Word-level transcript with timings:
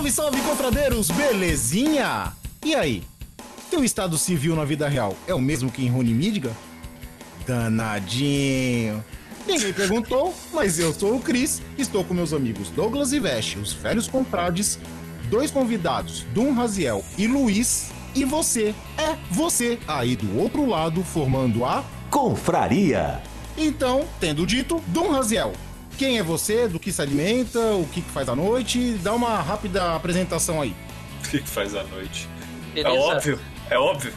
Salve, 0.00 0.12
salve, 0.12 0.40
confradeiros! 0.40 1.10
Belezinha? 1.10 2.32
E 2.64 2.74
aí? 2.74 3.02
Teu 3.70 3.84
estado 3.84 4.16
civil 4.16 4.56
na 4.56 4.64
vida 4.64 4.88
real 4.88 5.14
é 5.26 5.34
o 5.34 5.38
mesmo 5.38 5.70
que 5.70 5.84
em 5.84 5.90
Rony 5.90 6.14
Midga? 6.14 6.56
Danadinho! 7.46 9.04
Ninguém 9.46 9.74
perguntou, 9.74 10.34
mas 10.54 10.78
eu 10.78 10.94
sou 10.94 11.16
o 11.16 11.20
Cris, 11.20 11.60
estou 11.76 12.02
com 12.02 12.14
meus 12.14 12.32
amigos 12.32 12.70
Douglas 12.70 13.12
e 13.12 13.20
Veste, 13.20 13.58
os 13.58 13.74
velhos 13.74 14.08
confrades, 14.08 14.78
dois 15.28 15.50
convidados, 15.50 16.24
Dum 16.32 16.54
Raziel 16.54 17.04
e 17.18 17.26
Luiz, 17.26 17.90
e 18.14 18.24
você, 18.24 18.74
é 18.96 19.18
você, 19.30 19.78
aí 19.86 20.16
do 20.16 20.38
outro 20.38 20.64
lado, 20.64 21.04
formando 21.04 21.62
a 21.62 21.84
Confraria. 22.10 23.20
Então, 23.54 24.06
tendo 24.18 24.46
dito, 24.46 24.82
Dum 24.86 25.10
Raziel, 25.10 25.52
quem 26.00 26.16
é 26.16 26.22
você, 26.22 26.66
do 26.66 26.80
que 26.80 26.90
se 26.90 27.02
alimenta, 27.02 27.60
o 27.74 27.86
que, 27.86 28.00
que 28.00 28.10
faz 28.10 28.26
à 28.26 28.34
noite. 28.34 28.94
Dá 29.02 29.12
uma 29.12 29.38
rápida 29.42 29.94
apresentação 29.94 30.58
aí. 30.58 30.74
O 31.22 31.28
que, 31.28 31.40
que 31.40 31.48
faz 31.48 31.74
à 31.74 31.84
noite? 31.84 32.26
Beleza. 32.72 32.96
É 32.96 32.98
óbvio, 32.98 33.40
é 33.68 33.78
óbvio. 33.78 34.12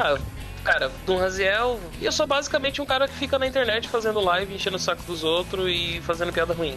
ah, 0.00 0.18
cara, 0.64 0.90
Dom 1.06 1.18
Raziel, 1.18 1.78
e 2.00 2.04
eu 2.04 2.10
sou 2.10 2.26
basicamente 2.26 2.82
um 2.82 2.84
cara 2.84 3.06
que 3.06 3.14
fica 3.14 3.38
na 3.38 3.46
internet 3.46 3.88
fazendo 3.88 4.18
live, 4.18 4.52
enchendo 4.52 4.78
o 4.78 4.80
saco 4.80 5.04
dos 5.04 5.22
outros 5.22 5.70
e 5.70 6.00
fazendo 6.00 6.32
piada 6.32 6.52
ruim. 6.52 6.76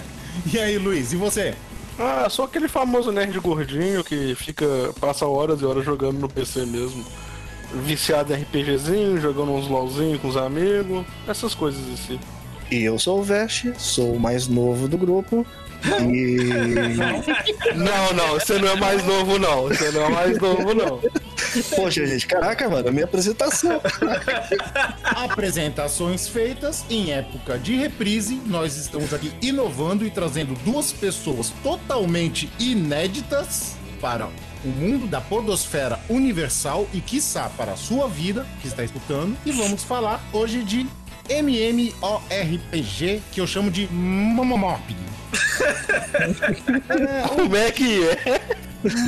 e 0.50 0.58
aí, 0.58 0.78
Luiz, 0.78 1.12
e 1.12 1.16
você? 1.16 1.54
Ah, 1.98 2.30
sou 2.30 2.46
aquele 2.46 2.66
famoso 2.66 3.12
nerd 3.12 3.38
gordinho 3.40 4.02
que 4.02 4.34
fica, 4.36 4.64
passa 4.98 5.26
horas 5.26 5.60
e 5.60 5.66
horas 5.66 5.84
jogando 5.84 6.18
no 6.18 6.30
PC 6.30 6.64
mesmo. 6.64 7.04
Viciado 7.74 8.32
em 8.32 8.40
RPGzinho, 8.40 9.20
jogando 9.20 9.52
uns 9.52 9.68
LOLzinho 9.68 10.18
com 10.18 10.28
os 10.28 10.36
amigos, 10.38 11.04
essas 11.26 11.54
coisas 11.54 11.82
assim. 11.92 12.18
E 12.70 12.82
eu 12.82 12.98
sou 12.98 13.20
o 13.20 13.22
Veste, 13.22 13.72
sou 13.78 14.14
o 14.14 14.20
mais 14.20 14.46
novo 14.46 14.86
do 14.86 14.98
grupo. 14.98 15.46
E. 16.10 16.36
não, 17.74 18.12
não, 18.12 18.34
você 18.34 18.58
não 18.58 18.68
é 18.68 18.76
mais 18.76 19.04
novo, 19.04 19.38
não. 19.38 19.62
Você 19.64 19.90
não 19.90 20.04
é 20.04 20.08
mais 20.10 20.38
novo, 20.38 20.74
não. 20.74 21.00
Poxa, 21.74 22.06
gente, 22.06 22.26
caraca, 22.26 22.68
mano, 22.68 22.88
a 22.88 22.92
minha 22.92 23.04
apresentação. 23.04 23.80
Apresentações 25.02 26.28
feitas 26.28 26.84
em 26.90 27.12
época 27.12 27.58
de 27.58 27.74
reprise. 27.76 28.40
Nós 28.44 28.76
estamos 28.76 29.14
aqui 29.14 29.32
inovando 29.40 30.04
e 30.04 30.10
trazendo 30.10 30.54
duas 30.64 30.92
pessoas 30.92 31.52
totalmente 31.62 32.50
inéditas 32.58 33.76
para 34.00 34.28
o 34.64 34.68
mundo 34.68 35.06
da 35.06 35.20
podosfera 35.20 35.98
universal 36.08 36.86
e, 36.92 37.00
quiçá, 37.00 37.50
para 37.56 37.72
a 37.72 37.76
sua 37.76 38.08
vida, 38.08 38.46
que 38.60 38.68
está 38.68 38.84
escutando. 38.84 39.36
E 39.46 39.52
vamos 39.52 39.84
falar 39.84 40.22
hoje 40.32 40.62
de 40.62 40.86
MMORPG, 41.28 43.22
que 43.30 43.40
eu 43.40 43.46
chamo 43.46 43.70
de 43.70 43.86
Momomorpg. 43.88 44.96
Como 47.28 47.56
é 47.56 47.70
que 47.70 48.08
é? 48.08 48.40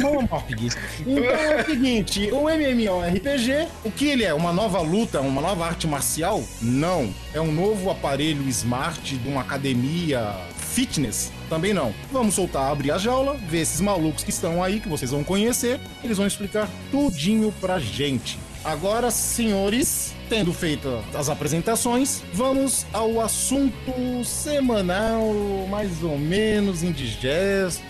Momomorpg. 0.00 0.69
Então 1.00 1.25
é 1.25 1.62
o 1.62 1.64
seguinte, 1.64 2.30
o 2.32 2.48
MMORPG, 2.48 3.69
o 3.84 3.91
que 3.91 4.06
ele 4.06 4.25
é? 4.25 4.34
Uma 4.34 4.53
nova 4.53 4.80
luta, 4.80 5.20
uma 5.20 5.41
nova 5.41 5.66
arte 5.66 5.86
marcial? 5.86 6.42
Não. 6.60 7.12
É 7.32 7.41
um 7.41 7.53
novo 7.53 7.91
aparelho 7.91 8.47
smart 8.48 9.16
de 9.16 9.28
uma 9.28 9.41
academia 9.41 10.34
fitness? 10.56 11.32
Também 11.48 11.72
não. 11.72 11.94
Vamos 12.12 12.34
soltar, 12.34 12.70
abrir 12.70 12.91
a 12.91 12.98
jaula, 12.98 13.36
ver 13.48 13.60
esses 13.60 13.80
malucos 13.80 14.25
que 14.25 14.30
estão 14.30 14.62
aí, 14.62 14.80
que 14.80 14.88
vocês 14.88 15.10
vão 15.10 15.25
conhecer. 15.25 15.80
Eles 16.03 16.16
vão 16.16 16.26
explicar 16.26 16.69
tudinho 16.91 17.53
pra 17.60 17.78
gente. 17.78 18.38
Agora, 18.62 19.10
senhores, 19.10 20.12
tendo 20.28 20.53
feito 20.53 21.03
as 21.15 21.31
apresentações, 21.31 22.22
vamos 22.34 22.84
ao 22.93 23.19
assunto 23.21 24.22
semanal, 24.22 25.32
mais 25.71 26.03
ou 26.03 26.19
menos 26.19 26.82
indigesto. 26.82 27.82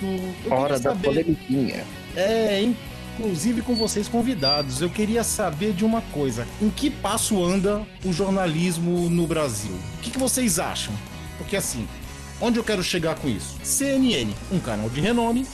Eu 0.44 0.52
Hora 0.52 0.78
da 0.78 0.94
polemiquinha. 0.94 1.84
É, 2.14 2.62
inclusive 3.18 3.62
com 3.62 3.74
vocês 3.74 4.06
convidados. 4.06 4.80
Eu 4.80 4.88
queria 4.88 5.24
saber 5.24 5.72
de 5.72 5.84
uma 5.84 6.00
coisa: 6.00 6.46
em 6.62 6.70
que 6.70 6.88
passo 6.88 7.42
anda 7.42 7.84
o 8.04 8.12
jornalismo 8.12 9.10
no 9.10 9.26
Brasil? 9.26 9.74
O 9.98 10.00
que, 10.02 10.10
que 10.10 10.18
vocês 10.18 10.60
acham? 10.60 10.94
Porque 11.36 11.56
assim, 11.56 11.86
onde 12.40 12.60
eu 12.60 12.64
quero 12.64 12.82
chegar 12.82 13.16
com 13.16 13.28
isso? 13.28 13.56
CNN, 13.64 14.32
um 14.52 14.60
canal 14.60 14.88
de 14.88 15.00
renome, 15.00 15.44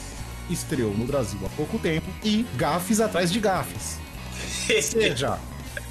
estreou 0.47 0.93
no 0.93 1.05
Brasil 1.05 1.39
há 1.43 1.49
pouco 1.49 1.79
tempo 1.79 2.07
e 2.23 2.45
gafes 2.55 2.99
atrás 2.99 3.31
de 3.31 3.39
gafes. 3.39 4.06
Seja 4.81 5.39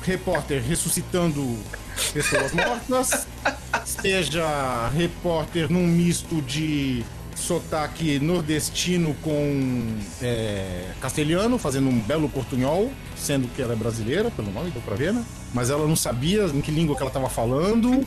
repórter 0.02 0.62
ressuscitando 0.62 1.58
pessoas 2.12 2.52
mortas, 2.52 3.26
seja 3.84 4.88
repórter 4.90 5.70
num 5.70 5.86
misto 5.86 6.40
de 6.42 7.04
sotaque 7.34 8.18
nordestino 8.18 9.14
com 9.22 9.98
é, 10.22 10.90
castelhano, 11.00 11.58
fazendo 11.58 11.88
um 11.88 11.98
belo 12.00 12.28
portunhol, 12.28 12.90
sendo 13.16 13.48
que 13.48 13.60
ela 13.60 13.74
é 13.74 13.76
brasileira, 13.76 14.30
pelo 14.30 14.50
nome, 14.50 14.70
deu 14.70 14.82
pra 14.82 14.96
ver, 14.96 15.12
né? 15.12 15.24
Mas 15.52 15.70
ela 15.70 15.86
não 15.86 15.96
sabia 15.96 16.44
em 16.44 16.60
que 16.60 16.70
língua 16.70 16.96
que 16.96 17.02
ela 17.02 17.10
tava 17.10 17.28
falando. 17.28 18.06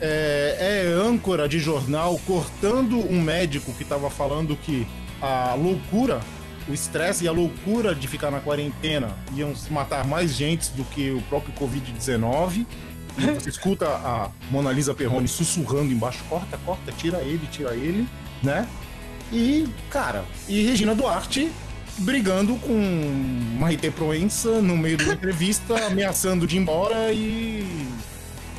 É, 0.00 0.86
é 0.88 1.08
âncora 1.08 1.48
de 1.48 1.58
jornal 1.58 2.18
cortando 2.26 2.98
um 2.98 3.20
médico 3.20 3.72
que 3.74 3.84
tava 3.84 4.08
falando 4.08 4.56
que 4.56 4.86
a 5.20 5.54
loucura 5.54 6.20
o 6.68 6.74
estresse 6.74 7.24
e 7.24 7.28
a 7.28 7.32
loucura 7.32 7.94
de 7.94 8.06
ficar 8.06 8.30
na 8.30 8.40
quarentena 8.40 9.16
iam 9.34 9.52
matar 9.70 10.06
mais 10.06 10.34
gente 10.34 10.70
do 10.72 10.84
que 10.84 11.10
o 11.10 11.22
próprio 11.22 11.54
Covid-19. 11.54 12.66
Você 13.34 13.50
escuta 13.50 13.86
a 13.86 14.30
Mona 14.50 14.70
Lisa 14.70 14.94
Perrone 14.94 15.26
sussurrando 15.26 15.92
embaixo: 15.92 16.22
corta, 16.28 16.56
corta, 16.64 16.92
tira 16.92 17.18
ele, 17.18 17.46
tira 17.50 17.74
ele, 17.74 18.06
né? 18.42 18.68
E, 19.32 19.68
cara, 19.90 20.24
e 20.48 20.62
Regina 20.62 20.94
Duarte 20.94 21.50
brigando 21.98 22.54
com 22.56 23.56
Maite 23.58 23.90
Proença 23.90 24.62
no 24.62 24.76
meio 24.76 24.96
de 24.96 25.04
uma 25.04 25.14
entrevista, 25.14 25.74
ameaçando 25.86 26.46
de 26.46 26.56
ir 26.56 26.60
embora 26.60 27.12
e. 27.12 27.66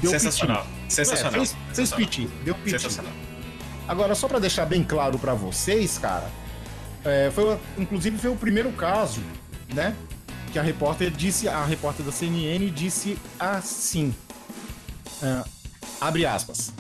Deu 0.02 0.12
Sensacional. 0.12 0.64
Piti. 0.64 0.94
Sensacional. 0.94 1.34
É, 1.42 1.46
fez, 1.46 1.56
fez 1.74 1.92
piti, 1.94 2.30
deu 2.44 2.56
piti. 2.56 2.72
Sensacional. 2.72 3.12
Agora, 3.88 4.14
só 4.14 4.28
para 4.28 4.40
deixar 4.40 4.66
bem 4.66 4.84
claro 4.84 5.18
para 5.18 5.34
vocês, 5.34 5.98
cara, 5.98 6.30
é, 7.04 7.32
foi, 7.34 7.58
inclusive 7.78 8.18
foi 8.18 8.30
o 8.30 8.36
primeiro 8.36 8.72
caso, 8.72 9.22
né? 9.74 9.96
Que 10.52 10.60
a 10.60 10.62
repórter 10.62 11.12
disse, 11.12 11.48
a 11.48 11.64
repórter 11.64 12.06
da 12.06 12.12
CNN 12.12 12.70
disse 12.70 13.18
assim: 13.40 14.14
É, 15.22 15.44
abre 16.02 16.26
aspas. 16.26 16.74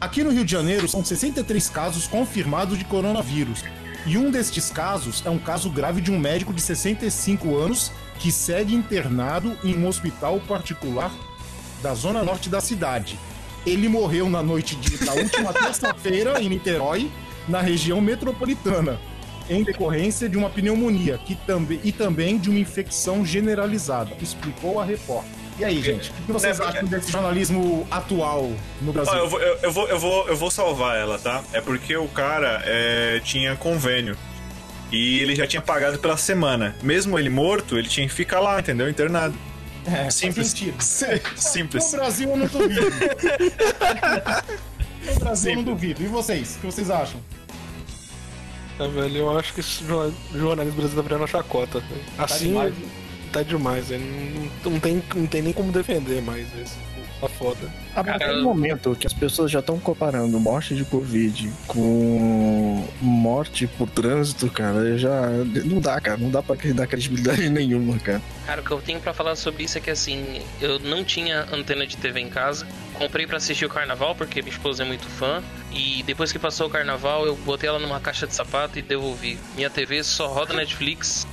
Aqui 0.00 0.22
no 0.22 0.30
Rio 0.30 0.44
de 0.44 0.52
Janeiro 0.52 0.86
são 0.86 1.04
63 1.04 1.70
casos 1.70 2.06
confirmados 2.06 2.78
de 2.78 2.84
coronavírus. 2.84 3.64
E 4.04 4.16
um 4.16 4.30
destes 4.30 4.70
casos 4.70 5.22
é 5.26 5.30
um 5.30 5.38
caso 5.38 5.68
grave 5.68 6.00
de 6.00 6.12
um 6.12 6.18
médico 6.18 6.52
de 6.52 6.60
65 6.60 7.56
anos 7.56 7.90
que 8.20 8.30
segue 8.30 8.74
internado 8.74 9.56
em 9.64 9.76
um 9.76 9.88
hospital 9.88 10.38
particular 10.40 11.12
da 11.82 11.94
zona 11.94 12.22
norte 12.22 12.48
da 12.48 12.60
cidade. 12.60 13.18
Ele 13.66 13.88
morreu 13.88 14.30
na 14.30 14.42
noite 14.42 14.76
de, 14.76 14.98
da 15.04 15.12
última 15.12 15.52
terça-feira 15.54 16.40
em 16.40 16.48
Niterói, 16.48 17.10
na 17.48 17.60
região 17.60 18.00
metropolitana, 18.00 19.00
em 19.48 19.62
decorrência 19.62 20.28
de 20.28 20.36
uma 20.36 20.50
pneumonia 20.50 21.18
que 21.18 21.34
também, 21.34 21.80
e 21.82 21.92
também 21.92 22.38
de 22.38 22.50
uma 22.50 22.58
infecção 22.58 23.24
generalizada, 23.24 24.10
explicou 24.20 24.80
a 24.80 24.84
repórter. 24.84 25.30
E 25.58 25.64
aí, 25.64 25.82
gente, 25.82 26.10
o 26.10 26.26
que 26.26 26.32
vocês 26.32 26.60
acham 26.60 26.84
desse 26.84 27.10
jornalismo 27.10 27.86
atual 27.90 28.52
no 28.82 28.92
Brasil? 28.92 29.14
Eu, 29.14 29.28
vou, 29.28 29.40
eu, 29.40 29.58
eu 29.62 29.72
vou, 29.72 29.88
eu, 29.88 29.98
vou, 29.98 30.28
eu 30.28 30.36
vou 30.36 30.50
salvar 30.50 30.98
ela, 30.98 31.18
tá? 31.18 31.42
É 31.52 31.62
porque 31.62 31.96
o 31.96 32.08
cara 32.08 32.62
é, 32.66 33.20
tinha 33.24 33.56
convênio. 33.56 34.16
E 34.92 35.18
ele 35.20 35.34
já 35.34 35.46
tinha 35.46 35.62
pagado 35.62 35.98
pela 35.98 36.16
semana. 36.16 36.76
Mesmo 36.82 37.18
ele 37.18 37.30
morto, 37.30 37.78
ele 37.78 37.88
tinha 37.88 38.06
que 38.06 38.12
ficar 38.12 38.38
lá, 38.40 38.60
entendeu? 38.60 38.88
Internado. 38.88 39.34
É, 39.86 40.10
Simples. 40.10 40.48
sentido. 40.48 40.76
Simples. 41.36 41.84
No 41.92 41.98
Brasil 41.98 42.30
eu 42.30 42.36
não 42.36 42.46
duvido. 42.46 42.90
no 45.14 45.20
Brasil 45.20 45.52
eu 45.52 45.56
não 45.56 45.64
duvido. 45.64 46.02
E 46.02 46.06
vocês? 46.06 46.56
O 46.56 46.60
que 46.60 46.66
vocês 46.66 46.90
acham? 46.90 47.20
É, 48.78 48.88
velho, 48.88 49.16
eu 49.16 49.38
acho 49.38 49.54
que 49.54 49.60
esse 49.60 49.84
jornal- 49.84 50.12
jornalismo 50.34 50.76
brasileiro 50.80 51.08
tá 51.08 51.14
virando 51.16 51.26
chacota. 51.30 51.80
velho. 51.80 52.00
Assim, 52.18 52.48
demais. 52.48 52.74
tá 53.32 53.42
demais, 53.42 53.88
velho. 53.88 54.04
Não, 54.64 54.72
não 54.72 54.80
tem, 54.80 55.02
não 55.14 55.26
tem 55.26 55.42
nem 55.42 55.52
como 55.52 55.72
defender 55.72 56.20
mais 56.22 56.46
isso. 56.60 56.76
Tá 57.20 57.28
foda. 57.28 57.72
A 57.94 58.04
partir 58.04 58.28
do 58.28 58.42
momento 58.42 58.94
que 58.94 59.06
as 59.06 59.12
pessoas 59.12 59.50
já 59.50 59.60
estão 59.60 59.78
comparando 59.78 60.38
morte 60.38 60.74
de 60.74 60.84
Covid 60.84 61.50
com 61.66 62.86
morte 63.00 63.66
por 63.66 63.88
trânsito, 63.88 64.50
cara, 64.50 64.98
já. 64.98 65.28
Não 65.64 65.80
dá, 65.80 65.98
cara. 65.98 66.18
Não 66.18 66.30
dá 66.30 66.42
pra 66.42 66.56
dar 66.74 66.86
credibilidade 66.86 67.48
nenhuma, 67.50 67.98
cara. 67.98 68.20
Cara, 68.44 68.60
o 68.60 68.64
que 68.64 68.70
eu 68.70 68.82
tenho 68.82 69.00
pra 69.00 69.14
falar 69.14 69.34
sobre 69.34 69.64
isso 69.64 69.78
é 69.78 69.80
que 69.80 69.90
assim, 69.90 70.42
eu 70.60 70.78
não 70.78 71.02
tinha 71.02 71.46
antena 71.52 71.86
de 71.86 71.96
TV 71.96 72.20
em 72.20 72.28
casa. 72.28 72.66
Comprei 72.94 73.26
pra 73.26 73.38
assistir 73.38 73.64
o 73.64 73.68
carnaval 73.68 74.14
porque 74.14 74.42
minha 74.42 74.52
esposa 74.52 74.82
é 74.82 74.86
muito 74.86 75.06
fã. 75.06 75.42
E 75.72 76.02
depois 76.02 76.32
que 76.32 76.38
passou 76.38 76.66
o 76.66 76.70
carnaval, 76.70 77.24
eu 77.24 77.34
botei 77.36 77.68
ela 77.68 77.78
numa 77.78 77.98
caixa 77.98 78.26
de 78.26 78.34
sapato 78.34 78.78
e 78.78 78.82
devolvi. 78.82 79.38
Minha 79.54 79.70
TV 79.70 80.02
só 80.04 80.26
roda 80.28 80.52
Netflix 80.52 81.26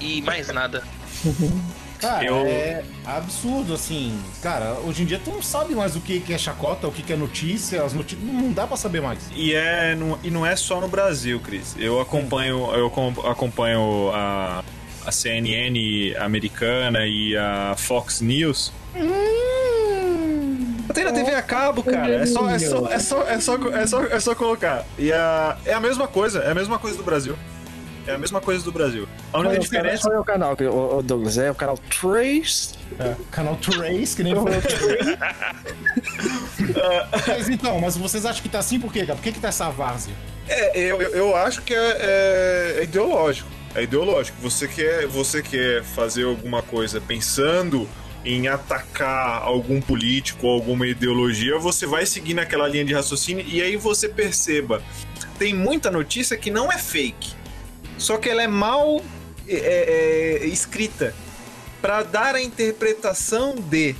e 0.00 0.22
mais 0.22 0.48
nada. 0.48 0.82
Cara, 1.98 2.24
Eu- 2.24 2.46
é 2.46 2.82
absurdo, 3.04 3.74
assim. 3.74 4.16
Cara, 4.42 4.74
hoje 4.86 5.02
em 5.02 5.06
dia 5.06 5.20
tu 5.22 5.30
não 5.30 5.42
sabe 5.42 5.74
mais 5.74 5.96
o 5.96 6.00
que 6.00 6.20
que 6.20 6.32
é 6.32 6.38
chacota, 6.38 6.86
o 6.86 6.92
que 6.92 7.02
que 7.02 7.12
é 7.12 7.16
notícia, 7.16 7.82
as 7.82 7.92
notícias. 7.92 8.22
Não 8.22 8.52
dá 8.52 8.66
pra 8.66 8.76
saber 8.76 9.00
mais. 9.02 9.18
E, 9.34 9.52
é, 9.54 9.94
não, 9.96 10.18
e 10.22 10.30
não 10.30 10.46
é 10.46 10.54
só 10.56 10.80
no 10.80 10.88
Brasil, 10.88 11.40
Cris. 11.40 11.74
Eu 11.78 12.00
acompanho, 12.00 12.70
eu 12.74 12.88
com- 12.90 13.14
acompanho 13.26 14.10
a, 14.14 14.62
a 15.06 15.10
CNN 15.12 16.14
americana 16.18 17.06
e 17.06 17.36
a 17.36 17.74
Fox 17.76 18.20
News. 18.20 18.72
Tem 20.94 21.04
na 21.04 21.12
TV 21.12 21.34
a 21.34 21.42
cabo, 21.42 21.82
cara. 21.82 22.14
É 22.14 22.26
só, 22.26 22.48
é 22.50 22.58
só, 22.58 22.86
é 22.90 22.98
só, 22.98 23.22
é 23.28 23.40
só, 23.40 23.54
é 23.68 23.86
só, 23.86 24.02
é 24.04 24.20
só 24.20 24.34
colocar. 24.34 24.84
E 24.98 25.12
a, 25.12 25.56
é 25.64 25.72
a 25.74 25.80
mesma 25.80 26.08
coisa, 26.08 26.40
é 26.40 26.50
a 26.50 26.54
mesma 26.54 26.78
coisa 26.78 26.96
do 26.96 27.02
Brasil. 27.04 27.36
É 28.08 28.14
a 28.14 28.18
mesma 28.18 28.40
coisa 28.40 28.64
do 28.64 28.72
Brasil. 28.72 29.06
A 29.32 29.38
única 29.38 29.54
é 29.54 29.58
o 29.58 29.60
canal- 29.60 29.62
diferença. 29.82 30.02
Qual 30.08 30.14
é 30.14 30.18
o 30.20 30.24
canal, 30.24 30.56
que- 30.56 30.64
ô, 30.66 30.96
ô, 30.98 31.02
Douglas? 31.02 31.36
É 31.38 31.50
o 31.50 31.54
canal 31.54 31.76
Trace? 31.78 32.74
É, 32.98 33.14
canal 33.30 33.56
Trace, 33.56 34.16
que 34.16 34.22
nem 34.22 34.34
falou. 34.34 34.48
mas 37.26 37.48
então, 37.48 37.78
mas 37.80 37.96
vocês 37.96 38.24
acham 38.26 38.42
que 38.42 38.48
tá 38.48 38.58
assim 38.58 38.80
por 38.80 38.92
quê, 38.92 39.00
cara? 39.00 39.14
Por 39.16 39.22
que 39.22 39.32
que 39.32 39.40
tá 39.40 39.48
essa 39.48 39.68
várzea? 39.70 40.14
É, 40.48 40.78
eu, 40.78 41.00
eu- 41.02 41.10
eu 41.10 41.36
acho 41.36 41.62
que 41.62 41.74
é, 41.74 41.78
é- 42.00 42.74
é 42.80 42.84
ideológico. 42.84 43.48
É 43.74 43.82
ideológico. 43.82 44.38
Você 44.40 44.66
quer, 44.66 45.06
você 45.06 45.42
quer 45.42 45.82
fazer 45.84 46.24
alguma 46.24 46.62
coisa 46.62 47.00
pensando 47.00 47.86
em 48.24 48.48
atacar 48.48 49.42
algum 49.42 49.80
político 49.80 50.46
ou 50.46 50.54
alguma 50.54 50.86
ideologia, 50.86 51.58
você 51.58 51.86
vai 51.86 52.04
seguir 52.04 52.34
naquela 52.34 52.66
linha 52.66 52.84
de 52.84 52.92
raciocínio 52.94 53.44
e 53.46 53.62
aí 53.62 53.76
você 53.76 54.08
perceba. 54.08 54.82
Tem 55.38 55.54
muita 55.54 55.90
notícia 55.90 56.36
que 56.36 56.50
não 56.50 56.72
é 56.72 56.78
fake. 56.78 57.37
Só 57.98 58.16
que 58.16 58.28
ela 58.28 58.42
é 58.42 58.46
mal 58.46 59.02
é, 59.46 60.40
é, 60.42 60.46
escrita 60.46 61.14
para 61.80 62.02
dar 62.02 62.34
a 62.34 62.42
interpretação 62.42 63.54
de. 63.56 63.94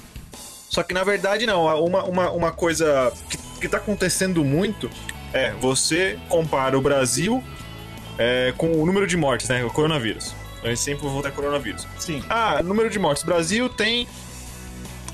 Só 0.69 0.83
que 0.83 0.95
na 0.95 1.05
verdade 1.05 1.47
não. 1.47 1.65
Uma, 1.85 2.05
uma, 2.05 2.31
uma 2.31 2.53
coisa 2.53 3.13
que, 3.29 3.39
que 3.61 3.69
tá 3.69 3.79
acontecendo 3.79 4.45
muito 4.45 4.91
é, 5.33 5.53
você 5.61 6.19
compara 6.29 6.79
o 6.79 6.81
Brasil 6.81 7.43
é, 8.17 8.53
com 8.57 8.73
o 8.73 8.87
número 8.87 9.07
de 9.07 9.17
mortes, 9.17 9.49
né? 9.49 9.65
O 9.65 9.71
coronavírus. 9.71 10.35
A 10.63 10.69
gente 10.69 10.81
sempre 10.81 11.05
vai 11.05 11.13
voltar 11.13 11.29
ao 11.29 11.35
coronavírus. 11.35 11.87
Sim. 11.99 12.23
Ah, 12.29 12.63
número 12.63 12.91
de 12.91 12.99
mortes. 12.99 13.23
Brasil 13.23 13.69
tem 13.69 14.09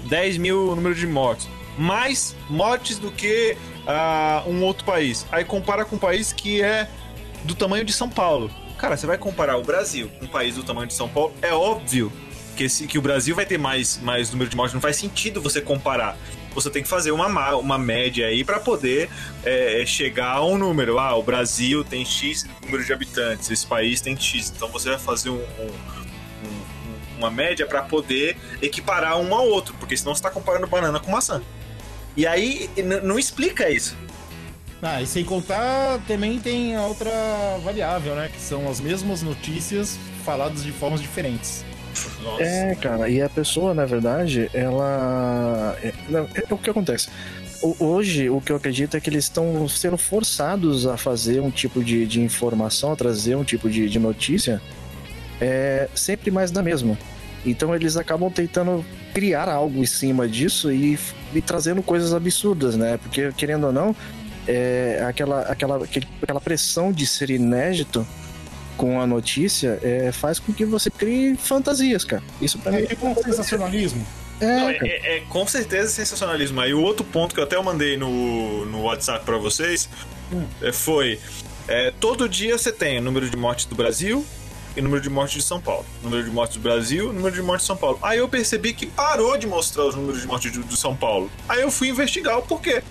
10 0.08 0.38
mil 0.38 0.74
número 0.74 0.94
de 0.94 1.06
mortes. 1.06 1.48
Mais 1.76 2.34
mortes 2.48 2.98
do 2.98 3.10
que 3.10 3.56
ah, 3.86 4.42
um 4.46 4.62
outro 4.62 4.84
país. 4.84 5.26
Aí 5.30 5.44
compara 5.44 5.84
com 5.84 5.96
um 5.96 5.98
país 5.98 6.32
que 6.32 6.62
é 6.62 6.88
do 7.44 7.54
tamanho 7.54 7.84
de 7.84 7.92
São 7.92 8.08
Paulo. 8.08 8.50
Cara, 8.84 8.98
você 8.98 9.06
vai 9.06 9.16
comparar 9.16 9.56
o 9.56 9.62
Brasil 9.62 10.10
com 10.18 10.26
um 10.26 10.28
país 10.28 10.56
do 10.56 10.62
tamanho 10.62 10.86
de 10.86 10.92
São 10.92 11.08
Paulo, 11.08 11.32
é 11.40 11.54
óbvio 11.54 12.12
que, 12.54 12.64
esse, 12.64 12.86
que 12.86 12.98
o 12.98 13.00
Brasil 13.00 13.34
vai 13.34 13.46
ter 13.46 13.56
mais, 13.56 13.98
mais 14.02 14.30
número 14.30 14.50
de 14.50 14.54
mortes. 14.54 14.74
Não 14.74 14.80
faz 14.80 14.96
sentido 14.96 15.40
você 15.40 15.58
comparar. 15.58 16.18
Você 16.54 16.68
tem 16.68 16.82
que 16.82 16.88
fazer 16.90 17.10
uma, 17.10 17.26
ma- 17.26 17.56
uma 17.56 17.78
média 17.78 18.26
aí 18.26 18.44
para 18.44 18.60
poder 18.60 19.08
é, 19.42 19.82
chegar 19.86 20.32
a 20.32 20.44
um 20.44 20.58
número. 20.58 20.98
Ah, 20.98 21.16
o 21.16 21.22
Brasil 21.22 21.82
tem 21.82 22.04
X 22.04 22.44
número 22.62 22.84
de 22.84 22.92
habitantes, 22.92 23.50
esse 23.50 23.66
país 23.66 24.02
tem 24.02 24.14
X. 24.20 24.52
Então 24.54 24.68
você 24.68 24.90
vai 24.90 24.98
fazer 24.98 25.30
um- 25.30 25.36
um- 25.36 26.46
um- 26.46 27.18
uma 27.20 27.30
média 27.30 27.64
para 27.66 27.80
poder 27.80 28.36
equiparar 28.60 29.16
um 29.18 29.34
ao 29.34 29.48
outro, 29.48 29.74
porque 29.80 29.96
senão 29.96 30.14
você 30.14 30.18
está 30.18 30.30
comparando 30.30 30.66
banana 30.66 31.00
com 31.00 31.10
maçã. 31.10 31.40
E 32.14 32.26
aí 32.26 32.68
não 33.02 33.18
explica 33.18 33.70
isso. 33.70 33.96
Ah, 34.86 35.00
e 35.00 35.06
sem 35.06 35.24
contar, 35.24 35.98
também 36.06 36.38
tem 36.38 36.76
a 36.76 36.82
outra 36.86 37.10
variável, 37.64 38.14
né? 38.14 38.28
Que 38.30 38.38
são 38.40 38.68
as 38.68 38.80
mesmas 38.80 39.22
notícias 39.22 39.98
faladas 40.24 40.62
de 40.62 40.72
formas 40.72 41.00
diferentes. 41.00 41.64
Nossa. 42.22 42.42
É, 42.42 42.74
cara, 42.74 43.08
e 43.08 43.22
a 43.22 43.28
pessoa, 43.30 43.72
na 43.72 43.86
verdade, 43.86 44.50
ela. 44.52 45.74
É, 45.82 45.92
é 46.50 46.52
o 46.54 46.58
que 46.58 46.68
acontece. 46.68 47.08
O- 47.62 47.76
Hoje, 47.82 48.28
o 48.28 48.40
que 48.42 48.52
eu 48.52 48.56
acredito 48.56 48.94
é 48.96 49.00
que 49.00 49.08
eles 49.08 49.24
estão 49.24 49.66
sendo 49.68 49.96
forçados 49.96 50.86
a 50.86 50.98
fazer 50.98 51.40
um 51.40 51.50
tipo 51.50 51.82
de, 51.82 52.04
de 52.06 52.20
informação, 52.20 52.92
a 52.92 52.96
trazer 52.96 53.36
um 53.36 53.44
tipo 53.44 53.70
de, 53.70 53.88
de 53.88 53.98
notícia, 53.98 54.60
é, 55.40 55.88
sempre 55.94 56.30
mais 56.30 56.50
da 56.50 56.62
mesma. 56.62 56.98
Então, 57.46 57.74
eles 57.74 57.96
acabam 57.96 58.30
tentando 58.30 58.84
criar 59.14 59.48
algo 59.48 59.78
em 59.80 59.86
cima 59.86 60.26
disso 60.28 60.72
e, 60.72 60.98
e 61.34 61.40
trazendo 61.40 61.82
coisas 61.82 62.12
absurdas, 62.12 62.74
né? 62.74 62.98
Porque, 63.02 63.30
querendo 63.32 63.66
ou 63.66 63.72
não, 63.72 63.94
é, 64.46 65.04
aquela, 65.08 65.42
aquela, 65.42 65.80
aquela 66.22 66.40
pressão 66.40 66.92
de 66.92 67.06
ser 67.06 67.30
inédito 67.30 68.06
com 68.76 69.00
a 69.00 69.06
notícia 69.06 69.78
é, 69.82 70.10
faz 70.12 70.38
com 70.38 70.52
que 70.52 70.64
você 70.64 70.90
crie 70.90 71.36
fantasias, 71.36 72.04
cara. 72.04 72.22
Isso 72.40 72.58
pra 72.58 72.72
mim 72.72 72.86
É 72.88 73.06
um 73.06 73.14
sensacionalismo. 73.22 74.04
Não, 74.40 74.68
é, 74.68 74.72
é, 74.72 74.78
cara. 74.78 74.90
é- 74.90 75.16
é 75.16 75.20
com 75.28 75.46
certeza 75.46 75.90
sensacionalismo. 75.92 76.60
Aí 76.60 76.74
o 76.74 76.80
outro 76.82 77.04
ponto 77.04 77.34
que 77.34 77.40
eu 77.40 77.44
até 77.44 77.60
mandei 77.62 77.96
no, 77.96 78.66
no 78.66 78.82
WhatsApp 78.82 79.24
pra 79.24 79.36
vocês 79.38 79.88
é, 80.60 80.72
foi: 80.72 81.20
é, 81.68 81.92
todo 82.00 82.28
dia 82.28 82.58
você 82.58 82.72
tem 82.72 82.98
o 82.98 83.02
número 83.02 83.30
de 83.30 83.36
mortes 83.36 83.64
do 83.66 83.76
Brasil 83.76 84.26
e 84.76 84.80
o 84.80 84.82
número 84.82 85.00
de 85.00 85.08
mortes 85.08 85.36
de 85.36 85.42
São 85.42 85.60
Paulo. 85.60 85.86
Número 86.02 86.24
de 86.24 86.30
mortes 86.30 86.56
do 86.56 86.62
Brasil 86.62 87.12
número 87.12 87.32
de 87.34 87.42
mortes 87.42 87.62
de 87.62 87.68
São 87.68 87.76
Paulo. 87.76 87.98
Aí 88.02 88.18
eu 88.18 88.28
percebi 88.28 88.72
que 88.74 88.86
parou 88.86 89.38
de 89.38 89.46
mostrar 89.46 89.84
os 89.84 89.94
números 89.94 90.20
de 90.20 90.26
mortes 90.26 90.50
de, 90.50 90.58
de 90.64 90.76
São 90.76 90.96
Paulo. 90.96 91.30
Aí 91.48 91.62
eu 91.62 91.70
fui 91.70 91.88
investigar 91.88 92.36
o 92.36 92.42
porquê. 92.42 92.82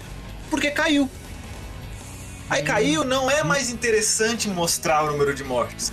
Porque 0.49 0.71
caiu. 0.71 1.09
Aí 2.53 2.61
caiu, 2.61 3.03
não 3.03 3.31
é 3.31 3.43
mais 3.43 3.71
interessante 3.71 4.47
mostrar 4.47 5.03
o 5.03 5.11
número 5.11 5.33
de 5.33 5.43
mortes 5.43 5.91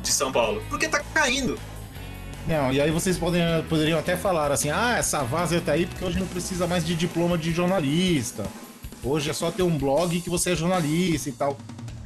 de 0.00 0.12
São 0.12 0.30
Paulo. 0.30 0.62
Porque 0.70 0.86
tá 0.86 1.02
caindo. 1.12 1.58
Não, 2.46 2.72
e 2.72 2.80
aí 2.80 2.88
vocês 2.92 3.18
podem, 3.18 3.42
poderiam 3.68 3.98
até 3.98 4.16
falar 4.16 4.52
assim: 4.52 4.70
ah, 4.70 4.94
essa 4.96 5.24
várzea 5.24 5.60
tá 5.60 5.72
aí 5.72 5.86
porque 5.86 6.04
hoje 6.04 6.20
não 6.20 6.26
precisa 6.28 6.68
mais 6.68 6.86
de 6.86 6.94
diploma 6.94 7.36
de 7.36 7.50
jornalista. 7.50 8.46
Hoje 9.02 9.28
é 9.28 9.32
só 9.32 9.50
ter 9.50 9.64
um 9.64 9.76
blog 9.76 10.20
que 10.20 10.30
você 10.30 10.52
é 10.52 10.54
jornalista 10.54 11.30
e 11.30 11.32
tal. 11.32 11.58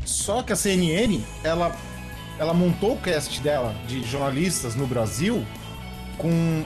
Só 0.06 0.42
que 0.42 0.54
a 0.54 0.56
CNN, 0.56 1.20
ela, 1.44 1.76
ela 2.38 2.54
montou 2.54 2.94
o 2.94 2.98
cast 2.98 3.42
dela 3.42 3.74
de 3.86 4.02
jornalistas 4.04 4.74
no 4.74 4.86
Brasil 4.86 5.46
com 6.16 6.64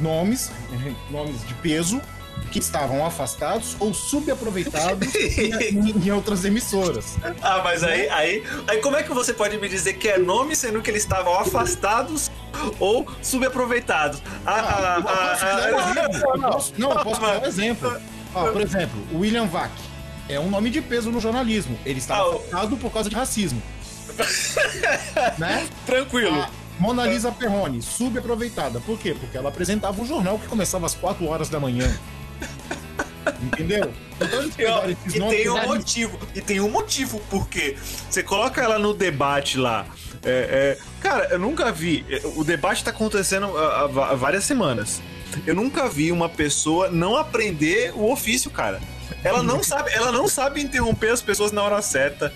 nomes, 0.00 0.50
nomes 1.08 1.46
de 1.46 1.54
peso, 1.54 2.02
que 2.50 2.58
estavam 2.58 3.04
afastados 3.04 3.76
ou 3.78 3.92
subaproveitados 3.92 5.14
em, 5.14 5.90
em 6.06 6.10
outras 6.10 6.44
emissoras. 6.44 7.16
Ah, 7.42 7.60
mas 7.62 7.82
aí, 7.84 8.08
aí, 8.08 8.42
aí 8.66 8.78
como 8.78 8.96
é 8.96 9.02
que 9.02 9.12
você 9.12 9.34
pode 9.34 9.58
me 9.58 9.68
dizer 9.68 9.94
que 9.94 10.08
é 10.08 10.18
nome, 10.18 10.56
sendo 10.56 10.80
que 10.80 10.90
eles 10.90 11.02
estavam 11.02 11.38
afastados 11.38 12.30
ou 12.80 13.06
subaproveitados. 13.22 14.22
A, 14.46 14.52
a, 14.54 14.96
Eu 14.96 15.02
posso 15.02 15.36
te 15.36 15.44
dar 15.44 15.72
um 15.74 16.10
exemplo. 16.10 16.34
Eu 16.44 16.50
posso- 16.52 16.72
Não, 16.78 16.90
eu 16.92 17.04
posso 17.04 17.20
dar 17.20 17.42
um 17.42 17.44
exemplo. 17.46 18.00
Ó, 18.34 18.50
por 18.52 18.60
exemplo, 18.62 18.98
William 19.14 19.46
Vac 19.46 19.70
é 20.28 20.38
um 20.40 20.48
nome 20.50 20.70
de 20.70 20.80
peso 20.80 21.10
no 21.10 21.20
jornalismo. 21.20 21.78
Ele 21.84 21.98
está 21.98 22.16
Ah, 22.16 22.28
o- 22.30 22.36
afetado 22.36 22.76
por 22.78 22.90
causa 22.92 23.10
de 23.10 23.16
racismo. 23.16 23.62
né? 25.38 25.66
Tranquilo. 25.86 26.34
A 26.40 26.50
Mona 26.78 27.06
Lisa 27.06 27.30
Perrone, 27.32 27.82
subaproveitada. 27.82 28.80
Por 28.80 28.98
quê? 28.98 29.14
Porque 29.18 29.36
ela 29.36 29.48
apresentava 29.48 30.00
um 30.00 30.06
jornal 30.06 30.38
que 30.38 30.46
começava 30.46 30.86
às 30.86 30.94
4 30.94 31.26
horas 31.26 31.48
da 31.48 31.58
manhã. 31.58 31.88
Entendeu? 33.42 33.92
Então 34.20 34.90
E, 35.06 35.16
e 35.16 35.20
tem 35.20 35.48
um 35.48 35.66
motivo. 35.66 36.18
E 36.34 36.40
tem 36.40 36.60
um 36.60 36.68
motivo, 36.68 37.20
porque 37.30 37.76
você 38.08 38.22
coloca 38.22 38.60
ela 38.60 38.78
no 38.78 38.92
debate 38.92 39.58
lá. 39.58 39.86
é, 40.24 40.76
é, 40.76 40.78
cara, 41.00 41.28
eu 41.30 41.38
nunca 41.38 41.70
vi. 41.70 42.04
O 42.36 42.42
debate 42.42 42.82
tá 42.82 42.90
acontecendo 42.90 43.56
há, 43.56 43.84
há 43.84 44.14
várias 44.14 44.44
semanas. 44.44 45.00
Eu 45.46 45.54
nunca 45.54 45.88
vi 45.88 46.10
uma 46.10 46.28
pessoa 46.28 46.90
não 46.90 47.16
aprender 47.16 47.92
o 47.94 48.10
ofício, 48.10 48.50
cara. 48.50 48.80
Ela 49.24 49.42
não 49.42 49.62
sabe, 49.62 49.90
ela 49.92 50.12
não 50.12 50.28
sabe 50.28 50.60
interromper 50.60 51.10
as 51.10 51.20
pessoas 51.22 51.52
na 51.52 51.62
hora 51.62 51.80
certa. 51.82 52.32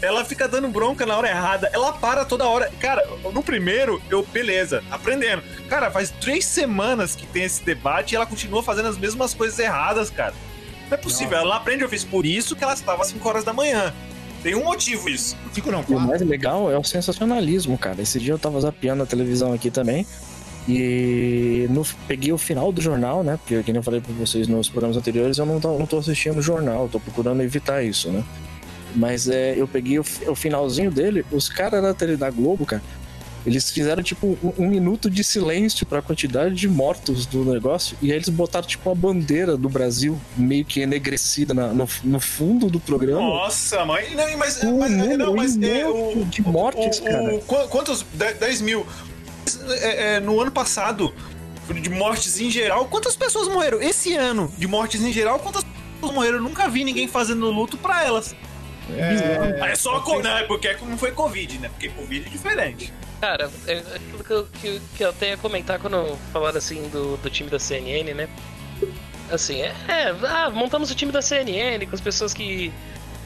Ela 0.00 0.24
fica 0.24 0.48
dando 0.48 0.68
bronca 0.68 1.04
na 1.04 1.16
hora 1.16 1.28
errada. 1.28 1.68
Ela 1.72 1.92
para 1.92 2.24
toda 2.24 2.46
hora. 2.46 2.70
Cara, 2.80 3.06
no 3.32 3.42
primeiro, 3.42 4.00
eu, 4.10 4.22
beleza, 4.24 4.82
aprendendo. 4.90 5.42
Cara, 5.68 5.90
faz 5.90 6.10
três 6.20 6.44
semanas 6.44 7.14
que 7.14 7.26
tem 7.26 7.44
esse 7.44 7.62
debate 7.62 8.12
e 8.12 8.16
ela 8.16 8.26
continua 8.26 8.62
fazendo 8.62 8.88
as 8.88 8.96
mesmas 8.96 9.34
coisas 9.34 9.58
erradas, 9.58 10.10
cara. 10.10 10.34
Não 10.88 10.94
é 10.96 11.00
possível, 11.00 11.36
ela 11.38 11.48
não 11.48 11.56
aprende 11.56 11.84
ofício. 11.84 12.08
Por 12.08 12.24
isso 12.26 12.54
que 12.56 12.62
ela 12.64 12.74
estava 12.74 13.02
às 13.02 13.08
5 13.08 13.28
horas 13.28 13.44
da 13.44 13.52
manhã. 13.52 13.92
Tem 14.42 14.54
um 14.56 14.64
motivo 14.64 15.08
isso. 15.08 15.36
Cinco 15.52 15.70
não, 15.70 15.78
E 15.80 15.82
o 15.82 15.86
quatro. 15.86 16.00
mais 16.00 16.20
legal 16.22 16.70
é 16.70 16.76
o 16.76 16.82
sensacionalismo, 16.82 17.78
cara. 17.78 18.02
Esse 18.02 18.18
dia 18.18 18.32
eu 18.32 18.38
tava 18.38 18.60
zapeando 18.60 19.02
a 19.02 19.06
televisão 19.06 19.52
aqui 19.52 19.70
também. 19.70 20.04
E 20.68 21.66
no, 21.70 21.84
peguei 22.06 22.32
o 22.32 22.38
final 22.38 22.70
do 22.72 22.80
jornal, 22.80 23.22
né? 23.24 23.38
Porque, 23.38 23.62
como 23.62 23.78
eu 23.78 23.82
falei 23.82 24.00
pra 24.00 24.12
vocês 24.14 24.46
nos 24.46 24.68
programas 24.68 24.96
anteriores, 24.96 25.38
eu 25.38 25.46
não 25.46 25.58
tô, 25.60 25.78
não 25.78 25.86
tô 25.86 25.98
assistindo 25.98 26.38
o 26.38 26.42
jornal, 26.42 26.88
tô 26.88 27.00
procurando 27.00 27.42
evitar 27.42 27.82
isso, 27.82 28.08
né? 28.10 28.22
Mas 28.94 29.28
é, 29.28 29.54
eu 29.56 29.66
peguei 29.66 29.98
o, 29.98 30.04
o 30.28 30.34
finalzinho 30.34 30.90
dele, 30.90 31.24
os 31.32 31.48
caras 31.48 31.82
da 31.82 31.92
da 32.16 32.30
Globo, 32.30 32.64
cara, 32.66 32.82
eles 33.44 33.70
fizeram 33.72 34.02
tipo 34.04 34.38
um, 34.42 34.52
um 34.64 34.68
minuto 34.68 35.10
de 35.10 35.24
silêncio 35.24 35.84
pra 35.84 36.00
quantidade 36.00 36.54
de 36.54 36.68
mortos 36.68 37.26
do 37.26 37.44
negócio, 37.44 37.96
e 38.00 38.10
aí 38.12 38.16
eles 38.18 38.28
botaram 38.28 38.66
tipo 38.66 38.88
a 38.90 38.94
bandeira 38.94 39.56
do 39.56 39.68
Brasil 39.68 40.16
meio 40.36 40.64
que 40.64 40.80
enegrecida 40.80 41.52
na- 41.54 41.68
no, 41.72 41.88
no 42.04 42.20
fundo 42.20 42.68
do 42.68 42.78
programa. 42.78 43.20
Nossa, 43.20 43.84
mãe. 43.84 44.14
Não, 44.14 44.38
mas, 44.38 44.62
Um 44.62 44.78
mas, 44.78 44.90
não, 44.92 45.34
mas 45.34 45.56
é, 45.60 45.88
o, 45.88 46.24
de 46.26 46.42
mortes, 46.42 46.98
o- 47.00 47.02
cara. 47.02 47.34
o- 47.34 47.40
qu- 47.40 47.68
quantos? 47.68 48.04
De- 48.14 48.34
10 48.34 48.60
mil. 48.60 48.86
É, 49.80 50.14
é, 50.16 50.20
no 50.20 50.40
ano 50.40 50.50
passado, 50.50 51.14
de 51.80 51.88
mortes 51.90 52.40
em 52.40 52.50
geral, 52.50 52.86
quantas 52.86 53.16
pessoas 53.16 53.48
morreram? 53.48 53.80
Esse 53.80 54.14
ano, 54.14 54.52
de 54.58 54.66
mortes 54.66 55.02
em 55.02 55.12
geral, 55.12 55.38
quantas 55.38 55.64
pessoas 55.94 56.14
morreram? 56.14 56.36
Eu 56.36 56.42
nunca 56.42 56.68
vi 56.68 56.84
ninguém 56.84 57.08
fazendo 57.08 57.50
luto 57.50 57.76
pra 57.78 58.04
elas. 58.04 58.34
É, 58.94 59.74
só 59.74 60.00
co- 60.00 60.20
não, 60.20 60.36
é 60.38 60.42
porque 60.44 60.76
não 60.82 60.98
foi 60.98 61.12
Covid, 61.12 61.58
né? 61.58 61.68
Porque 61.68 61.88
Covid 61.90 62.26
é 62.26 62.30
diferente. 62.30 62.92
Cara, 63.20 63.50
é 63.66 63.78
aquilo 63.78 64.24
que 64.24 64.30
eu, 64.32 64.48
que, 64.60 64.80
que 64.96 65.04
eu 65.04 65.10
até 65.10 65.28
ia 65.30 65.36
comentar 65.36 65.78
quando 65.78 66.18
falaram 66.32 66.58
assim 66.58 66.88
do, 66.88 67.16
do 67.16 67.30
time 67.30 67.48
da 67.48 67.58
CNN, 67.58 68.12
né? 68.12 68.28
Assim, 69.30 69.62
é, 69.62 69.72
é, 69.88 70.14
ah, 70.26 70.50
montamos 70.50 70.90
o 70.90 70.94
time 70.94 71.12
da 71.12 71.22
CNN 71.22 71.86
com 71.86 71.94
as 71.94 72.00
pessoas 72.00 72.34
que. 72.34 72.72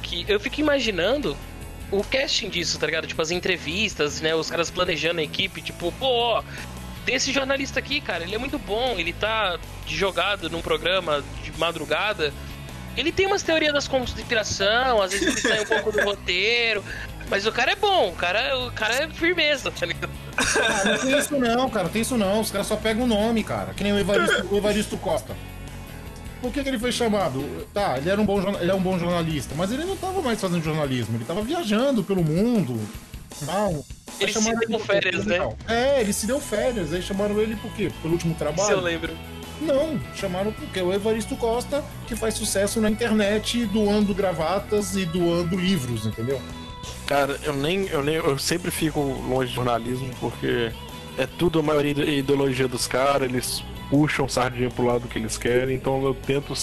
que 0.02 0.24
eu 0.28 0.38
fico 0.38 0.60
imaginando 0.60 1.36
o 1.90 2.02
casting 2.04 2.48
disso, 2.48 2.78
tá 2.78 2.86
ligado? 2.86 3.06
Tipo, 3.06 3.22
as 3.22 3.30
entrevistas, 3.30 4.20
né? 4.20 4.34
Os 4.34 4.50
caras 4.50 4.70
planejando 4.70 5.20
a 5.20 5.22
equipe, 5.22 5.62
tipo, 5.62 5.92
pô, 5.92 6.42
tem 7.04 7.14
esse 7.14 7.32
jornalista 7.32 7.78
aqui, 7.78 8.00
cara, 8.00 8.24
ele 8.24 8.34
é 8.34 8.38
muito 8.38 8.58
bom, 8.58 8.96
ele 8.98 9.12
tá 9.12 9.58
jogado 9.86 10.50
num 10.50 10.60
programa 10.60 11.22
de 11.42 11.52
madrugada. 11.58 12.32
Ele 12.96 13.12
tem 13.12 13.26
umas 13.26 13.42
teorias 13.42 13.72
das 13.72 13.86
conspiração, 13.86 15.02
às 15.02 15.12
vezes 15.12 15.28
ele 15.28 15.40
sai 15.40 15.60
um 15.60 15.66
pouco 15.66 15.92
do 15.92 16.02
roteiro. 16.02 16.82
Mas 17.28 17.46
o 17.46 17.52
cara 17.52 17.72
é 17.72 17.76
bom, 17.76 18.08
o 18.08 18.12
cara, 18.12 18.58
o 18.58 18.72
cara 18.72 19.04
é 19.04 19.08
firmeza, 19.10 19.70
tá 19.70 19.84
ligado? 19.84 20.10
Ah, 20.36 20.84
não 20.84 20.98
tem 20.98 21.18
isso 21.18 21.38
não, 21.38 21.68
cara. 21.68 21.84
Não 21.84 21.90
tem 21.90 22.02
isso 22.02 22.16
não. 22.16 22.40
Os 22.40 22.50
caras 22.50 22.66
só 22.66 22.76
pegam 22.76 23.04
o 23.04 23.06
nome, 23.06 23.42
cara. 23.42 23.74
Que 23.74 23.82
nem 23.82 23.92
o 23.92 23.98
Evaristo, 23.98 24.46
o 24.50 24.56
Evaristo 24.56 24.96
Costa. 24.96 25.34
Por 26.46 26.52
que, 26.52 26.62
que 26.62 26.68
ele 26.68 26.78
foi 26.78 26.92
chamado? 26.92 27.44
Tá, 27.74 27.98
ele 27.98 28.08
era 28.08 28.20
um 28.20 28.24
bom, 28.24 28.40
ele 28.60 28.70
é 28.70 28.74
um 28.74 28.80
bom 28.80 28.96
jornalista, 28.96 29.52
mas 29.56 29.72
ele 29.72 29.84
não 29.84 29.96
tava 29.96 30.22
mais 30.22 30.40
fazendo 30.40 30.62
jornalismo, 30.62 31.16
ele 31.16 31.24
tava 31.24 31.42
viajando 31.42 32.04
pelo 32.04 32.22
mundo. 32.22 32.80
Tal. 33.44 33.84
Ele 34.20 34.32
se 34.32 34.40
chamaram 34.40 34.60
deu 34.60 34.78
quê? 34.78 34.84
férias, 34.84 35.26
né? 35.26 35.56
É, 35.66 36.00
ele 36.00 36.12
se 36.12 36.24
deu 36.24 36.38
férias. 36.38 36.92
Aí 36.92 37.02
chamaram 37.02 37.40
ele 37.40 37.56
por 37.56 37.72
quê? 37.72 37.90
Pelo 38.00 38.14
último 38.14 38.32
Se 38.38 38.44
eu 38.44 38.52
trabalho? 38.52 38.80
lembro. 38.80 39.12
Não, 39.60 39.98
chamaram 40.14 40.52
porque 40.52 40.78
é 40.78 40.84
o 40.84 40.92
Evaristo 40.92 41.34
Costa, 41.34 41.82
que 42.06 42.14
faz 42.14 42.34
sucesso 42.34 42.80
na 42.80 42.88
internet, 42.88 43.66
doando 43.66 44.14
gravatas 44.14 44.94
e 44.94 45.04
doando 45.04 45.56
livros, 45.56 46.06
entendeu? 46.06 46.40
Cara, 47.08 47.36
eu 47.42 47.54
nem, 47.54 47.86
eu 47.88 48.04
nem. 48.04 48.14
Eu 48.14 48.38
sempre 48.38 48.70
fico 48.70 49.00
longe 49.00 49.48
de 49.48 49.56
jornalismo 49.56 50.10
porque 50.20 50.70
é 51.18 51.26
tudo 51.26 51.58
a 51.58 51.62
maioria 51.62 51.94
da 51.96 52.04
ideologia 52.04 52.68
dos 52.68 52.86
caras, 52.86 53.28
eles 53.28 53.64
puxam 53.90 54.28
sardinha 54.28 54.70
pro 54.70 54.84
lado 54.84 55.08
que 55.08 55.18
eles 55.18 55.36
querem, 55.38 55.76
então 55.76 56.02
eu 56.04 56.14
tento 56.14 56.54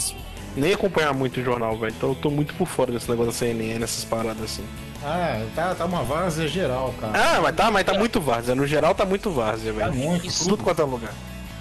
nem 0.55 0.73
acompanhar 0.73 1.13
muito 1.13 1.39
o 1.39 1.43
jornal, 1.43 1.77
velho. 1.77 1.93
Então 1.95 2.09
eu 2.09 2.15
tô 2.15 2.29
muito 2.29 2.53
por 2.55 2.67
fora 2.67 2.91
desse 2.91 3.09
negócio 3.09 3.31
da 3.31 3.37
CNN, 3.37 3.83
essas 3.83 4.03
paradas 4.05 4.43
assim. 4.43 4.63
Ah, 5.03 5.43
tá, 5.55 5.75
tá 5.75 5.85
uma 5.85 6.03
várzea 6.03 6.47
geral, 6.47 6.93
cara. 6.99 7.13
Ah, 7.37 7.41
mas 7.41 7.55
tá, 7.55 7.69
mas 7.71 7.83
tá 7.85 7.93
muito 7.93 8.21
várzea. 8.21 8.55
No 8.55 8.65
geral 8.65 8.93
tá 8.95 9.05
muito 9.05 9.29
várzea, 9.31 9.73
Tá 9.73 9.79
velho. 9.89 9.93
muito. 9.93 10.25
Isso. 10.27 10.47
Tudo 10.47 10.63
quanto 10.63 10.81
é 10.81 10.85
lugar. 10.85 11.13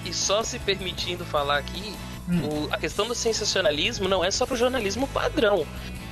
E 0.05 0.13
só 0.13 0.43
se 0.43 0.59
permitindo 0.61 1.25
falar 1.25 1.59
aqui, 1.59 1.93
Hum. 2.29 2.67
o- 2.69 2.69
a 2.73 2.79
questão 2.79 3.07
do 3.07 3.15
sensacionalismo 3.15 4.09
não 4.09 4.25
é 4.25 4.31
só 4.31 4.47
pro 4.47 4.57
jornalismo 4.57 5.09
padrão. 5.09 5.67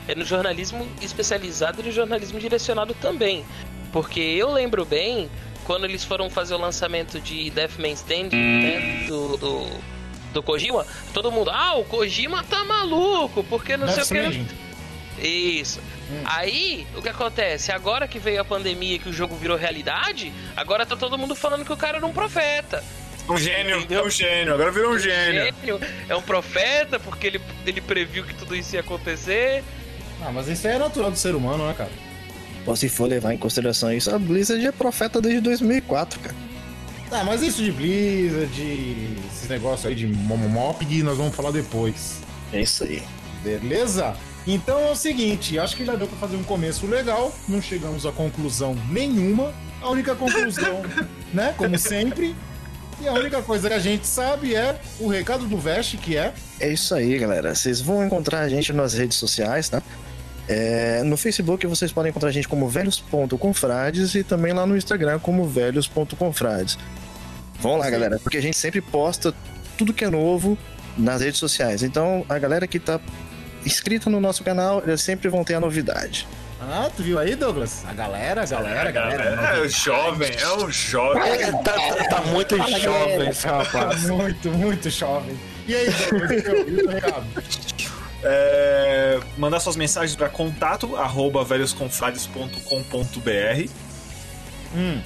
É 0.08 0.14
no 0.14 0.24
jornalismo 0.24 0.88
especializado 1.00 1.80
e 1.80 1.84
no 1.84 1.92
jornalismo 1.92 2.40
direcionado 2.40 2.94
também. 2.94 3.44
Porque 3.92 4.18
eu 4.20 4.50
lembro 4.50 4.84
bem 4.84 5.30
quando 5.70 5.84
eles 5.84 6.02
foram 6.02 6.28
fazer 6.28 6.56
o 6.56 6.58
lançamento 6.58 7.20
de 7.20 7.48
Deathman's 7.50 8.00
Stand, 8.00 8.30
né, 8.32 9.04
do, 9.06 9.36
do, 9.36 9.70
do 10.32 10.42
Kojima, 10.42 10.84
todo 11.14 11.30
mundo, 11.30 11.48
ah, 11.48 11.76
o 11.76 11.84
Kojima 11.84 12.42
tá 12.42 12.64
maluco, 12.64 13.44
porque 13.44 13.76
não 13.76 13.86
Death 13.86 14.04
sei 14.04 14.26
o 14.26 14.30
que. 14.32 15.28
Isso. 15.28 15.80
Aí, 16.24 16.88
o 16.96 17.00
que 17.00 17.08
acontece? 17.08 17.70
Agora 17.70 18.08
que 18.08 18.18
veio 18.18 18.40
a 18.40 18.44
pandemia 18.44 18.96
e 18.96 18.98
que 18.98 19.08
o 19.08 19.12
jogo 19.12 19.36
virou 19.36 19.56
realidade, 19.56 20.32
agora 20.56 20.84
tá 20.84 20.96
todo 20.96 21.16
mundo 21.16 21.36
falando 21.36 21.64
que 21.64 21.72
o 21.72 21.76
cara 21.76 21.98
era 21.98 22.06
um 22.06 22.12
profeta. 22.12 22.82
Um 23.28 23.38
gênio, 23.38 23.76
Entendeu? 23.78 24.00
é 24.00 24.04
um 24.04 24.10
gênio, 24.10 24.54
agora 24.54 24.72
virou 24.72 24.90
um 24.94 24.98
gênio. 24.98 25.54
Gênio, 25.54 25.80
É 26.08 26.16
um 26.16 26.22
profeta 26.22 26.98
porque 26.98 27.28
ele, 27.28 27.40
ele 27.64 27.80
previu 27.80 28.24
que 28.24 28.34
tudo 28.34 28.56
isso 28.56 28.74
ia 28.74 28.80
acontecer. 28.80 29.62
Ah, 30.20 30.32
mas 30.32 30.48
isso 30.48 30.66
aí 30.66 30.74
é 30.74 30.78
natural 30.80 31.12
do 31.12 31.16
ser 31.16 31.36
humano, 31.36 31.64
né, 31.64 31.74
cara? 31.78 32.09
Pô, 32.64 32.76
se 32.76 32.88
for 32.88 33.08
levar 33.08 33.32
em 33.32 33.38
consideração 33.38 33.92
isso, 33.92 34.14
a 34.14 34.18
Blizzard 34.18 34.64
é 34.66 34.72
profeta 34.72 35.20
desde 35.20 35.40
2004, 35.40 36.20
cara. 36.20 36.34
Ah, 37.10 37.24
mas 37.24 37.42
isso 37.42 37.62
de 37.62 37.72
Blizzard, 37.72 38.46
de 38.54 39.16
esses 39.32 39.48
negócios 39.48 39.86
aí 39.86 39.94
de 39.94 40.06
Momomopg, 40.06 41.02
nós 41.02 41.16
vamos 41.16 41.34
falar 41.34 41.50
depois. 41.50 42.20
É 42.52 42.60
isso 42.60 42.84
aí. 42.84 43.02
Beleza? 43.42 44.14
Então 44.46 44.78
é 44.78 44.90
o 44.90 44.96
seguinte, 44.96 45.58
acho 45.58 45.76
que 45.76 45.84
já 45.84 45.96
deu 45.96 46.06
pra 46.06 46.16
fazer 46.18 46.36
um 46.36 46.42
começo 46.42 46.86
legal, 46.86 47.34
não 47.48 47.60
chegamos 47.60 48.06
a 48.06 48.12
conclusão 48.12 48.76
nenhuma. 48.88 49.52
A 49.82 49.90
única 49.90 50.14
conclusão, 50.14 50.82
né, 51.32 51.54
como 51.56 51.78
sempre, 51.78 52.34
e 53.00 53.08
a 53.08 53.12
única 53.14 53.42
coisa 53.42 53.68
que 53.68 53.74
a 53.74 53.78
gente 53.78 54.06
sabe 54.06 54.54
é 54.54 54.78
o 54.98 55.08
recado 55.08 55.46
do 55.46 55.56
Vest, 55.56 55.96
que 55.96 56.16
é 56.16 56.34
É 56.60 56.70
isso 56.70 56.94
aí, 56.94 57.18
galera. 57.18 57.54
Vocês 57.54 57.80
vão 57.80 58.04
encontrar 58.04 58.40
a 58.40 58.48
gente 58.48 58.72
nas 58.72 58.92
redes 58.92 59.16
sociais, 59.16 59.68
tá? 59.68 59.82
É, 60.52 61.04
no 61.04 61.16
Facebook 61.16 61.64
vocês 61.68 61.92
podem 61.92 62.10
encontrar 62.10 62.28
a 62.28 62.32
gente 62.32 62.48
como 62.48 62.68
velhos.confrades 62.68 64.16
e 64.16 64.24
também 64.24 64.52
lá 64.52 64.66
no 64.66 64.76
Instagram 64.76 65.20
como 65.20 65.44
velhos.confrades. 65.46 66.76
Vão 67.60 67.76
lá, 67.76 67.88
galera, 67.88 68.18
porque 68.18 68.36
a 68.38 68.42
gente 68.42 68.56
sempre 68.56 68.80
posta 68.80 69.32
tudo 69.78 69.92
que 69.94 70.04
é 70.04 70.10
novo 70.10 70.58
nas 70.98 71.20
redes 71.20 71.38
sociais. 71.38 71.84
Então, 71.84 72.24
a 72.28 72.36
galera 72.36 72.66
que 72.66 72.80
tá 72.80 72.98
inscrita 73.64 74.10
no 74.10 74.20
nosso 74.20 74.42
canal, 74.42 74.82
eles 74.84 75.00
sempre 75.02 75.28
vão 75.28 75.44
ter 75.44 75.54
a 75.54 75.60
novidade. 75.60 76.26
Ah, 76.60 76.90
tu 76.94 77.02
viu 77.04 77.18
aí, 77.18 77.36
Douglas? 77.36 77.84
A 77.88 77.92
galera, 77.92 78.42
a 78.42 78.46
galera, 78.46 78.88
a 78.88 78.92
galera. 78.92 79.56
É, 79.56 79.60
o 79.60 79.68
jovem, 79.68 80.30
é 80.36 80.52
um 80.64 80.70
jovem. 80.70 81.22
Tá, 81.62 81.72
tá- 81.74 82.04
tá 82.10 82.20
muito 82.22 82.56
jovem 82.80 83.28
esse 83.28 83.46
rapaz. 83.46 84.02
Muito, 84.10 84.50
muito 84.50 84.90
jovem. 84.90 85.38
E 85.68 85.74
aí, 85.76 85.86
Douglas, 85.90 86.42
o- 86.44 86.86
o 86.86 86.90
recado? 86.90 87.26
É, 88.22 89.18
mandar 89.38 89.60
suas 89.60 89.76
mensagens 89.76 90.14
para 90.14 90.28
contato 90.28 90.94
arroba 90.96 91.42
velhosconfrades.com.br 91.42 93.70
Hum, 94.74 95.00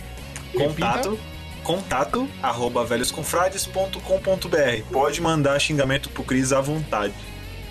contato 0.53 1.17
contato 1.63 2.29
arroba 2.43 2.85
velhosconfrades.com.br 2.85 4.83
pode 4.93 5.21
mandar 5.21 5.61
xingamento 5.61 6.11
pro 6.11 6.25
Cris 6.25 6.53
à 6.53 6.61
vontade 6.61 7.15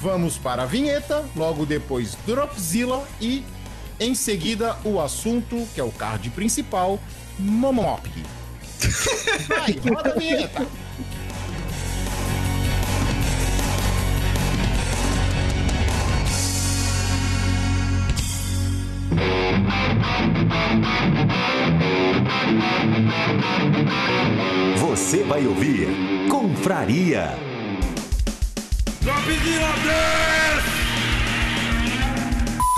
Vamos 0.00 0.36
para 0.36 0.64
a 0.64 0.66
vinheta, 0.66 1.24
logo 1.36 1.64
depois 1.64 2.16
Dropzilla 2.26 3.06
e 3.20 3.44
em 4.00 4.14
seguida 4.14 4.76
o 4.84 5.00
assunto, 5.00 5.66
que 5.74 5.80
é 5.80 5.84
o 5.84 5.92
card 5.92 6.28
principal, 6.30 6.98
Momop. 7.38 8.06
Vai, 9.48 9.78
roda 9.88 10.10
a 10.10 10.18
vinheta. 10.18 10.66
Você 24.78 25.22
vai 25.22 25.46
ouvir 25.46 25.88
Confraria. 26.28 27.36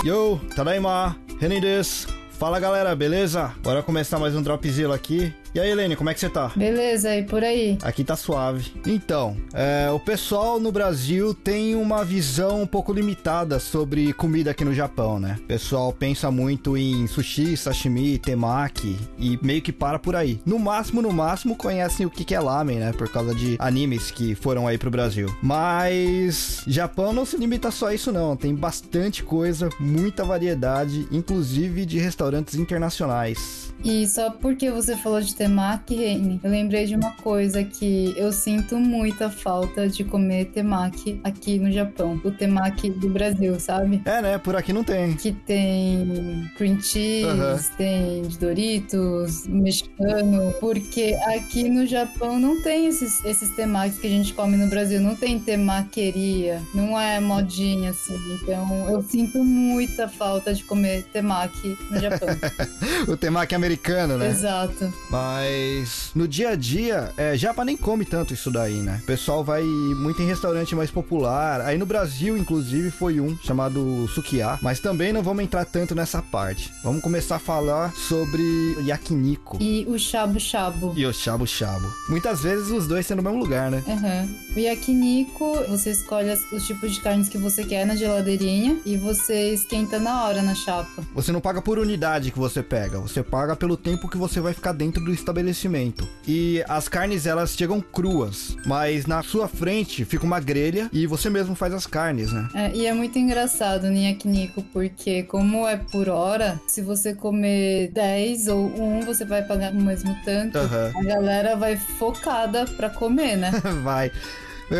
Yo, 0.03 0.39
Tadaima, 0.55 1.15
Renin 1.39 1.59
desu. 1.59 2.07
Fala 2.37 2.59
galera, 2.59 2.95
beleza? 2.95 3.51
Bora 3.63 3.81
começar 3.81 4.19
mais 4.19 4.35
um 4.35 4.43
Dropzilla 4.43 4.95
aqui. 4.95 5.33
E 5.53 5.59
aí, 5.59 5.69
Helene, 5.71 5.95
como 5.95 6.09
é 6.09 6.13
que 6.13 6.19
você 6.19 6.29
tá? 6.29 6.51
Beleza, 6.55 7.15
e 7.15 7.23
por 7.23 7.43
aí? 7.43 7.77
Aqui 7.81 8.03
tá 8.03 8.15
suave. 8.15 8.71
Então, 8.85 9.35
é, 9.53 9.89
o 9.91 9.99
pessoal 9.99 10.59
no 10.59 10.71
Brasil 10.71 11.33
tem 11.33 11.75
uma 11.75 12.03
visão 12.03 12.61
um 12.61 12.67
pouco 12.67 12.93
limitada 12.93 13.59
sobre 13.59 14.13
comida 14.13 14.51
aqui 14.51 14.63
no 14.63 14.73
Japão, 14.73 15.19
né? 15.19 15.37
O 15.39 15.43
pessoal 15.43 15.91
pensa 15.91 16.29
muito 16.29 16.77
em 16.77 17.07
sushi, 17.07 17.57
sashimi, 17.57 18.17
temaki 18.17 18.97
e 19.17 19.39
meio 19.41 19.61
que 19.61 19.71
para 19.71 19.97
por 19.97 20.15
aí. 20.15 20.39
No 20.45 20.59
máximo, 20.59 21.01
no 21.01 21.11
máximo, 21.11 21.55
conhecem 21.55 22.05
o 22.05 22.09
que 22.09 22.35
é 22.35 22.39
lamen, 22.39 22.79
né? 22.79 22.91
Por 22.91 23.09
causa 23.09 23.33
de 23.33 23.55
animes 23.59 24.11
que 24.11 24.35
foram 24.35 24.67
aí 24.67 24.77
pro 24.77 24.91
Brasil. 24.91 25.35
Mas 25.41 26.63
Japão 26.67 27.13
não 27.13 27.25
se 27.25 27.37
limita 27.37 27.71
só 27.71 27.87
a 27.87 27.93
isso, 27.95 28.11
não. 28.11 28.35
Tem 28.35 28.53
bastante 28.53 29.23
coisa, 29.23 29.69
muita 29.79 30.23
variedade, 30.23 31.07
inclusive 31.11 31.85
de 31.85 31.97
restaurantes 31.99 32.55
internacionais. 32.55 33.66
E 33.83 34.07
só 34.07 34.31
porque 34.31 34.71
você 34.71 34.95
falou 34.97 35.21
de 35.21 35.35
temaki, 35.35 35.95
Reni, 35.95 36.39
eu 36.43 36.49
lembrei 36.49 36.85
de 36.85 36.95
uma 36.95 37.11
coisa 37.17 37.63
que 37.63 38.13
eu 38.17 38.31
sinto 38.31 38.77
muita 38.79 39.29
falta 39.29 39.87
de 39.87 40.03
comer 40.03 40.45
temaki 40.45 41.19
aqui 41.23 41.59
no 41.59 41.71
Japão. 41.71 42.19
O 42.23 42.31
temaki 42.31 42.89
do 42.89 43.09
Brasil, 43.09 43.59
sabe? 43.59 44.01
É, 44.05 44.21
né? 44.21 44.37
Por 44.37 44.55
aqui 44.55 44.73
não 44.73 44.83
tem. 44.83 45.13
Que 45.15 45.31
tem 45.31 46.49
cream 46.57 46.79
cheese, 46.81 47.25
Aham. 47.25 47.59
tem 47.77 48.21
Doritos, 48.39 49.47
mexicano. 49.47 50.53
Porque 50.59 51.17
aqui 51.35 51.69
no 51.69 51.85
Japão 51.85 52.39
não 52.39 52.61
tem 52.61 52.87
esses, 52.87 53.23
esses 53.25 53.55
temakis 53.55 53.99
que 53.99 54.07
a 54.07 54.09
gente 54.11 54.33
come 54.33 54.57
no 54.57 54.67
Brasil. 54.67 54.99
Não 54.99 55.15
tem 55.15 55.39
temaqueria. 55.39 56.61
Não 56.73 56.99
é 56.99 57.19
modinha 57.19 57.91
assim. 57.91 58.17
Então 58.33 58.89
eu 58.89 59.01
sinto 59.01 59.43
muita 59.43 60.07
falta 60.07 60.53
de 60.53 60.63
comer 60.63 61.03
temaki 61.13 61.77
no 61.89 61.99
Japão. 61.99 62.27
O 63.07 63.15
temaki 63.15 63.55
americano, 63.71 64.17
né? 64.17 64.29
Exato. 64.29 64.91
Mas 65.09 66.11
no 66.15 66.27
dia 66.27 66.49
a 66.49 66.55
dia, 66.55 67.11
é, 67.17 67.37
Japa 67.37 67.63
nem 67.65 67.75
come 67.75 68.05
tanto 68.05 68.33
isso 68.33 68.49
daí, 68.49 68.75
né? 68.81 68.99
O 69.03 69.05
pessoal 69.05 69.43
vai 69.43 69.61
muito 69.63 70.21
em 70.21 70.25
restaurante 70.25 70.73
mais 70.75 70.89
popular. 70.89 71.61
Aí 71.61 71.77
no 71.77 71.85
Brasil, 71.85 72.37
inclusive, 72.37 72.89
foi 72.89 73.19
um 73.19 73.37
chamado 73.43 74.07
Sukiá. 74.07 74.57
Mas 74.61 74.79
também 74.79 75.11
não 75.11 75.21
vamos 75.21 75.43
entrar 75.43 75.65
tanto 75.65 75.93
nessa 75.93 76.21
parte. 76.21 76.71
Vamos 76.83 77.01
começar 77.01 77.35
a 77.35 77.39
falar 77.39 77.93
sobre 77.95 78.41
o 78.77 78.81
yakiniku 78.81 79.57
E 79.61 79.85
o 79.87 79.97
shabu 79.99 80.39
shabu. 80.39 80.93
e 80.95 81.05
o 81.05 81.13
shabu 81.13 81.45
shabu. 81.45 81.91
Muitas 82.09 82.41
vezes 82.41 82.69
os 82.71 82.87
dois 82.87 83.05
têm 83.05 83.17
no 83.17 83.23
mesmo 83.23 83.39
lugar, 83.39 83.69
né? 83.69 83.83
Aham. 83.87 84.27
O 84.55 84.59
yakiniku, 84.59 85.63
você 85.67 85.91
escolhe 85.91 86.31
os 86.51 86.65
tipos 86.65 86.93
de 86.93 87.01
carnes 87.01 87.27
que 87.29 87.37
você 87.37 87.63
quer 87.65 87.85
na 87.85 87.95
geladeirinha 87.95 88.77
e 88.85 88.95
você 88.95 89.53
esquenta 89.53 89.99
na 89.99 90.23
hora 90.23 90.41
na 90.41 90.55
chapa. 90.55 91.03
Você 91.13 91.31
não 91.31 91.41
paga 91.41 91.61
por 91.61 91.77
unidade 91.77 92.31
que 92.31 92.39
você 92.39 92.63
pega, 92.63 92.99
você 92.99 93.21
paga 93.21 93.55
pelo 93.57 93.75
tempo 93.75 94.07
que 94.07 94.17
você 94.17 94.39
vai 94.39 94.53
ficar 94.53 94.71
dentro 94.71 95.03
do 95.03 95.13
estabelecimento. 95.13 96.07
E 96.27 96.63
as 96.67 96.87
carnes 96.87 97.25
elas 97.25 97.55
chegam 97.55 97.81
cruas, 97.81 98.55
mas 98.65 99.05
na 99.05 99.21
sua 99.23 99.47
frente 99.47 100.05
fica 100.05 100.25
uma 100.25 100.39
grelha 100.39 100.89
e 100.93 101.05
você 101.05 101.29
mesmo 101.29 101.55
faz 101.55 101.73
as 101.73 101.85
carnes, 101.85 102.31
né? 102.31 102.47
É, 102.53 102.71
e 102.75 102.85
é 102.85 102.93
muito 102.93 103.17
engraçado 103.17 103.87
no 103.87 103.97
yakiniku, 103.97 104.63
porque 104.71 105.23
como 105.23 105.67
é 105.67 105.77
por 105.77 106.07
hora, 106.09 106.59
se 106.67 106.81
você 106.81 107.13
comer 107.13 107.91
10 107.91 108.47
ou 108.47 108.65
1, 108.99 109.01
você 109.01 109.25
vai 109.25 109.43
pagar 109.43 109.73
o 109.73 109.81
mesmo 109.81 110.15
tanto. 110.23 110.57
Aham. 110.57 110.91
A 110.95 111.03
galera 111.03 111.55
vai 111.55 111.75
focada 111.75 112.65
pra 112.65 112.89
comer, 112.89 113.35
né? 113.35 113.51
Vai. 113.83 114.11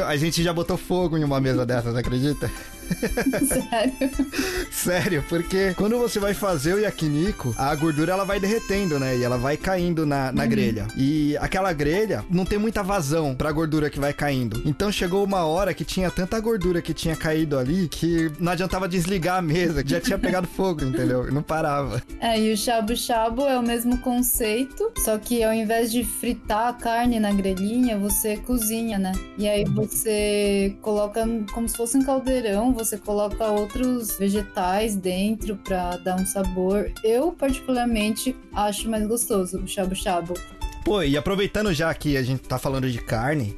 A 0.05 0.17
gente 0.17 0.43
já 0.43 0.51
botou 0.51 0.75
fogo 0.75 1.17
em 1.17 1.23
uma 1.23 1.39
mesa 1.39 1.65
dessas, 1.65 1.95
acredita? 1.95 2.51
Sério. 3.47 3.93
Sério, 4.71 5.25
porque 5.27 5.73
quando 5.75 5.97
você 5.97 6.19
vai 6.19 6.33
fazer 6.33 6.73
o 6.73 6.79
yakiniku, 6.79 7.53
a 7.57 7.73
gordura 7.75 8.13
ela 8.13 8.23
vai 8.23 8.39
derretendo, 8.39 8.99
né? 8.99 9.17
E 9.17 9.23
ela 9.23 9.37
vai 9.37 9.57
caindo 9.57 10.05
na, 10.05 10.31
na 10.31 10.45
grelha. 10.45 10.87
E 10.95 11.37
aquela 11.37 11.73
grelha 11.73 12.23
não 12.29 12.45
tem 12.45 12.57
muita 12.57 12.83
vazão 12.83 13.35
pra 13.35 13.51
gordura 13.51 13.89
que 13.89 13.99
vai 13.99 14.13
caindo. 14.13 14.61
Então 14.65 14.91
chegou 14.91 15.23
uma 15.23 15.45
hora 15.45 15.73
que 15.73 15.85
tinha 15.85 16.09
tanta 16.09 16.39
gordura 16.39 16.81
que 16.81 16.93
tinha 16.93 17.15
caído 17.15 17.57
ali 17.57 17.87
que 17.87 18.31
não 18.39 18.51
adiantava 18.51 18.87
desligar 18.87 19.37
a 19.37 19.41
mesa, 19.41 19.83
que 19.83 19.91
já 19.91 19.99
tinha 19.99 20.17
pegado 20.17 20.47
fogo, 20.47 20.83
entendeu? 20.83 21.27
E 21.27 21.31
não 21.31 21.41
parava. 21.41 22.01
É, 22.19 22.39
e 22.39 22.53
o 22.53 22.57
shabu 22.57 22.95
shabu 22.95 23.43
é 23.43 23.57
o 23.57 23.63
mesmo 23.63 23.97
conceito, 23.99 24.91
só 25.03 25.17
que 25.17 25.43
ao 25.43 25.53
invés 25.53 25.91
de 25.91 26.03
fritar 26.03 26.67
a 26.67 26.73
carne 26.73 27.19
na 27.19 27.31
grelhinha, 27.31 27.97
você 27.97 28.37
cozinha, 28.37 28.97
né? 28.97 29.11
E 29.37 29.47
aí 29.47 29.63
você 29.65 30.75
coloca 30.81 31.25
como 31.53 31.67
se 31.67 31.75
fosse 31.75 31.97
um 31.97 32.03
caldeirão, 32.03 32.73
você 32.77 32.97
coloca 32.97 33.47
outros 33.47 34.17
vegetais 34.17 34.95
dentro 34.95 35.55
pra 35.55 35.97
dar 35.97 36.15
um 36.15 36.25
sabor. 36.25 36.91
Eu, 37.03 37.31
particularmente, 37.31 38.35
acho 38.53 38.89
mais 38.89 39.05
gostoso 39.07 39.59
o 39.59 39.67
shabu 39.67 39.95
shabu. 39.95 40.35
Pô, 40.85 41.01
e 41.01 41.17
aproveitando 41.17 41.73
já 41.73 41.93
que 41.93 42.15
a 42.15 42.23
gente 42.23 42.43
tá 42.43 42.59
falando 42.59 42.89
de 42.89 42.99
carne, 42.99 43.57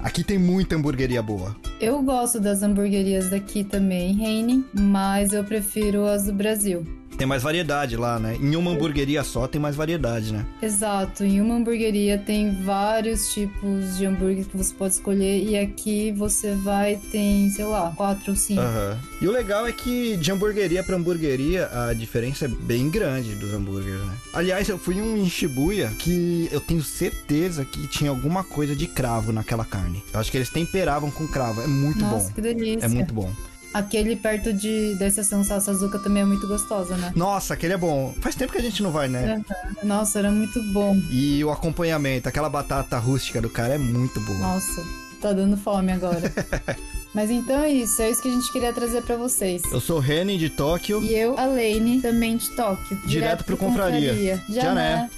aqui 0.00 0.24
tem 0.24 0.38
muita 0.38 0.76
hamburgueria 0.76 1.22
boa. 1.22 1.56
Eu 1.80 2.02
gosto 2.02 2.40
das 2.40 2.62
hamburguerias 2.62 3.30
daqui 3.30 3.62
também, 3.62 4.14
Reine, 4.14 4.64
mas 4.74 5.32
eu 5.32 5.44
prefiro 5.44 6.04
as 6.04 6.24
do 6.24 6.32
Brasil. 6.32 6.84
Tem 7.18 7.26
mais 7.26 7.42
variedade 7.42 7.96
lá, 7.96 8.16
né? 8.20 8.36
Em 8.40 8.54
uma 8.54 8.70
hamburgueria 8.70 9.24
só 9.24 9.48
tem 9.48 9.60
mais 9.60 9.74
variedade, 9.74 10.32
né? 10.32 10.46
Exato, 10.62 11.24
em 11.24 11.40
uma 11.40 11.56
hamburgueria 11.56 12.16
tem 12.16 12.62
vários 12.62 13.32
tipos 13.34 13.96
de 13.96 14.06
hambúrguer 14.06 14.44
que 14.44 14.56
você 14.56 14.72
pode 14.72 14.94
escolher 14.94 15.42
e 15.42 15.58
aqui 15.58 16.12
você 16.12 16.54
vai 16.54 16.94
tem, 17.10 17.50
sei 17.50 17.64
lá, 17.64 17.92
quatro 17.96 18.30
ou 18.30 18.36
cinco. 18.36 18.60
Aham. 18.60 18.96
E 19.20 19.26
o 19.26 19.32
legal 19.32 19.66
é 19.66 19.72
que 19.72 20.16
de 20.16 20.30
hamburgueria 20.30 20.84
pra 20.84 20.94
hamburgueria 20.94 21.68
a 21.72 21.92
diferença 21.92 22.44
é 22.44 22.48
bem 22.48 22.88
grande 22.88 23.34
dos 23.34 23.52
hambúrgueres, 23.52 24.00
né? 24.00 24.14
Aliás, 24.32 24.68
eu 24.68 24.78
fui 24.78 24.98
em 24.98 25.02
um 25.02 25.16
em 25.16 25.28
Shibuya 25.28 25.90
que 25.98 26.48
eu 26.52 26.60
tenho 26.60 26.82
certeza 26.84 27.64
que 27.64 27.88
tinha 27.88 28.10
alguma 28.10 28.44
coisa 28.44 28.76
de 28.76 28.86
cravo 28.86 29.32
naquela 29.32 29.64
carne. 29.64 30.04
Eu 30.14 30.20
acho 30.20 30.30
que 30.30 30.36
eles 30.36 30.50
temperavam 30.50 31.10
com 31.10 31.26
cravo. 31.26 31.62
É 31.62 31.66
muito 31.66 31.98
Nossa, 31.98 32.28
bom. 32.28 32.34
que 32.34 32.40
delícia. 32.40 32.86
É 32.86 32.88
muito 32.88 33.12
bom. 33.12 33.28
Aquele 33.72 34.16
perto 34.16 34.52
de, 34.52 34.94
da 34.94 35.06
estação 35.06 35.44
Sassazuka 35.44 35.98
também 35.98 36.22
é 36.22 36.26
muito 36.26 36.46
gostosa, 36.46 36.96
né? 36.96 37.12
Nossa, 37.14 37.54
aquele 37.54 37.74
é 37.74 37.76
bom. 37.76 38.14
Faz 38.20 38.34
tempo 38.34 38.52
que 38.52 38.58
a 38.58 38.62
gente 38.62 38.82
não 38.82 38.90
vai, 38.90 39.08
né? 39.08 39.42
Nossa, 39.82 40.18
era 40.18 40.30
muito 40.30 40.62
bom. 40.72 40.96
E 41.10 41.44
o 41.44 41.50
acompanhamento, 41.50 42.28
aquela 42.28 42.48
batata 42.48 42.98
rústica 42.98 43.40
do 43.40 43.50
cara 43.50 43.74
é 43.74 43.78
muito 43.78 44.20
boa. 44.20 44.38
Nossa, 44.38 44.84
tá 45.20 45.32
dando 45.32 45.56
fome 45.56 45.92
agora. 45.92 46.32
Mas 47.14 47.30
então 47.30 47.62
é 47.62 47.70
isso, 47.70 48.00
é 48.02 48.10
isso 48.10 48.22
que 48.22 48.28
a 48.28 48.32
gente 48.32 48.52
queria 48.52 48.72
trazer 48.72 49.02
pra 49.02 49.16
vocês. 49.16 49.62
Eu 49.72 49.80
sou 49.80 49.98
o 49.98 50.38
de 50.38 50.50
Tóquio. 50.50 51.02
E 51.02 51.14
eu, 51.14 51.38
a 51.38 51.46
Lane, 51.46 52.00
também 52.00 52.36
de 52.36 52.50
Tóquio. 52.50 52.98
Direto 53.06 53.44
pro 53.44 53.56
Confraria. 53.56 54.42
Já, 54.48 54.62
Já 54.62 55.08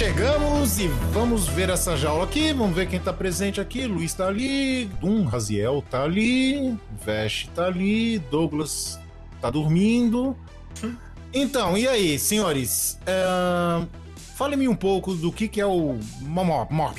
Chegamos 0.00 0.78
e 0.78 0.88
vamos 1.12 1.46
ver 1.46 1.68
essa 1.68 1.94
jaula 1.94 2.24
aqui. 2.24 2.54
Vamos 2.54 2.74
ver 2.74 2.88
quem 2.88 2.98
tá 2.98 3.12
presente 3.12 3.60
aqui. 3.60 3.84
Luiz 3.86 4.14
tá 4.14 4.28
ali, 4.28 4.86
Dum 4.98 5.26
Raziel 5.26 5.84
tá 5.90 6.04
ali, 6.04 6.74
Vesh 7.04 7.50
tá 7.54 7.66
ali, 7.66 8.18
Douglas 8.18 8.98
tá 9.42 9.50
dormindo. 9.50 10.34
Então, 11.34 11.76
e 11.76 11.86
aí, 11.86 12.18
senhores? 12.18 12.98
É... 13.04 13.86
Fale-me 14.36 14.66
um 14.68 14.74
pouco 14.74 15.14
do 15.14 15.30
que, 15.30 15.46
que 15.46 15.60
é 15.60 15.66
o 15.66 15.98
Momop. 16.22 16.98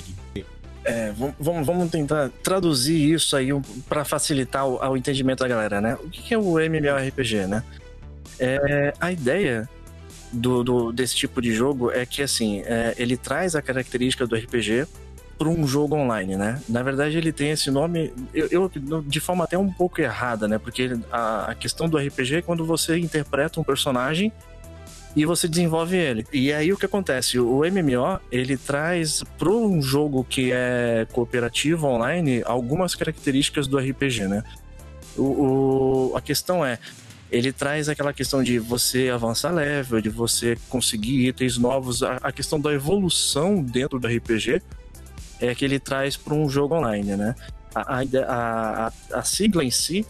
É, 0.85 1.11
vam- 1.13 1.33
vamos, 1.39 1.65
vamos 1.65 1.89
tentar 1.89 2.29
traduzir 2.43 3.15
isso 3.15 3.35
aí 3.35 3.49
para 3.89 4.05
facilitar 4.05 4.67
o, 4.67 4.77
o 4.77 4.95
entendimento 4.95 5.39
da 5.39 5.47
galera, 5.47 5.81
né? 5.81 5.97
O 6.03 6.07
que 6.07 6.21
que 6.21 6.33
é 6.35 6.37
o 6.37 6.59
MMORPG, 6.59 7.47
né? 7.47 7.63
É, 8.39 8.93
a 8.99 9.11
ideia 9.11 9.67
do, 10.31 10.63
do- 10.63 10.91
desse 10.91 11.15
tipo 11.15 11.41
de 11.41 11.53
jogo 11.53 11.91
é 11.91 12.05
que, 12.05 12.21
assim, 12.21 12.61
é, 12.65 12.93
ele 12.97 13.17
traz 13.17 13.55
a 13.55 13.61
característica 13.61 14.25
do 14.25 14.35
RPG, 14.35 14.85
para 15.37 15.49
um 15.49 15.65
jogo 15.67 15.95
online, 15.95 16.35
né? 16.37 16.61
Na 16.69 16.83
verdade, 16.83 17.17
ele 17.17 17.31
tem 17.31 17.49
esse 17.49 17.71
nome, 17.71 18.13
eu, 18.31 18.47
eu- 18.51 19.01
de 19.01 19.19
forma 19.19 19.43
até 19.43 19.57
um 19.57 19.71
pouco 19.71 19.99
errada, 19.99 20.47
né? 20.47 20.59
Porque 20.59 20.95
a, 21.11 21.45
a 21.51 21.55
questão 21.55 21.89
do 21.89 21.97
RPG 21.97 22.35
é 22.35 22.41
quando 22.43 22.63
você 22.63 22.97
interpreta 22.99 23.59
um 23.59 23.63
personagem 23.63 24.31
e 25.15 25.25
você 25.25 25.47
desenvolve 25.47 25.97
ele. 25.97 26.27
E 26.31 26.53
aí 26.53 26.71
o 26.71 26.77
que 26.77 26.85
acontece? 26.85 27.39
O 27.39 27.61
MMO, 27.65 28.19
ele 28.31 28.55
traz 28.55 29.23
para 29.39 29.49
um 29.49 29.81
jogo 29.81 30.23
que 30.23 30.51
é 30.53 31.07
cooperativo 31.11 31.87
online 31.87 32.43
algumas 32.45 32.93
características 32.93 33.65
do 33.67 33.79
RPG, 33.79 34.27
né? 34.27 34.43
O, 35.17 35.23
o- 36.11 36.13
a 36.15 36.21
questão 36.21 36.63
é, 36.63 36.77
ele 37.31 37.53
traz 37.53 37.87
aquela 37.87 38.11
questão 38.11 38.43
de 38.43 38.59
você 38.59 39.09
avançar 39.09 39.51
level, 39.51 40.01
de 40.01 40.09
você 40.09 40.57
conseguir 40.67 41.27
itens 41.27 41.57
novos, 41.57 42.03
a, 42.03 42.17
a 42.21 42.31
questão 42.31 42.59
da 42.59 42.73
evolução 42.73 43.63
dentro 43.63 43.97
do 43.97 44.07
RPG 44.07 44.61
é 45.39 45.55
que 45.55 45.63
ele 45.63 45.79
traz 45.79 46.17
para 46.17 46.33
um 46.33 46.49
jogo 46.49 46.75
online, 46.75 47.15
né? 47.15 47.33
A, 47.73 48.01
a, 48.27 48.91
a, 49.13 49.23
sigla 49.23 49.63
em 49.63 49.71
si 49.71 50.05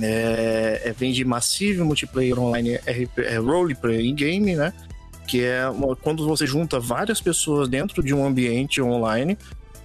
é, 0.00 0.82
é- 0.84 0.92
vem 0.92 1.12
de 1.12 1.24
Massive 1.24 1.80
Multiplayer 1.82 2.38
Online 2.38 2.74
RP, 2.74 3.18
é 3.18 4.12
Game, 4.12 4.56
né? 4.56 4.72
Que 5.28 5.44
é 5.44 5.68
uma- 5.68 5.94
quando 5.94 6.26
você 6.26 6.44
junta 6.44 6.80
várias 6.80 7.20
pessoas 7.20 7.68
dentro 7.68 8.02
de 8.02 8.12
um 8.12 8.26
ambiente 8.26 8.82
online 8.82 9.38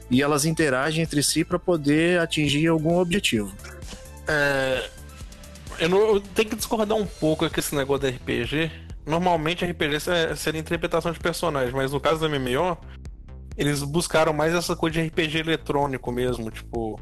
e 0.10 0.24
elas 0.24 0.44
interagem 0.44 1.04
entre 1.04 1.22
si 1.22 1.46
para 1.46 1.60
poder 1.60 2.20
atingir 2.20 2.68
algum 2.68 2.98
objetivo. 2.98 3.54
É, 4.28 4.90
eu, 5.80 5.90
não- 5.90 6.16
eu 6.16 6.22
tenho 6.22 6.50
que 6.50 6.56
discordar 6.56 6.98
um 6.98 7.06
pouco 7.06 7.50
com 7.50 7.60
esse 7.60 7.76
negócio 7.76 8.02
da 8.04 8.10
RPG. 8.10 8.72
Normalmente 9.06 9.64
RPG 9.66 10.10
é- 10.10 10.36
seria 10.36 10.60
interpretação 10.60 11.12
de 11.12 11.20
personagens, 11.20 11.74
mas 11.74 11.92
no 11.94 12.00
caso 12.00 12.20
do 12.20 12.26
MMO, 12.30 12.78
eles 13.58 13.82
buscaram 13.84 14.34
mais 14.34 14.54
essa 14.54 14.76
coisa 14.76 14.96
de 15.02 15.08
RPG 15.08 15.40
eletrônico 15.40 16.12
mesmo, 16.12 16.52
tipo. 16.52 17.00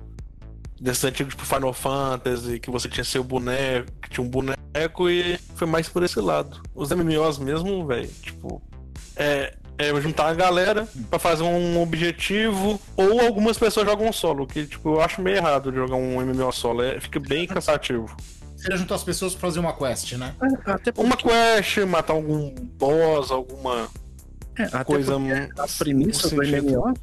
Desse 0.80 1.08
antigo 1.08 1.30
tipo 1.30 1.46
Final 1.46 1.72
Fantasy, 1.74 2.60
que 2.60 2.70
você 2.70 2.90
tinha 2.90 3.04
seu 3.06 3.24
boneco, 3.24 3.88
que 4.02 4.10
tinha 4.10 4.26
um 4.26 4.30
boneco 4.30 5.10
e 5.10 5.38
foi 5.56 5.66
mais 5.66 5.88
por 5.88 6.04
esse 6.04 6.20
lado. 6.20 6.62
Os 6.76 6.92
MMOs 6.92 7.40
mesmo, 7.40 7.86
velho, 7.88 8.10
tipo. 8.22 8.62
É, 9.16 9.56
é 9.78 10.02
juntar 10.02 10.28
a 10.28 10.34
galera 10.34 10.86
pra 11.10 11.18
fazer 11.18 11.44
um 11.44 11.82
objetivo, 11.82 12.80
ou 12.98 13.22
algumas 13.22 13.58
pessoas 13.58 13.88
jogam 13.88 14.12
solo, 14.12 14.46
que 14.46 14.66
tipo, 14.68 14.90
eu 14.96 15.02
acho 15.02 15.22
meio 15.22 15.38
errado 15.38 15.72
de 15.72 15.78
jogar 15.78 15.96
um 15.96 16.20
MMO 16.22 16.52
solo, 16.52 16.82
é, 16.84 17.00
fica 17.00 17.20
bem 17.22 17.48
cansativo. 17.48 18.14
Seria 18.65 18.78
juntar 18.80 18.95
as 18.95 19.04
pessoas 19.04 19.34
pra 19.34 19.41
fazer 19.41 19.60
uma 19.60 19.73
quest, 19.73 20.13
né? 20.13 20.34
Até 20.65 20.91
Uma 20.97 21.15
quest, 21.15 21.78
matar 21.88 22.13
algum 22.13 22.49
boss, 22.80 23.30
alguma 23.30 23.88
É, 24.58 24.63
até 24.63 24.84
coisa. 24.84 25.19
porque 25.19 25.49
a 25.62 25.67
premissa 25.78 26.30
do 26.30 26.36
MMO 26.38 26.93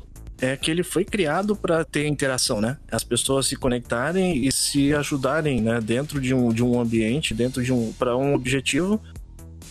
é 0.41 0.57
que 0.57 0.73
ele 0.73 0.83
foi 0.83 1.05
criado 1.05 1.55
para 1.55 1.85
ter 1.85 2.05
interação, 2.09 2.61
né? 2.61 2.77
As 2.91 3.05
pessoas 3.05 3.47
se 3.47 3.55
conectarem 3.55 4.45
e 4.45 4.51
se 4.51 4.93
ajudarem, 4.93 5.61
né? 5.61 5.81
Dentro 5.81 6.21
de 6.21 6.35
um, 6.35 6.53
de 6.53 6.65
um 6.65 6.81
ambiente, 6.81 7.33
dentro 7.33 7.63
de 7.63 7.73
um 7.73 7.93
para 7.93 8.17
um 8.17 8.35
objetivo. 8.35 9.01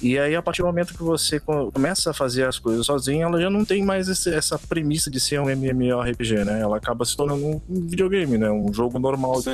E 0.01 0.17
aí, 0.17 0.35
a 0.35 0.41
partir 0.41 0.61
do 0.61 0.65
momento 0.67 0.93
que 0.95 1.03
você 1.03 1.39
co- 1.39 1.71
começa 1.71 2.09
a 2.09 2.13
fazer 2.13 2.45
as 2.47 2.57
coisas 2.57 2.85
sozinho, 2.85 3.23
ela 3.27 3.39
já 3.39 3.49
não 3.49 3.63
tem 3.63 3.83
mais 3.83 4.07
esse- 4.07 4.33
essa 4.33 4.57
premissa 4.57 5.11
de 5.11 5.19
ser 5.19 5.39
um 5.39 5.47
MMORPG, 5.49 6.43
né? 6.43 6.59
Ela 6.59 6.77
acaba 6.77 7.05
se 7.05 7.15
tornando 7.15 7.45
um 7.45 7.61
videogame, 7.87 8.37
né? 8.37 8.49
Um 8.49 8.73
jogo 8.73 8.97
normal. 8.97 9.41
Sim, 9.41 9.51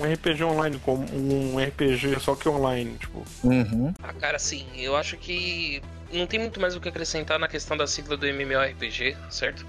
um 0.00 0.04
RPG 0.04 0.42
online, 0.44 0.78
como 0.82 1.04
um 1.14 1.58
RPG 1.60 2.18
só 2.20 2.34
que 2.34 2.48
online, 2.48 2.96
tipo. 2.98 3.22
Uhum. 3.44 3.92
Ah, 4.02 4.12
cara, 4.14 4.36
assim, 4.36 4.64
eu 4.76 4.96
acho 4.96 5.16
que 5.18 5.82
não 6.12 6.26
tem 6.26 6.40
muito 6.40 6.58
mais 6.60 6.74
o 6.74 6.80
que 6.80 6.88
acrescentar 6.88 7.38
na 7.38 7.48
questão 7.48 7.76
da 7.76 7.86
sigla 7.86 8.16
do 8.16 8.26
MMORPG, 8.26 9.16
certo? 9.28 9.66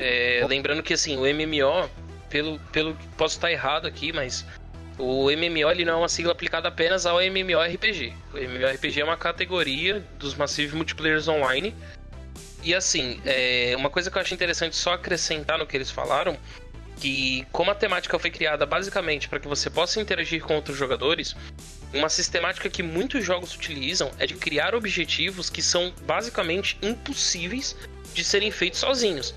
É, 0.00 0.44
lembrando 0.48 0.82
que, 0.82 0.94
assim, 0.94 1.16
o 1.16 1.26
MMO, 1.26 1.88
pelo, 2.28 2.58
pelo 2.72 2.96
posso 3.16 3.36
estar 3.36 3.52
errado 3.52 3.86
aqui, 3.86 4.12
mas 4.12 4.44
o 5.00 5.30
MMO 5.30 5.70
ele 5.70 5.84
não 5.84 5.94
é 5.94 5.96
uma 5.96 6.08
sigla 6.08 6.32
aplicada 6.32 6.68
apenas 6.68 7.06
ao 7.06 7.20
MMORPG. 7.20 8.12
O 8.32 8.38
MMORPG 8.38 9.00
é 9.00 9.04
uma 9.04 9.16
categoria 9.16 10.04
dos 10.18 10.34
Massive 10.34 10.76
Multiplayers 10.76 11.26
Online. 11.26 11.74
E 12.62 12.74
assim, 12.74 13.20
é, 13.24 13.74
uma 13.76 13.88
coisa 13.88 14.10
que 14.10 14.18
eu 14.18 14.22
acho 14.22 14.34
interessante 14.34 14.76
só 14.76 14.92
acrescentar 14.92 15.58
no 15.58 15.66
que 15.66 15.76
eles 15.76 15.90
falaram, 15.90 16.36
que 16.98 17.46
como 17.50 17.70
a 17.70 17.74
temática 17.74 18.18
foi 18.18 18.30
criada 18.30 18.66
basicamente 18.66 19.28
para 19.28 19.40
que 19.40 19.48
você 19.48 19.70
possa 19.70 20.00
interagir 20.00 20.42
com 20.42 20.54
outros 20.54 20.76
jogadores, 20.76 21.34
uma 21.94 22.10
sistemática 22.10 22.68
que 22.68 22.82
muitos 22.82 23.24
jogos 23.24 23.54
utilizam 23.54 24.10
é 24.18 24.26
de 24.26 24.34
criar 24.34 24.74
objetivos 24.74 25.48
que 25.48 25.62
são 25.62 25.92
basicamente 26.02 26.76
impossíveis 26.82 27.74
de 28.12 28.22
serem 28.22 28.50
feitos 28.50 28.80
sozinhos. 28.80 29.34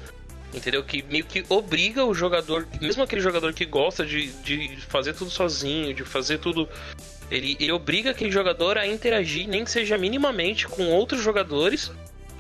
Entendeu? 0.54 0.84
Que 0.84 1.02
meio 1.04 1.26
que 1.26 1.44
obriga 1.50 2.06
o 2.06 2.14
jogador, 2.14 2.68
mesmo 2.80 3.02
aquele 3.02 3.22
jogador 3.22 3.54
que 3.54 3.66
gosta 3.66 4.06
de, 4.06 4.28
de 4.44 4.78
fazer 4.88 5.14
tudo 5.14 5.32
sozinho, 5.32 5.94
de 5.94 6.04
fazer 6.04 6.38
tudo. 6.38 6.70
Ele, 7.32 7.58
ele 7.60 7.72
obriga 7.72 8.12
aquele 8.12 8.32
jogador 8.32 8.78
a 8.78 8.86
interagir, 8.86 9.48
nem 9.48 9.64
que 9.64 9.72
seja 9.72 9.98
minimamente, 9.98 10.68
com 10.68 10.86
outros 10.90 11.22
jogadores 11.22 11.92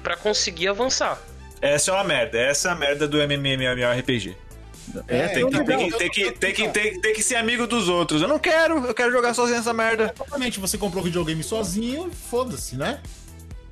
para 0.03 0.15
conseguir 0.15 0.67
avançar. 0.67 1.19
Essa 1.61 1.91
é 1.91 1.93
uma 1.93 2.03
merda. 2.03 2.37
Essa 2.37 2.69
é 2.69 2.71
a 2.71 2.75
merda 2.75 3.07
do 3.07 3.17
MMORPG. 3.17 4.35
É, 5.07 5.29
tem, 5.29 5.49
que, 5.49 5.63
tem, 5.63 5.77
que, 5.77 5.97
tem, 5.97 6.09
que, 6.09 6.31
tem, 6.31 6.53
que, 6.53 6.69
tem, 6.69 7.01
tem 7.01 7.13
que 7.13 7.23
ser 7.23 7.35
amigo 7.35 7.65
dos 7.65 7.87
outros. 7.87 8.21
Eu 8.21 8.27
não 8.27 8.37
quero, 8.37 8.85
eu 8.85 8.93
quero 8.93 9.11
jogar 9.11 9.33
sozinho 9.33 9.57
essa 9.57 9.73
merda. 9.73 10.13
Exatamente, 10.13 10.59
você 10.59 10.77
comprou 10.77 11.01
o 11.01 11.05
videogame 11.05 11.41
sozinho, 11.41 12.11
foda-se, 12.29 12.75
né? 12.75 12.99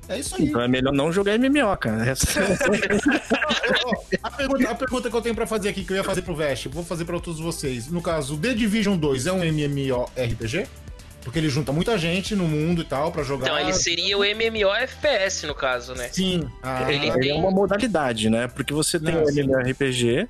É 0.08 0.18
isso 0.18 0.34
aí. 0.36 0.44
Então 0.44 0.60
é 0.60 0.68
melhor 0.68 0.92
não 0.92 1.12
jogar 1.12 1.38
MMO, 1.38 1.76
cara. 1.76 2.04
Essa- 2.10 2.40
a, 4.22 4.30
pergunta, 4.30 4.70
a 4.70 4.74
pergunta 4.74 5.10
que 5.10 5.16
eu 5.16 5.22
tenho 5.22 5.34
pra 5.34 5.46
fazer 5.46 5.68
aqui, 5.68 5.84
que 5.84 5.92
eu 5.92 5.96
ia 5.96 6.04
fazer 6.04 6.22
pro 6.22 6.34
Vest, 6.34 6.66
vou 6.68 6.84
fazer 6.84 7.04
pra 7.04 7.18
todos 7.20 7.40
vocês. 7.40 7.88
No 7.88 8.02
caso, 8.02 8.36
The 8.36 8.54
Division 8.54 8.96
2 8.96 9.26
é 9.26 9.32
um 9.32 9.42
MMORPG? 9.44 10.66
Porque 11.22 11.38
ele 11.38 11.48
junta 11.48 11.70
muita 11.72 11.96
gente 11.96 12.34
no 12.34 12.48
mundo 12.48 12.82
e 12.82 12.84
tal 12.84 13.12
pra 13.12 13.22
jogar. 13.22 13.46
Então 13.46 13.58
ele 13.60 13.72
seria 13.74 14.18
o 14.18 14.24
MMOFPS 14.24 15.44
no 15.44 15.54
caso, 15.54 15.94
né? 15.94 16.08
Sim. 16.10 16.48
Ah, 16.62 16.82
Ele 16.92 17.06
Ele 17.06 17.20
tem- 17.20 17.30
é 17.30 17.34
uma 17.34 17.50
modalidade, 17.50 18.28
né? 18.28 18.48
Porque 18.48 18.72
você 18.74 18.98
tem 18.98 19.14
o. 19.14 19.28
MMORPG, 19.30 20.26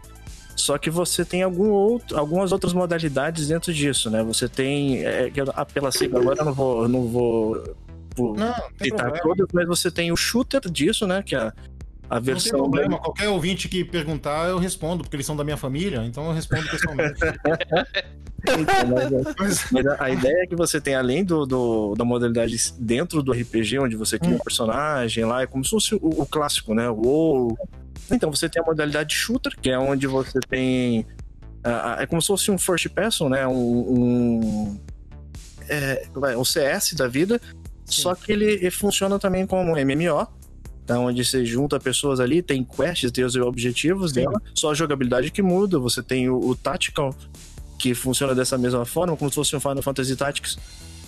só 0.54 0.76
que 0.76 0.90
você 0.90 1.24
tem 1.24 1.42
algum 1.42 1.70
outro, 1.70 2.18
algumas 2.18 2.52
outras 2.52 2.74
modalidades 2.74 3.48
dentro 3.48 3.72
disso, 3.72 4.10
né? 4.10 4.22
Você 4.22 4.46
tem. 4.50 5.02
É, 5.02 5.30
ah, 5.54 5.64
pela 5.64 5.90
sigla, 5.90 6.20
agora 6.20 6.40
eu 6.40 6.44
não 6.44 6.52
vou. 6.52 6.82
eu 6.82 6.88
Não 6.90 7.06
vou 7.08 7.74
vou 8.16 8.34
Não, 8.34 8.46
não 8.48 8.54
tem 8.78 8.90
citar 8.90 9.10
problema. 9.12 9.22
todas, 9.22 9.48
mas 9.52 9.66
você 9.66 9.90
tem 9.90 10.10
o 10.12 10.16
shooter 10.16 10.60
disso, 10.70 11.06
né? 11.06 11.22
Que 11.22 11.34
é 11.34 11.38
a, 11.38 11.52
a 12.10 12.14
Não 12.16 12.22
tem 12.22 12.34
versão. 12.34 12.58
problema, 12.58 12.98
qualquer 12.98 13.28
ouvinte 13.28 13.68
que 13.68 13.84
perguntar, 13.84 14.48
eu 14.48 14.58
respondo, 14.58 15.02
porque 15.02 15.16
eles 15.16 15.26
são 15.26 15.36
da 15.36 15.44
minha 15.44 15.56
família, 15.56 16.04
então 16.04 16.26
eu 16.26 16.32
respondo 16.32 16.68
pessoalmente. 16.68 17.20
Mas, 19.38 19.64
mas 19.70 19.86
a, 19.86 20.04
a 20.04 20.10
ideia 20.10 20.42
é 20.42 20.46
que 20.48 20.56
você 20.56 20.80
tem, 20.80 20.96
além 20.96 21.24
do, 21.24 21.46
do- 21.46 21.94
da 21.94 22.04
modalidade 22.04 22.56
dentro 22.76 23.22
do 23.22 23.30
RPG, 23.32 23.78
onde 23.78 23.94
você 23.94 24.18
cria 24.18 24.34
um 24.34 24.38
personagem 24.40 25.24
lá, 25.24 25.42
é 25.42 25.46
como 25.46 25.62
se 25.64 25.70
fosse 25.70 25.94
o, 25.94 26.00
o 26.02 26.26
clássico, 26.26 26.74
né? 26.74 26.88
O 26.90 26.94
WoW. 26.96 27.58
Então, 28.10 28.30
você 28.34 28.48
tem 28.48 28.60
a 28.60 28.66
modalidade 28.66 29.14
shooter, 29.14 29.52
que 29.60 29.70
é 29.70 29.78
onde 29.78 30.08
você 30.08 30.40
tem. 30.40 31.06
ah, 31.62 31.98
é 32.00 32.06
como 32.06 32.20
se 32.20 32.26
fosse 32.26 32.50
um 32.50 32.58
first 32.58 32.88
person, 32.88 33.28
né? 33.28 33.46
Um. 33.46 33.54
um 34.74 34.80
é, 35.68 36.02
um 36.36 36.44
CS 36.44 36.94
da 36.94 37.06
vida. 37.06 37.40
Só 37.92 38.14
que 38.14 38.32
ele, 38.32 38.70
funciona 38.70 39.18
também 39.18 39.46
como 39.46 39.72
MMO. 39.72 40.26
Então, 40.84 41.06
onde 41.06 41.24
você 41.24 41.44
junta 41.44 41.78
pessoas 41.78 42.18
ali, 42.18 42.42
tem 42.42 42.64
quests, 42.64 43.12
tem 43.12 43.24
os 43.24 43.36
objetivos 43.36 44.12
dela, 44.12 44.40
só 44.54 44.72
a 44.72 44.74
jogabilidade 44.74 45.30
que 45.30 45.40
muda. 45.40 45.78
Você 45.78 46.02
tem 46.02 46.28
o, 46.28 46.38
o 46.38 46.56
Tactical, 46.56 47.14
que 47.78 47.94
funciona 47.94 48.34
dessa 48.34 48.58
mesma 48.58 48.84
forma, 48.84 49.16
como 49.16 49.30
se 49.30 49.34
fosse 49.36 49.54
um 49.54 49.60
Final 49.60 49.82
Fantasy 49.82 50.16
Tactics, 50.16 50.58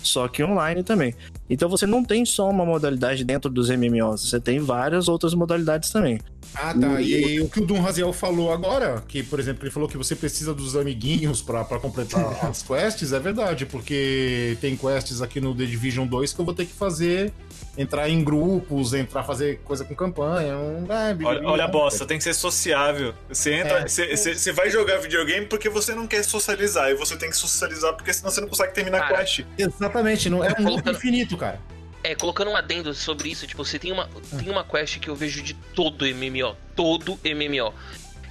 só 0.01 0.27
que 0.27 0.43
online 0.43 0.83
também. 0.83 1.13
Então 1.49 1.67
você 1.67 1.85
não 1.85 2.03
tem 2.03 2.25
só 2.25 2.49
uma 2.49 2.65
modalidade 2.65 3.23
dentro 3.23 3.49
dos 3.49 3.69
MMOs, 3.69 4.29
você 4.29 4.39
tem 4.39 4.59
várias 4.59 5.07
outras 5.07 5.33
modalidades 5.33 5.89
também. 5.89 6.19
Ah, 6.55 6.73
tá. 6.73 7.01
E, 7.01 7.39
o 7.41 7.49
que 7.49 7.59
o 7.59 7.65
Dum 7.65 7.79
Raziel 7.81 8.11
falou 8.13 8.51
agora, 8.51 9.03
que, 9.07 9.21
por 9.23 9.39
exemplo, 9.39 9.63
ele 9.63 9.71
falou 9.71 9.87
que 9.89 9.97
você 9.97 10.15
precisa 10.15 10.53
dos 10.53 10.75
amiguinhos 10.75 11.41
pra, 11.41 11.63
pra 11.63 11.79
completar 11.79 12.23
as 12.45 12.63
quests, 12.63 13.11
é 13.13 13.19
verdade, 13.19 13.65
porque 13.65 14.57
tem 14.61 14.75
quests 14.75 15.21
aqui 15.21 15.39
no 15.41 15.53
The 15.55 15.65
Division 15.65 16.07
2 16.07 16.33
que 16.33 16.39
eu 16.39 16.45
vou 16.45 16.53
ter 16.53 16.65
que 16.65 16.73
fazer, 16.73 17.31
entrar 17.77 18.09
em 18.09 18.23
grupos, 18.23 18.93
entrar 18.93 19.23
fazer 19.23 19.59
coisa 19.63 19.83
com 19.83 19.93
campanha. 19.95 20.55
Um, 20.57 20.85
ah, 20.89 21.15
Olha, 21.25 21.47
olha 21.47 21.63
a 21.65 21.67
bosta, 21.67 22.05
tem 22.05 22.17
que 22.17 22.23
ser 22.23 22.33
sociável. 22.33 23.13
Você 23.29 23.53
entra, 23.53 23.79
É. 23.79 23.87
você, 23.87 24.15
você- 24.15 24.35
você 24.35 24.51
vai 24.51 24.69
jogar 24.69 24.97
videogame 24.97 25.45
porque 25.45 25.69
você 25.69 25.93
não 25.93 26.07
quer 26.07 26.23
socializar. 26.23 26.89
E 26.89 26.95
você 26.95 27.15
tem 27.17 27.29
que 27.29 27.37
socializar 27.37 27.93
porque 27.93 28.13
senão 28.13 28.31
você 28.31 28.41
não 28.41 28.47
consegue 28.47 28.73
terminar 28.73 29.01
a 29.03 29.17
quest. 29.17 29.41
Exatamente, 29.57 30.29
não, 30.29 30.43
é 30.43 30.53
um 30.59 30.69
loop 30.69 30.89
infinito, 30.89 31.35
cara. 31.37 31.59
É, 32.05 32.13
colocando 32.13 32.51
um 32.51 32.55
adendo 32.55 32.93
sobre 32.93 33.29
isso, 33.29 33.47
tipo, 33.47 33.65
você 33.65 33.79
tem 33.79 33.91
uma, 33.91 34.07
tem 34.37 34.47
uma 34.47 34.63
quest 34.63 34.99
que 34.99 35.09
eu 35.09 35.15
vejo 35.15 35.41
de 35.41 35.55
todo 35.73 36.05
MMO. 36.05 36.55
Todo 36.75 37.19
MMO. 37.25 37.73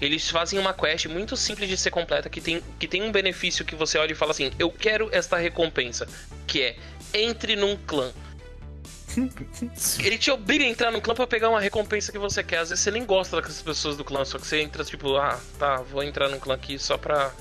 Eles 0.01 0.31
fazem 0.31 0.61
uma 0.61 0.73
quest 0.73 1.07
muito 1.07 1.37
simples 1.37 1.69
de 1.69 1.77
ser 1.77 1.91
completa, 1.91 2.31
que 2.31 2.41
tem, 2.41 2.63
que 2.79 2.87
tem 2.87 3.03
um 3.03 3.11
benefício 3.11 3.65
que 3.65 3.75
você 3.75 3.99
olha 3.99 4.13
e 4.13 4.15
fala 4.15 4.31
assim, 4.31 4.53
eu 4.61 4.71
quero 4.71 5.09
esta 5.11 5.37
recompensa. 5.39 6.07
Que 6.47 6.63
é, 6.63 6.77
entre 7.13 7.57
num 7.57 7.77
clã. 7.77 8.13
Ele 9.99 10.19
te 10.19 10.31
obriga 10.31 10.65
a 10.65 10.69
entrar 10.69 10.93
no 10.93 11.01
clã 11.01 11.13
pra 11.13 11.27
pegar 11.27 11.51
uma 11.51 11.61
recompensa 11.61 12.13
que 12.13 12.19
você 12.19 12.45
quer. 12.45 12.59
Às 12.59 12.69
vezes 12.69 12.85
você 12.85 12.93
nem 12.93 13.05
gosta 13.05 13.43
das 13.43 13.61
pessoas 13.61 13.97
do 13.97 14.05
clã, 14.05 14.25
só 14.25 14.39
que 14.39 14.47
você 14.47 14.61
entra 14.61 14.85
tipo, 14.85 15.17
ah, 15.17 15.41
tá, 15.59 15.83
vou 15.83 16.05
entrar 16.05 16.29
no 16.29 16.39
clã 16.39 16.55
aqui 16.55 16.79
só 16.79 16.97
pra 16.97 17.33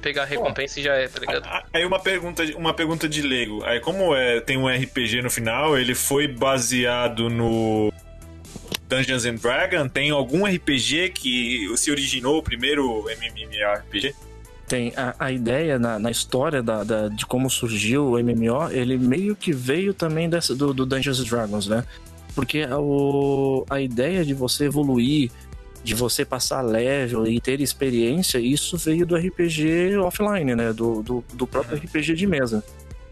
pegar 0.00 0.22
a 0.22 0.26
recompensa 0.26 0.80
e 0.80 0.82
já 0.82 0.94
é, 0.94 1.06
tá 1.08 1.20
ligado? 1.20 1.48
Aí 1.72 1.84
uma 1.84 1.98
pergunta, 2.00 2.42
uma 2.56 2.74
pergunta 2.74 3.08
de 3.08 3.22
leigo. 3.22 3.62
Aí 3.64 3.80
como 3.80 4.14
é, 4.14 4.40
tem 4.40 4.56
um 4.56 4.66
RPG 4.68 5.22
no 5.22 5.30
final, 5.30 5.78
ele 5.78 5.94
foi 5.94 6.26
baseado 6.26 7.28
no 7.30 7.92
Dungeons 8.88 9.24
and 9.24 9.36
Dragons? 9.36 9.90
Tem 9.92 10.10
algum 10.10 10.44
RPG 10.46 11.10
que 11.10 11.72
se 11.76 11.90
originou 11.90 12.38
o 12.38 12.42
primeiro 12.42 13.04
MMORPG? 13.08 14.14
Tem 14.66 14.92
a, 14.96 15.14
a 15.18 15.32
ideia 15.32 15.78
na, 15.78 15.98
na 15.98 16.10
história 16.10 16.62
da, 16.62 16.84
da- 16.84 17.08
de 17.08 17.26
como 17.26 17.50
surgiu 17.50 18.06
o 18.12 18.18
MMO, 18.22 18.70
ele 18.70 18.96
meio 18.96 19.34
que 19.34 19.52
veio 19.52 19.92
também 19.92 20.28
dessa, 20.30 20.54
do, 20.54 20.72
do 20.72 20.86
Dungeons 20.86 21.20
and 21.20 21.24
Dragons, 21.24 21.66
né? 21.66 21.84
Porque 22.36 22.64
o, 22.66 23.64
a 23.68 23.80
ideia 23.80 24.24
de 24.24 24.32
você 24.32 24.66
evoluir, 24.66 25.30
de 25.82 25.94
você 25.94 26.24
passar 26.24 26.60
level 26.60 27.26
e 27.26 27.40
ter 27.40 27.60
experiência, 27.60 28.38
isso 28.38 28.76
veio 28.76 29.06
do 29.06 29.16
RPG 29.16 29.96
offline, 29.98 30.54
né? 30.54 30.72
Do, 30.72 31.02
do, 31.02 31.24
do 31.34 31.46
próprio 31.46 31.78
RPG 31.78 32.14
de 32.14 32.26
mesa, 32.26 32.62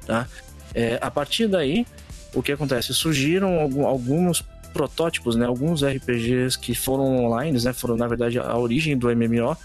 tá? 0.06 0.28
É, 0.74 0.98
a 1.00 1.10
partir 1.10 1.48
daí, 1.48 1.86
o 2.34 2.42
que 2.42 2.52
acontece? 2.52 2.92
Surgiram 2.92 3.58
alguns 3.86 4.44
protótipos, 4.72 5.34
né? 5.34 5.46
Alguns 5.46 5.82
RPGs 5.82 6.58
que 6.58 6.74
foram 6.74 7.24
online, 7.24 7.58
né? 7.62 7.72
Foram, 7.72 7.96
na 7.96 8.06
verdade, 8.06 8.38
a 8.38 8.56
origem 8.56 8.96
do 8.96 9.08
MMO, 9.08 9.56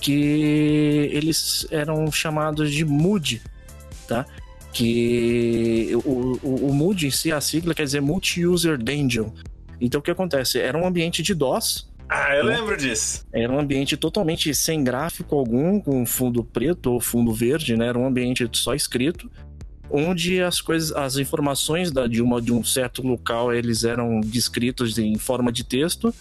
que 0.00 1.08
eles 1.12 1.66
eram 1.70 2.10
chamados 2.10 2.72
de 2.72 2.84
MUD, 2.84 3.42
tá? 4.08 4.26
Que 4.72 5.90
o, 6.04 6.38
o, 6.42 6.68
o 6.70 6.74
MUD 6.74 7.06
em 7.06 7.10
si, 7.10 7.30
a 7.30 7.40
sigla 7.40 7.74
quer 7.74 7.84
dizer 7.84 8.00
Multi-User 8.00 8.76
Dungeon. 8.76 9.30
Então 9.80 10.00
o 10.00 10.02
que 10.02 10.10
acontece? 10.10 10.58
Era 10.58 10.76
um 10.76 10.86
ambiente 10.86 11.22
de 11.22 11.34
DOS, 11.34 11.89
Ah, 12.12 12.34
eu 12.34 12.44
lembro 12.44 12.76
disso. 12.76 13.24
era 13.32 13.52
um 13.52 13.58
ambiente 13.60 13.96
totalmente 13.96 14.52
sem 14.52 14.82
gráfico 14.82 15.36
algum, 15.36 15.78
com 15.80 16.04
fundo 16.04 16.42
preto 16.42 16.92
ou 16.92 17.00
fundo 17.00 17.32
verde, 17.32 17.76
né? 17.76 17.86
Era 17.86 17.98
um 17.98 18.04
ambiente 18.04 18.48
só 18.52 18.74
escrito, 18.74 19.30
onde 19.88 20.40
as 20.42 20.60
coisas, 20.60 20.90
as 20.92 21.16
informações 21.18 21.92
da, 21.92 22.08
de, 22.08 22.20
uma, 22.20 22.42
de 22.42 22.52
um 22.52 22.64
certo 22.64 23.00
local 23.06 23.52
eles 23.52 23.84
eram 23.84 24.20
descritos 24.20 24.98
em 24.98 25.16
forma 25.18 25.52
de 25.52 25.62
texto 25.64 26.12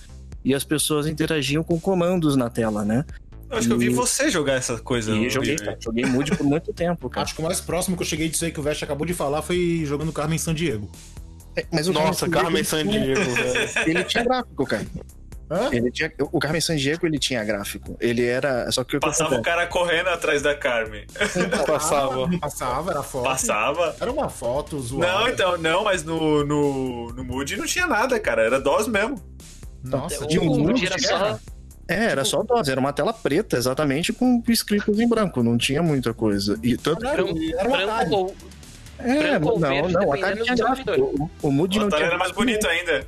e 0.45 0.53
as 0.53 0.63
pessoas 0.63 1.07
interagiam 1.07 1.63
com 1.63 1.79
comandos 1.79 2.35
na 2.35 2.49
tela, 2.51 2.85
né? 2.85 3.03
Eu 3.49 3.57
acho 3.57 3.67
que 3.67 3.73
eu 3.73 3.79
vi 3.79 3.87
E- 3.87 3.89
você 3.89 4.29
jogar 4.29 4.53
essa 4.53 4.77
coisa. 4.77 5.11
E 5.15 5.27
joguei, 5.27 5.55
cara, 5.55 5.75
joguei 5.83 6.05
Mood 6.05 6.37
por 6.37 6.45
muito 6.45 6.71
tempo, 6.71 7.09
cara. 7.11 7.23
Acho 7.23 7.33
que 7.33 7.41
o 7.41 7.43
mais 7.45 7.59
próximo 7.59 7.97
que 7.97 8.03
eu 8.03 8.07
cheguei 8.07 8.29
disso 8.29 8.45
aí 8.45 8.51
que 8.51 8.59
o 8.59 8.63
Vest 8.63 8.83
acabou 8.83 9.07
de 9.07 9.13
falar 9.15 9.41
foi 9.41 9.81
jogando 9.85 10.11
Carmen 10.13 10.37
San 10.37 10.53
Diego. 10.53 10.87
É, 11.55 11.65
Mas 11.71 11.87
o 11.87 11.93
Nossa, 11.93 12.29
Carmen 12.29 12.63
Sandiego 12.63 13.19
Sandiego, 13.23 13.35
velho. 13.35 13.69
Ele 13.89 14.03
tinha 14.03 14.23
gráfico, 14.23 14.65
cara. 14.65 14.85
Hã? 15.49 15.69
Ele 15.71 15.89
tinha, 15.89 16.11
o 16.19 16.39
Carmen 16.39 16.61
Sandiego 16.61 17.07
ele 17.07 17.17
tinha 17.17 17.43
gráfico. 17.43 17.97
Ele 17.99 18.23
era. 18.25 18.71
Só 18.71 18.83
que 18.83 18.99
Passava 18.99 19.35
o 19.35 19.41
cara 19.41 19.65
correndo 19.65 20.09
atrás 20.09 20.43
da 20.43 20.55
Carmen. 20.55 21.05
Passava. 21.65 22.27
Não 22.27 22.39
passava, 22.39 22.91
era 22.91 23.03
foto. 23.03 23.23
Passava. 23.23 23.95
Era 23.99 24.11
uma 24.11 24.29
foto 24.29 24.79
zoada. 24.79 25.11
Não, 25.11 25.27
então, 25.27 25.57
não, 25.57 25.83
mas 25.83 26.03
no, 26.03 26.45
no, 26.45 27.07
no 27.13 27.23
Mood 27.23 27.57
não 27.57 27.65
tinha 27.65 27.87
nada, 27.87 28.19
cara. 28.19 28.43
Era 28.43 28.59
DOS 28.59 28.87
mesmo. 28.87 29.19
Nossa, 29.83 30.27
tinha 30.27 30.41
um 30.41 30.59
Mood 30.59 30.85
era 30.85 30.95
de 30.95 31.07
só-. 31.07 31.39
É, 31.87 32.05
era 32.11 32.23
só 32.23 32.43
dose, 32.43 32.69
era 32.69 32.79
uma 32.79 32.93
tela 32.93 33.11
preta, 33.11 33.57
exatamente, 33.57 34.13
com 34.13 34.43
escritos 34.47 34.99
em 34.99 35.09
branco, 35.09 35.41
não 35.41 35.57
tinha 35.57 35.81
muita 35.81 36.13
coisa. 36.13 36.59
E 36.61 36.77
tanto 36.77 37.03
Era, 37.03 37.23
era 37.23 37.25
um. 37.25 37.71
Branco 37.71 38.15
ou. 38.15 38.35
É, 38.99 39.17
branco 39.39 39.49
ou 39.49 39.59
não, 39.59 39.69
verde, 39.69 39.93
não, 39.93 40.05
o 40.05 40.13
Atari 40.13 40.43
tinha 40.43 40.55
gráfico. 40.55 40.91
O, 40.91 41.47
o 41.47 41.51
Mood 41.51 41.77
O 41.77 41.81
não 41.81 41.87
Atari 41.87 42.03
tinha 42.03 42.11
era 42.11 42.19
mais 42.19 42.31
bonito 42.31 42.67
ainda. 42.67 43.07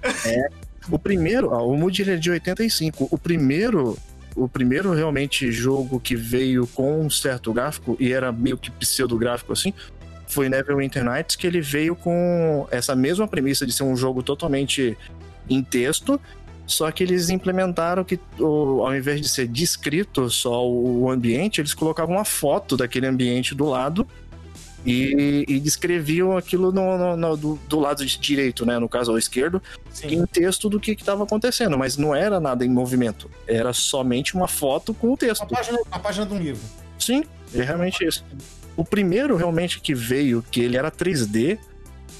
O 0.89 0.97
primeiro, 0.97 1.49
ó, 1.51 1.65
o 1.65 1.77
Mood 1.77 2.01
ele 2.01 2.11
é 2.11 2.15
de 2.15 2.31
85. 2.31 3.07
O 3.11 3.17
primeiro, 3.17 3.97
o 4.35 4.47
primeiro 4.47 4.93
realmente 4.93 5.51
jogo 5.51 5.99
que 5.99 6.15
veio 6.15 6.65
com 6.67 7.01
um 7.01 7.09
certo 7.09 7.53
gráfico 7.53 7.95
e 7.99 8.11
era 8.11 8.31
meio 8.31 8.57
que 8.57 8.71
pseudográfico 8.71 9.53
assim, 9.53 9.73
foi 10.27 10.47
Neverwinter 10.47 11.03
Nights, 11.03 11.35
que 11.35 11.45
ele 11.45 11.61
veio 11.61 11.95
com 11.95 12.67
essa 12.71 12.95
mesma 12.95 13.27
premissa 13.27 13.65
de 13.65 13.73
ser 13.73 13.83
um 13.83 13.95
jogo 13.95 14.23
totalmente 14.23 14.97
em 15.49 15.61
texto, 15.61 16.19
só 16.65 16.89
que 16.89 17.03
eles 17.03 17.29
implementaram 17.29 18.03
que 18.03 18.17
ao 18.39 18.95
invés 18.95 19.19
de 19.19 19.27
ser 19.27 19.47
descrito 19.47 20.29
só 20.29 20.65
o 20.65 21.09
ambiente, 21.11 21.59
eles 21.59 21.73
colocavam 21.73 22.15
uma 22.15 22.23
foto 22.23 22.77
daquele 22.77 23.07
ambiente 23.07 23.53
do 23.53 23.65
lado 23.65 24.07
e, 24.85 25.45
e 25.47 25.59
descreviam 25.59 26.35
aquilo 26.35 26.71
no, 26.71 26.97
no- 26.97 27.17
no- 27.17 27.37
do, 27.37 27.59
do 27.67 27.79
lado 27.79 28.05
direito, 28.05 28.65
né? 28.65 28.79
No 28.79 28.89
caso, 28.89 29.11
ao 29.11 29.17
esquerdo, 29.17 29.61
em 30.03 30.25
texto 30.25 30.69
do 30.69 30.79
que 30.79 30.91
estava 30.91 31.23
acontecendo, 31.23 31.77
mas 31.77 31.97
não 31.97 32.15
era 32.15 32.39
nada 32.39 32.65
em 32.65 32.69
movimento. 32.69 33.29
Era 33.47 33.73
somente 33.73 34.35
uma 34.35 34.47
foto 34.47 34.93
com 34.93 35.13
o 35.13 35.17
texto. 35.17 35.41
Uma 35.43 35.49
página, 35.49 35.79
uma 35.87 35.99
página 35.99 36.25
de 36.25 36.33
um 36.33 36.37
livro. 36.39 36.61
Sim, 36.97 37.23
é 37.53 37.61
realmente 37.63 38.03
isso. 38.05 38.25
O 38.75 38.83
primeiro 38.85 39.35
realmente 39.35 39.79
que 39.79 39.93
veio, 39.93 40.43
que 40.49 40.61
ele 40.61 40.77
era 40.77 40.89
3D, 40.89 41.59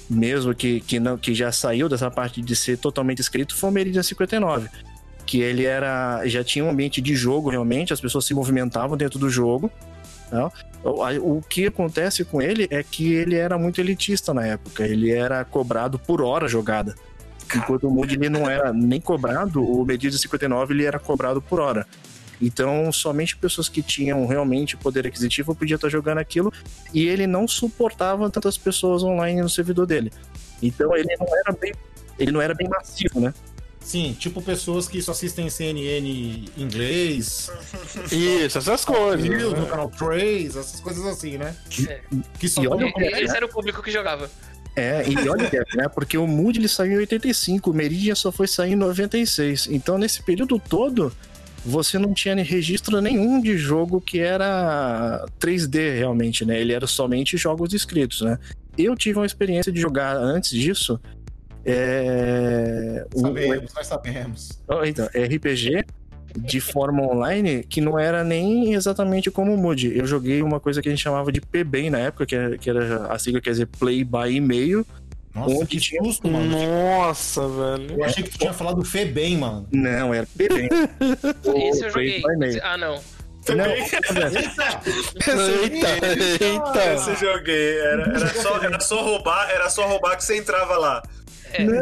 mesmo 0.09 0.53
que, 0.53 0.81
que, 0.81 0.99
não, 0.99 1.17
que 1.17 1.33
já 1.33 1.51
saiu 1.51 1.87
dessa 1.87 2.11
parte 2.11 2.41
de 2.41 2.55
ser 2.55 2.77
totalmente 2.77 3.19
escrito, 3.19 3.55
foi 3.55 3.69
o 3.69 3.73
Meridian 3.73 4.03
59. 4.03 4.69
Que 5.25 5.39
ele 5.41 5.65
era. 5.65 6.21
já 6.25 6.43
tinha 6.43 6.65
um 6.65 6.69
ambiente 6.69 6.99
de 7.01 7.15
jogo 7.15 7.49
realmente, 7.49 7.93
as 7.93 8.01
pessoas 8.01 8.25
se 8.25 8.33
movimentavam 8.33 8.97
dentro 8.97 9.17
do 9.17 9.29
jogo. 9.29 9.71
Tá? 10.31 10.51
O, 10.83 11.41
que 11.47 11.67
acontece 11.67 12.25
com 12.25 12.41
ele 12.41 12.67
é 12.71 12.81
que 12.81 13.13
ele 13.13 13.35
era 13.35 13.57
muito 13.57 13.79
elitista 13.79 14.33
na 14.33 14.47
época, 14.47 14.83
ele 14.83 15.11
era 15.11 15.45
cobrado 15.45 15.99
por 15.99 16.21
hora 16.21 16.47
jogada. 16.47 16.95
Enquanto 17.55 17.87
o 17.87 17.91
Mood 17.91 18.15
ele 18.15 18.29
não 18.29 18.49
era 18.49 18.73
nem 18.73 18.99
cobrado, 18.99 19.61
o 19.63 19.85
Meridian 19.85 20.11
59 20.11 20.73
ele 20.73 20.85
era 20.85 20.97
cobrado 20.97 21.41
por 21.41 21.59
hora. 21.59 21.85
Então, 22.41 22.91
somente 22.91 23.37
pessoas 23.37 23.69
que 23.69 23.83
tinham 23.83 24.25
realmente 24.25 24.75
poder 24.75 25.05
aquisitivo 25.05 25.53
podiam 25.53 25.75
estar 25.75 25.89
jogando 25.89 26.17
aquilo 26.17 26.51
e 26.91 27.07
ele 27.07 27.27
não 27.27 27.47
suportava 27.47 28.29
tantas 28.31 28.57
pessoas 28.57 29.03
online 29.03 29.41
no 29.41 29.49
servidor 29.49 29.85
dele. 29.85 30.11
Então, 30.63 30.95
ele 30.95 31.15
não 31.19 31.27
era 31.37 31.51
bem, 31.51 31.73
ele 32.17 32.31
não 32.31 32.41
era 32.41 32.55
bem 32.55 32.67
massivo, 32.67 33.19
né? 33.19 33.31
Sim, 33.81 34.15
tipo 34.17 34.41
pessoas 34.41 34.87
que 34.87 35.01
só 35.01 35.11
assistem 35.11 35.49
CNN 35.49 36.07
em 36.07 36.45
inglês, 36.55 37.51
Isso, 38.11 38.57
essas 38.59 38.85
coisas. 38.85 39.27
News 39.27 39.53
no 39.53 39.61
né? 39.61 39.69
canal 39.69 39.89
3, 39.89 40.55
essas 40.55 40.79
coisas 40.79 41.05
assim, 41.05 41.37
né? 41.37 41.55
Que 42.39 42.47
só 42.47 42.61
E 42.61 42.67
olha 42.67 42.85
o 42.85 42.93
que 42.93 43.03
é, 43.03 43.23
Esse 43.23 43.35
era 43.35 43.45
o 43.45 43.49
público 43.49 43.81
que 43.81 43.91
jogava. 43.91 44.29
É, 44.75 45.03
e 45.09 45.27
olha, 45.27 45.49
Jeff, 45.49 45.75
né? 45.75 45.89
Porque 45.89 46.17
o 46.17 46.25
Mood 46.25 46.57
ele 46.57 46.67
saiu 46.67 46.93
em 46.93 46.97
85, 46.97 47.71
o 47.71 47.73
Meridian 47.73 48.15
só 48.15 48.31
foi 48.31 48.47
sair 48.47 48.73
em 48.73 48.75
96. 48.75 49.67
Então, 49.69 49.97
nesse 49.97 50.23
período 50.23 50.57
todo, 50.59 51.11
você 51.65 51.97
não 51.97 52.13
tinha 52.13 52.35
registro 52.35 53.01
nenhum 53.01 53.41
de 53.41 53.57
jogo 53.57 53.99
que 53.99 54.19
era 54.19 55.25
3D 55.39 55.97
realmente, 55.97 56.45
né? 56.45 56.59
Ele 56.59 56.73
era 56.73 56.87
somente 56.87 57.35
jogos 57.35 57.73
escritos, 57.73 58.21
né? 58.21 58.39
Eu 58.77 58.95
tive 58.95 59.19
uma 59.19 59.25
experiência 59.25 59.71
de 59.71 59.81
jogar 59.81 60.15
antes 60.15 60.51
disso. 60.51 60.99
É... 61.65 63.05
um- 63.15 63.21
Sabemos, 63.21 63.73
nós 63.73 63.87
sabemos. 63.87 64.59
Então, 64.85 65.05
RPG 65.07 65.83
de 66.37 66.61
forma 66.61 67.03
online 67.03 67.61
que 67.63 67.81
não 67.81 67.99
era 67.99 68.23
nem 68.23 68.73
exatamente 68.73 69.29
como 69.29 69.53
o 69.53 69.57
Mood. 69.57 69.91
Eu 69.97 70.05
joguei 70.05 70.41
uma 70.41 70.59
coisa 70.61 70.81
que 70.81 70.87
a 70.87 70.91
gente 70.91 71.01
chamava 71.03 71.29
de 71.31 71.41
PBAM 71.41 71.89
na 71.89 71.99
época, 71.99 72.25
que 72.25 72.35
era, 72.35 72.57
que 72.57 72.69
era 72.69 73.07
a 73.07 73.19
sigla 73.19 73.41
quer 73.41 73.51
dizer 73.51 73.67
Play 73.67 74.03
by 74.03 74.35
E-mail. 74.35 74.85
Nossa, 75.35 75.55
Onde 75.55 75.65
que 75.67 75.79
tinha- 75.79 76.03
susto, 76.03 76.27
mano. 76.29 76.49
Nossa, 76.49 77.41
velho. 77.47 77.97
Eu 77.99 78.03
achei 78.05 78.23
que 78.23 78.29
tu 78.31 78.37
tinha 78.39 78.53
falado 78.53 78.83
Febem, 78.83 79.37
mano. 79.37 79.67
Não, 79.71 80.13
era 80.13 80.25
PBAM. 80.37 80.67
Esse 81.69 81.85
eu 81.85 81.89
joguei. 81.89 82.23
Ah, 82.63 82.77
não. 82.77 82.99
Não, 83.55 83.65
Eita! 83.71 84.81
Eita, 86.39 86.93
Esse 86.93 87.09
eu 87.11 87.15
joguei. 87.15 87.77
Era, 87.79 88.03
era 88.03 88.27
só, 88.41 88.57
era 88.63 88.79
só 88.79 89.01
roubar, 89.03 89.49
era 89.49 89.69
só 89.69 89.87
roubar 89.87 90.15
que 90.17 90.23
você 90.23 90.37
entrava 90.37 90.77
lá. 90.77 91.01
É, 91.53 91.63
não, 91.63 91.73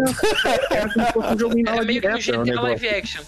era 0.71 0.89
como 0.93 1.05
se 1.05 1.13
fosse 1.13 1.33
um 1.33 1.39
jogo 1.39 1.57
em 1.57 1.61
era 1.61 1.71
aula 1.71 1.85
meio 1.85 2.01
que 2.01 2.07
um 2.07 2.43
GTA 2.43 2.61
live 2.61 2.89
action. 2.89 3.23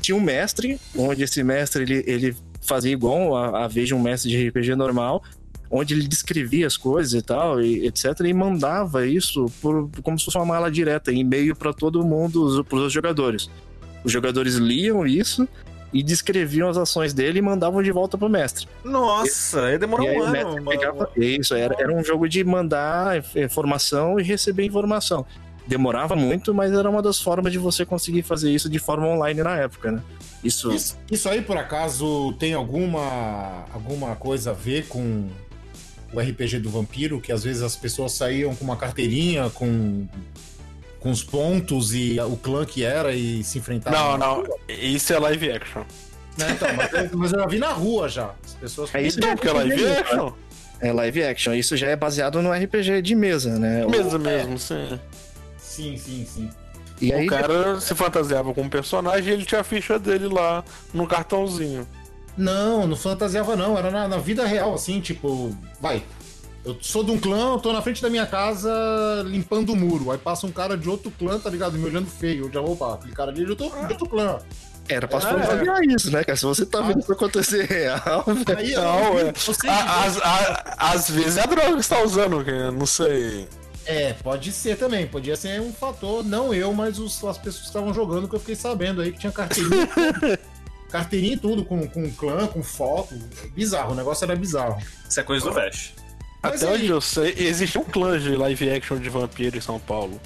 Tinha 0.00 0.16
um 0.16 0.20
mestre, 0.20 0.80
onde 0.96 1.22
esse 1.22 1.42
mestre 1.42 1.82
ele, 1.82 2.04
ele 2.06 2.36
fazia 2.60 2.92
igual 2.92 3.36
a, 3.36 3.64
a 3.64 3.68
vez 3.68 3.88
de 3.88 3.94
um 3.94 4.00
mestre 4.00 4.30
de 4.30 4.48
RPG 4.48 4.74
normal, 4.74 5.22
onde 5.70 5.94
ele 5.94 6.06
descrevia 6.06 6.66
as 6.66 6.76
coisas 6.76 7.14
e 7.14 7.22
tal, 7.22 7.60
e 7.60 7.86
etc, 7.86 8.20
e 8.24 8.32
mandava 8.34 9.06
isso 9.06 9.46
por, 9.60 9.88
como 10.02 10.18
se 10.18 10.24
fosse 10.24 10.36
uma 10.36 10.46
mala 10.46 10.70
direta, 10.70 11.12
e-mail 11.12 11.56
para 11.56 11.72
todo 11.72 12.04
mundo, 12.04 12.64
para 12.64 12.78
os 12.78 12.92
jogadores. 12.92 13.48
Os 14.04 14.12
jogadores 14.12 14.56
liam 14.56 15.06
isso 15.06 15.48
e 15.94 16.02
descreviam 16.02 16.68
as 16.68 16.76
ações 16.76 17.14
dele 17.14 17.38
e 17.38 17.42
mandavam 17.42 17.80
de 17.82 17.90
volta 17.92 18.18
pro 18.18 18.28
mestre. 18.28 18.66
Nossa, 18.84 19.66
aí 19.66 19.78
demorou 19.78 20.04
e 20.04 20.10
aí 20.10 20.18
um 20.18 20.24
ano. 20.24 20.64
pegava 20.68 21.08
isso, 21.16 21.54
era, 21.54 21.74
era 21.78 21.90
um 21.94 22.02
jogo 22.04 22.28
de 22.28 22.42
mandar 22.44 23.16
inf- 23.16 23.36
informação 23.36 24.18
e 24.18 24.22
receber 24.24 24.64
informação. 24.66 25.24
Demorava 25.66 26.14
muito, 26.16 26.52
mas 26.52 26.72
era 26.72 26.90
uma 26.90 27.00
das 27.00 27.20
formas 27.22 27.50
de 27.52 27.58
você 27.58 27.86
conseguir 27.86 28.22
fazer 28.22 28.50
isso 28.50 28.68
de 28.68 28.78
forma 28.78 29.06
online 29.06 29.42
na 29.42 29.56
época, 29.56 29.92
né? 29.92 30.02
Isso, 30.42 30.70
Isso, 30.74 30.98
isso 31.10 31.28
aí, 31.28 31.40
por 31.40 31.56
acaso, 31.56 32.34
tem 32.38 32.52
alguma, 32.52 33.64
alguma 33.72 34.14
coisa 34.16 34.50
a 34.50 34.52
ver 34.52 34.86
com 34.88 35.26
o 36.12 36.20
RPG 36.20 36.58
do 36.58 36.68
vampiro, 36.70 37.18
que 37.20 37.32
às 37.32 37.42
vezes 37.44 37.62
as 37.62 37.76
pessoas 37.76 38.12
saíam 38.12 38.54
com 38.54 38.64
uma 38.64 38.76
carteirinha 38.76 39.48
com, 39.50 40.06
com 41.04 41.10
os 41.10 41.22
pontos 41.22 41.92
e 41.92 42.18
o 42.18 42.34
clã 42.34 42.64
que 42.64 42.82
era 42.82 43.12
e 43.12 43.44
se 43.44 43.58
enfrentavam. 43.58 44.16
Não, 44.16 44.42
não. 44.42 44.56
Isso 44.66 45.12
é 45.12 45.18
live 45.18 45.52
action. 45.52 45.82
Né, 46.38 46.46
então, 46.50 46.68
mas, 46.74 47.12
mas 47.12 47.32
eu 47.32 47.40
já 47.40 47.46
vi 47.46 47.58
na 47.58 47.72
rua 47.72 48.08
já. 48.08 48.30
As 48.42 48.54
pessoas 48.54 48.94
É 48.94 49.02
isso 49.02 49.18
Então, 49.18 49.36
porque 49.36 49.46
é 49.46 49.52
live 49.52 49.86
action. 49.86 50.32
É 50.80 50.92
live 50.92 51.22
action. 51.24 51.52
Isso 51.52 51.76
já 51.76 51.88
é 51.88 51.94
baseado 51.94 52.40
no 52.40 52.50
RPG 52.50 53.02
de 53.02 53.14
mesa, 53.14 53.58
né? 53.58 53.86
Mesa 53.86 54.18
mesmo, 54.18 54.58
sim. 54.58 54.98
Sim, 55.58 55.98
sim, 55.98 56.26
sim. 56.26 56.50
E 57.02 57.12
aí, 57.12 57.26
o 57.26 57.28
cara 57.28 57.78
se 57.82 57.94
fantasiava 57.94 58.54
com 58.54 58.62
um 58.62 58.70
personagem 58.70 59.28
e 59.28 59.32
ele 59.36 59.44
tinha 59.44 59.60
a 59.60 59.64
ficha 59.64 59.98
dele 59.98 60.26
lá 60.26 60.64
no 60.94 61.06
cartãozinho. 61.06 61.86
Não, 62.34 62.86
não 62.86 62.96
fantasiava 62.96 63.54
não, 63.54 63.76
era 63.76 63.90
na, 63.90 64.08
na 64.08 64.16
vida 64.16 64.46
real, 64.46 64.72
assim, 64.72 65.02
tipo, 65.02 65.54
vai. 65.78 66.02
Eu 66.64 66.78
sou 66.80 67.04
de 67.04 67.10
um 67.10 67.18
clã, 67.20 67.52
eu 67.52 67.58
tô 67.58 67.72
na 67.72 67.82
frente 67.82 68.00
da 68.00 68.08
minha 68.08 68.24
casa 68.26 68.70
limpando 69.26 69.70
o 69.72 69.76
muro. 69.76 70.10
Aí 70.10 70.16
passa 70.18 70.46
um 70.46 70.50
cara 70.50 70.76
de 70.78 70.88
outro 70.88 71.10
clã, 71.10 71.38
tá 71.38 71.50
ligado? 71.50 71.76
Me 71.78 71.84
olhando 71.84 72.06
feio. 72.06 72.46
Eu 72.46 72.52
já, 72.52 72.60
opa, 72.60 72.94
aquele 72.94 73.12
cara 73.14 73.30
ali 73.30 73.42
é 73.42 73.44
de 73.44 73.50
outro, 73.50 73.68
de 73.70 73.92
outro 73.92 74.08
clã. 74.08 74.38
era 74.88 75.06
pra 75.06 75.18
É. 75.18 75.20
fantasiar 75.20 75.82
isso, 75.84 76.10
né, 76.10 76.24
cara? 76.24 76.36
Se 76.36 76.44
você 76.46 76.64
tá 76.64 76.80
vendo 76.80 77.00
isso 77.00 77.12
acontecer 77.12 77.64
real, 77.66 78.24
velho. 78.26 78.58
Aí, 78.58 78.72
eu 78.72 78.80
Não, 78.82 79.18
é. 79.18 79.32
Às, 79.68 80.18
a- 80.22 80.74
às 80.78 81.10
vezes 81.10 81.36
é 81.36 81.42
a 81.42 81.46
droga 81.46 81.76
que 81.76 81.82
você 81.82 81.94
tá 81.94 82.02
usando, 82.02 82.42
que 82.44 82.50
eu 82.50 82.72
não 82.72 82.86
sei. 82.86 83.46
É, 83.86 84.14
pode 84.14 84.50
ser 84.50 84.78
também. 84.78 85.06
Podia 85.06 85.36
ser 85.36 85.60
um 85.60 85.70
fator, 85.72 86.24
não 86.24 86.54
eu, 86.54 86.72
mas 86.72 86.98
os- 86.98 87.22
as 87.24 87.36
pessoas 87.36 87.58
que 87.60 87.66
estavam 87.66 87.92
jogando, 87.92 88.26
que 88.26 88.34
eu 88.34 88.40
fiquei 88.40 88.54
sabendo 88.56 89.02
aí 89.02 89.12
que 89.12 89.18
tinha 89.18 89.32
carteirinha. 89.32 89.86
carteirinha 90.90 91.34
e 91.34 91.38
tudo, 91.38 91.64
com, 91.64 91.86
com 91.88 92.10
clã, 92.12 92.46
com 92.46 92.62
foto. 92.62 93.14
Bizarro, 93.54 93.92
o 93.92 93.94
negócio 93.94 94.24
era 94.24 94.34
bizarro. 94.36 94.80
Isso 95.08 95.20
é 95.20 95.22
coisa 95.22 95.44
do 95.44 95.52
Vest. 95.52 95.92
Mas 96.44 96.62
Até 96.62 96.72
aí- 96.72 96.78
onde 96.82 96.88
eu 96.90 97.00
sei, 97.00 97.34
existe 97.38 97.78
um 97.78 97.84
clã 97.84 98.18
de 98.18 98.36
live 98.36 98.70
action 98.70 98.98
de 98.98 99.08
vampiro 99.08 99.56
em 99.56 99.60
São 99.60 99.78
Paulo. 99.80 100.20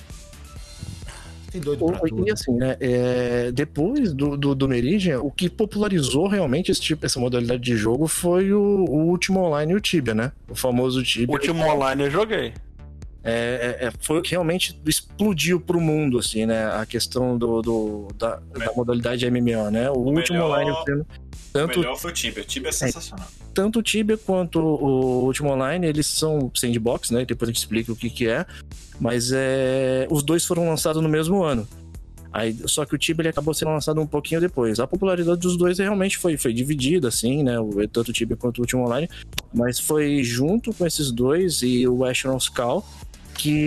Tem 1.51 1.61
doido 1.63 1.85
pra 1.87 1.97
O- 2.05 2.09
tudo. 2.09 2.29
E 2.29 2.31
assim, 2.31 2.53
né? 2.53 2.77
é, 2.79 3.51
depois 3.53 4.13
do, 4.13 4.37
do, 4.37 4.55
do 4.55 4.69
Meridian, 4.69 5.21
o 5.21 5.31
que 5.31 5.49
popularizou 5.49 6.29
realmente 6.29 6.71
esse 6.71 6.81
tipo, 6.81 7.07
essa 7.07 7.19
modalidade 7.19 7.63
de 7.63 7.75
jogo 7.77 8.07
foi 8.07 8.53
o, 8.53 8.61
o 8.61 9.07
último 9.07 9.41
online 9.41 9.73
e 9.73 9.77
o 9.77 9.81
Tibia, 9.81 10.13
né? 10.15 10.33
O 10.49 10.55
famoso 10.55 11.01
O 11.01 11.03
Tibia. 11.03 11.33
último 11.35 11.65
online 11.65 12.05
eu 12.05 12.11
joguei. 12.11 12.53
É, 13.25 13.79
é, 13.81 13.87
é, 13.87 13.93
foi 14.01 14.19
o 14.19 14.23
que 14.23 14.31
realmente 14.33 14.79
explodiu 14.87 15.59
pro 15.61 15.81
mundo, 15.81 16.19
assim, 16.19 16.45
né? 16.47 16.67
A 16.67 16.85
questão 16.85 17.37
do, 17.39 17.63
do- 17.63 18.09
da, 18.19 18.37
da 18.37 18.73
modalidade 18.75 19.25
MMO, 19.31 19.71
né? 19.71 19.91
O, 19.91 19.95
último 19.99 20.39
melhor- 20.39 20.51
online, 20.51 20.71
sendo- 21.53 21.65
O 21.65 21.67
tanto, 21.67 21.81
melhor 21.81 21.97
foi 21.97 22.11
o 22.11 22.15
Tibia. 22.15 22.43
O 22.43 22.47
Tibia 22.47 22.69
é 22.69 22.73
sensacional. 22.73 23.27
tanto 23.55 23.79
o 23.79 23.83
Tibia 23.83 24.17
quanto 24.17 24.61
o 24.61 25.25
último 25.25 25.51
online, 25.51 25.87
eles 25.87 26.07
são 26.07 26.51
sandbox, 26.55 27.11
né? 27.11 27.25
Depois 27.25 27.49
a 27.49 27.53
gente 27.53 27.59
explica 27.61 27.93
o 27.93 27.97
que 27.97 28.09
que 28.11 28.29
é. 28.29 28.45
Mas 29.01 29.31
é, 29.33 30.07
os 30.11 30.23
dois 30.23 30.45
foram 30.45 30.69
lançados 30.69 31.01
no 31.03 31.09
mesmo 31.09 31.43
ano. 31.43 31.67
Aí, 32.33 32.55
só 32.67 32.85
que 32.85 32.95
o 32.95 32.99
Tibia 32.99 33.23
ele 33.23 33.29
acabou 33.31 33.55
sendo 33.55 33.71
lançado 33.71 34.01
um 34.01 34.07
pouquinho 34.07 34.41
depois. 34.41 34.79
A 34.79 34.87
popularidade 34.87 35.41
dos 35.41 35.57
dois 35.57 35.79
realmente 35.79 36.19
foi, 36.19 36.37
foi 36.37 36.53
dividida, 36.53 37.09
assim, 37.09 37.43
né? 37.43 37.55
Tanto 37.91 38.11
o 38.11 38.13
Tibia 38.13 38.37
quanto 38.37 38.59
o 38.59 38.61
último 38.61 38.83
online. 38.85 39.09
Mas 39.55 39.81
foi 39.81 40.23
junto 40.23 40.73
com 40.75 40.87
esses 40.87 41.11
dois 41.11 41.63
e 41.63 41.89
o 41.89 42.05
Asheron's 42.05 42.49
Call 42.49 42.85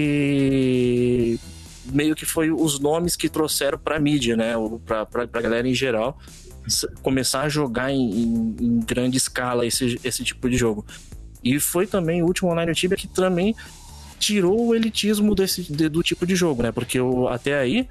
que 0.02 1.40
meio 1.92 2.16
que 2.16 2.26
foi 2.26 2.52
os 2.52 2.80
nomes 2.80 3.16
que 3.16 3.28
trouxeram 3.28 3.78
pra 3.78 4.00
mídia, 4.00 4.36
né? 4.38 4.54
Pra, 4.86 5.06
pra, 5.06 5.28
pra 5.28 5.42
galera 5.42 5.68
em 5.68 5.74
geral 5.74 6.18
começar 7.02 7.42
a 7.42 7.50
jogar 7.50 7.92
em, 7.92 8.12
em- 8.12 8.56
em 8.60 8.80
grande 8.80 9.18
escala 9.18 9.66
esse, 9.66 10.00
esse 10.04 10.24
tipo 10.24 10.50
de 10.50 10.58
jogo. 10.58 10.86
E 11.44 11.60
foi 11.60 11.88
também 11.88 12.22
o 12.22 12.26
último 12.26 12.52
online 12.52 12.74
Tibia 12.74 12.98
que 12.98 13.08
também 13.08 13.56
tirou 14.20 14.68
o 14.68 14.76
elitismo 14.76 15.34
desse, 15.34 15.64
de- 15.64 15.90
do 15.90 16.04
tipo 16.04 16.26
de 16.26 16.36
jogo, 16.36 16.62
né? 16.64 16.72
Porque 16.72 17.00
o- 17.00 17.28
até 17.28 17.58
aí, 17.58 17.88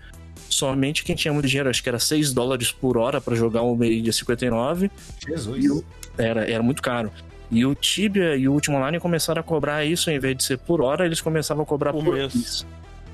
somente 0.48 1.02
quem 1.04 1.16
tinha 1.16 1.33
muito 1.33 1.46
dinheiro, 1.48 1.68
acho 1.68 1.83
que 1.83 1.88
era 1.88 1.98
6 1.98 2.33
dólares 2.33 2.70
por 2.70 2.96
hora 2.96 3.20
pra 3.20 3.35
jogar 3.35 3.62
um 3.62 3.74
Meridia 3.74 4.12
59, 4.12 4.90
Jesus. 5.26 5.64
e 5.64 5.70
o- 5.70 5.85
era, 6.16 6.48
era 6.48 6.62
muito 6.62 6.80
caro. 6.83 7.11
E 7.50 7.66
o 7.66 7.74
Tibia 7.74 8.37
e 8.37 8.46
o 8.46 8.52
Último 8.52 8.76
Online 8.76 9.00
começaram 9.00 9.40
a 9.40 9.42
cobrar 9.42 9.85
isso, 9.85 10.09
em 10.09 10.18
vez 10.20 10.37
de 10.37 10.44
ser 10.44 10.59
por 10.59 10.80
hora, 10.80 11.04
eles 11.04 11.20
começavam 11.20 11.64
a 11.64 11.66
cobrar 11.66 11.92
Por 11.92 12.04
por, 12.04 12.14
mês. 12.14 12.33
mês. 12.35 12.66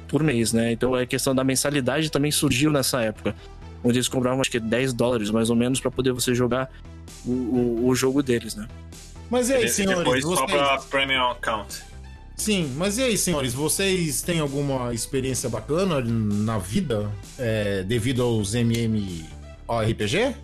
Por 0.08 0.22
mês, 0.22 0.52
né? 0.52 0.72
Então 0.72 0.94
a 0.94 1.06
questão 1.06 1.34
da 1.34 1.42
mensalidade 1.42 2.10
também 2.10 2.30
surgiu 2.30 2.70
nessa 2.70 3.00
época. 3.00 3.34
Onde 3.86 3.98
eles 3.98 4.08
cobravam 4.08 4.40
acho 4.40 4.50
que 4.50 4.58
10 4.58 4.92
dólares 4.92 5.30
mais 5.30 5.48
ou 5.48 5.54
menos 5.56 5.80
pra 5.80 5.90
poder 5.90 6.12
você 6.12 6.34
jogar 6.34 6.68
o, 7.24 7.30
o, 7.30 7.88
o 7.88 7.94
jogo 7.94 8.22
deles, 8.22 8.54
né? 8.56 8.66
Mas 9.30 9.48
e 9.48 9.54
aí, 9.54 9.68
senhores? 9.68 9.98
depois 9.98 10.24
só 10.24 10.30
Vocês... 10.46 10.50
pra 10.50 10.78
Premium 10.90 11.30
Account. 11.30 11.82
Sim, 12.36 12.72
mas 12.76 12.98
e 12.98 13.02
aí, 13.02 13.16
senhores? 13.16 13.54
Vocês 13.54 14.22
têm 14.22 14.40
alguma 14.40 14.92
experiência 14.92 15.48
bacana 15.48 16.00
na 16.02 16.58
vida 16.58 17.10
é, 17.38 17.82
devido 17.82 18.22
aos 18.22 18.54
MMORPG? 18.54 20.34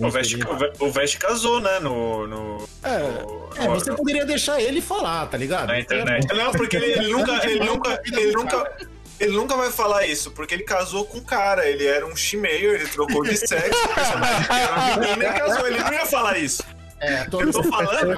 O 0.00 0.10
Vest, 0.10 0.34
o 0.80 0.90
Vest 0.90 1.18
casou, 1.18 1.60
né? 1.60 1.78
No. 1.78 2.26
no 2.26 2.68
É, 2.82 2.98
no- 3.22 3.48
É, 3.56 3.68
você 3.68 3.90
no- 3.90 3.96
poderia 3.96 4.26
deixar 4.26 4.60
ele 4.60 4.80
falar, 4.80 5.26
tá 5.26 5.36
ligado? 5.38 5.68
na 5.68 5.78
internet. 5.80 6.26
Não, 6.34 6.50
porque 6.52 6.76
ele, 6.76 6.92
ele 6.92 7.08
nunca. 7.14 7.48
Ele 7.48 7.64
nunca. 7.64 8.02
Ele 8.04 8.32
nunca. 8.32 8.76
Ele 9.18 9.32
nunca 9.36 9.56
vai 9.56 9.70
falar 9.70 10.06
isso, 10.06 10.30
porque 10.30 10.54
ele 10.54 10.62
casou 10.64 11.04
com 11.06 11.18
um 11.18 11.24
cara, 11.24 11.66
ele 11.68 11.86
era 11.86 12.06
um 12.06 12.14
chimeio, 12.14 12.74
ele 12.74 12.86
trocou 12.86 13.22
de 13.24 13.36
sexo, 13.36 13.84
o 13.84 13.94
personagem 13.94 14.46
era 14.50 14.96
menina 14.98 15.24
e 15.24 15.38
casou, 15.38 15.66
ele 15.66 15.78
não 15.78 15.92
ia 15.92 16.06
falar 16.06 16.38
isso. 16.38 16.62
É, 16.98 17.24
tô, 17.24 17.40
Eu 17.42 17.52
tô 17.52 17.62
falando. 17.62 18.10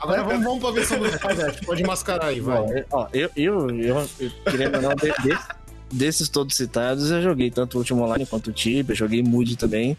Agora 0.00 0.22
vamos, 0.22 0.44
vamos 0.44 0.60
pra 0.60 0.70
versão 0.70 0.98
do 0.98 1.10
Spaghetti. 1.10 1.64
Pode 1.64 1.82
mascarar 1.82 2.26
aí, 2.26 2.40
vai. 2.40 2.84
Ó, 2.90 3.08
eu, 3.12 3.30
eu, 3.36 3.70
eu, 3.70 4.08
eu 4.20 4.30
querendo 4.50 4.76
ou 4.76 4.82
não, 4.82 4.94
de- 4.94 5.12
de- 5.22 5.38
desses 5.90 6.28
todos 6.28 6.54
citados, 6.56 7.10
eu 7.10 7.22
joguei 7.22 7.50
tanto 7.50 7.74
o 7.74 7.78
Último 7.78 8.02
Online 8.02 8.24
quanto 8.26 8.48
o 8.48 8.52
Tibia, 8.52 8.94
joguei 8.94 9.22
Mood 9.22 9.56
também. 9.56 9.96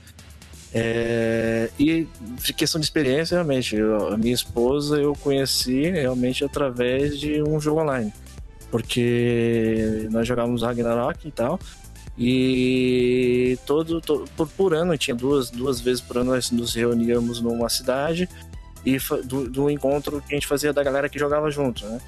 É, 0.75 1.69
e 1.79 2.07
questão 2.57 2.79
de 2.81 2.85
experiência, 2.85 3.35
realmente, 3.35 3.75
eu- 3.75 4.13
a 4.13 4.17
minha 4.17 4.33
esposa 4.33 4.97
eu 4.97 5.13
conheci 5.15 5.89
realmente 5.91 6.43
através 6.43 7.19
de 7.19 7.41
um 7.43 7.59
jogo 7.59 7.81
online. 7.81 8.11
Porque 8.73 10.07
nós 10.09 10.27
jogávamos 10.27 10.63
Ragnarok 10.63 11.27
e 11.27 11.31
tal. 11.31 11.59
E 12.17 13.57
todo, 13.67 14.01
to- 14.01 14.25
por, 14.35 14.47
por 14.47 14.73
ano, 14.73 14.97
tinha 14.97 15.15
duas, 15.15 15.51
duas 15.51 15.79
vezes 15.79 16.01
por 16.01 16.17
ano 16.17 16.31
nós 16.31 16.49
nos 16.49 16.73
reuníamos 16.73 17.39
numa 17.39 17.69
cidade 17.69 18.27
e 18.83 18.97
do, 19.25 19.47
do 19.49 19.69
encontro 19.69 20.21
que 20.27 20.33
a 20.33 20.37
gente 20.37 20.47
fazia 20.47 20.73
da 20.73 20.83
galera 20.83 21.07
que 21.07 21.19
jogava 21.19 21.51
junto, 21.51 21.85
né? 21.85 22.01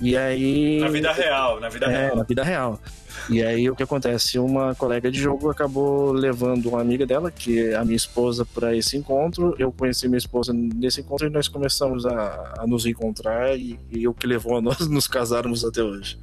E 0.00 0.16
aí. 0.16 0.78
Na 0.80 0.88
vida 0.88 1.12
real, 1.12 1.58
na 1.60 1.68
vida 1.68 1.86
É, 1.86 2.06
real. 2.06 2.16
na 2.16 2.22
vida 2.22 2.44
real. 2.44 2.80
E 3.28 3.42
aí 3.42 3.70
o 3.70 3.76
que 3.76 3.82
acontece? 3.82 4.38
Uma 4.38 4.74
colega 4.74 5.10
de 5.10 5.18
jogo 5.18 5.50
acabou 5.50 6.12
levando 6.12 6.66
uma 6.66 6.80
amiga 6.80 7.06
dela, 7.06 7.30
que 7.30 7.58
é 7.58 7.74
a 7.74 7.84
minha 7.84 7.96
esposa, 7.96 8.44
para 8.44 8.76
esse 8.76 8.96
encontro. 8.96 9.54
Eu 9.58 9.72
conheci 9.72 10.08
minha 10.08 10.18
esposa 10.18 10.52
nesse 10.52 11.00
encontro 11.00 11.26
e 11.26 11.30
nós 11.30 11.48
começamos 11.48 12.04
a, 12.06 12.54
a 12.58 12.66
nos 12.66 12.86
encontrar 12.86 13.58
e, 13.58 13.78
e 13.90 14.06
o 14.06 14.14
que 14.14 14.26
levou 14.26 14.56
a 14.56 14.60
nós 14.60 14.86
nos 14.88 15.06
casarmos 15.06 15.64
até 15.64 15.82
hoje. 15.82 16.18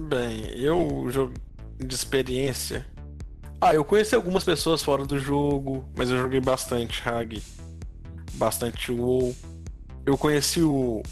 Bem, 0.00 0.46
eu 0.54 1.06
jogo 1.10 1.34
de 1.78 1.94
experiência. 1.94 2.86
Ah, 3.60 3.74
eu 3.74 3.84
conheci 3.84 4.14
algumas 4.14 4.42
pessoas 4.42 4.82
fora 4.82 5.04
do 5.04 5.18
jogo, 5.18 5.84
mas 5.94 6.10
eu 6.10 6.16
joguei 6.16 6.40
bastante 6.40 7.06
Hag, 7.06 7.42
bastante 8.34 8.90
WoW. 8.90 9.36
Eu 10.06 10.16
conheci 10.16 10.62
o, 10.62 11.02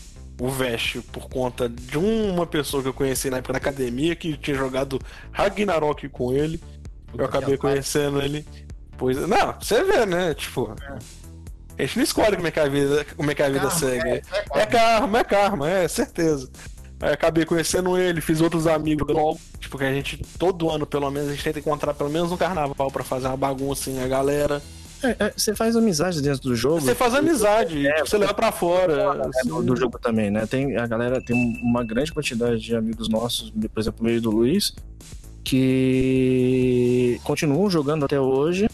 o 0.40 0.48
Vesh 0.48 0.98
por 1.12 1.28
conta 1.28 1.68
de 1.68 1.98
uma 1.98 2.46
pessoa 2.46 2.82
que 2.82 2.88
eu 2.88 2.94
conheci 2.94 3.28
na 3.30 3.38
época 3.38 3.52
da 3.54 3.58
academia 3.58 4.14
que 4.14 4.36
tinha 4.36 4.56
jogado 4.56 4.98
Ragnarok 5.32 6.08
com 6.08 6.32
ele. 6.32 6.60
Eu 7.16 7.24
acabei 7.24 7.56
conhecendo 7.56 8.20
ele. 8.20 8.46
Pois 8.96 9.16
não, 9.16 9.54
você 9.60 9.82
vê, 9.84 10.04
né? 10.06 10.34
Tipo, 10.34 10.74
a 11.78 11.82
gente 11.82 11.96
não 11.96 12.04
escolhe 12.04 12.36
como 12.36 12.48
é 12.48 12.50
que 12.50 12.60
a 12.60 12.68
vida, 12.68 13.06
como 13.16 13.30
é 13.30 13.34
que 13.34 13.42
a 13.42 13.48
vida 13.48 13.60
Karma, 13.60 13.78
segue. 13.78 14.08
é, 14.08 14.22
É 14.54 14.66
karma, 14.66 15.18
é 15.18 15.24
karma, 15.24 15.70
é 15.70 15.88
certeza. 15.88 16.50
Aí 17.00 17.12
acabei 17.12 17.44
conhecendo 17.44 17.96
ele, 17.96 18.20
fiz 18.20 18.40
outros 18.40 18.66
amigos 18.66 19.06
logo. 19.08 19.38
Tipo, 19.60 19.78
que 19.78 19.84
a 19.84 19.92
gente, 19.92 20.16
todo 20.38 20.68
ano, 20.68 20.84
pelo 20.84 21.08
menos, 21.10 21.28
a 21.28 21.32
gente 21.32 21.44
tenta 21.44 21.60
encontrar 21.60 21.94
pelo 21.94 22.10
menos 22.10 22.32
um 22.32 22.36
carnaval 22.36 22.90
pra 22.90 23.04
fazer 23.04 23.28
uma 23.28 23.36
bagunça 23.36 23.88
assim, 23.90 24.02
a 24.02 24.08
galera. 24.08 24.60
É, 25.02 25.16
é, 25.26 25.32
você 25.36 25.54
faz 25.54 25.76
amizade 25.76 26.20
dentro 26.20 26.42
do 26.42 26.56
jogo. 26.56 26.80
Você 26.80 26.94
faz 26.94 27.14
amizade, 27.14 27.86
É, 27.86 27.94
tipo, 27.94 28.08
você 28.08 28.18
leva 28.18 28.34
pra 28.34 28.50
fora. 28.50 28.92
É, 29.22 29.28
assim. 29.40 29.48
do 29.64 29.76
jogo 29.76 29.98
também, 29.98 30.30
né? 30.30 30.44
Tem, 30.46 30.76
a 30.76 30.86
galera 30.86 31.20
tem 31.20 31.36
uma 31.62 31.84
grande 31.84 32.12
quantidade 32.12 32.58
de 32.60 32.74
amigos 32.74 33.08
nossos, 33.08 33.50
por 33.50 33.80
exemplo, 33.80 34.04
meio 34.04 34.20
do 34.20 34.30
Luiz, 34.30 34.74
que 35.44 37.20
continuam 37.24 37.68
jogando 37.70 38.04
até 38.04 38.20
hoje 38.20 38.68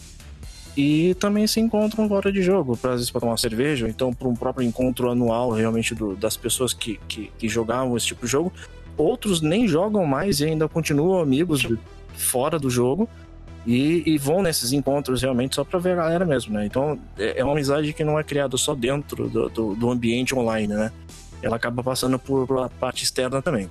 e 0.75 1.13
também 1.15 1.47
se 1.47 1.59
encontram 1.59 2.07
fora 2.07 2.31
de 2.31 2.41
jogo, 2.41 2.75
pra, 2.75 2.91
às 2.91 2.95
vezes 2.97 3.11
para 3.11 3.21
tomar 3.21 3.31
uma 3.33 3.37
cerveja, 3.37 3.85
ou 3.85 3.89
então 3.89 4.13
para 4.13 4.27
um 4.27 4.35
próprio 4.35 4.65
encontro 4.67 5.09
anual 5.09 5.51
realmente 5.51 5.95
do- 5.95 6.15
das 6.15 6.35
pessoas 6.35 6.73
que, 6.73 6.99
que, 7.07 7.31
que 7.37 7.47
jogavam 7.47 7.95
esse 7.95 8.07
tipo 8.07 8.25
de 8.25 8.31
jogo. 8.31 8.51
Outros 8.97 9.41
nem 9.41 9.67
jogam 9.67 10.05
mais 10.05 10.39
e 10.39 10.45
ainda 10.45 10.67
continuam 10.67 11.19
amigos 11.21 11.61
de- 11.61 11.77
fora 12.17 12.57
do 12.59 12.69
jogo. 12.69 13.07
E, 13.65 14.03
e 14.05 14.17
vão 14.17 14.43
nesses 14.43 14.71
encontros 14.73 15.21
realmente 15.21 15.55
só 15.55 15.63
pra 15.63 15.79
ver 15.79 15.93
a 15.93 15.95
galera 15.95 16.23
mesmo, 16.23 16.53
né? 16.53 16.65
Então 16.65 16.99
é 17.17 17.39
é 17.39 17.43
uma 17.43 17.53
amizade 17.53 17.91
que 17.93 18.03
não 18.03 18.19
é 18.19 18.23
criada 18.23 18.55
só 18.57 18.75
dentro 18.75 19.27
do, 19.27 19.49
do, 19.49 19.75
do 19.75 19.89
ambiente 19.89 20.35
online, 20.35 20.73
né? 20.73 20.91
ela 21.45 21.57
acaba 21.57 21.83
passando 21.83 22.17
por, 22.17 22.47
por 22.47 22.69
parte 22.71 23.03
externa 23.03 23.41
também. 23.41 23.69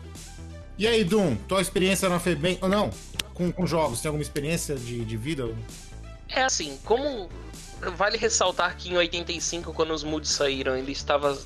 E 0.78 0.86
aí, 0.86 1.02
Dum, 1.04 1.36
tua 1.48 1.60
experiência 1.60 2.08
na 2.08 2.20
FEBEM, 2.20 2.58
ou 2.60 2.68
não, 2.68 2.90
com, 3.32 3.50
com 3.50 3.66
jogos, 3.66 4.00
tem 4.00 4.08
alguma 4.08 4.22
experiência 4.22 4.76
de, 4.76 5.04
de 5.04 5.16
vida? 5.16 5.48
É 6.28 6.42
assim, 6.42 6.78
como 6.84 7.28
vale 7.96 8.16
ressaltar 8.16 8.76
que 8.76 8.90
em 8.92 8.96
85, 8.96 9.72
quando 9.72 9.92
os 9.92 10.04
moods 10.04 10.30
saíram, 10.30 10.76
ele 10.76 10.92
estava 10.92 11.36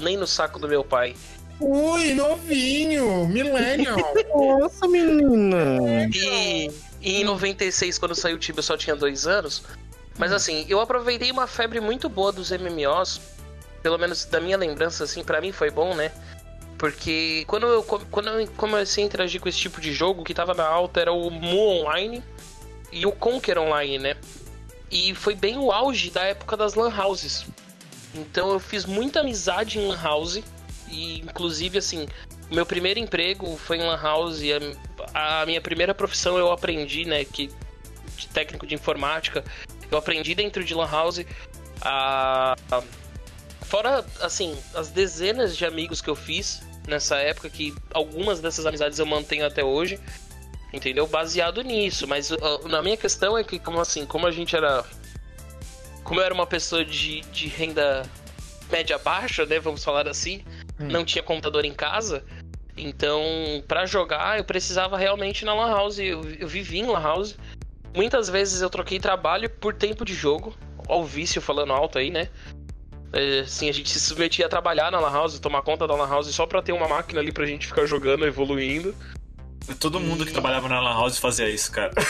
nem 0.00 0.16
no 0.16 0.26
saco 0.26 0.58
do 0.58 0.68
meu 0.68 0.84
pai. 0.84 1.14
Ui, 1.60 2.14
novinho, 2.14 3.26
millennial. 3.28 3.98
Nossa, 4.60 4.86
menina! 4.88 5.78
E, 6.12 6.70
e 7.02 7.20
em 7.20 7.24
96, 7.24 7.98
quando 7.98 8.14
saiu 8.14 8.36
o 8.36 8.38
Tibia, 8.38 8.60
eu 8.60 8.62
só 8.62 8.76
tinha 8.76 8.94
dois 8.94 9.26
anos. 9.26 9.64
Mas 10.16 10.32
assim, 10.32 10.64
eu 10.68 10.80
aproveitei 10.80 11.30
uma 11.30 11.46
febre 11.46 11.80
muito 11.80 12.08
boa 12.08 12.30
dos 12.30 12.50
MMOs. 12.50 13.20
Pelo 13.82 13.98
menos 13.98 14.24
da 14.24 14.40
minha 14.40 14.56
lembrança, 14.56 15.02
assim, 15.02 15.24
para 15.24 15.40
mim 15.40 15.50
foi 15.50 15.70
bom, 15.70 15.94
né? 15.94 16.12
Porque 16.78 17.44
quando 17.48 17.66
eu, 17.66 17.82
quando 17.82 18.28
eu 18.28 18.48
comecei 18.56 19.02
a 19.02 19.06
interagir 19.06 19.40
com 19.40 19.48
esse 19.48 19.58
tipo 19.58 19.80
de 19.80 19.92
jogo, 19.92 20.22
o 20.22 20.24
que 20.24 20.32
tava 20.32 20.54
na 20.54 20.66
alta 20.66 21.00
era 21.00 21.12
o 21.12 21.30
Mu 21.30 21.80
Online 21.80 22.22
e 22.92 23.04
o 23.04 23.12
Conquer 23.12 23.58
Online, 23.58 23.98
né? 23.98 24.16
E 24.90 25.14
foi 25.14 25.34
bem 25.34 25.58
o 25.58 25.72
auge 25.72 26.10
da 26.10 26.22
época 26.22 26.56
das 26.56 26.74
Lan 26.74 26.92
Houses. 26.94 27.46
Então 28.14 28.52
eu 28.52 28.60
fiz 28.60 28.84
muita 28.84 29.20
amizade 29.20 29.78
em 29.78 29.88
Lan 29.88 30.00
House. 30.00 30.42
E 30.88 31.20
inclusive, 31.20 31.78
assim, 31.78 32.06
meu 32.52 32.66
primeiro 32.66 33.00
emprego 33.00 33.56
foi 33.56 33.78
em 33.78 33.82
Lan 33.82 34.00
House. 34.00 34.40
E 34.42 34.52
a, 34.52 35.40
a 35.42 35.46
minha 35.46 35.60
primeira 35.60 35.94
profissão 35.94 36.38
eu 36.38 36.50
aprendi, 36.52 37.04
né? 37.04 37.24
Que, 37.24 37.50
de 38.16 38.28
técnico 38.28 38.66
de 38.66 38.74
informática. 38.74 39.44
Eu 39.90 39.98
aprendi 39.98 40.34
dentro 40.34 40.64
de 40.64 40.74
Lan 40.74 40.90
House 40.90 41.24
a, 41.80 42.54
a 42.70 42.82
Fora, 43.72 44.04
assim, 44.20 44.54
as 44.74 44.90
dezenas 44.90 45.56
de 45.56 45.64
amigos 45.64 46.02
que 46.02 46.10
eu 46.10 46.14
fiz 46.14 46.62
nessa 46.86 47.16
época, 47.16 47.48
que 47.48 47.74
algumas 47.94 48.38
dessas 48.38 48.66
amizades 48.66 48.98
eu 48.98 49.06
mantenho 49.06 49.46
até 49.46 49.64
hoje, 49.64 49.98
entendeu? 50.74 51.06
Baseado 51.06 51.62
nisso. 51.62 52.06
Mas 52.06 52.30
uh, 52.30 52.68
na 52.68 52.82
minha 52.82 52.98
questão 52.98 53.38
é 53.38 53.42
que, 53.42 53.58
como 53.58 53.80
assim, 53.80 54.04
como 54.04 54.26
a 54.26 54.30
gente 54.30 54.54
era. 54.54 54.84
Como 56.04 56.20
eu 56.20 56.24
era 56.24 56.34
uma 56.34 56.46
pessoa 56.46 56.84
de, 56.84 57.22
de 57.32 57.46
renda 57.46 58.02
média 58.70 58.98
baixa, 58.98 59.46
né? 59.46 59.58
Vamos 59.58 59.82
falar 59.82 60.06
assim, 60.06 60.44
hum. 60.78 60.88
não 60.88 61.02
tinha 61.02 61.22
computador 61.22 61.64
em 61.64 61.72
casa. 61.72 62.22
Então, 62.76 63.22
para 63.68 63.86
jogar, 63.86 64.38
eu 64.38 64.44
precisava 64.44 64.96
realmente 64.96 65.44
na 65.44 65.54
Lan 65.54 65.70
House. 65.70 65.98
Eu, 65.98 66.22
eu 66.38 66.48
vivi 66.48 66.78
em 66.78 66.86
Lan 66.86 67.00
House. 67.00 67.36
Muitas 67.94 68.28
vezes 68.28 68.62
eu 68.62 68.70
troquei 68.70 68.98
trabalho 68.98 69.50
por 69.50 69.74
tempo 69.74 70.04
de 70.04 70.14
jogo. 70.14 70.54
Olha 70.88 71.00
o 71.00 71.04
vício 71.04 71.40
falando 71.40 71.72
alto 71.72 71.98
aí, 71.98 72.10
né? 72.10 72.28
Assim, 73.42 73.68
a 73.68 73.72
gente 73.72 73.90
se 73.90 74.00
submetia 74.00 74.46
a 74.46 74.48
trabalhar 74.48 74.90
na 74.90 74.98
Lan 74.98 75.12
House, 75.12 75.38
tomar 75.38 75.60
conta 75.62 75.86
da 75.86 75.94
Lan 75.94 76.08
House 76.08 76.34
só 76.34 76.46
pra 76.46 76.62
ter 76.62 76.72
uma 76.72 76.88
máquina 76.88 77.20
ali 77.20 77.30
pra 77.30 77.44
gente 77.44 77.66
ficar 77.66 77.84
jogando, 77.84 78.26
evoluindo. 78.26 78.94
Todo 79.78 80.00
mundo 80.00 80.26
que 80.26 80.32
trabalhava 80.32 80.68
na 80.68 80.80
Lan 80.80 80.94
House 80.94 81.18
fazia 81.18 81.48
isso, 81.48 81.70
cara. 81.70 81.92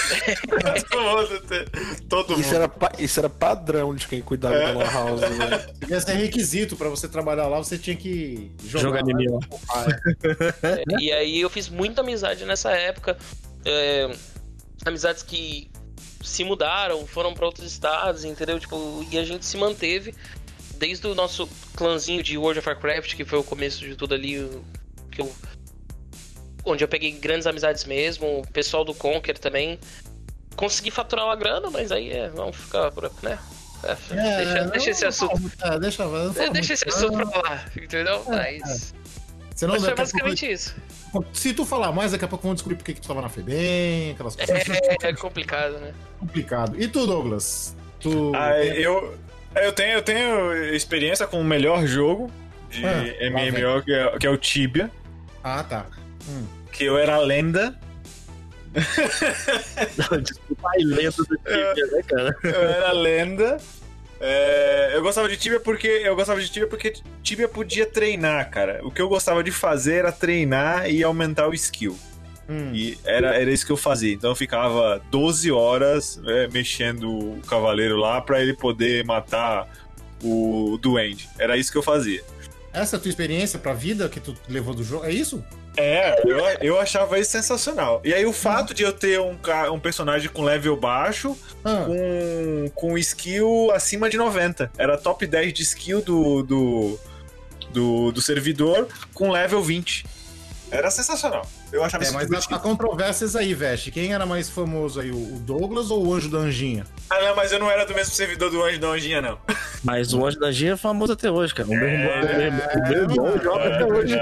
Todo 2.09 2.33
isso 2.41 2.53
mundo. 2.53 2.55
Era, 2.55 2.93
isso 2.99 3.21
era 3.21 3.29
padrão 3.29 3.95
de 3.95 4.07
quem 4.09 4.23
cuidava 4.23 4.55
é. 4.55 4.73
da 4.73 4.79
Lan 4.79 4.91
House, 4.91 5.21
né? 5.21 5.67
Devia 5.79 6.01
ser 6.01 6.15
requisito 6.15 6.77
pra 6.77 6.89
você 6.89 7.09
trabalhar 7.09 7.49
lá, 7.49 7.59
você 7.59 7.79
tinha 7.79 7.97
que 7.97 8.51
jogar. 8.65 9.01
Jogar 9.01 9.03
MMO. 9.05 9.41
É, 10.63 10.85
e 11.01 11.13
aí 11.13 11.41
eu 11.41 11.51
fiz 11.51 11.69
muita 11.69 12.01
amizade 12.01 12.45
nessa 12.45 12.71
época. 12.73 13.17
É, 13.65 14.11
amizades 14.85 15.23
que 15.23 15.71
se 16.23 16.45
mudaram, 16.45 17.07
foram 17.07 17.35
para 17.35 17.47
outros 17.47 17.71
estados, 17.71 18.25
entendeu? 18.25 18.59
Tipo, 18.59 19.05
e 19.11 19.19
a 19.19 19.25
gente 19.25 19.45
se 19.45 19.57
manteve 19.57 20.15
desde 20.79 21.07
o 21.07 21.15
nosso 21.15 21.49
clãzinho 21.77 22.23
de 22.23 22.37
World 22.39 22.61
of 22.61 22.69
Warcraft, 22.69 23.15
que 23.15 23.25
foi 23.25 23.39
o 23.39 23.45
começo 23.45 23.81
de 23.81 23.95
tudo 23.95 24.15
ali, 24.15 24.51
que 25.11 25.21
eu, 25.21 25.33
onde 26.65 26.85
eu 26.85 26.89
peguei 26.89 27.13
grandes 27.13 27.47
amizades 27.47 27.85
mesmo, 27.85 28.41
o 28.41 28.47
pessoal 28.49 28.85
do 28.85 28.95
Conquer 28.95 29.39
também. 29.39 29.79
Consegui 30.57 30.91
faturar 30.91 31.25
uma 31.25 31.37
grana, 31.37 31.71
mas 31.71 31.91
aí 31.91 32.11
é, 32.11 32.29
vamos 32.29 32.57
ficar 32.57 32.91
por 32.93 33.11
né? 33.23 33.39
É, 33.85 33.97
é, 34.11 34.45
deixa, 34.45 34.65
deixa 34.67 34.91
esse 34.91 35.05
assunto. 35.05 35.53
É, 35.63 35.79
deixa, 35.79 36.05
é, 36.05 36.51
deixa 36.51 36.73
esse 36.75 36.89
assunto 36.89 37.29
pra 37.29 37.43
lá, 37.43 37.65
entendeu? 37.77 38.23
É, 38.29 38.59
mas. 38.59 38.95
Você 39.55 39.67
não 39.67 39.75
mas 39.75 39.85
foi 39.85 39.95
basicamente 39.95 40.41
pouco... 40.41 40.55
isso. 40.55 40.75
Se 41.33 41.53
tu 41.53 41.67
falar 41.67 41.93
mais, 41.93 42.13
daqui 42.13 42.25
a 42.25 42.29
pouco 42.29 42.43
vamos 42.43 42.57
descobrir 42.57 42.77
por 42.77 42.85
que 42.85 42.95
tu 42.95 43.07
tava 43.07 43.21
na 43.21 43.29
FEBEM, 43.29 44.13
aquelas 44.13 44.37
coisas. 44.37 44.69
É, 45.03 45.09
é 45.09 45.13
complicado, 45.15 45.79
né? 45.79 45.93
Complicado. 46.19 46.81
E 46.81 46.89
tu, 46.89 47.07
Douglas? 47.07 47.77
Tu... 48.01 48.33
Ah, 48.35 48.59
eu, 48.65 49.19
é, 49.55 49.67
eu 49.67 49.73
tenho, 49.73 49.93
eu 49.93 50.03
tenho 50.03 50.53
experiência 50.75 51.27
com 51.27 51.41
o 51.41 51.45
melhor 51.45 51.87
jogo 51.87 52.31
de 52.71 52.85
ah, 52.87 53.03
MMO, 53.31 53.83
que 53.85 53.93
é, 53.93 54.19
que 54.19 54.27
é, 54.27 54.31
o 54.31 54.37
Tibia. 54.37 54.91
Ah, 55.45 55.63
tá. 55.63 55.87
Hum. 56.29 56.47
Que 56.71 56.85
eu 56.85 56.97
era 56.99 57.19
lenda. 57.19 57.79
Desculpa, 60.23 60.69
a 60.69 60.79
lenda 60.79 61.17
do 61.17 61.37
Tibia, 61.37 61.87
né, 61.93 62.03
cara? 62.07 62.37
Eu 62.43 62.63
era 62.63 62.93
lenda. 62.93 63.59
É, 64.25 64.93
eu 64.95 65.03
gostava 65.03 65.29
de 65.29 65.37
Tibia 65.37 65.59
porque 65.59 65.89
eu 65.89 66.15
gostava 66.15 66.41
de 66.41 66.49
Tibia 66.49 66.69
porque 66.69 66.93
Tibia 67.23 67.49
podia 67.49 67.85
treinar, 67.85 68.49
cara. 68.51 68.81
O 68.85 68.91
que 68.91 69.03
eu 69.03 69.09
gostava 69.09 69.43
de 69.43 69.51
fazer 69.51 69.95
era 69.95 70.13
treinar 70.13 70.89
e 70.89 71.03
aumentar 71.03 71.49
o 71.49 71.55
skill. 71.55 71.99
Hum. 72.49 72.71
E 72.73 72.97
era, 73.05 73.35
era 73.35 73.51
isso 73.51 73.67
que 73.67 73.73
eu 73.73 73.77
fazia. 73.77 74.15
Então 74.15 74.31
eu 74.31 74.37
ficava 74.37 75.03
12 75.11 75.51
horas 75.51 76.21
é, 76.25 76.47
mexendo 76.49 77.09
o 77.11 77.41
cavaleiro 77.49 77.97
lá 77.97 78.21
para 78.21 78.41
ele 78.41 78.55
poder 78.55 79.05
matar 79.05 79.69
o 80.23 80.79
duende. 80.81 81.29
Era 81.37 81.57
isso 81.57 81.73
que 81.73 81.79
eu 81.79 81.83
fazia. 81.83 82.23
Essa 82.73 82.97
é 82.97 82.99
a 82.99 83.01
tua 83.01 83.09
experiência 83.09 83.59
pra 83.59 83.75
vida 83.75 84.09
que 84.09 84.19
tu 84.19 84.35
levou 84.49 84.75
do 84.75 84.83
jogo? 84.83 85.05
É 85.05 85.11
isso? 85.11 85.45
É, 85.77 86.21
eu, 86.27 86.39
eu 86.61 86.81
achava 86.81 87.19
isso 87.19 87.31
sensacional. 87.31 88.01
E 88.05 88.13
aí 88.13 88.25
o 88.27 88.33
fato 88.33 88.75
de 88.75 88.83
eu 88.83 88.93
ter 88.93 89.21
um, 89.21 89.37
um 89.73 89.81
personagem 89.81 90.29
com 90.29 90.43
level 90.43 90.77
baixo, 90.77 91.37
ah. 91.65 91.85
com, 91.87 92.71
com 92.75 92.99
skill 92.99 93.71
acima 93.73 94.09
de 94.09 94.17
90. 94.17 94.71
Era 94.77 94.99
top 94.99 95.27
10 95.27 95.53
de 95.53 95.63
skill 95.63 96.03
do, 96.03 96.43
do, 96.43 97.01
do, 97.71 98.13
do 98.13 98.21
servidor 98.21 98.89
com 99.15 99.31
level 99.31 99.63
20. 99.63 100.05
Era 100.71 100.91
sensacional. 100.91 101.47
Eu 101.73 101.83
achava 101.83 102.05
é, 102.05 102.11
mas 102.11 102.29
há, 102.31 102.59
controvérsias 102.59 103.35
aí, 103.35 103.55
Veste. 103.55 103.91
Quem 103.91 104.13
era 104.13 104.27
mais 104.27 104.51
famoso 104.51 105.01
aí, 105.01 105.11
o 105.11 105.39
Douglas 105.41 105.91
ou 105.91 106.07
o 106.07 106.13
Anjo 106.13 106.29
da 106.29 106.39
Anjinha? 106.39 106.85
Ah, 107.09 107.19
não, 107.23 107.35
mas 107.35 107.51
eu 107.51 107.59
não 107.59 107.71
era 107.71 107.87
do 107.87 107.95
mesmo 107.95 108.13
servidor 108.13 108.51
do 108.51 108.63
Anjo 108.63 108.79
da 108.79 108.89
Anjinha, 108.89 109.23
não. 109.23 109.39
Mas 109.83 110.13
o 110.13 110.25
Anjo 110.25 110.39
da 110.39 110.49
Anjinha 110.49 110.75
é 110.75 110.77
famoso 110.77 111.15
até 111.15 111.31
hoje, 111.31 111.55
cara. 111.55 111.69
O 111.69 111.73
meu 111.73 111.89
irmão 111.89 112.13
é, 112.13 113.43
joga 113.43 113.75
até 113.75 113.85
hoje. 113.87 114.17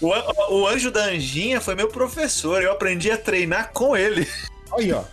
O, 0.00 0.54
o 0.54 0.66
Anjo 0.66 0.90
da 0.90 1.04
Anjinha 1.04 1.60
foi 1.60 1.74
meu 1.74 1.88
professor. 1.88 2.62
Eu 2.62 2.72
aprendi 2.72 3.10
a 3.10 3.18
treinar 3.18 3.70
com 3.72 3.94
ele. 3.94 4.26
Aí, 4.76 4.92
ó. 4.92 5.04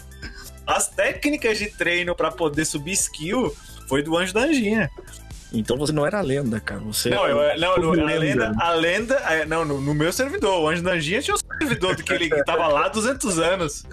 As 0.66 0.88
técnicas 0.88 1.57
de 1.57 1.68
treino 1.68 2.16
para 2.16 2.32
poder 2.32 2.64
subir 2.64 2.93
skill 2.93 3.53
foi 3.88 4.01
do 4.01 4.18
Anjo 4.18 4.34
da 4.34 4.41
Anjinha. 4.41 4.89
Então 5.52 5.78
você 5.78 5.91
não 5.91 6.06
era 6.06 6.22
lenda, 6.22 6.60
cara. 6.60 6.80
Você 6.82 7.10
não, 7.10 7.26
eu, 7.28 7.60
não, 7.60 7.91
a 8.08 8.14
lenda, 8.14 8.52
a 8.60 8.72
lenda, 8.72 9.16
é, 9.16 9.45
não, 9.45 9.66
no, 9.66 9.82
no, 9.82 9.93
meu 9.93 10.14
servidor, 10.14 10.62
o 10.62 10.68
Anjo 10.68 10.84
da 10.84 10.91
Anjinha 10.91 11.22
tinha 11.22 11.36
um 11.36 11.58
servidor 11.60 11.95
do 11.95 12.04
que 12.04 12.14
ele 12.14 12.30
tava 12.43 12.68
lá 12.68 12.86
há 12.86 12.89
200 12.89 13.39
anos. 13.39 13.84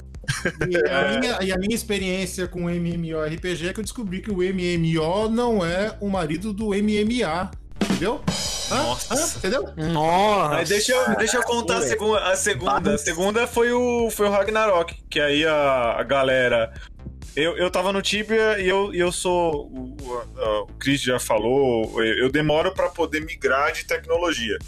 E 0.68 0.76
a, 0.90 1.18
minha, 1.18 1.38
e 1.42 1.52
a 1.52 1.56
minha 1.56 1.74
experiência 1.74 2.46
com 2.46 2.68
MMORPG 2.68 3.68
é 3.68 3.72
que 3.72 3.80
eu 3.80 3.84
descobri 3.84 4.20
que 4.20 4.30
o 4.30 4.38
MMO 4.38 5.28
não 5.30 5.64
é 5.64 5.96
o 6.00 6.08
marido 6.08 6.52
do 6.52 6.68
MMA. 6.68 7.50
Entendeu? 7.84 8.20
Nossa. 8.68 9.14
Ah, 9.14 9.38
entendeu? 9.38 9.68
Nossa. 9.76 10.56
Aí 10.56 10.64
deixa 10.64 10.92
eu, 10.92 11.16
deixa 11.16 11.36
eu 11.36 11.42
contar 11.42 11.78
a 11.78 11.82
segunda. 11.82 12.18
A 12.18 12.36
segunda, 12.36 12.94
a 12.94 12.98
segunda 12.98 13.46
foi, 13.46 13.72
o, 13.72 14.10
foi 14.10 14.26
o 14.26 14.30
Ragnarok, 14.30 14.94
que 15.08 15.20
aí 15.20 15.46
a, 15.46 15.96
a 15.98 16.02
galera 16.02 16.72
eu, 17.36 17.56
eu 17.58 17.70
tava 17.70 17.92
no 17.92 18.00
Tibia 18.00 18.58
e 18.58 18.66
eu, 18.66 18.94
eu 18.94 19.12
sou. 19.12 19.66
O, 19.66 19.96
o, 20.00 20.62
o 20.62 20.66
Chris 20.78 21.02
já 21.02 21.20
falou, 21.20 22.02
eu 22.02 22.30
demoro 22.30 22.72
para 22.72 22.88
poder 22.88 23.20
migrar 23.20 23.72
de 23.72 23.84
tecnologia. 23.84 24.58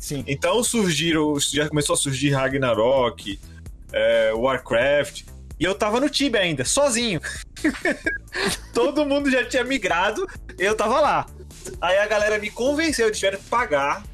Sim. 0.00 0.24
Então 0.26 0.62
surgiram. 0.64 1.38
Já 1.38 1.68
começou 1.68 1.94
a 1.94 1.96
surgir 1.96 2.30
Ragnarok, 2.30 3.38
é, 3.92 4.32
Warcraft. 4.34 5.22
E 5.58 5.64
eu 5.64 5.74
tava 5.74 6.00
no 6.00 6.10
Tibia 6.10 6.40
ainda, 6.40 6.64
sozinho. 6.64 7.20
Todo 8.74 9.06
mundo 9.06 9.30
já 9.30 9.44
tinha 9.44 9.64
migrado, 9.64 10.28
eu 10.58 10.74
tava 10.74 11.00
lá. 11.00 11.26
Aí 11.80 11.96
a 11.96 12.06
galera 12.06 12.38
me 12.38 12.50
convenceu, 12.50 13.06
eles 13.06 13.18
tiveram 13.18 13.38
que 13.38 13.44
pagar. 13.44 14.04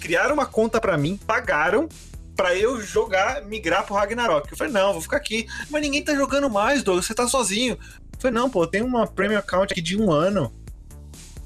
Criaram 0.00 0.34
uma 0.34 0.46
conta 0.46 0.80
para 0.80 0.96
mim, 0.96 1.16
pagaram 1.26 1.88
para 2.36 2.56
eu 2.56 2.80
jogar, 2.80 3.42
migrar 3.42 3.84
pro 3.84 3.94
Ragnarok. 3.94 4.50
Eu 4.50 4.56
falei, 4.56 4.72
não, 4.72 4.92
vou 4.92 5.02
ficar 5.02 5.16
aqui. 5.18 5.46
Mas 5.70 5.82
ninguém 5.82 6.02
tá 6.02 6.14
jogando 6.14 6.48
mais, 6.48 6.82
Douglas, 6.82 7.06
você 7.06 7.14
tá 7.14 7.28
sozinho. 7.28 7.74
Eu 7.74 8.18
falei, 8.18 8.34
não, 8.34 8.48
pô, 8.48 8.66
tem 8.66 8.82
uma 8.82 9.06
premium 9.06 9.38
account 9.38 9.72
aqui 9.72 9.82
de 9.82 9.96
um 9.96 10.10
ano. 10.10 10.52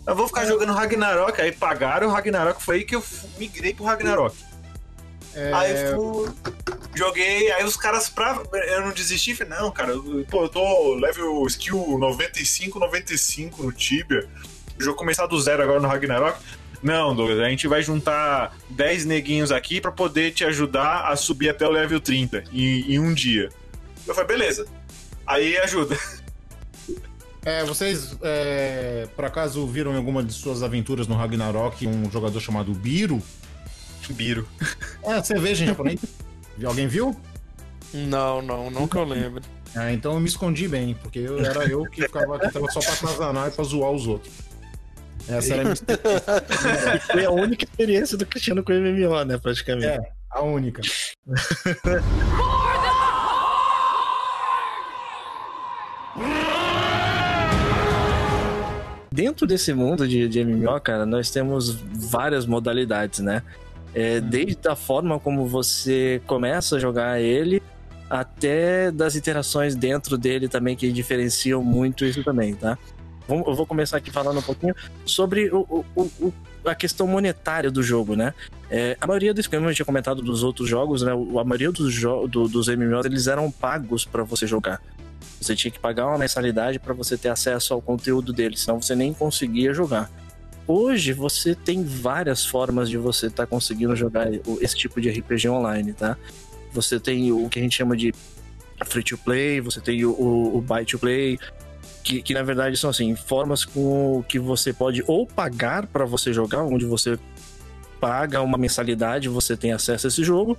Eu 0.07 0.14
vou 0.14 0.28
ficar 0.28 0.45
é. 0.45 0.47
jogando 0.47 0.72
Ragnarok. 0.72 1.41
Aí 1.41 1.53
pagaram 1.53 2.09
o 2.09 2.11
Ragnarok, 2.11 2.62
foi 2.62 2.76
aí 2.76 2.84
que 2.84 2.95
eu 2.95 3.03
migrei 3.39 3.74
pro 3.74 3.84
Ragnarok. 3.84 4.37
É... 5.34 5.53
Aí 5.53 5.74
fui, 5.95 6.30
joguei, 6.95 7.53
aí 7.53 7.62
os 7.64 7.76
caras, 7.76 8.09
pra 8.09 8.43
eu 8.68 8.80
não 8.80 8.93
desistir, 8.93 9.34
falei, 9.34 9.59
não, 9.59 9.70
cara, 9.70 9.93
pô, 10.30 10.45
eu 10.45 10.49
tô 10.49 10.95
level 10.95 11.47
skill 11.47 11.99
95, 11.99 12.78
95 12.78 13.62
no 13.62 13.72
Tibia. 13.72 14.26
O 14.78 14.82
jogo 14.82 14.97
começar 14.97 15.26
do 15.26 15.39
zero 15.41 15.62
agora 15.62 15.80
no 15.80 15.89
Ragnarok. 15.89 16.39
Não, 16.87 17.16
Douglas, 17.16 17.41
a 17.41 17.49
gente 17.49 17.66
vai 17.66 17.82
juntar 17.82 18.57
10 18.70 19.07
neguinhos 19.07 19.51
aqui 19.51 19.80
pra 19.80 19.91
poder 19.91 20.30
te 20.30 20.45
ajudar 20.45 21.09
a 21.09 21.16
subir 21.16 21.49
até 21.49 21.66
o 21.66 21.70
level 21.72 21.99
30 21.99 22.45
em, 22.53 22.93
em 22.93 22.99
um 23.01 23.12
dia. 23.12 23.49
Eu 24.07 24.14
falei, 24.14 24.28
beleza. 24.28 24.66
Aí 25.26 25.59
ajuda. 25.59 25.99
É, 27.45 27.62
vocês, 27.64 28.18
é, 28.22 29.07
por 29.14 29.24
acaso, 29.24 29.64
viram 29.68 29.93
em 29.93 29.97
alguma 29.97 30.20
de 30.20 30.32
suas 30.32 30.64
aventuras 30.64 31.07
no 31.07 31.14
Ragnarok 31.14 31.87
um 31.87 32.11
jogador 32.11 32.41
chamado 32.41 32.74
Biro? 32.74 33.22
Biro. 34.11 34.49
É, 35.05 35.22
cerveja 35.22 35.62
em 35.62 35.68
japonês. 35.68 36.01
Alguém 36.64 36.89
viu? 36.89 37.14
Não, 37.95 38.43
não, 38.43 38.68
não 38.68 38.89
que 38.89 38.97
eu 38.97 39.05
lembro. 39.05 39.45
Ah, 39.76 39.93
então 39.93 40.14
eu 40.14 40.18
me 40.18 40.26
escondi 40.26 40.66
bem, 40.66 40.95
porque 41.01 41.20
eu, 41.20 41.39
era 41.39 41.64
eu 41.66 41.84
que 41.84 42.03
ficava 42.03 42.37
que 42.37 42.51
tava 42.51 42.68
só 42.68 42.80
pra 42.80 42.93
atazanar 42.95 43.47
e 43.47 43.51
pra 43.53 43.62
zoar 43.62 43.93
os 43.93 44.09
outros. 44.09 44.32
Essa 45.29 45.55
era 45.55 45.62
a 45.62 45.64
minha 45.64 45.74
experiência. 45.74 47.01
Foi 47.11 47.24
a 47.24 47.31
única 47.31 47.64
experiência 47.64 48.16
do 48.16 48.27
Cristiano 48.27 48.62
com 48.62 48.72
MMO, 48.72 49.24
né, 49.24 49.39
praticamente. 49.39 49.87
É, 49.87 49.99
a 50.31 50.43
única. 50.43 50.83
Dentro 59.11 59.47
desse 59.47 59.72
mundo 59.72 60.07
de, 60.07 60.29
de 60.29 60.45
MMO, 60.45 60.79
cara, 60.81 61.07
nós 61.07 61.31
temos 61.31 61.70
várias 61.70 62.45
modalidades, 62.45 63.20
né? 63.20 63.43
É, 63.95 64.20
desde 64.20 64.68
a 64.68 64.77
forma 64.77 65.18
como 65.18 65.47
você 65.47 66.20
começa 66.27 66.77
a 66.77 66.79
jogar 66.79 67.18
ele, 67.18 67.62
até 68.11 68.91
das 68.91 69.16
interações 69.16 69.74
dentro 69.74 70.18
dele 70.18 70.49
também, 70.49 70.77
que 70.77 70.93
diferenciam 70.93 71.64
muito 71.64 72.05
isso 72.05 72.22
também, 72.22 72.55
tá? 72.55 72.79
Eu 73.29 73.55
vou 73.55 73.66
começar 73.66 73.97
aqui 73.97 74.11
falando 74.11 74.39
um 74.39 74.43
pouquinho 74.43 74.74
sobre 75.05 75.51
o, 75.51 75.85
o- 75.97 76.03
o- 76.20 76.33
a 76.64 76.74
questão 76.74 77.07
monetária 77.07 77.70
do 77.70 77.83
jogo, 77.83 78.14
né? 78.16 78.33
É, 78.70 78.97
a 79.01 79.07
maioria 79.07 79.33
dos, 79.35 79.47
como 79.47 79.68
eu 79.68 79.74
tinha 79.74 79.87
comentado 79.87 80.22
dos 80.22 80.43
outros 80.43 80.68
jogos, 80.68 81.03
né? 81.03 81.12
A 81.12 81.45
maioria 81.45 81.70
dos, 81.72 82.01
do- 82.01 82.49
dos 82.49 82.68
MMOs, 82.68 83.07
eles 83.07 83.27
eram 83.27 83.51
pagos 83.51 84.05
para 84.05 84.22
você 84.24 84.47
jogar. 84.47 84.81
Você 85.41 85.55
tinha 85.55 85.70
que 85.70 85.79
pagar 85.79 86.07
uma 86.07 86.18
mensalidade 86.18 86.79
para 86.79 86.95
você 86.95 87.16
ter 87.16 87.29
acesso 87.29 87.74
ao 87.74 87.83
conteúdo 87.83 88.33
dele, 88.33 88.57
senão 88.57 88.81
você 88.81 88.95
nem 88.95 89.12
conseguia 89.12 89.72
jogar. 89.74 90.11
Hoje 90.66 91.12
você 91.12 91.55
tem 91.55 91.85
várias 91.85 92.45
formas 92.45 92.89
de 92.91 92.97
você 92.97 93.27
estar 93.29 93.47
conseguindo 93.47 93.95
jogar 93.95 94.27
esse 94.61 94.77
tipo 94.77 95.01
de 95.01 95.09
RPG 95.11 95.49
online, 95.49 95.93
tá? 95.93 96.16
Você 96.72 96.99
tem 96.99 97.31
o 97.31 97.49
que 97.49 97.59
a 97.59 97.62
gente 97.62 97.77
chama 97.77 97.97
de 97.97 98.12
free 98.85 99.03
to 99.05 99.16
play, 99.18 99.61
você 99.61 99.81
tem 99.81 100.05
o, 100.05 100.11
o, 100.11 100.57
o 100.57 100.61
buy 100.61 100.85
to 100.85 100.99
play, 100.99 101.39
que, 102.07 102.22
que 102.22 102.32
na 102.32 102.42
verdade 102.44 102.76
são 102.76 102.88
assim, 102.88 103.16
formas 103.16 103.64
com 103.64 104.22
que 104.28 104.38
você 104.38 104.72
pode 104.72 105.02
ou 105.09 105.26
pagar 105.26 105.88
para 105.88 106.04
você 106.04 106.32
jogar, 106.32 106.62
onde 106.62 106.84
você 106.84 107.18
paga 108.00 108.40
uma 108.42 108.57
mensalidade, 108.57 109.28
você 109.28 109.57
tem 109.57 109.72
acesso 109.72 110.07
a 110.07 110.09
esse 110.09 110.22
jogo, 110.22 110.57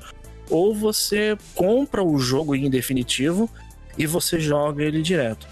ou 0.49 0.75
você 0.75 1.37
compra 1.55 2.03
o 2.03 2.19
jogo 2.19 2.53
em 2.53 2.69
definitivo 2.69 3.49
e 3.97 4.05
você 4.05 4.41
joga 4.41 4.83
ele 4.83 5.01
direto. 5.01 5.47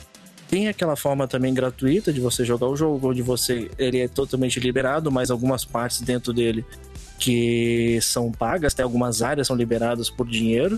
Tem 0.49 0.67
aquela 0.67 0.97
forma 0.97 1.29
também 1.29 1.53
gratuita 1.53 2.11
de 2.11 2.19
você 2.19 2.43
jogar 2.43 2.67
o 2.67 2.75
jogo, 2.75 3.09
onde 3.09 3.21
você 3.21 3.71
ele 3.77 4.01
é 4.01 4.07
totalmente 4.09 4.59
liberado, 4.59 5.09
mas 5.09 5.31
algumas 5.31 5.63
partes 5.63 6.01
dentro 6.01 6.33
dele 6.33 6.65
que 7.17 7.99
são 8.01 8.33
pagas, 8.33 8.73
tem 8.73 8.83
algumas 8.83 9.21
áreas 9.21 9.47
são 9.47 9.55
liberadas 9.55 10.09
por 10.09 10.27
dinheiro, 10.27 10.77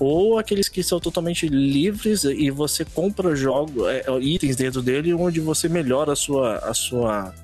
ou 0.00 0.38
aqueles 0.38 0.68
que 0.68 0.82
são 0.82 1.00
totalmente 1.00 1.48
livres 1.48 2.24
e 2.24 2.50
você 2.50 2.84
compra 2.84 3.34
jogos, 3.34 3.86
é, 3.88 4.04
itens 4.20 4.56
dentro 4.56 4.80
dele, 4.82 5.12
onde 5.14 5.40
você 5.40 5.68
melhora 5.68 6.12
a 6.12 6.16
sua, 6.16 6.56
a 6.58 6.72
sua 6.74 7.34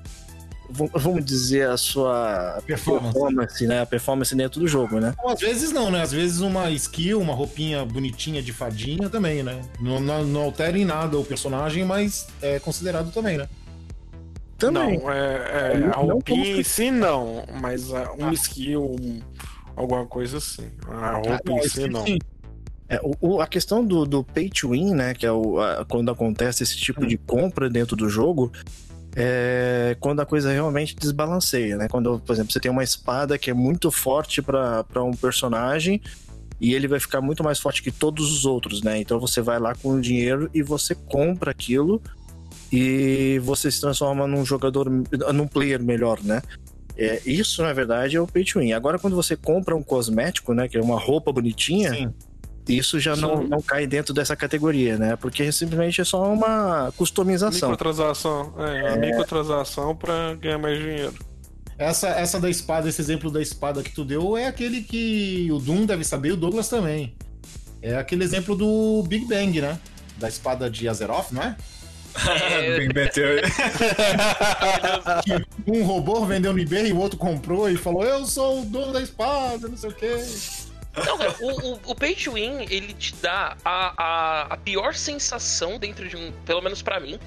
vamos 0.69 1.23
dizer 1.23 1.69
a 1.69 1.77
sua 1.77 2.59
Performance. 2.65 3.13
performance, 3.13 3.67
né? 3.67 3.81
A 3.81 3.85
performance 3.85 4.35
dentro 4.35 4.59
do 4.59 4.67
jogo, 4.67 4.99
né? 4.99 5.13
Às 5.25 5.39
vezes 5.39 5.71
não, 5.71 5.91
né? 5.91 6.01
Às 6.01 6.11
vezes 6.11 6.39
uma 6.39 6.69
skill, 6.71 7.21
uma 7.21 7.33
roupinha 7.35 7.85
bonitinha 7.85 8.41
de 8.41 8.51
fadinha 8.51 9.07
também, 9.09 9.43
né? 9.43 9.61
Não, 9.79 9.99
não, 9.99 10.23
não 10.25 10.41
altera 10.41 10.77
em 10.77 10.83
nada 10.85 11.17
o 11.19 11.23
personagem, 11.23 11.85
mas 11.85 12.27
é 12.41 12.57
considerado 12.59 13.11
também, 13.11 13.37
né? 13.37 13.47
Também. 14.57 14.97
Não, 14.99 15.11
é, 15.11 15.73
é, 15.73 15.77
Não 15.77 15.89
a 15.91 15.95
roupinha 15.97 16.57
em 16.57 16.63
si 16.63 16.89
não, 16.89 17.43
mas 17.61 17.93
ah, 17.93 18.11
um 18.17 18.31
skill, 18.31 18.95
um- 18.99 19.21
alguma 19.75 20.05
coisa 20.05 20.37
assim. 20.37 20.67
A 20.89 21.11
roupa 21.11 21.41
não, 21.45 21.57
em 21.57 21.69
si 21.69 21.87
não. 21.87 22.05
sim. 22.05 22.17
É, 22.87 22.99
o- 23.19 23.41
a 23.41 23.47
questão 23.47 23.83
do, 23.83 24.05
do 24.05 24.23
pay 24.23 24.49
to 24.49 24.69
win, 24.69 24.93
né? 24.93 25.13
Que 25.13 25.25
é 25.25 25.31
o, 25.31 25.59
a- 25.59 25.83
quando 25.85 26.11
acontece 26.11 26.61
esse 26.63 26.77
tipo 26.77 27.05
de 27.07 27.17
compra 27.17 27.69
dentro 27.69 27.95
do 27.95 28.07
jogo, 28.09 28.51
é 29.15 29.95
quando 29.99 30.19
a 30.19 30.25
coisa 30.25 30.51
realmente 30.51 30.95
desbalanceia, 30.95 31.77
né? 31.77 31.87
Quando, 31.87 32.19
por 32.19 32.33
exemplo, 32.33 32.51
você 32.51 32.59
tem 32.59 32.71
uma 32.71 32.83
espada 32.83 33.37
que 33.37 33.49
é 33.49 33.53
muito 33.53 33.89
forte 33.91 34.41
para 34.41 35.03
um 35.03 35.13
personagem 35.13 36.01
e 36.59 36.73
ele 36.73 36.87
vai 36.87 36.99
ficar 36.99 37.21
muito 37.21 37.43
mais 37.43 37.59
forte 37.59 37.81
que 37.81 37.91
todos 37.91 38.31
os 38.31 38.45
outros, 38.45 38.81
né? 38.81 38.99
Então 38.99 39.19
você 39.19 39.41
vai 39.41 39.59
lá 39.59 39.73
com 39.75 39.93
o 39.95 40.01
dinheiro 40.01 40.49
e 40.53 40.61
você 40.61 40.93
compra 40.95 41.51
aquilo 41.51 42.01
e 42.71 43.39
você 43.43 43.71
se 43.71 43.79
transforma 43.81 44.27
num 44.27 44.45
jogador, 44.45 44.89
num 44.89 45.47
player 45.47 45.81
melhor, 45.81 46.19
né? 46.23 46.41
É, 46.97 47.21
isso, 47.25 47.61
na 47.61 47.73
verdade, 47.73 48.15
é 48.15 48.21
o 48.21 48.27
pay 48.27 48.43
to 48.45 48.59
win. 48.59 48.71
Agora, 48.73 48.97
quando 48.97 49.15
você 49.15 49.35
compra 49.35 49.75
um 49.75 49.83
cosmético, 49.83 50.53
né? 50.53 50.67
Que 50.67 50.77
é 50.77 50.81
uma 50.81 50.99
roupa 50.99 51.31
bonitinha, 51.31 51.93
Sim. 51.93 52.13
Isso 52.67 52.99
já 52.99 53.15
não, 53.15 53.43
não 53.43 53.61
cai 53.61 53.85
dentro 53.85 54.13
dessa 54.13 54.35
categoria, 54.35 54.97
né? 54.97 55.15
Porque 55.15 55.51
simplesmente 55.51 56.01
é 56.01 56.03
só 56.03 56.31
uma 56.31 56.91
customização. 56.97 57.69
Microtransação. 57.69 58.53
É, 58.57 58.93
a 58.93 58.97
microtransação 58.97 59.95
pra 59.95 60.33
ganhar 60.35 60.57
mais 60.57 60.79
dinheiro. 60.79 61.13
Essa, 61.77 62.07
essa 62.09 62.39
da 62.39 62.49
espada, 62.49 62.87
esse 62.87 63.01
exemplo 63.01 63.29
da 63.29 63.41
espada 63.41 63.83
que 63.83 63.91
tu 63.91 64.05
deu 64.05 64.37
é 64.37 64.47
aquele 64.47 64.81
que 64.81 65.49
o 65.51 65.59
Doom 65.59 65.85
deve 65.85 66.03
saber 66.03 66.29
e 66.29 66.31
o 66.31 66.37
Douglas 66.37 66.69
também. 66.69 67.13
É 67.81 67.97
aquele 67.97 68.23
exemplo 68.23 68.55
do 68.55 69.03
Big 69.07 69.25
Bang, 69.25 69.61
né? 69.61 69.77
Da 70.17 70.27
espada 70.27 70.69
de 70.69 70.87
Azeroth, 70.87 71.31
não 71.31 71.43
é? 71.43 71.55
Big 72.79 72.93
Bang 72.93 73.11
Theory. 73.11 73.41
Um 75.67 75.83
robô 75.83 76.25
vendeu 76.25 76.53
no 76.53 76.59
eBay 76.59 76.87
e 76.87 76.93
o 76.93 76.97
outro 76.97 77.17
comprou 77.17 77.69
e 77.69 77.75
falou: 77.75 78.03
Eu 78.03 78.25
sou 78.25 78.61
o 78.61 78.65
dono 78.65 78.93
da 78.93 79.01
espada, 79.01 79.67
não 79.67 79.75
sei 79.75 79.89
o 79.89 79.93
quê. 79.93 80.15
Não, 81.03 81.17
cara, 81.17 81.35
o, 81.41 81.73
o, 81.73 81.79
o 81.87 81.95
Pay 81.95 82.15
to 82.15 82.33
Win, 82.33 82.65
ele 82.69 82.93
te 82.93 83.13
dá 83.15 83.57
a, 83.65 83.93
a, 83.97 84.41
a 84.53 84.57
pior 84.57 84.93
sensação 84.93 85.77
dentro 85.77 86.07
de 86.07 86.15
um. 86.15 86.31
Pelo 86.45 86.61
menos 86.61 86.81
pra 86.81 86.99
mim, 86.99 87.19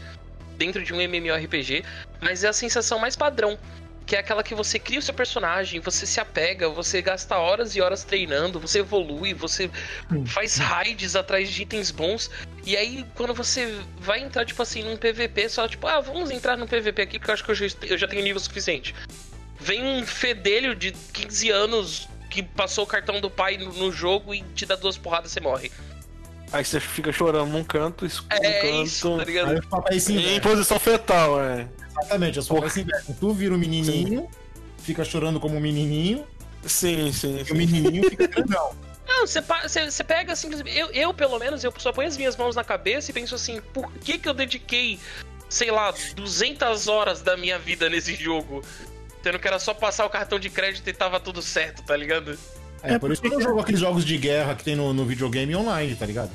dentro 0.57 0.83
de 0.83 0.93
um 0.93 1.01
MMORPG, 1.01 1.85
mas 2.21 2.45
é 2.45 2.49
a 2.49 2.53
sensação 2.53 2.99
mais 2.99 3.14
padrão. 3.14 3.59
Que 4.07 4.16
é 4.16 4.21
aquela 4.21 4.43
que 4.43 4.55
você 4.55 4.79
cria 4.79 4.99
o 4.99 5.03
seu 5.03 5.12
personagem, 5.12 5.81
você 5.81 6.07
se 6.07 6.19
apega, 6.19 6.66
você 6.71 7.03
gasta 7.03 7.37
horas 7.37 7.77
e 7.77 7.81
horas 7.83 8.05
treinando, 8.05 8.59
você 8.59 8.79
evolui, 8.79 9.35
você 9.35 9.71
faz 10.25 10.57
raids 10.57 11.14
atrás 11.14 11.51
de 11.51 11.61
itens 11.61 11.91
bons. 11.91 12.31
E 12.64 12.75
aí, 12.75 13.05
quando 13.14 13.35
você 13.35 13.79
vai 13.99 14.21
entrar, 14.21 14.47
tipo 14.47 14.62
assim, 14.62 14.83
num 14.83 14.97
PVP, 14.97 15.51
só 15.51 15.69
tipo, 15.69 15.87
ah, 15.87 16.01
vamos 16.01 16.31
entrar 16.31 16.57
num 16.57 16.66
PVP 16.66 17.03
aqui 17.03 17.19
porque 17.19 17.31
eu 17.31 17.35
acho 17.35 17.45
que 17.45 17.51
eu 17.51 17.55
já, 17.55 17.66
eu 17.83 17.99
já 17.99 18.09
tenho 18.09 18.23
nível 18.23 18.41
suficiente. 18.41 18.95
Vem 19.61 19.85
um 19.85 20.07
fedelho 20.07 20.75
de 20.75 20.93
15 20.93 21.51
anos 21.51 22.09
que 22.29 22.43
passou 22.43 22.85
o 22.85 22.87
cartão 22.87 23.20
do 23.20 23.31
pai 23.31 23.57
no, 23.57 23.72
no 23.72 23.93
jogo 23.93 24.35
e 24.35 24.43
te 24.55 24.66
dá 24.66 24.76
duas 24.76 24.97
porradas 24.97 25.31
e 25.31 25.35
você 25.35 25.41
morre. 25.41 25.72
Aí 26.53 26.64
você 26.64 26.81
fica 26.81 27.12
chorando 27.12 27.51
num 27.51 27.62
canto, 27.64 28.07
isso 28.07 28.22
num 28.31 28.37
É 28.37 28.61
canto. 28.61 28.85
isso, 28.85 29.16
tá 29.16 29.24
ligado? 29.24 29.51
Aí 29.51 29.59
os 29.59 29.66
papéis 29.66 30.03
se 30.03 30.16
Em 30.16 30.41
posição 30.41 30.79
fetal, 30.79 31.43
é. 31.43 31.68
Exatamente, 31.91 32.39
os 32.39 32.49
papéis 32.49 32.72
se 32.72 32.81
invertem. 32.81 33.14
Tu 33.14 33.33
vira 33.33 33.55
o 33.55 33.59
menininho, 33.59 34.29
fica 34.79 35.05
chorando 35.05 35.39
como 35.41 35.57
um 35.57 35.61
menininho, 35.61 36.26
Sim, 36.64 37.12
sim, 37.12 37.39
e 37.39 37.43
o 37.43 37.47
sim. 37.47 37.55
menininho 37.55 38.09
fica 38.11 38.26
grandão. 38.26 38.72
Não, 39.07 39.26
você, 39.26 39.41
você, 39.41 40.05
pega 40.05 40.37
simplesmente. 40.37 40.76
Eu, 40.76 40.91
eu, 40.91 41.14
pelo 41.14 41.39
menos, 41.39 41.64
eu 41.64 41.72
só 41.79 41.93
ponho 41.93 42.09
as 42.09 42.16
minhas 42.16 42.37
mãos 42.37 42.55
na 42.55 42.62
cabeça 42.62 43.11
e 43.11 43.14
penso 43.14 43.35
assim: 43.35 43.61
por 43.72 43.91
que, 43.93 44.18
que 44.18 44.29
eu 44.29 44.35
dediquei, 44.35 45.01
sei 45.49 45.70
lá, 45.70 45.93
200 46.14 46.89
horas 46.89 47.22
da 47.22 47.37
minha 47.37 47.59
vida 47.59 47.89
nesse 47.89 48.14
jogo? 48.14 48.62
Sendo 49.23 49.39
que 49.39 49.49
era 49.49 49.59
só 49.59 49.75
passar 49.75 50.07
o 50.07 50.11
cartão 50.11 50.39
de 50.39 50.49
crédito 50.49 50.89
e 50.89 50.93
tava 50.93 51.19
tudo 51.21 51.43
certo, 51.43 51.83
tá 51.83 51.97
ligado? 51.97 52.39
É, 52.83 52.99
por 52.99 53.11
isso 53.11 53.21
que 53.21 53.29
eu 53.29 53.33
não 53.33 53.41
jogo 53.41 53.61
aqueles 53.61 53.81
jogos 53.81 54.05
de 54.05 54.16
guerra 54.16 54.55
que 54.55 54.62
tem 54.64 54.77
no, 54.77 54.95
no 54.95 55.05
videogame 55.05 55.55
online, 55.57 55.95
tá 55.97 56.07
ligado? 56.07 56.31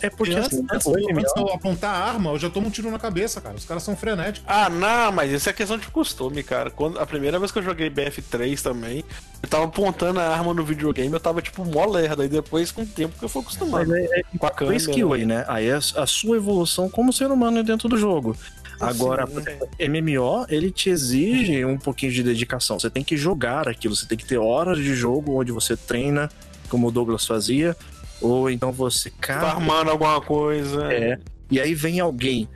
É 0.00 0.08
porque 0.08 0.32
antes, 0.32 0.46
assim, 0.52 0.64
antes, 0.70 0.86
eu- 0.86 0.92
antes 0.92 1.06
de 1.08 1.12
MMO, 1.12 1.48
eu 1.48 1.54
apontar 1.54 1.92
a 1.92 2.04
arma, 2.04 2.30
eu 2.30 2.38
já 2.38 2.48
tomo 2.48 2.68
um 2.68 2.70
tiro 2.70 2.88
na 2.88 3.00
cabeça, 3.00 3.40
cara. 3.40 3.56
Os 3.56 3.64
caras 3.64 3.82
são 3.82 3.96
frenéticos. 3.96 4.48
Ah, 4.48 4.68
não, 4.70 5.10
mas 5.10 5.32
isso 5.32 5.50
é 5.50 5.52
questão 5.52 5.76
de 5.76 5.88
costume, 5.88 6.40
cara. 6.44 6.70
Quando, 6.70 7.00
a 7.00 7.06
primeira 7.06 7.36
vez 7.36 7.50
que 7.50 7.58
eu 7.58 7.64
joguei 7.64 7.90
BF3 7.90 8.62
também, 8.62 9.02
eu 9.42 9.48
tava 9.48 9.64
apontando 9.64 10.20
a 10.20 10.28
arma 10.28 10.54
no 10.54 10.64
videogame, 10.64 11.12
eu 11.12 11.18
tava 11.18 11.42
tipo 11.42 11.64
mó 11.64 11.84
lerda. 11.84 12.24
E 12.24 12.28
depois, 12.28 12.70
com 12.70 12.82
o 12.82 12.86
tempo, 12.86 13.18
que 13.18 13.24
eu 13.24 13.28
fui 13.28 13.42
acostumado. 13.42 13.88
mas 13.88 13.98
é, 13.98 14.20
é 14.20 14.22
Com 14.38 14.46
a 14.46 14.50
câmera. 14.50 14.76
skill 14.76 15.14
aí, 15.14 15.24
né? 15.26 15.44
Aí 15.48 15.66
é 15.66 15.74
a 15.74 16.06
sua 16.06 16.36
evolução 16.36 16.88
como 16.88 17.12
ser 17.12 17.26
humano 17.32 17.64
dentro 17.64 17.88
do 17.88 17.96
jogo. 17.96 18.36
Agora, 18.82 19.24
MMO, 19.26 20.46
ele 20.48 20.70
te 20.70 20.90
exige 20.90 21.64
um 21.64 21.78
pouquinho 21.78 22.12
de 22.12 22.22
dedicação. 22.22 22.78
Você 22.78 22.90
tem 22.90 23.04
que 23.04 23.16
jogar 23.16 23.68
aquilo, 23.68 23.94
você 23.94 24.06
tem 24.06 24.18
que 24.18 24.24
ter 24.24 24.38
horas 24.38 24.78
de 24.78 24.94
jogo 24.94 25.40
onde 25.40 25.52
você 25.52 25.76
treina, 25.76 26.28
como 26.68 26.88
o 26.88 26.90
Douglas 26.90 27.26
fazia, 27.26 27.76
ou 28.20 28.50
então 28.50 28.72
você 28.72 29.10
Tá 29.10 29.16
cava 29.20 29.46
armando 29.48 29.90
alguma 29.90 30.20
coisa. 30.20 30.92
É. 30.92 31.18
E 31.50 31.60
aí 31.60 31.74
vem 31.74 32.00
alguém 32.00 32.48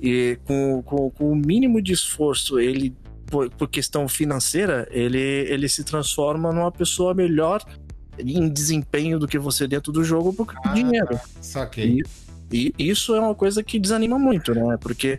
e 0.00 0.38
com, 0.44 0.82
com, 0.82 1.10
com 1.10 1.32
o 1.32 1.36
mínimo 1.36 1.80
de 1.80 1.92
esforço, 1.92 2.58
ele 2.58 2.94
por, 3.26 3.50
por 3.50 3.68
questão 3.68 4.06
financeira, 4.06 4.86
ele, 4.90 5.18
ele 5.18 5.68
se 5.68 5.82
transforma 5.82 6.52
numa 6.52 6.70
pessoa 6.70 7.12
melhor 7.12 7.60
em 8.18 8.48
desempenho 8.48 9.18
do 9.18 9.26
que 9.26 9.38
você 9.38 9.66
dentro 9.66 9.92
do 9.92 10.04
jogo 10.04 10.32
por 10.32 10.46
do 10.46 10.74
dinheiro. 10.74 11.18
Saquei. 11.40 12.02
E, 12.52 12.72
e 12.78 12.88
isso 12.88 13.14
é 13.14 13.20
uma 13.20 13.34
coisa 13.34 13.62
que 13.62 13.80
desanima 13.80 14.18
muito, 14.18 14.54
né? 14.54 14.76
Porque 14.80 15.18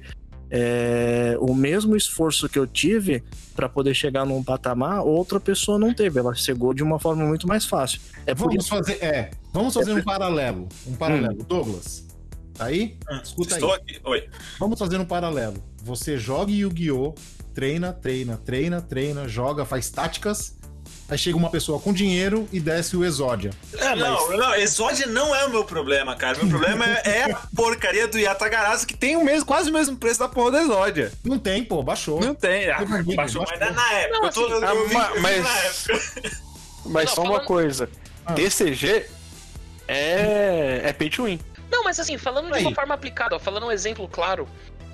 é, 0.50 1.38
o 1.40 1.54
mesmo 1.54 1.96
esforço 1.96 2.48
que 2.48 2.58
eu 2.58 2.66
tive 2.66 3.24
para 3.56 3.68
poder 3.68 3.94
chegar 3.94 4.26
num 4.26 4.44
patamar, 4.44 5.04
outra 5.04 5.40
pessoa 5.40 5.80
não 5.80 5.94
teve. 5.94 6.20
Ela 6.20 6.34
chegou 6.36 6.74
de 6.74 6.84
uma 6.84 7.00
forma 7.00 7.26
muito 7.26 7.48
mais 7.48 7.66
fácil. 7.66 8.00
É 8.26 8.34
por 8.34 8.46
Vamos 8.46 8.64
isso 8.64 8.70
fazer, 8.70 9.04
é, 9.04 9.32
vamos 9.52 9.74
fazer 9.74 9.94
um 9.94 10.04
paralelo. 10.04 10.68
Um 10.86 10.96
paralelo. 10.96 11.44
Douglas, 11.44 12.06
tá 12.54 12.66
aí? 12.66 12.98
Escuta 13.24 13.56
Estou 13.56 13.74
aí. 13.74 13.80
aqui. 13.80 14.00
Oi. 14.04 14.30
Vamos 14.60 14.78
fazer 14.78 15.00
um 15.00 15.06
paralelo. 15.06 15.62
Você 15.84 16.18
joga 16.18 16.52
Yu-Gi-Oh! 16.52 17.14
Treina, 17.54 17.92
treina, 17.92 18.38
treina, 18.38 18.82
treina, 18.82 19.28
joga, 19.28 19.66
faz 19.66 19.90
táticas. 19.90 20.57
Aí 21.10 21.18
chega 21.18 21.38
uma 21.38 21.50
pessoa 21.50 21.80
com 21.80 21.94
dinheiro 21.94 22.50
e 22.52 22.60
desce 22.60 22.98
o 22.98 23.06
Exódia. 23.06 23.52
não, 23.98 24.38
não, 24.38 24.56
Exódia 24.56 25.08
não 25.08 25.34
é 25.34 25.46
o 25.46 25.50
meu 25.50 25.64
problema, 25.64 26.16
cara. 26.18 26.38
Meu 26.38 26.48
problema 26.50 26.86
é, 26.86 27.02
é 27.06 27.32
a 27.32 27.36
porcaria 27.56 28.08
do 28.10 28.18
Yatagarasu 28.20 28.86
que 28.86 28.94
tem 28.96 29.16
o 29.16 29.24
mesmo, 29.24 29.46
quase 29.46 29.70
o 29.70 29.74
mesmo 29.74 29.96
preço 29.96 30.20
da 30.20 30.28
porra 30.28 30.52
do 30.52 30.58
Exódia. 30.58 31.12
Não 31.24 31.40
tem, 31.40 31.64
pô, 31.64 31.82
baixou. 31.82 32.20
Não 32.20 32.36
tem. 32.36 32.70
Ah, 32.70 32.84
Baixou, 32.84 33.16
baixou, 33.16 33.46
mas 33.50 33.60
baixou. 33.60 33.76
na 33.76 33.94
época. 33.94 34.18
Não, 34.20 34.26
eu 34.26 34.32
tô, 34.34 34.46
assim, 34.46 34.52
eu, 34.54 34.68
ah, 34.68 34.76
eu 34.76 34.88
vi, 34.90 34.96
eu 34.96 35.22
mas- 35.22 35.44
na 35.44 35.58
época. 35.60 36.42
Mas 36.86 37.06
Não, 37.10 37.16
só 37.16 37.22
uma 37.22 37.32
falando- 37.32 37.48
coisa: 37.48 37.90
Ah. 38.26 38.34
DCG 38.34 39.06
é, 39.88 40.82
é 40.84 40.94
pay 40.94 41.10
to 41.10 41.24
win. 41.26 41.40
Não, 41.72 41.84
mas 41.84 42.00
assim, 42.00 42.18
falando 42.18 42.54
Aí. 42.54 42.62
de 42.62 42.68
uma 42.68 42.76
forma 42.76 42.94
aplicada, 42.94 43.36
ó, 43.36 43.40
falando 43.40 43.66
um 43.68 43.72
exemplo 43.72 44.08
claro. 44.08 44.48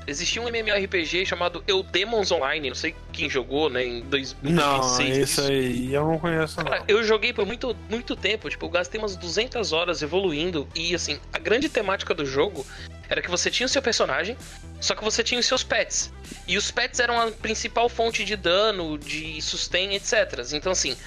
Existia 0.06 0.42
um 0.42 0.48
MMORPG 0.48 1.26
chamado 1.26 1.64
Eudemons 1.68 2.32
Online, 2.32 2.70
não 2.70 2.76
sei 2.76 2.96
quem 3.12 3.30
jogou, 3.30 3.70
né, 3.70 3.86
em 3.86 4.02
2006. 4.02 4.56
Não, 4.56 5.02
esse 5.02 5.22
isso. 5.22 5.42
aí 5.42 5.94
eu 5.94 6.06
não 6.06 6.20
conheço, 6.20 6.58
não. 6.58 6.66
Cara, 6.66 6.84
eu 6.88 7.04
joguei 7.04 7.32
por 7.32 7.46
muito, 7.46 7.76
muito 7.90 8.16
tempo, 8.16 8.50
tipo, 8.50 8.66
eu 8.66 8.70
gastei 8.70 9.00
umas 9.00 9.16
200 9.16 9.72
horas 9.72 10.02
evoluindo 10.02 10.68
e, 10.76 10.94
assim, 10.94 11.20
a 11.32 11.40
grande 11.40 11.70
temática 11.70 12.14
do 12.14 12.26
jogo 12.26 12.66
era 13.10 13.22
que 13.22 13.30
você 13.30 13.52
tinha 13.52 13.66
o 13.66 13.70
seu 13.70 13.82
personagem, 13.82 14.36
só 14.82 14.96
que 14.96 15.04
você 15.04 15.24
tinha 15.24 15.40
os 15.40 15.46
seus 15.46 15.64
pets. 15.64 16.12
E 16.48 16.58
os 16.58 16.72
pets 16.72 17.00
eram 17.00 17.20
a 17.20 17.32
principal 17.32 17.88
fonte 17.88 18.26
de 18.26 18.36
dano, 18.36 18.98
de 18.98 19.42
sustain, 19.42 19.94
etc. 19.94 20.46
Então, 20.54 20.72
assim, 20.72 20.98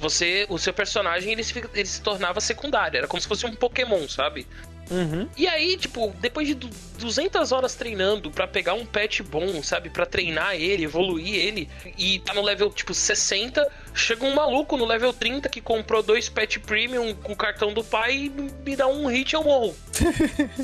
você, 0.00 0.46
o 0.48 0.58
seu 0.58 0.72
personagem, 0.72 1.32
ele 1.32 1.44
se, 1.44 1.62
ele 1.74 1.86
se 1.86 2.00
tornava 2.00 2.40
secundário, 2.40 2.98
era 2.98 3.06
como 3.06 3.20
se 3.20 3.28
fosse 3.28 3.44
um 3.44 3.54
Pokémon, 3.54 4.08
sabe? 4.08 4.46
Uhum. 4.90 5.28
E 5.36 5.46
aí, 5.46 5.76
tipo, 5.76 6.12
depois 6.20 6.48
de 6.48 6.54
du- 6.54 6.70
200 6.98 7.52
horas 7.52 7.74
treinando 7.74 8.30
pra 8.30 8.46
pegar 8.46 8.74
um 8.74 8.84
pet 8.84 9.22
bom, 9.22 9.62
sabe? 9.62 9.88
Pra 9.88 10.04
treinar 10.04 10.54
ele, 10.56 10.84
evoluir 10.84 11.34
ele, 11.34 11.68
e 11.96 12.18
tá 12.18 12.34
no 12.34 12.42
level, 12.42 12.70
tipo, 12.70 12.92
60, 12.92 13.66
chega 13.94 14.24
um 14.24 14.34
maluco 14.34 14.76
no 14.76 14.84
level 14.84 15.12
30 15.12 15.48
que 15.48 15.60
comprou 15.60 16.02
dois 16.02 16.28
pet 16.28 16.58
premium 16.58 17.14
com 17.14 17.32
o 17.32 17.36
cartão 17.36 17.72
do 17.72 17.84
pai 17.84 18.14
e 18.14 18.28
me 18.64 18.74
dá 18.74 18.88
um 18.88 19.06
hit 19.06 19.32
e 19.32 19.36
eu 19.36 19.44
morro. 19.44 19.74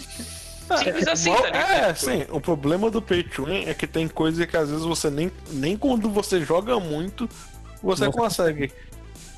Simples 0.82 1.06
assim, 1.06 1.32
tá 1.32 1.46
ligado? 1.46 1.70
É, 1.70 1.94
sim. 1.94 2.26
O 2.28 2.40
problema 2.40 2.90
do 2.90 3.00
pay 3.00 3.22
to 3.22 3.44
win 3.44 3.66
é 3.66 3.74
que 3.74 3.86
tem 3.86 4.08
coisa 4.08 4.44
que 4.46 4.56
às 4.56 4.68
vezes 4.68 4.84
você 4.84 5.08
nem, 5.08 5.30
nem 5.52 5.76
quando 5.76 6.10
você 6.10 6.40
joga 6.44 6.80
muito 6.80 7.28
você 7.80 8.10
consegue. 8.10 8.72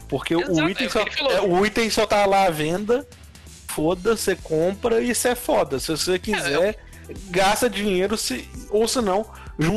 Porque 0.08 0.34
Exato, 0.34 0.52
o, 0.52 0.60
é 0.66 0.70
item 0.70 0.86
que 0.86 0.92
só, 0.92 1.00
é, 1.30 1.40
o 1.42 1.66
item 1.66 1.90
só 1.90 2.06
tá 2.06 2.24
lá 2.24 2.46
à 2.46 2.50
venda, 2.50 3.06
foda, 3.78 4.16
você 4.16 4.34
compra 4.34 5.00
e 5.00 5.10
isso 5.10 5.28
é 5.28 5.36
foda. 5.36 5.78
Se 5.78 5.92
você 5.92 6.18
quiser, 6.18 6.76
gasta 7.30 7.70
dinheiro, 7.70 8.16
se, 8.16 8.48
ou 8.70 8.88
se 8.88 9.00
não, 9.00 9.24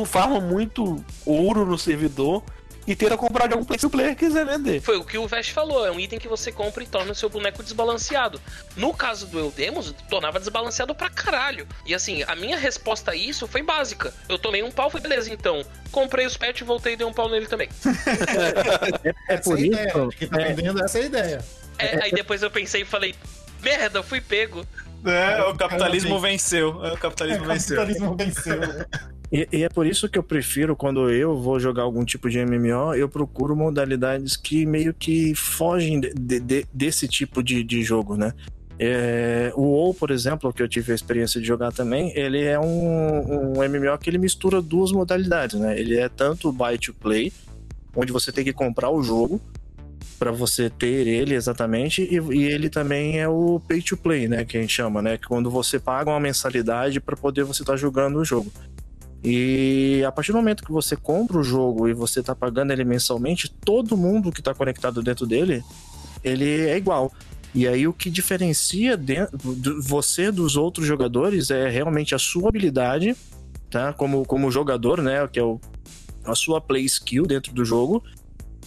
farma 0.04 0.40
muito 0.40 1.04
ouro 1.24 1.64
no 1.64 1.78
servidor 1.78 2.42
e 2.84 2.96
tenta 2.96 3.16
comprar 3.16 3.46
de 3.46 3.52
algum 3.52 3.64
player 3.64 3.78
que 3.78 3.86
o 3.86 3.90
player 3.90 4.16
quiser 4.16 4.44
vender. 4.44 4.80
Foi 4.80 4.96
o 4.96 5.04
que 5.04 5.16
o 5.16 5.28
Vest 5.28 5.52
falou, 5.52 5.86
é 5.86 5.92
um 5.92 6.00
item 6.00 6.18
que 6.18 6.26
você 6.26 6.50
compra 6.50 6.82
e 6.82 6.86
torna 6.88 7.12
o 7.12 7.14
seu 7.14 7.28
boneco 7.28 7.62
desbalanceado. 7.62 8.40
No 8.76 8.92
caso 8.92 9.28
do 9.28 9.38
Eudemos, 9.38 9.94
tornava 10.10 10.40
desbalanceado 10.40 10.92
pra 10.92 11.08
caralho. 11.08 11.64
E 11.86 11.94
assim, 11.94 12.24
a 12.26 12.34
minha 12.34 12.58
resposta 12.58 13.12
a 13.12 13.14
isso 13.14 13.46
foi 13.46 13.62
básica. 13.62 14.12
Eu 14.28 14.36
tomei 14.36 14.64
um 14.64 14.70
pau, 14.72 14.90
foi 14.90 15.00
beleza, 15.00 15.32
então. 15.32 15.64
Comprei 15.92 16.26
os 16.26 16.36
pets, 16.36 16.66
voltei 16.66 16.94
e 16.94 16.96
dei 16.96 17.06
um 17.06 17.12
pau 17.12 17.28
nele 17.28 17.46
também. 17.46 17.68
É 19.28 19.34
Essa 19.34 19.42
por 19.44 19.58
é 19.60 19.62
a 19.62 19.66
ideia. 19.66 19.88
isso. 19.88 20.08
Quem 20.18 20.28
tá 20.28 20.38
vendendo, 20.38 20.84
essa 20.84 20.98
é 20.98 21.02
a 21.02 21.04
ideia. 21.04 21.44
É, 21.78 22.02
aí 22.02 22.12
depois 22.12 22.42
eu 22.42 22.50
pensei 22.50 22.82
e 22.82 22.84
falei, 22.84 23.14
merda, 23.62 24.02
fui 24.02 24.20
pego. 24.20 24.64
É, 25.04 25.42
o 25.44 25.54
capitalismo 25.56 26.18
venceu. 26.20 26.84
É, 26.84 26.92
o 26.92 26.96
capitalismo 26.96 27.44
O 27.44 27.48
venceu. 27.48 27.76
capitalismo 27.76 28.16
venceu. 28.16 28.60
E, 29.32 29.48
e 29.50 29.64
é 29.64 29.68
por 29.68 29.86
isso 29.86 30.08
que 30.08 30.18
eu 30.18 30.22
prefiro, 30.22 30.76
quando 30.76 31.10
eu 31.10 31.40
vou 31.40 31.58
jogar 31.58 31.82
algum 31.82 32.04
tipo 32.04 32.28
de 32.30 32.38
MMO, 32.44 32.94
eu 32.94 33.08
procuro 33.08 33.56
modalidades 33.56 34.36
que 34.36 34.64
meio 34.66 34.92
que 34.94 35.34
fogem 35.34 35.98
de- 36.00 36.12
de- 36.14 36.40
de- 36.40 36.66
desse 36.72 37.08
tipo 37.08 37.42
de, 37.42 37.64
de 37.64 37.82
jogo, 37.82 38.16
né? 38.16 38.32
É, 38.78 39.52
o 39.54 39.62
WoW, 39.62 39.94
por 39.94 40.10
exemplo, 40.10 40.52
que 40.52 40.62
eu 40.62 40.68
tive 40.68 40.92
a 40.92 40.94
experiência 40.94 41.40
de 41.40 41.46
jogar 41.46 41.72
também, 41.72 42.12
ele 42.16 42.42
é 42.44 42.58
um, 42.58 43.58
um 43.58 43.62
MMO 43.68 43.96
que 43.98 44.10
ele 44.10 44.18
mistura 44.18 44.60
duas 44.60 44.92
modalidades, 44.92 45.58
né? 45.58 45.78
Ele 45.78 45.96
é 45.98 46.08
tanto 46.08 46.48
o 46.48 46.52
buy 46.52 46.76
to 46.78 46.92
play, 46.94 47.32
onde 47.94 48.12
você 48.12 48.30
tem 48.32 48.44
que 48.44 48.52
comprar 48.52 48.90
o 48.90 49.02
jogo 49.02 49.40
para 50.22 50.30
você 50.30 50.70
ter 50.70 51.08
ele 51.08 51.34
exatamente, 51.34 52.02
e, 52.02 52.14
e 52.32 52.44
ele 52.44 52.70
também 52.70 53.18
é 53.18 53.28
o 53.28 53.60
pay 53.66 53.82
to 53.82 53.96
play, 53.96 54.28
né? 54.28 54.44
Que 54.44 54.56
a 54.56 54.60
gente 54.60 54.72
chama, 54.72 55.02
né? 55.02 55.18
Quando 55.18 55.50
você 55.50 55.80
paga 55.80 56.12
uma 56.12 56.20
mensalidade 56.20 57.00
para 57.00 57.16
poder 57.16 57.42
você 57.42 57.64
estar 57.64 57.74
jogando 57.76 58.20
o 58.20 58.24
jogo. 58.24 58.52
E 59.24 60.00
a 60.06 60.12
partir 60.12 60.30
do 60.30 60.38
momento 60.38 60.62
que 60.62 60.70
você 60.70 60.94
compra 60.94 61.38
o 61.38 61.42
jogo 61.42 61.88
e 61.88 61.92
você 61.92 62.22
tá 62.22 62.36
pagando 62.36 62.72
ele 62.72 62.84
mensalmente, 62.84 63.52
todo 63.64 63.96
mundo 63.96 64.30
que 64.30 64.40
tá 64.40 64.54
conectado 64.54 65.02
dentro 65.02 65.26
dele, 65.26 65.64
ele 66.22 66.68
é 66.68 66.76
igual. 66.76 67.12
E 67.52 67.66
aí 67.66 67.88
o 67.88 67.92
que 67.92 68.08
diferencia 68.08 68.96
você 69.82 70.30
dos 70.30 70.54
outros 70.56 70.86
jogadores 70.86 71.50
é 71.50 71.68
realmente 71.68 72.14
a 72.14 72.18
sua 72.18 72.48
habilidade, 72.48 73.16
tá? 73.68 73.92
Como, 73.92 74.24
como 74.24 74.52
jogador, 74.52 75.02
né? 75.02 75.26
Que 75.26 75.40
é 75.40 75.42
o, 75.42 75.60
a 76.24 76.36
sua 76.36 76.60
play 76.60 76.84
skill 76.84 77.26
dentro 77.26 77.52
do 77.52 77.64
jogo. 77.64 78.04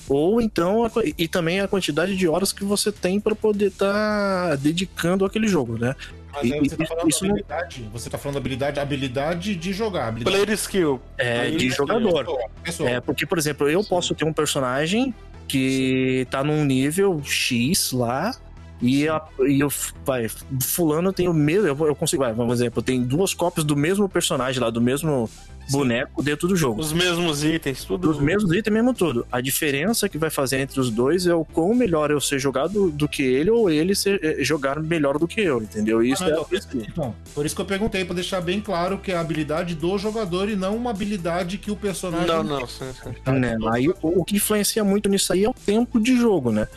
Ou 0.07 0.39
então, 0.39 0.85
a 0.85 0.91
e 1.17 1.27
também 1.27 1.59
a 1.59 1.67
quantidade 1.67 2.15
de 2.15 2.27
horas 2.27 2.53
que 2.53 2.63
você 2.63 2.91
tem 2.91 3.19
para 3.19 3.33
poder 3.35 3.67
estar 3.67 4.55
dedicando 4.57 5.25
àquele 5.25 5.47
jogo, 5.47 5.77
né? 5.77 5.95
Mas 6.31 6.51
aí 6.51 6.59
você 6.59 6.75
tá 6.75 6.85
falando 6.85 7.09
isso 7.09 7.25
habilidade. 7.25 7.89
Você 7.93 8.09
tá 8.09 8.17
falando 8.17 8.33
da 8.35 8.39
habilidade, 8.39 8.79
habilidade 8.79 9.55
de 9.55 9.73
jogar. 9.73 10.09
Habilidade 10.09 10.37
Player 10.37 10.51
skill. 10.57 11.01
É, 11.17 11.41
Aí, 11.41 11.55
de 11.55 11.69
jogador. 11.69 12.25
pessoa. 12.61 12.89
É, 12.89 12.99
porque, 12.99 13.25
por 13.25 13.37
exemplo, 13.37 13.69
eu 13.69 13.83
posso 13.83 14.13
ter 14.13 14.25
um 14.25 14.33
personagem 14.33 15.13
que 15.47 16.27
tá 16.29 16.43
num 16.43 16.65
nível 16.65 17.21
X 17.23 17.91
lá. 17.91 18.35
E, 18.81 19.07
a, 19.07 19.21
e 19.47 19.59
eu, 19.59 19.71
vai, 20.05 20.27
fulano 20.61 21.13
tem 21.13 21.27
o 21.27 21.33
mesmo. 21.33 21.67
Eu, 21.67 21.87
eu 21.87 21.95
consigo, 21.95 22.23
vai, 22.23 22.33
vamos 22.33 22.59
exemplo, 22.59 22.81
tem 22.81 23.01
duas 23.01 23.33
cópias 23.33 23.65
do 23.65 23.75
mesmo 23.75 24.07
personagem 24.09 24.61
lá, 24.61 24.69
do 24.69 24.81
mesmo 24.81 25.29
boneco 25.69 26.21
dentro 26.21 26.47
do 26.47 26.55
jogo. 26.55 26.79
Os 26.79 26.93
mesmos 26.93 27.43
itens, 27.43 27.83
tudo. 27.83 28.07
Dos 28.07 28.19
mesmos 28.19 28.51
itens, 28.51 28.73
mesmo 28.73 28.93
tudo. 28.93 29.25
A 29.31 29.41
diferença 29.41 30.07
que 30.07 30.17
vai 30.17 30.29
fazer 30.29 30.59
entre 30.59 30.79
os 30.79 30.89
dois 30.89 31.25
é 31.25 31.33
o 31.33 31.43
quão 31.43 31.73
melhor 31.73 32.11
eu 32.11 32.21
ser 32.21 32.39
jogado 32.39 32.91
do 32.91 33.07
que 33.07 33.23
ele 33.23 33.49
ou 33.49 33.69
ele 33.69 33.95
ser, 33.95 34.19
eh, 34.23 34.43
jogar 34.43 34.79
melhor 34.79 35.17
do 35.17 35.27
que 35.27 35.41
eu, 35.41 35.61
entendeu? 35.61 36.03
Isso 36.03 36.23
Ah, 36.23 36.29
não, 36.29 36.41
é 36.41 36.43
por, 36.43 36.55
isso, 36.55 36.67
então, 36.73 37.15
por 37.33 37.45
isso 37.45 37.55
que 37.55 37.61
eu 37.61 37.65
perguntei, 37.65 38.05
pra 38.05 38.13
deixar 38.13 38.41
bem 38.41 38.61
claro 38.61 38.99
que 38.99 39.11
é 39.11 39.15
a 39.15 39.21
habilidade 39.21 39.75
do 39.75 39.97
jogador 39.97 40.49
e 40.49 40.55
não 40.55 40.75
uma 40.75 40.91
habilidade 40.91 41.57
que 41.57 41.71
o 41.71 41.75
personagem. 41.75 42.27
Não, 42.27 42.43
não, 42.43 42.67
sim, 42.67 42.85
sim. 43.03 43.31
né? 43.31 43.57
Aí 43.71 43.89
o, 43.89 43.95
o 44.01 44.23
que 44.23 44.35
influencia 44.35 44.83
muito 44.83 45.09
nisso 45.09 45.33
aí 45.33 45.45
é 45.45 45.49
o 45.49 45.53
tempo 45.53 45.99
de 45.99 46.15
jogo, 46.17 46.51
né? 46.51 46.67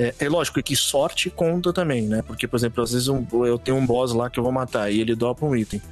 É, 0.00 0.14
é 0.18 0.28
lógico 0.30 0.62
que 0.62 0.74
sorte 0.74 1.28
conta 1.28 1.74
também, 1.74 2.02
né? 2.06 2.22
Porque, 2.22 2.48
por 2.48 2.56
exemplo, 2.56 2.82
às 2.82 2.92
vezes 2.92 3.06
um- 3.08 3.26
eu 3.44 3.58
tenho 3.58 3.76
um 3.76 3.84
boss 3.84 4.14
lá 4.14 4.30
que 4.30 4.38
eu 4.40 4.42
vou 4.42 4.50
matar 4.50 4.90
e 4.90 4.98
ele 4.98 5.14
dropa 5.14 5.44
um 5.44 5.54
item. 5.54 5.82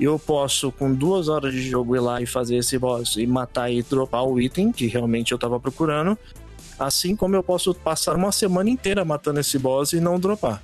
Eu 0.00 0.18
posso, 0.18 0.72
com 0.72 0.90
duas 0.94 1.28
horas 1.28 1.52
de 1.52 1.60
jogo, 1.60 1.94
ir 1.94 2.00
lá 2.00 2.22
e 2.22 2.26
fazer 2.26 2.56
esse 2.56 2.78
boss 2.78 3.16
e 3.16 3.26
matar 3.26 3.70
e 3.70 3.82
dropar 3.82 4.24
o 4.24 4.40
item 4.40 4.72
que 4.72 4.86
realmente 4.86 5.32
eu 5.32 5.38
tava 5.38 5.60
procurando. 5.60 6.16
Assim 6.78 7.14
como 7.14 7.36
eu 7.36 7.42
posso 7.42 7.74
passar 7.74 8.16
uma 8.16 8.32
semana 8.32 8.70
inteira 8.70 9.04
matando 9.04 9.40
esse 9.40 9.58
boss 9.58 9.92
e 9.92 10.00
não 10.00 10.18
dropar. 10.18 10.62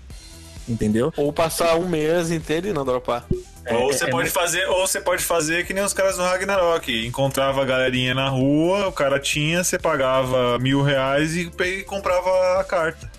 Entendeu? 0.68 1.12
Ou 1.16 1.32
passar 1.32 1.76
um 1.76 1.88
mês 1.88 2.30
inteiro 2.30 2.68
e 2.68 2.72
não 2.72 2.84
dropar. 2.84 3.24
Ou 3.68 3.90
É- 3.90 3.92
você 3.92 4.04
é- 4.04 4.10
pode 4.10 4.30
fazer, 4.30 4.66
ou 4.68 4.86
você 4.86 5.00
pode 5.00 5.22
fazer 5.24 5.64
que 5.66 5.72
nem 5.74 5.82
os 5.84 5.92
caras 5.92 6.16
do 6.16 6.22
Ragnarok. 6.22 7.06
Encontrava 7.06 7.62
a 7.62 7.64
galerinha 7.64 8.14
na 8.14 8.28
rua, 8.28 8.86
o 8.88 8.92
cara 8.92 9.18
tinha, 9.20 9.62
você 9.64 9.78
pagava 9.78 10.58
mil 10.58 10.82
reais 10.82 11.34
e 11.36 11.50
e 11.64 11.82
comprava 11.84 12.60
a 12.60 12.64
carta. 12.64 13.10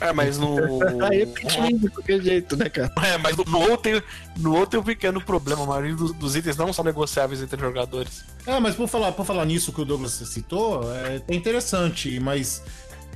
É, 0.00 0.12
mas 0.12 0.36
no. 0.36 0.56
Aí 1.06 1.22
é 1.22 1.26
pedindo 1.26 1.78
de 1.78 1.88
qualquer 1.88 2.20
jeito, 2.20 2.56
né, 2.56 2.68
cara? 2.68 2.90
É, 3.04 3.16
mas 3.18 3.36
no 3.36 3.58
outro 3.60 3.76
tem, 3.78 4.02
no 4.36 4.50
outro 4.52 4.66
tem 4.70 4.80
um 4.80 4.82
pequeno 4.82 5.20
problema. 5.20 5.62
A 5.62 5.66
maioria 5.66 5.94
dos, 5.94 6.12
dos 6.12 6.34
itens 6.34 6.56
não 6.56 6.72
são 6.72 6.84
negociáveis 6.84 7.40
entre 7.40 7.60
jogadores. 7.60 8.24
Ah, 8.46 8.58
mas 8.58 8.74
por 8.74 8.88
falar, 8.88 9.12
por 9.12 9.24
falar 9.24 9.44
nisso 9.44 9.72
que 9.72 9.80
o 9.80 9.84
Douglas 9.84 10.12
citou, 10.12 10.92
é, 10.92 11.22
é 11.28 11.34
interessante, 11.34 12.18
mas. 12.18 12.62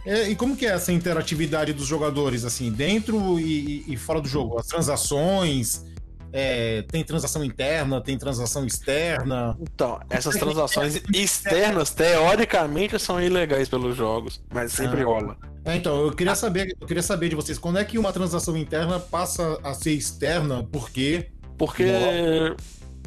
É, 0.07 0.29
e 0.31 0.37
como 0.37 0.57
que 0.57 0.65
é 0.65 0.71
essa 0.71 0.93
interatividade 0.93 1.73
dos 1.73 1.87
jogadores, 1.87 2.45
assim, 2.45 2.71
dentro 2.73 3.39
e, 3.41 3.85
e- 3.87 3.97
fora 3.97 4.21
do 4.21 4.29
jogo? 4.29 4.59
As 4.59 4.67
transações. 4.67 5.85
É, 6.33 6.83
tem 6.83 7.03
transação 7.03 7.43
interna, 7.43 7.99
tem 8.01 8.19
transação 8.19 8.67
externa. 8.67 9.57
Então, 9.61 9.99
essas 10.11 10.35
transações 10.37 11.01
externas, 11.15 11.91
teoricamente, 11.91 12.99
são 12.99 13.23
ilegais 13.23 13.69
pelos 13.71 13.97
jogos, 13.97 14.43
mas 14.53 14.73
sempre 14.73 15.01
Ah. 15.03 15.05
rola. 15.07 15.37
É, 15.65 15.77
então, 15.77 15.97
eu 16.05 16.13
queria 16.13 16.35
saber, 16.35 16.77
eu 16.79 16.87
queria 16.87 17.03
saber 17.03 17.31
de 17.31 17.35
vocês, 17.37 17.59
quando 17.59 17.79
é 17.79 17.85
que 17.85 17.97
uma 17.99 18.13
transação 18.13 18.55
interna 18.57 19.01
passa 19.01 19.59
a 19.65 19.73
ser 19.73 19.93
externa? 19.93 20.63
Por 20.65 20.91
quê? 20.91 21.29
Porque 21.57 21.85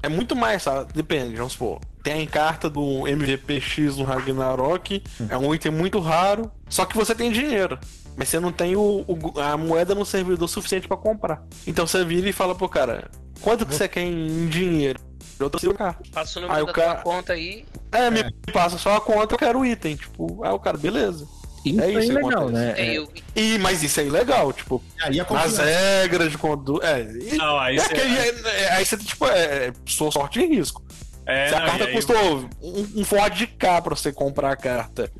é 0.01 0.09
muito 0.09 0.35
mais, 0.35 0.63
sabe? 0.63 0.91
Depende, 0.93 1.35
vamos 1.35 1.53
supor. 1.53 1.79
Tem 2.03 2.13
a 2.13 2.21
encarta 2.21 2.69
do 2.69 3.05
MVPX 3.07 3.97
no 3.97 4.03
Ragnarok, 4.05 5.03
é 5.29 5.37
um 5.37 5.53
item 5.53 5.71
muito 5.71 5.99
raro, 5.99 6.49
só 6.69 6.85
que 6.85 6.95
você 6.95 7.13
tem 7.13 7.31
dinheiro. 7.31 7.77
Mas 8.15 8.29
você 8.29 8.39
não 8.39 8.51
tem 8.51 8.75
o, 8.75 9.05
o- 9.07 9.39
a 9.39 9.55
moeda 9.57 9.93
no 9.95 10.05
servidor 10.05 10.47
suficiente 10.47 10.87
pra 10.87 10.97
comprar. 10.97 11.41
Então 11.67 11.85
você 11.87 12.03
vira 12.03 12.27
e 12.29 12.33
fala 12.33 12.53
pro 12.55 12.67
cara: 12.67 13.09
quanto 13.41 13.65
que 13.65 13.73
você 13.75 13.87
quer 13.87 14.01
em 14.03 14.47
dinheiro? 14.47 14.99
Eu 15.39 15.49
tô 15.49 15.57
sem 15.57 15.69
o 15.69 15.73
carro. 15.73 15.97
Passa 16.11 16.39
o 16.39 16.41
número 16.41 16.59
Aí 16.59 16.65
da 16.65 16.73
cara- 16.73 16.95
conta 17.01 17.33
aí. 17.33 17.65
É, 17.91 18.09
me 18.11 18.23
passa 18.51 18.77
só 18.77 18.97
a 18.97 19.01
conta, 19.01 19.33
eu 19.35 19.39
quero 19.39 19.59
o 19.59 19.65
item. 19.65 19.95
Tipo, 19.95 20.43
aí 20.43 20.51
o 20.51 20.59
cara, 20.59 20.77
beleza. 20.77 21.25
Isso 21.65 21.81
É 21.81 21.85
é, 21.85 21.91
isso 21.91 21.99
que 22.01 22.05
ilegal, 22.07 22.41
acontece. 22.43 22.53
né? 22.53 22.73
É, 22.77 22.85
É, 22.87 22.97
eu- 22.97 23.09
E, 23.35 23.57
mas 23.59 23.83
isso 23.83 23.99
é 24.01 24.05
ilegal, 24.05 24.51
tipo, 24.53 24.83
Aí 25.01 25.19
a 25.19 25.23
nas 25.23 25.27
confiança. 25.27 25.63
regras 25.63 26.31
de 26.31 26.37
conduta. 26.37 26.85
É, 26.87 27.01
e- 27.01 27.37
Não, 27.37 27.57
aí 27.59 27.77
é 27.77 27.79
você- 27.81 27.93
que 27.93 28.01
aí, 28.01 28.17
é- 28.45 28.71
aí 28.73 28.85
você, 28.85 28.97
tipo, 28.97 29.25
é, 29.27 29.67
é 29.67 29.73
sua 29.85 30.11
sorte 30.11 30.39
e 30.41 30.45
risco. 30.45 30.83
É, 31.29 31.49
Se 31.49 31.55
a 31.55 31.59
não, 31.59 31.65
carta 31.67 31.85
aí 31.85 31.93
custou 31.93 32.49
um, 32.61 32.87
um 32.97 33.05
Ford 33.05 33.47
K 33.57 33.81
pra 33.81 33.95
você 33.95 34.11
comprar 34.11 34.51
a 34.51 34.55
carta, 34.55 35.11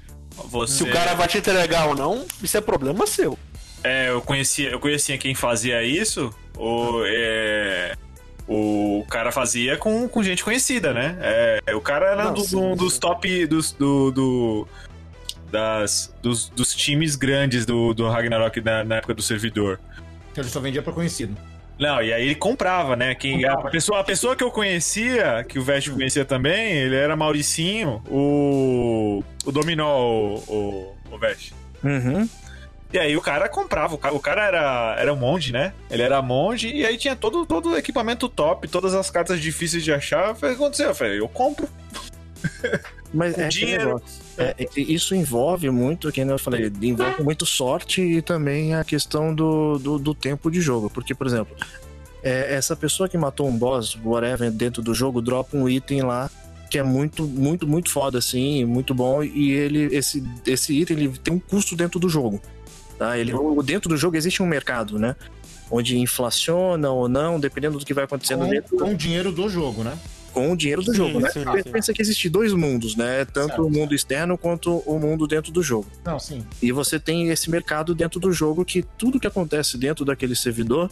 Você... 0.45 0.74
se 0.78 0.84
o 0.84 0.91
cara 0.91 1.14
vai 1.14 1.28
te 1.28 1.38
entregar 1.38 1.88
ou 1.88 1.95
não, 1.95 2.26
isso 2.41 2.57
é 2.57 2.62
problema 2.62 3.05
seu. 3.05 3.38
É, 3.84 4.10
eu 4.10 4.22
conhecia, 4.22 4.70
eu 4.72 4.80
conhecia 4.80 5.18
quem 5.18 5.34
fazia 5.36 5.84
isso. 5.84 6.34
O, 6.57 7.03
é, 7.05 7.95
o 8.47 9.05
cara 9.10 9.32
fazia 9.32 9.78
com, 9.78 10.07
com 10.10 10.22
gente 10.24 10.43
conhecida, 10.43 10.93
né? 10.93 11.18
É, 11.66 11.76
o 11.76 11.80
cara 11.80 12.07
era 12.07 12.26
Não, 12.26 12.34
do- 12.34 12.41
sim, 12.43 12.55
um 12.57 12.76
dos 12.76 12.97
top 12.97 13.45
dos, 13.45 13.72
do, 13.72 14.12
do- 14.12 14.68
das, 15.51 16.14
dos, 16.22 16.49
dos 16.49 16.76
times 16.76 17.16
grandes 17.16 17.66
do, 17.66 17.93
do 17.93 18.10
Ragnarok 18.10 18.60
na, 18.62 18.84
na 18.84 18.95
época 18.97 19.14
do 19.14 19.22
servidor. 19.22 19.80
Que 20.34 20.39
ele 20.41 20.49
só 20.49 20.60
vendia 20.60 20.82
pra 20.82 20.91
conhecido. 20.91 21.36
Não, 21.80 22.02
e 22.02 22.12
aí 22.12 22.26
ele 22.26 22.36
comprava, 22.36 22.96
né? 22.98 23.16
Quem, 23.16 23.46
a, 23.46 23.58
pessoa, 23.58 24.02
a 24.02 24.04
pessoa 24.04 24.36
que 24.36 24.44
eu 24.44 24.52
conhecia, 24.52 25.46
que 25.48 25.58
o 25.58 25.64
Vest 25.64 25.90
conhecia 25.90 26.26
também, 26.26 26.74
ele 26.74 26.96
era 26.96 27.16
Mauricinho, 27.16 28.04
o. 28.10 29.24
o 29.46 29.52
Dominó, 29.52 29.98
o, 29.98 30.36
o, 30.48 30.96
o 31.10 31.18
Vest. 31.18 31.54
Uhum. 31.82 32.28
E 32.92 32.98
aí 32.98 33.16
o 33.16 33.22
cara 33.22 33.48
comprava, 33.48 33.94
o 33.94 33.98
cara, 33.98 34.16
o 34.16 34.20
cara 34.20 34.46
era, 34.46 34.96
era 34.98 35.14
um 35.14 35.16
monge, 35.16 35.54
né? 35.54 35.74
Ele 35.92 36.02
era 36.02 36.22
monge 36.22 36.74
e 36.74 36.86
aí 36.86 36.98
tinha 36.98 37.16
todo, 37.16 37.46
todo 37.46 37.70
o 37.70 37.78
equipamento 37.78 38.28
top, 38.28 38.68
todas 38.68 38.96
as 38.96 39.12
cartas 39.12 39.40
difíceis 39.40 39.84
de 39.84 39.94
achar. 39.94 40.30
Eu 40.30 40.36
falei, 40.36 40.56
o 40.56 40.58
que 40.58 40.64
aconteceu? 40.64 40.88
Eu 40.90 40.96
falei, 40.96 41.20
eu 41.20 41.30
compro. 41.30 41.70
Mas 43.14 43.38
é 43.38 43.48
dinheiro. 43.48 44.02
É, 44.38 44.56
é 44.58 44.68
isso 44.80 45.16
envolve 45.16 45.70
muito, 45.70 46.12
que 46.12 46.22
eu 46.22 46.38
falei, 46.38 46.72
envolve 46.82 47.24
muito 47.24 47.46
sorte 47.46 48.02
e 48.02 48.22
também 48.22 48.76
a 48.76 48.84
questão 48.84 49.34
do, 49.34 49.80
do, 49.80 49.98
do 50.00 50.14
tempo 50.14 50.50
de 50.52 50.62
jogo. 50.62 50.90
Porque, 50.90 51.16
por 51.16 51.26
exemplo, 51.26 51.56
é, 52.22 52.54
essa 52.54 52.76
pessoa 52.76 53.10
que 53.10 53.18
matou 53.18 53.48
um 53.48 53.58
boss, 53.58 53.98
whatever, 54.04 54.52
dentro 54.52 54.82
do 54.82 54.94
jogo, 54.94 55.22
dropa 55.22 55.58
um 55.58 55.68
item 55.68 56.04
lá 56.04 56.30
que 56.70 56.78
é 56.78 56.84
muito, 56.84 57.24
muito, 57.26 57.68
muito 57.68 57.90
foda, 57.90 58.20
assim, 58.20 58.64
muito 58.64 58.94
bom. 58.94 59.24
E 59.24 59.52
ele, 59.52 59.86
esse, 59.96 60.24
esse 60.46 60.80
item, 60.80 60.98
ele 60.98 61.10
tem 61.18 61.34
um 61.34 61.40
custo 61.40 61.76
dentro 61.76 62.00
do 62.00 62.08
jogo. 62.08 62.40
Tá? 62.98 63.18
Ele, 63.18 63.34
o- 63.34 63.64
dentro 63.64 63.90
do 63.90 63.98
jogo 63.98 64.16
existe 64.16 64.44
um 64.44 64.46
mercado, 64.46 65.00
né? 65.00 65.16
Onde 65.72 65.98
inflaciona 65.98 66.92
ou 66.92 67.10
não, 67.10 67.40
dependendo 67.40 67.80
do 67.80 67.86
que 67.86 67.94
vai 67.94 68.04
acontecendo 68.04 68.42
Com, 68.46 68.50
dentro 68.50 68.78
com 68.78 68.92
o 68.92 68.96
dinheiro 68.96 69.32
do 69.32 69.50
jogo, 69.50 69.84
né? 69.84 69.98
Com 70.30 70.52
o 70.52 70.56
dinheiro 70.58 70.82
do 70.82 70.92
Sim, 70.92 70.98
jogo, 70.98 71.20
né? 71.20 71.30
sim, 71.32 71.44
Porque 71.44 71.64
sim. 71.64 71.72
Pensa 71.72 71.94
que 71.94 72.02
existe 72.02 72.30
dois 72.30 72.54
mundos, 72.54 72.96
né? 72.96 73.26
Tanto 73.26 73.48
Certo. 73.50 73.66
o 73.66 73.70
mundo 73.70 73.94
externo 73.96 74.38
quanto 74.38 74.78
o 74.86 75.00
mundo 75.00 75.28
dentro 75.28 75.52
do 75.52 75.62
jogo. 75.64 75.88
Não, 76.06 76.20
sim. 76.20 76.46
E 76.62 76.72
você 76.72 77.00
tem 77.00 77.30
esse 77.30 77.50
mercado 77.50 77.94
dentro 77.96 78.20
do 78.20 78.32
jogo 78.32 78.64
que 78.64 78.84
tudo 78.98 79.20
que 79.20 79.28
acontece 79.28 79.78
dentro 79.78 80.06
daquele 80.06 80.36
servidor, 80.36 80.90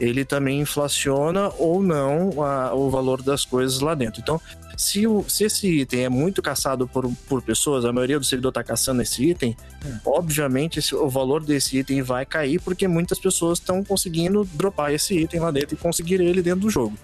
ele 0.00 0.24
também 0.24 0.60
inflaciona 0.60 1.50
ou 1.58 1.82
não 1.82 2.42
a- 2.42 2.74
o 2.74 2.90
valor 2.90 3.22
das 3.22 3.44
coisas 3.44 3.80
lá 3.80 3.94
dentro. 3.94 4.20
Então, 4.20 4.40
se, 4.76 5.06
o- 5.06 5.24
se 5.28 5.44
esse 5.44 5.80
item 5.82 6.04
é 6.04 6.08
muito 6.08 6.40
caçado 6.42 6.88
por, 6.88 7.08
por 7.28 7.42
pessoas, 7.42 7.84
a 7.84 7.92
maioria 7.92 8.18
do 8.18 8.24
servidor 8.24 8.48
está 8.48 8.64
caçando 8.64 9.02
esse 9.02 9.22
item, 9.30 9.54
obviamente 10.04 10.78
esse- 10.78 10.94
o 10.94 11.08
valor 11.08 11.44
desse 11.44 11.78
item 11.78 12.02
vai 12.02 12.24
cair 12.26 12.60
porque 12.60 12.88
muitas 12.88 13.18
pessoas 13.18 13.58
estão 13.58 13.84
conseguindo 13.84 14.48
dropar 14.54 14.92
esse 14.92 15.14
item 15.14 15.40
lá 15.40 15.50
dentro 15.50 15.74
e 15.74 15.76
conseguir 15.78 16.20
ele 16.20 16.42
dentro 16.42 16.60
do 16.60 16.70
jogo. 16.70 16.96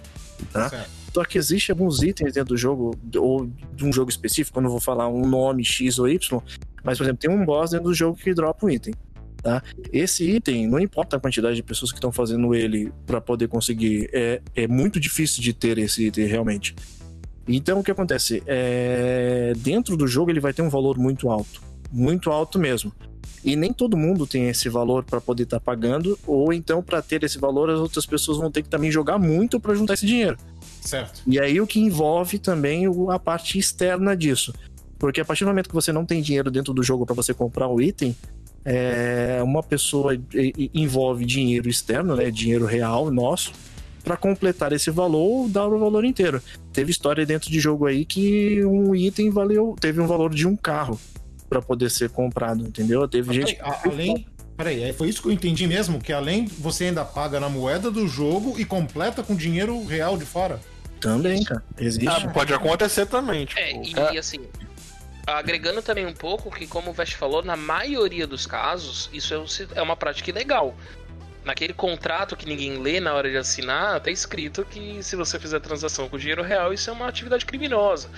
Tá? 0.53 0.69
Certo. 0.71 0.91
Só 1.13 1.25
que 1.25 1.39
existe 1.39 1.71
alguns 1.71 2.03
itens 2.03 2.35
dentro 2.35 2.55
do 2.55 2.57
jogo, 2.57 2.97
ou 3.17 3.51
de 3.75 3.85
um 3.85 3.93
jogo 3.93 4.11
específico, 4.11 4.59
eu 4.59 4.63
não 4.63 4.71
vou 4.71 4.81
falar 4.81 5.09
um 5.09 5.27
nome 5.27 5.65
X 5.65 5.99
ou 5.99 6.09
Y, 6.09 6.43
mas, 6.85 6.99
por 6.99 7.05
exemplo, 7.05 7.21
tem 7.21 7.31
um 7.31 7.45
boss 7.45 7.71
dentro 7.71 7.87
do 7.87 7.95
jogo 7.95 8.17
que 8.17 8.33
dropa 8.35 8.67
um 8.67 8.71
item. 8.71 8.95
Tá? 9.43 9.63
Esse 9.93 10.29
item, 10.29 10.67
não 10.67 10.79
importa 10.79 11.17
a 11.17 11.21
quantidade 11.21 11.57
de 11.57 11.63
pessoas 11.63 11.93
que 11.93 11.99
estão 11.99 12.11
fazendo 12.11 12.55
ele 12.55 12.93
para 13.07 13.21
poder 13.21 13.49
conseguir, 13.49 14.11
é, 14.13 14.43
é 14.55 14.67
muito 14.67 14.99
difícil 14.99 15.43
de 15.43 15.53
ter 15.53 15.79
esse 15.79 16.07
item 16.07 16.27
realmente. 16.27 16.75
Então 17.47 17.81
o 17.81 17.85
que 17.85 17.91
acontece? 17.91 18.43
É, 18.47 19.53
dentro 19.57 19.97
do 19.97 20.07
jogo 20.07 20.31
ele 20.31 20.41
vai 20.41 20.53
ter 20.53 20.63
um 20.63 20.69
valor 20.69 20.99
muito 20.99 21.31
alto. 21.31 21.63
Muito 21.91 22.31
alto 22.31 22.59
mesmo. 22.59 22.93
E 23.45 23.57
nem 23.57 23.73
todo 23.73 23.97
mundo 23.97 24.27
tem 24.27 24.49
esse 24.49 24.69
valor 24.69 25.05
para 25.05 25.21
poder 25.21 25.45
estar 25.45 25.61
pagando, 25.61 26.19
ou 26.27 26.53
então 26.53 26.83
para 26.83 27.01
ter 27.01 27.23
esse 27.23 27.39
valor 27.39 27.71
as 27.71 27.79
outras 27.79 28.05
pessoas 28.05 28.37
vão 28.39 28.51
ter 28.51 28.63
que 28.63 28.69
também 28.69 28.91
jogar 28.91 29.19
muito 29.19 29.59
para 29.61 29.75
juntar 29.75 29.95
esse 29.95 30.05
dinheiro. 30.05 30.37
Certo. 30.81 31.23
E 31.27 31.39
aí 31.39 31.61
o 31.61 31.67
que 31.67 31.81
envolve 31.81 32.39
também 32.39 32.85
a 33.11 33.19
parte 33.19 33.59
externa 33.59 34.17
disso. 34.17 34.53
Porque 34.99 35.21
a 35.21 35.25
partir 35.25 35.45
do 35.45 35.49
momento 35.49 35.69
que 35.69 35.75
você 35.75 35.93
não 35.93 36.05
tem 36.05 36.21
dinheiro 36.21 36.51
dentro 36.51 36.75
do 36.75 36.83
jogo 36.83 37.07
para 37.07 37.15
você 37.15 37.33
comprar 37.33 37.69
o 37.69 37.81
item, 37.81 38.17
é, 38.65 39.41
uma 39.43 39.63
pessoa 39.63 40.19
envolve 40.75 41.25
dinheiro 41.25 41.69
externo, 41.69 42.17
né, 42.17 42.31
dinheiro 42.31 42.67
real 42.67 43.11
nosso, 43.11 43.53
para 44.03 44.17
completar 44.17 44.73
esse 44.73 44.91
valor 44.91 45.19
ou 45.19 45.49
dar 45.49 45.67
o 45.67 45.79
valor 45.79 46.05
inteiro. 46.05 46.43
Teve 46.73 46.91
história 46.91 47.25
dentro 47.25 47.51
de 47.51 47.61
jogo 47.61 47.87
aí 47.87 48.05
que 48.05 48.65
um 48.65 48.95
item 48.95 49.31
valeu, 49.31 49.77
teve 49.81 50.01
um 50.01 50.07
valor 50.07 50.35
de 50.35 50.47
um 50.47 50.57
carro 50.57 50.99
para 51.49 51.63
poder 51.63 51.91
ser 51.91 52.11
comprado, 52.11 52.67
entendeu? 52.67 53.07
Teve 53.09 53.33
gente 53.35 53.59
além. 53.61 54.27
Peraí, 54.59 54.83
é, 54.83 54.93
foi 54.93 55.09
isso 55.09 55.23
que 55.23 55.29
eu 55.29 55.33
entendi 55.33 55.69
mesmo? 55.69 56.01
Que 56.01 56.13
além 56.13 56.47
você 56.47 56.87
ainda 56.87 57.05
paga 57.05 57.39
na 57.39 57.49
moeda 57.49 57.93
do 57.93 58.09
jogo 58.09 58.59
e 58.59 58.65
completa 58.65 59.23
com 59.23 59.37
dinheiro 59.37 59.87
real 59.87 60.19
de 60.19 60.27
fora? 60.27 60.61
também, 61.01 61.45
cara. 61.45 61.63
Existe. 61.79 62.09
Ah, 62.09 62.29
pode 62.29 62.53
acontecer 62.53 63.07
também. 63.07 63.47
Tipo, 63.47 63.61
É, 63.61 63.73
o 63.73 63.83
e, 63.85 63.93
cara- 63.93 64.19
assim, 64.19 64.41
agregando 65.25 65.81
também 65.81 66.05
um 66.05 66.13
pouco 66.13 66.51
que, 66.51 66.67
como 66.67 66.91
o 66.91 66.93
Vest 66.93 67.15
falou, 67.15 67.41
na 67.41 67.57
maioria 67.57 68.27
dos 68.27 68.47
casos, 68.47 69.09
isso 69.13 69.33
é, 69.33 69.79
é 69.79 69.83
uma 69.83 69.95
prática 69.95 70.29
ilegal. 70.29 70.75
Naquele 71.45 71.73
contrato 71.73 72.37
que 72.37 72.47
ninguém 72.47 72.79
lê 72.83 72.99
na 72.99 73.15
hora 73.15 73.31
de 73.31 73.37
assinar, 73.37 74.01
tá 74.01 74.11
escrito 74.11 74.65
que 74.65 75.01
se 75.01 75.15
você 75.15 75.39
fizer 75.39 75.61
transação 75.61 76.09
com 76.09 76.19
dinheiro 76.19 76.43
real, 76.43 76.73
isso 76.75 76.91
é 76.91 76.93
uma 76.93 77.07
atividade 77.07 77.47
criminosa. 77.47 78.11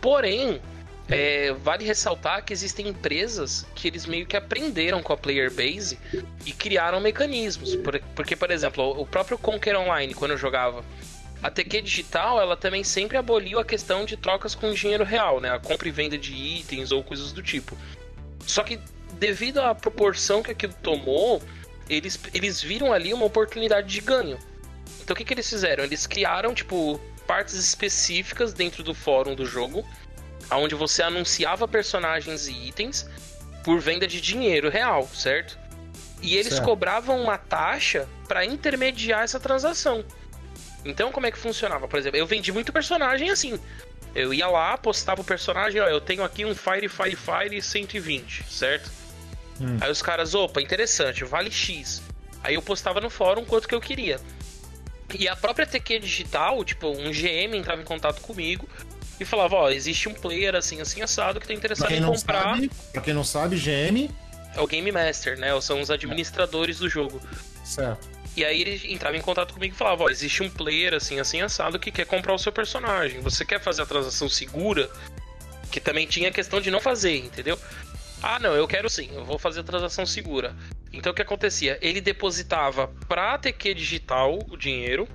Porém, 0.00 0.60
é, 1.08 1.52
vale 1.52 1.84
ressaltar 1.84 2.44
que 2.44 2.52
existem 2.52 2.88
empresas 2.88 3.66
que 3.74 3.88
eles 3.88 4.06
meio 4.06 4.24
que 4.26 4.36
aprenderam 4.36 5.02
com 5.02 5.12
a 5.12 5.16
player 5.16 5.50
base 5.52 5.98
e 6.46 6.52
criaram 6.52 7.00
mecanismos. 7.00 7.74
Por- 7.76 8.00
Porque, 8.14 8.36
por 8.36 8.50
exemplo, 8.50 8.98
o 9.00 9.06
próprio 9.06 9.36
Conquer 9.36 9.76
Online, 9.76 10.14
quando 10.14 10.30
eu 10.32 10.38
jogava, 10.38 10.84
a 11.42 11.50
TQ 11.50 11.82
Digital, 11.82 12.40
ela 12.40 12.56
também 12.56 12.84
sempre 12.84 13.16
aboliu 13.16 13.58
a 13.58 13.64
questão 13.64 14.04
de 14.04 14.16
trocas 14.16 14.54
com 14.54 14.72
dinheiro 14.72 15.04
real, 15.04 15.40
né? 15.40 15.50
A 15.50 15.58
compra 15.58 15.88
e 15.88 15.90
venda 15.90 16.16
de 16.16 16.32
itens 16.32 16.92
ou 16.92 17.02
coisas 17.02 17.32
do 17.32 17.42
tipo. 17.42 17.76
Só 18.46 18.62
que, 18.62 18.78
devido 19.18 19.58
à 19.60 19.74
proporção 19.74 20.42
que 20.42 20.52
aquilo 20.52 20.72
tomou, 20.82 21.42
eles, 21.90 22.18
eles 22.32 22.62
viram 22.62 22.92
ali 22.92 23.12
uma 23.12 23.24
oportunidade 23.26 23.88
de 23.88 24.00
ganho. 24.00 24.38
Então, 25.02 25.14
o 25.14 25.16
que, 25.16 25.24
que 25.24 25.34
eles 25.34 25.48
fizeram? 25.50 25.82
Eles 25.82 26.06
criaram, 26.06 26.54
tipo, 26.54 27.00
partes 27.26 27.54
específicas 27.54 28.52
dentro 28.52 28.84
do 28.84 28.94
fórum 28.94 29.34
do 29.34 29.44
jogo, 29.44 29.84
onde 30.50 30.74
você 30.74 31.02
anunciava 31.02 31.66
personagens 31.66 32.48
e 32.48 32.68
itens 32.68 33.08
por 33.64 33.78
venda 33.80 34.06
de 34.06 34.20
dinheiro 34.20 34.68
real, 34.68 35.08
certo? 35.14 35.58
E 36.20 36.36
eles 36.36 36.54
Certo. 36.54 36.64
cobravam 36.64 37.20
uma 37.20 37.36
taxa 37.36 38.08
para 38.28 38.44
intermediar 38.44 39.22
essa 39.22 39.40
transação. 39.40 40.04
Então, 40.84 41.10
como 41.12 41.26
é 41.26 41.30
que 41.30 41.38
funcionava? 41.38 41.88
Por 41.88 41.98
exemplo, 41.98 42.18
eu 42.18 42.26
vendi 42.26 42.52
muito 42.52 42.72
personagem 42.72 43.30
assim. 43.30 43.58
Eu 44.14 44.32
ia 44.32 44.46
lá, 44.46 44.76
postava 44.76 45.20
o 45.20 45.24
personagem, 45.24 45.80
ó, 45.80 45.88
eu 45.88 46.00
tenho 46.00 46.22
aqui 46.22 46.44
um 46.44 46.54
Fire 46.54 46.88
Fire 46.88 47.16
Fire 47.16 47.62
120, 47.62 48.44
certo? 48.48 48.90
Hum. 49.60 49.78
Aí 49.80 49.90
os 49.90 50.02
caras, 50.02 50.34
opa, 50.34 50.60
interessante, 50.60 51.24
vale 51.24 51.50
X. 51.50 52.02
Aí 52.42 52.54
eu 52.54 52.62
postava 52.62 53.00
no 53.00 53.08
fórum 53.08 53.44
quanto 53.44 53.68
que 53.68 53.74
eu 53.74 53.80
queria. 53.80 54.20
E 55.18 55.28
a 55.28 55.36
própria 55.36 55.66
TQ 55.66 56.00
Digital, 56.00 56.64
tipo, 56.64 56.88
um 56.88 57.10
GM 57.10 57.56
entrava 57.56 57.80
em 57.80 57.84
contato 57.84 58.20
comigo 58.20 58.68
e 59.22 59.24
falava, 59.24 59.56
ó, 59.56 59.70
existe 59.70 60.08
um 60.08 60.14
player 60.14 60.54
assim, 60.54 60.80
assim, 60.80 61.02
assado 61.02 61.40
que 61.40 61.46
tá 61.46 61.52
Pra 61.52 61.56
interessado 61.58 61.88
quem, 61.88 61.98
em 61.98 62.04
comprar. 62.04 62.42
sabe, 62.42 62.70
pra 62.92 63.02
quem 63.02 63.14
não 63.14 63.24
sabe, 63.24 63.56
GM. 63.56 64.10
É 64.54 64.60
o 64.60 64.66
Game 64.66 64.90
Master, 64.92 65.38
né? 65.38 65.58
São 65.60 65.80
os 65.80 65.90
administradores 65.90 66.78
do 66.78 66.88
jogo. 66.88 67.20
Certo. 67.64 68.08
E 68.36 68.44
aí 68.44 68.60
ele 68.60 68.92
entrava 68.92 69.16
em 69.16 69.20
contato 69.20 69.54
comigo 69.54 69.74
e 69.74 69.76
falava: 69.76 70.04
Ó, 70.04 70.08
existe 70.10 70.42
um 70.42 70.50
player 70.50 70.94
assim, 70.94 71.20
assim, 71.20 71.40
assado 71.40 71.78
que 71.78 71.90
quer 71.90 72.06
comprar 72.06 72.34
o 72.34 72.38
seu 72.38 72.52
personagem. 72.52 73.20
Você 73.20 73.44
quer 73.44 73.60
fazer 73.60 73.82
a 73.82 73.86
transação 73.86 74.28
segura? 74.28 74.90
Que 75.70 75.80
também 75.80 76.06
tinha 76.06 76.28
a 76.28 76.32
questão 76.32 76.60
de 76.60 76.70
não 76.70 76.80
fazer, 76.80 77.16
entendeu? 77.16 77.58
Ah, 78.22 78.38
não, 78.38 78.54
eu 78.54 78.68
quero 78.68 78.88
sim, 78.88 79.10
eu 79.12 79.24
vou 79.24 79.38
fazer 79.38 79.60
a 79.60 79.64
transação 79.64 80.06
segura. 80.06 80.54
Então 80.92 81.12
o 81.12 81.14
que 81.14 81.22
acontecia? 81.22 81.78
Ele 81.80 82.00
depositava 82.00 82.88
pra 83.08 83.36
TQ 83.36 83.74
Digital 83.74 84.38
o 84.50 84.56
dinheiro, 84.56 85.08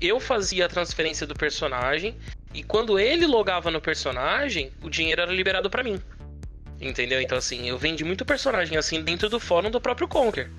eu 0.00 0.18
fazia 0.18 0.64
a 0.66 0.68
transferência 0.68 1.26
do 1.26 1.34
personagem, 1.34 2.16
e 2.52 2.62
quando 2.62 2.98
ele 2.98 3.26
logava 3.26 3.70
no 3.70 3.80
personagem, 3.80 4.72
o 4.82 4.90
dinheiro 4.90 5.20
era 5.20 5.32
liberado 5.32 5.70
para 5.70 5.82
mim. 5.82 6.00
Entendeu? 6.80 7.20
Então, 7.20 7.36
assim, 7.36 7.68
eu 7.68 7.78
vendi 7.78 8.04
muito 8.04 8.24
personagem 8.24 8.76
assim 8.76 9.02
dentro 9.02 9.28
do 9.28 9.38
fórum 9.38 9.70
do 9.70 9.80
próprio 9.80 10.08
Conker. 10.08 10.50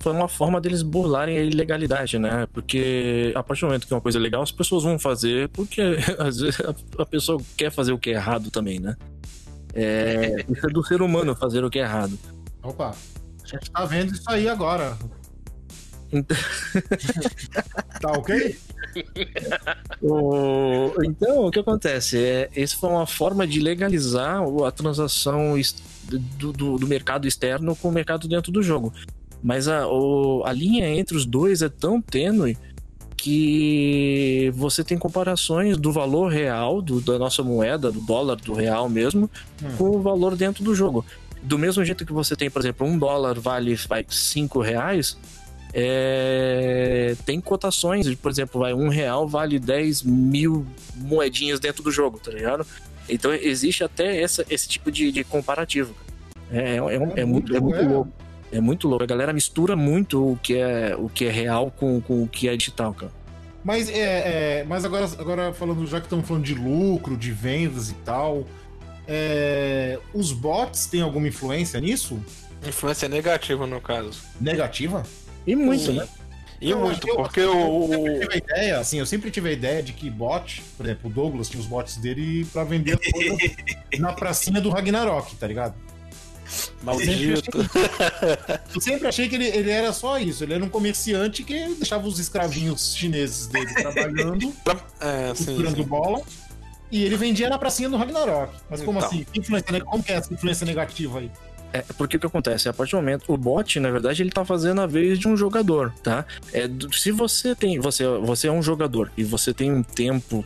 Foi 0.00 0.12
uma 0.12 0.28
forma 0.28 0.60
deles 0.60 0.82
burlarem 0.82 1.36
a 1.38 1.42
ilegalidade, 1.42 2.18
né? 2.18 2.46
Porque 2.52 3.32
a 3.34 3.42
partir 3.42 3.62
do 3.62 3.66
momento 3.66 3.86
que 3.86 3.92
é 3.92 3.96
uma 3.96 4.00
coisa 4.00 4.18
legal, 4.18 4.42
as 4.42 4.50
pessoas 4.50 4.84
vão 4.84 4.98
fazer, 4.98 5.48
porque 5.50 5.80
às 6.18 6.38
vezes 6.38 6.60
a 6.98 7.06
pessoa 7.06 7.40
quer 7.56 7.70
fazer 7.70 7.92
o 7.92 7.98
que 7.98 8.10
é 8.10 8.14
errado 8.14 8.50
também, 8.50 8.80
né? 8.80 8.96
É, 9.74 10.44
isso 10.48 10.66
é 10.66 10.70
do 10.70 10.82
ser 10.82 11.02
humano 11.02 11.36
fazer 11.36 11.62
o 11.62 11.70
que 11.70 11.78
é 11.78 11.82
errado. 11.82 12.18
Opa, 12.62 12.94
a 13.44 13.46
gente 13.46 13.70
tá 13.70 13.84
vendo 13.84 14.12
isso 14.12 14.28
aí 14.30 14.48
agora. 14.48 14.96
Então, 16.12 16.36
Tá 18.00 18.12
ok? 18.12 18.56
o- 20.02 20.92
então, 21.04 21.46
o 21.46 21.50
que 21.50 21.58
acontece? 21.58 22.18
É, 22.18 22.50
essa 22.54 22.76
foi 22.76 22.90
uma 22.90 23.06
forma 23.06 23.46
de 23.46 23.60
legalizar 23.60 24.42
a 24.66 24.70
transação 24.70 25.54
do, 26.38 26.52
do- 26.52 26.78
do 26.78 26.86
mercado 26.86 27.26
externo 27.26 27.74
com 27.76 27.88
o 27.88 27.92
mercado 27.92 28.28
dentro 28.28 28.52
do 28.52 28.62
jogo. 28.62 28.92
Mas 29.42 29.68
a, 29.68 29.86
o- 29.88 30.42
a 30.44 30.52
linha 30.52 30.88
entre 30.88 31.16
os 31.16 31.24
dois 31.26 31.62
é 31.62 31.68
tão 31.68 32.00
tênue 32.00 32.56
que 33.16 34.52
você 34.54 34.84
tem 34.84 34.96
comparações 34.98 35.76
do 35.76 35.90
valor 35.92 36.28
real 36.30 36.80
do- 36.80 37.00
da 37.00 37.18
nossa 37.18 37.42
moeda, 37.42 37.90
do 37.90 38.00
dólar, 38.00 38.36
do 38.36 38.52
real 38.54 38.88
mesmo, 38.88 39.28
com 39.76 39.90
o 39.96 40.00
valor 40.00 40.36
dentro 40.36 40.62
do 40.62 40.74
jogo. 40.74 41.04
Do 41.42 41.58
mesmo 41.58 41.84
jeito 41.84 42.04
que 42.06 42.12
você 42.12 42.34
tem, 42.36 42.50
por 42.50 42.60
exemplo, 42.60 42.86
um 42.86 42.98
dólar 42.98 43.38
vale 43.38 43.74
vai, 43.88 44.04
cinco 44.08 44.60
reais, 44.60 45.16
é, 45.78 47.14
tem 47.26 47.38
cotações, 47.38 48.14
por 48.14 48.30
exemplo, 48.30 48.62
vai 48.62 48.72
um 48.72 48.88
real 48.88 49.28
vale 49.28 49.58
10 49.58 50.04
mil 50.04 50.66
moedinhas 50.94 51.60
dentro 51.60 51.82
do 51.82 51.90
jogo, 51.90 52.18
tá 52.18 52.30
ligado? 52.30 52.66
Então 53.06 53.30
existe 53.34 53.84
até 53.84 54.22
essa, 54.22 54.42
esse 54.48 54.66
tipo 54.66 54.90
de, 54.90 55.12
de 55.12 55.22
comparativo. 55.22 55.94
É, 56.50 56.76
é, 56.76 57.20
é 57.20 57.24
muito, 57.26 57.54
é 57.54 57.60
muito 57.60 57.78
é. 57.78 57.86
louco. 57.86 58.12
É 58.50 58.58
muito 58.58 58.88
louco. 58.88 59.04
A 59.04 59.06
galera 59.06 59.34
mistura 59.34 59.76
muito 59.76 60.32
o 60.32 60.38
que 60.38 60.56
é, 60.56 60.96
o 60.96 61.10
que 61.10 61.26
é 61.26 61.30
real 61.30 61.70
com, 61.70 62.00
com 62.00 62.22
o 62.22 62.28
que 62.28 62.48
é 62.48 62.56
digital, 62.56 62.94
cara. 62.94 63.12
Mas, 63.62 63.90
é, 63.90 64.60
é, 64.60 64.64
mas 64.64 64.82
agora, 64.82 65.04
agora 65.18 65.52
falando, 65.52 65.86
já 65.86 66.00
que 66.00 66.06
estamos 66.06 66.26
falando 66.26 66.44
de 66.44 66.54
lucro, 66.54 67.18
de 67.18 67.32
vendas 67.32 67.90
e 67.90 67.94
tal, 67.96 68.46
é, 69.06 69.98
os 70.14 70.32
bots 70.32 70.86
têm 70.86 71.02
alguma 71.02 71.28
influência 71.28 71.78
nisso? 71.80 72.18
Influência 72.66 73.10
negativa, 73.10 73.66
no 73.66 73.78
caso. 73.78 74.22
Negativa? 74.40 75.02
E 75.46 75.54
muito, 75.56 75.84
Sim. 75.84 75.92
né? 75.98 76.08
E 76.60 76.70
Eu- 76.70 76.78
muito, 76.80 77.06
eu- 77.06 77.16
porque 77.16 77.40
eu 77.40 77.52
o. 77.54 77.88
sempre 77.88 78.18
tive 78.20 78.32
a 78.32 78.36
ideia, 78.38 78.78
assim, 78.80 78.98
eu 78.98 79.06
sempre 79.06 79.30
tive 79.30 79.48
a 79.50 79.52
ideia 79.52 79.82
de 79.82 79.92
que 79.92 80.08
bot, 80.08 80.62
por 80.76 80.86
exemplo, 80.86 81.10
o 81.10 81.12
Douglas 81.12 81.48
tinha 81.50 81.60
os 81.60 81.66
bots 81.66 81.96
dele 81.98 82.46
pra 82.46 82.64
vender 82.64 82.98
na 83.98 84.12
pracinha 84.12 84.60
do 84.60 84.70
Ragnarok, 84.70 85.36
tá 85.36 85.46
ligado? 85.46 85.74
Maldito. 86.82 87.50
Eu 88.74 88.80
sempre 88.80 89.08
achei 89.08 89.28
que 89.28 89.34
ele, 89.34 89.46
ele 89.48 89.70
era 89.70 89.92
só 89.92 90.18
isso, 90.18 90.44
ele 90.44 90.54
era 90.54 90.64
um 90.64 90.68
comerciante 90.68 91.42
que 91.42 91.74
deixava 91.74 92.06
os 92.06 92.18
escravinhos 92.18 92.94
chineses 92.94 93.48
dele 93.48 93.72
trabalhando, 93.74 94.52
É, 95.00 95.34
sim, 95.34 95.56
bola, 95.82 96.22
e 96.90 97.04
ele 97.04 97.16
vendia 97.16 97.48
na 97.50 97.58
pracinha 97.58 97.88
do 97.88 97.96
Ragnarok. 97.96 98.54
Mas 98.70 98.80
como 98.82 98.98
Então. 98.98 99.08
assim? 99.10 99.26
Que 99.30 99.40
influência, 99.40 99.80
como 99.84 100.02
que 100.02 100.12
é 100.12 100.16
essa 100.16 100.32
influência 100.32 100.64
negativa 100.64 101.18
aí? 101.18 101.30
É, 101.72 101.84
porque 101.98 102.16
o 102.16 102.20
que 102.20 102.26
acontece? 102.26 102.68
A 102.68 102.72
partir 102.72 102.92
do 102.92 102.96
momento, 102.96 103.32
o 103.32 103.36
bot, 103.36 103.78
na 103.80 103.90
verdade, 103.90 104.22
ele 104.22 104.30
tá 104.30 104.44
fazendo 104.44 104.80
a 104.80 104.86
vez 104.86 105.18
de 105.18 105.28
um 105.28 105.36
jogador, 105.36 105.92
tá? 106.02 106.24
É, 106.52 106.68
se 106.92 107.10
você 107.10 107.54
tem. 107.54 107.78
Você, 107.80 108.06
você 108.06 108.48
é 108.48 108.52
um 108.52 108.62
jogador 108.62 109.10
e 109.16 109.24
você 109.24 109.52
tem 109.52 109.70
um 109.70 109.82
tempo 109.82 110.44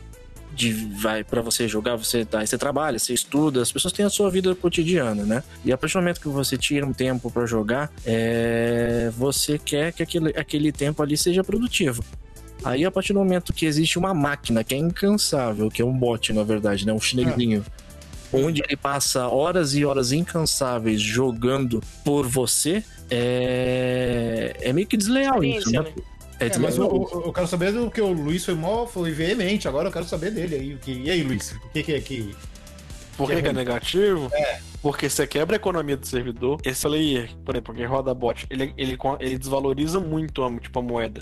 de 0.53 0.73
vai 0.73 1.23
para 1.23 1.41
você 1.41 1.67
jogar, 1.67 1.95
você 1.95 2.25
tá, 2.25 2.45
você 2.45 2.57
trabalha, 2.57 2.99
você 2.99 3.13
estuda, 3.13 3.61
as 3.61 3.71
pessoas 3.71 3.93
têm 3.93 4.05
a 4.05 4.09
sua 4.09 4.29
vida 4.29 4.53
cotidiana, 4.53 5.23
né? 5.23 5.43
E 5.63 5.71
a 5.71 5.77
partir 5.77 5.93
do 5.93 6.01
momento 6.01 6.19
que 6.19 6.27
você 6.27 6.57
tira 6.57 6.85
um 6.85 6.93
tempo 6.93 7.31
para 7.31 7.45
jogar, 7.45 7.89
é, 8.05 9.09
você 9.17 9.57
quer 9.57 9.93
que 9.93 10.03
aquele, 10.03 10.29
aquele 10.37 10.71
tempo 10.71 11.01
ali 11.01 11.15
seja 11.15 11.43
produtivo. 11.43 12.03
Aí, 12.63 12.85
a 12.85 12.91
partir 12.91 13.13
do 13.13 13.19
momento 13.19 13.53
que 13.53 13.65
existe 13.65 13.97
uma 13.97 14.13
máquina 14.13 14.63
que 14.63 14.75
é 14.75 14.77
incansável, 14.77 15.69
que 15.69 15.81
é 15.81 15.85
um 15.85 15.97
bot, 15.97 16.31
na 16.31 16.43
verdade, 16.43 16.85
né? 16.85 16.93
Um 16.93 16.99
chinelinho, 16.99 17.65
onde 18.33 18.61
ele 18.63 18.75
passa 18.77 19.27
horas 19.27 19.73
e 19.75 19.83
horas 19.85 20.11
incansáveis 20.11 21.01
jogando 21.01 21.81
por 22.03 22.27
você, 22.27 22.83
é, 23.09 24.55
é 24.61 24.73
meio 24.73 24.87
que 24.87 24.97
desleal 24.97 25.43
isso, 25.43 25.71
né? 25.71 25.79
Experiência, 25.79 26.11
É 26.39 26.45
É, 26.47 26.57
mas 26.57 26.75
eu, 26.75 26.85
eu- 26.85 27.23
eu 27.27 27.33
quero 27.33 27.45
saber 27.47 27.71
do 27.71 27.91
que 27.91 28.01
o 28.01 28.11
Luiz 28.11 28.43
foi 28.43 28.55
mó, 28.55 28.87
foi 28.87 29.11
veemente, 29.11 29.67
agora 29.67 29.89
eu 29.89 29.91
quero 29.93 30.05
saber 30.05 30.31
dele 30.31 30.55
aí. 30.55 30.73
o 30.73 30.77
que- 30.79 30.91
E 31.03 31.09
aí, 31.11 31.21
Luiz? 31.21 31.51
O 31.51 31.69
que, 31.69 31.83
que 31.83 31.93
é 31.93 32.01
que. 32.01 32.35
Por 33.15 33.29
que, 33.29 33.41
que 33.43 33.47
é 33.49 33.53
negativo? 33.53 34.31
Porque 34.81 35.07
você 35.07 35.27
quebra 35.27 35.55
a 35.55 35.57
economia 35.57 35.95
do 35.95 36.07
servidor. 36.07 36.59
Esse 36.65 36.87
layer, 36.87 37.29
por 37.45 37.53
exemplo, 37.53 37.75
quem 37.75 37.85
roda 37.85 38.11
bot, 38.15 38.47
ele, 38.49 38.73
ele, 38.75 38.97
ele 39.19 39.37
desvaloriza 39.37 39.99
muito 39.99 40.43
a, 40.43 40.51
tipo, 40.59 40.79
a 40.79 40.81
moeda 40.81 41.21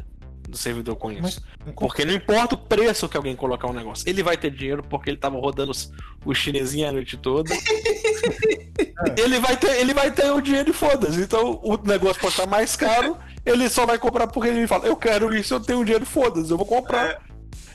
do 0.49 0.57
servidor 0.57 0.95
com 0.95 1.11
isso. 1.11 1.41
Mas- 1.65 1.73
Porque 1.75 2.03
não 2.03 2.13
importa 2.13 2.55
o 2.55 2.57
preço 2.57 3.07
que 3.07 3.15
alguém 3.15 3.35
colocar 3.35 3.67
um 3.67 3.73
negócio, 3.73 4.07
ele 4.09 4.23
vai 4.23 4.35
ter 4.37 4.51
dinheiro 4.51 4.83
porque 4.83 5.09
ele 5.09 5.17
tava 5.17 5.37
rodando 5.39 5.71
os, 5.71 5.91
o 6.25 6.33
chinesinho 6.33 6.87
a 6.89 6.91
noite 6.91 7.15
toda. 7.17 7.53
ele, 9.17 9.39
vai 9.39 9.55
ter, 9.57 9.79
ele 9.79 9.93
vai 9.93 10.11
ter 10.11 10.31
o 10.31 10.41
dinheiro 10.41 10.69
e 10.69 10.73
foda-se. 10.73 11.21
Então 11.21 11.59
o 11.63 11.77
negócio 11.77 12.19
pode 12.21 12.33
estar 12.33 12.47
mais 12.47 12.75
caro, 12.75 13.17
ele 13.45 13.69
só 13.69 13.85
vai 13.85 13.97
comprar 13.97 14.27
porque 14.27 14.49
ele 14.49 14.67
fala: 14.67 14.87
Eu 14.87 14.95
quero 14.95 15.35
isso, 15.35 15.53
eu 15.53 15.59
tenho 15.59 15.83
dinheiro, 15.83 16.05
foda-se, 16.05 16.49
eu 16.51 16.57
vou 16.57 16.65
comprar. 16.65 17.21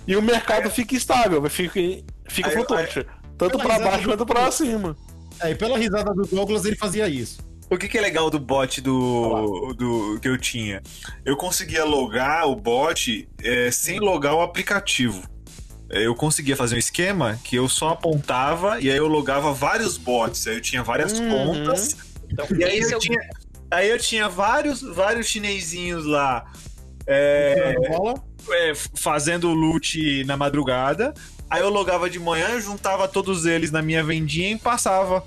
E 0.06 0.14
o 0.16 0.22
mercado 0.22 0.68
fica 0.70 0.94
estável, 0.94 1.42
fica, 1.48 1.80
fica 2.28 2.48
Aí- 2.48 2.54
flutuante. 2.54 3.06
Tanto 3.38 3.58
Pela 3.58 3.64
pra 3.64 3.72
risada 3.74 3.90
baixo 3.90 4.02
do- 4.04 4.10
quanto 4.10 4.26
pra 4.26 4.50
cima. 4.50 4.96
É, 5.40 5.50
e 5.50 5.54
pela 5.56 5.76
risada 5.76 6.12
do 6.14 6.22
Douglas, 6.24 6.64
ele 6.64 6.76
fazia 6.76 7.08
isso. 7.08 7.38
O 7.70 7.76
que, 7.78 7.88
que 7.88 7.98
é 7.98 8.00
legal 8.00 8.30
do 8.30 8.38
bot 8.38 8.80
do, 8.80 9.72
do 9.72 10.18
que 10.20 10.28
eu 10.28 10.38
tinha? 10.38 10.82
Eu 11.24 11.36
conseguia 11.36 11.84
logar 11.84 12.46
o 12.46 12.54
bot 12.54 13.28
é, 13.42 13.70
sem 13.70 13.98
logar 13.98 14.34
o 14.34 14.42
aplicativo. 14.42 15.22
É, 15.90 16.06
Eu 16.06 16.14
conseguia 16.14 16.56
fazer 16.56 16.76
um 16.76 16.78
esquema 16.78 17.38
que 17.42 17.56
eu 17.56 17.68
só 17.68 17.90
apontava 17.90 18.80
e 18.80 18.90
aí 18.90 18.96
eu 18.96 19.08
logava 19.08 19.52
vários 19.52 19.96
bots. 19.96 20.46
Aí 20.46 20.56
eu 20.56 20.60
tinha 20.60 20.82
várias 20.82 21.18
Uhum. 21.18 21.28
contas. 21.30 21.96
Então, 22.30 22.46
E 22.56 22.64
aí 22.64 22.78
é 22.80 22.92
eu 22.94 22.96
o 22.98 23.00
tinha, 23.00 23.20
aí 23.70 23.90
eu 23.90 23.98
tinha 23.98 24.28
vários, 24.28 24.80
vários 24.82 25.26
chinesinhos 25.26 26.04
lá 26.06 26.44
é, 27.06 27.74
é, 28.50 28.72
fazendo 28.94 29.48
loot 29.52 30.24
na 30.24 30.36
madrugada. 30.36 31.12
Aí 31.50 31.60
eu 31.60 31.68
logava 31.70 32.08
de 32.10 32.18
manhã, 32.18 32.58
juntava 32.60 33.06
todos 33.06 33.46
eles 33.46 33.70
na 33.70 33.82
minha 33.82 34.02
vendinha 34.02 34.50
e 34.52 34.58
passava 34.58 35.24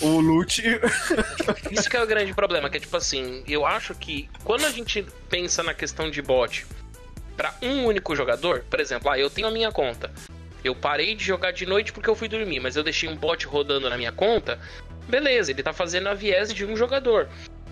o 0.00 0.20
loot. 0.20 0.62
Isso 1.70 1.88
que 1.88 1.96
é 1.96 2.02
o 2.02 2.06
grande 2.06 2.32
problema, 2.34 2.68
que 2.70 2.76
é 2.76 2.80
tipo 2.80 2.96
assim, 2.96 3.42
eu 3.46 3.66
acho 3.66 3.94
que 3.94 4.28
quando 4.44 4.64
a 4.64 4.70
gente 4.70 5.04
pensa 5.28 5.62
na 5.62 5.74
questão 5.74 6.10
de 6.10 6.22
bot 6.22 6.66
pra 7.36 7.54
um 7.62 7.84
único 7.84 8.14
jogador, 8.16 8.64
por 8.68 8.80
exemplo, 8.80 9.10
ah, 9.10 9.18
eu 9.18 9.30
tenho 9.30 9.46
a 9.46 9.50
minha 9.50 9.70
conta. 9.70 10.10
Eu 10.64 10.74
parei 10.74 11.14
de 11.14 11.24
jogar 11.24 11.52
de 11.52 11.64
noite 11.66 11.92
porque 11.92 12.10
eu 12.10 12.16
fui 12.16 12.28
dormir, 12.28 12.60
mas 12.60 12.76
eu 12.76 12.82
deixei 12.82 13.08
um 13.08 13.16
bot 13.16 13.46
rodando 13.46 13.88
na 13.88 13.96
minha 13.96 14.10
conta. 14.10 14.58
Beleza, 15.08 15.50
ele 15.50 15.62
tá 15.62 15.72
fazendo 15.72 16.08
a 16.08 16.14
viés 16.14 16.52
de 16.52 16.64
um 16.64 16.76
jogador. 16.76 17.28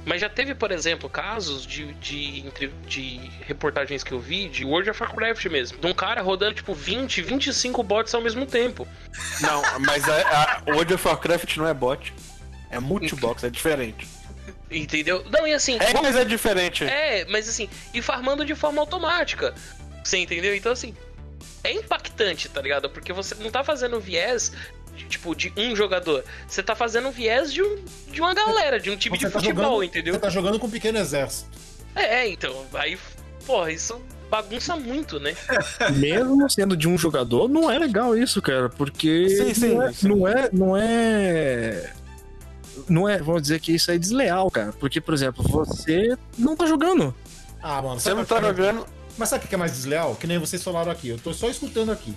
Mas 0.06 0.20
já 0.20 0.28
teve, 0.28 0.54
por 0.54 0.70
exemplo, 0.70 1.10
casos 1.10 1.66
de, 1.66 1.92
de, 1.94 2.48
de 2.86 3.16
reportagens 3.40 4.04
que 4.04 4.12
eu 4.12 4.20
vi 4.20 4.48
de 4.48 4.64
World 4.64 4.88
of 4.88 5.02
Warcraft 5.02 5.46
mesmo. 5.46 5.78
De 5.78 5.86
um 5.88 5.92
cara 5.92 6.22
rodando, 6.22 6.54
tipo, 6.54 6.72
20, 6.72 7.22
25 7.22 7.82
bots 7.82 8.14
ao 8.14 8.20
mesmo 8.20 8.46
tempo. 8.46 8.86
Não, 9.40 9.60
mas 9.80 10.08
a, 10.08 10.62
a 10.64 10.70
World 10.70 10.94
of 10.94 11.08
Warcraft 11.08 11.56
não 11.56 11.66
é 11.66 11.74
bot. 11.74 12.14
É 12.70 12.78
multibox, 12.78 13.42
é 13.42 13.50
diferente. 13.50 14.06
Entendeu? 14.70 15.24
Não, 15.28 15.44
e 15.44 15.52
assim. 15.52 15.76
É, 15.80 15.92
mas 16.00 16.14
é 16.14 16.24
diferente. 16.24 16.84
É, 16.84 17.24
mas 17.24 17.48
assim, 17.48 17.68
e 17.92 18.00
farmando 18.00 18.44
de 18.44 18.54
forma 18.54 18.80
automática. 18.80 19.54
Você 20.04 20.18
entendeu? 20.18 20.54
Então, 20.54 20.70
assim, 20.70 20.94
é 21.64 21.72
impactante, 21.72 22.48
tá 22.48 22.62
ligado? 22.62 22.88
Porque 22.88 23.12
você 23.12 23.34
não 23.34 23.50
tá 23.50 23.64
fazendo 23.64 23.98
viés, 23.98 24.52
tipo, 25.04 25.34
de 25.34 25.52
um 25.56 25.76
jogador. 25.76 26.24
Você 26.48 26.62
tá 26.62 26.74
fazendo 26.74 27.10
viés 27.10 27.52
de, 27.52 27.62
um, 27.62 27.84
de 28.10 28.20
uma 28.20 28.32
galera, 28.34 28.80
de 28.80 28.90
um 28.90 28.96
time 28.96 29.18
Você 29.18 29.26
de 29.26 29.32
tá 29.32 29.38
futebol, 29.38 29.64
jogando- 29.64 29.84
entendeu? 29.84 30.14
Você 30.14 30.20
tá 30.20 30.30
jogando 30.30 30.58
com 30.58 30.66
um 30.66 30.70
pequeno 30.70 30.98
exército. 30.98 31.48
É, 31.94 32.28
então, 32.28 32.64
aí, 32.74 32.98
porra, 33.46 33.70
isso 33.72 34.00
bagunça 34.30 34.74
muito, 34.76 35.18
né? 35.20 35.34
Mesmo 35.96 36.48
sendo 36.50 36.76
de 36.76 36.88
um 36.88 36.98
jogador, 36.98 37.48
não 37.48 37.70
é 37.70 37.78
legal 37.78 38.16
isso, 38.16 38.42
cara, 38.42 38.68
porque 38.68 39.28
Sim, 39.28 39.54
sim, 39.54 39.74
não, 39.74 39.82
é, 39.82 39.92
sim. 39.92 40.08
não 40.08 40.28
é, 40.28 40.50
não 40.52 40.76
é, 40.76 41.92
não 42.88 43.08
é, 43.08 43.18
vamos 43.18 43.42
dizer 43.42 43.60
que 43.60 43.72
isso 43.74 43.90
é 43.90 43.96
desleal, 43.98 44.50
cara, 44.50 44.72
porque 44.78 45.00
por 45.00 45.14
exemplo, 45.14 45.42
você 45.44 46.16
não 46.36 46.56
tá 46.56 46.66
jogando, 46.66 47.14
Ah, 47.62 47.80
mano, 47.80 47.98
Você 48.00 48.12
não 48.14 48.24
tá 48.24 48.38
é 48.38 48.40
jogando. 48.42 48.86
Mas 49.18 49.30
sabe 49.30 49.46
o 49.46 49.48
que 49.48 49.54
é 49.54 49.58
mais 49.58 49.72
desleal? 49.72 50.14
Que 50.14 50.26
nem 50.26 50.36
vocês 50.38 50.62
falaram 50.62 50.92
aqui. 50.92 51.08
Eu 51.08 51.18
tô 51.18 51.32
só 51.32 51.48
escutando 51.48 51.90
aqui. 51.90 52.14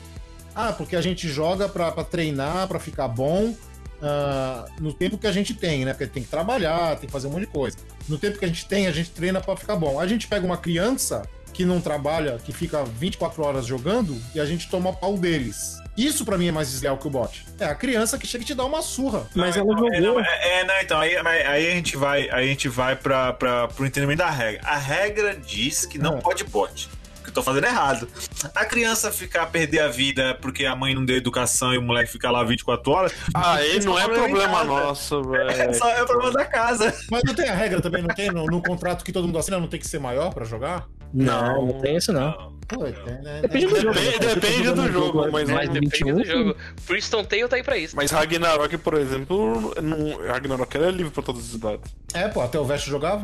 Ah, 0.62 0.74
porque 0.74 0.96
a 0.96 1.02
gente 1.02 1.28
joga 1.30 1.70
pra, 1.70 1.92
pra 1.92 2.04
treinar, 2.04 2.68
pra 2.68 2.80
ficar 2.80 3.08
bom. 3.08 3.56
ah, 4.02 4.66
no 4.80 4.94
tempo 4.94 5.18
que 5.18 5.28
a 5.28 5.32
gente 5.32 5.54
tem, 5.54 5.86
né? 5.86 5.94
Porque 5.94 6.08
tem 6.08 6.24
que 6.24 6.30
trabalhar, 6.30 6.96
tem 6.98 7.06
que 7.08 7.12
fazer 7.12 7.28
um 7.28 7.32
monte 7.32 7.42
de 7.42 7.48
coisa. 7.48 7.78
No 8.08 8.18
tempo 8.18 8.38
que 8.38 8.46
a 8.46 8.48
gente 8.48 8.66
tem, 8.66 8.88
a 8.88 8.92
gente 8.92 9.12
treina 9.12 9.40
pra 9.42 9.56
ficar 9.56 9.76
bom. 9.76 10.00
A 10.00 10.08
gente 10.08 10.28
pega 10.28 10.46
uma 10.46 10.58
criança 10.58 11.22
que 11.54 11.66
não 11.66 11.82
trabalha, 11.82 12.38
que 12.44 12.52
fica 12.54 12.84
24 12.86 13.44
horas 13.44 13.66
jogando, 13.66 14.16
e 14.34 14.40
a 14.40 14.46
gente 14.46 14.70
toma 14.70 14.94
pau 14.94 15.18
deles. 15.18 15.78
Isso 15.98 16.24
pra 16.24 16.38
mim 16.38 16.48
é 16.48 16.52
mais 16.52 16.70
desleal 16.72 16.98
que 16.98 17.08
o 17.08 17.10
bot. 17.10 17.46
É 17.60 17.66
a 17.66 17.76
criança 17.76 18.18
que 18.18 18.26
chega 18.26 18.44
e 18.44 18.48
te 18.48 18.54
dá 18.56 18.64
uma 18.64 18.82
surra. 18.82 19.28
Mas 19.36 19.58
ela 19.58 19.66
Não, 19.76 19.88
é, 19.94 20.02
jogou. 20.02 20.14
não, 20.14 20.26
é, 20.26 20.60
é, 20.60 20.64
não, 20.64 20.80
então, 20.82 20.98
aí, 21.00 21.18
aí 21.18 21.68
a 21.68 21.72
gente 21.72 21.98
vai, 21.98 22.30
aí 22.30 22.46
a 22.46 22.48
gente 22.48 22.70
vai 22.70 22.96
pra, 22.96 23.34
pra, 23.34 23.68
pro 23.68 23.86
entendimento 23.86 24.20
da 24.20 24.30
regra. 24.30 24.62
A 24.64 24.78
regra 24.78 25.36
diz 25.36 25.86
que 25.86 25.98
não 25.98 26.18
É. 26.18 26.22
pode 26.22 26.44
bot. 26.46 26.88
Que 27.30 27.32
eu 27.32 27.36
tô 27.36 27.44
fazendo 27.44 27.66
errado. 27.66 28.08
A 28.56 28.66
criança 28.66 29.12
ficar, 29.12 29.46
perder 29.48 29.80
a 29.82 29.88
vida 29.88 30.36
porque 30.42 30.66
a 30.66 30.76
mãe 30.76 30.96
não 30.96 31.06
deu 31.06 31.16
educação 31.16 31.74
e 31.74 31.78
o 31.78 31.82
moleque 31.82 32.12
fica 32.12 32.32
lá 32.32 32.44
24 32.44 32.92
horas. 32.92 33.14
Aí 33.34 33.80
não 33.84 33.98
é 34.00 34.04
Problema 34.06 34.28
em 34.28 34.32
problema 34.32 34.64
nosso, 34.64 35.36
É, 35.36 35.54
velho. 35.54 35.76
só 35.76 35.88
é 35.90 36.06
problema 36.06 36.32
da 36.32 36.46
casa. 36.46 36.94
Mas 37.12 37.22
não 37.24 37.36
tem 37.36 37.48
a 37.48 37.54
regra 37.54 37.82
também, 37.82 38.02
não 38.02 38.10
tem? 38.16 38.32
No, 38.32 38.46
no 38.46 38.62
contrato 38.64 39.04
que 39.06 39.12
todo 39.12 39.26
mundo 39.28 39.38
assina, 39.38 39.60
não 39.60 39.68
tem 39.68 39.80
que 39.80 39.88
ser 39.88 40.00
maior 40.00 40.34
pra 40.34 40.44
jogar? 40.46 40.88
Não, 41.14 41.68
não 41.68 41.82
tem 41.82 41.98
isso 41.98 42.12
não. 42.12 42.58
Pô, 42.68 42.86
é, 42.86 42.92
né? 43.22 43.40
Depende 43.42 43.66
do 43.68 43.82
jogo. 43.82 43.94
Depende, 43.94 44.20
depende 44.36 44.72
do 44.72 44.92
jogo, 44.92 45.32
mas, 45.32 45.50
Mas 45.50 45.70
depende 45.70 46.14
do 46.14 46.24
jogo. 46.24 46.56
Priston 46.86 47.24
Tale 47.24 47.48
tá 47.48 47.56
aí 47.56 47.64
pra 47.64 47.78
isso. 47.78 47.96
mas 47.96 48.12
Ragnarok, 48.12 48.78
por 48.78 48.94
exemplo, 48.96 49.74
não, 49.82 50.18
Ragnarok 50.28 50.76
era 50.78 50.92
livre 50.92 51.12
pra 51.12 51.24
todas 51.24 51.46
as 51.50 51.54
idades. 51.54 51.92
É, 52.14 52.28
pô, 52.28 52.42
até 52.42 52.60
o 52.60 52.66
Vest 52.66 52.88
jogava. 52.88 53.24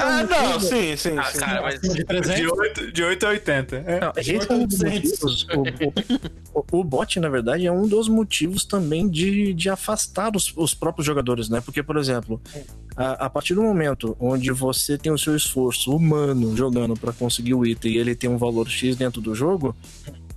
Ah, 0.00 0.22
não, 0.24 0.60
sim, 0.60 0.96
sim, 0.96 1.18
Ah, 1.18 1.24
sim. 1.24 1.38
cara, 1.38 1.62
mas 1.62 1.80
de 1.80 2.04
300. 2.04 2.34
De 2.40 2.46
8, 2.48 2.92
de 2.92 3.02
8 3.02 3.26
a 3.26 3.28
80. 3.30 3.76
É. 3.76 4.00
Não, 4.00 4.12
esse 4.16 4.32
é 4.34 4.54
um 4.54 4.66
dos 4.66 4.80
800. 4.80 5.46
motivos. 5.46 5.46
O, 6.54 6.60
o, 6.60 6.80
o 6.80 6.84
bot, 6.84 7.18
na 7.20 7.28
verdade, 7.28 7.66
é 7.66 7.72
um 7.72 7.86
dos 7.88 8.08
motivos 8.08 8.64
também 8.64 9.08
de, 9.08 9.52
de 9.52 9.68
afastar 9.68 10.34
os, 10.36 10.52
os 10.56 10.74
próprios 10.74 11.04
jogadores, 11.06 11.48
né? 11.48 11.60
Porque, 11.60 11.82
por 11.82 11.96
exemplo, 11.96 12.40
a, 12.96 13.26
a 13.26 13.30
partir 13.30 13.54
do 13.54 13.62
momento 13.62 14.16
onde 14.20 14.50
você 14.52 14.96
tem 14.96 15.10
o 15.12 15.18
seu 15.18 15.34
esforço 15.36 15.94
humano 15.94 16.56
jogando 16.56 16.94
pra 16.94 17.12
conseguir 17.12 17.54
o 17.54 17.66
item 17.66 17.92
e 17.92 17.98
ele 17.98 18.14
tem 18.14 18.30
um 18.30 18.38
valor 18.38 18.68
X 18.68 18.96
dentro 18.96 19.20
do 19.20 19.34
jogo, 19.34 19.74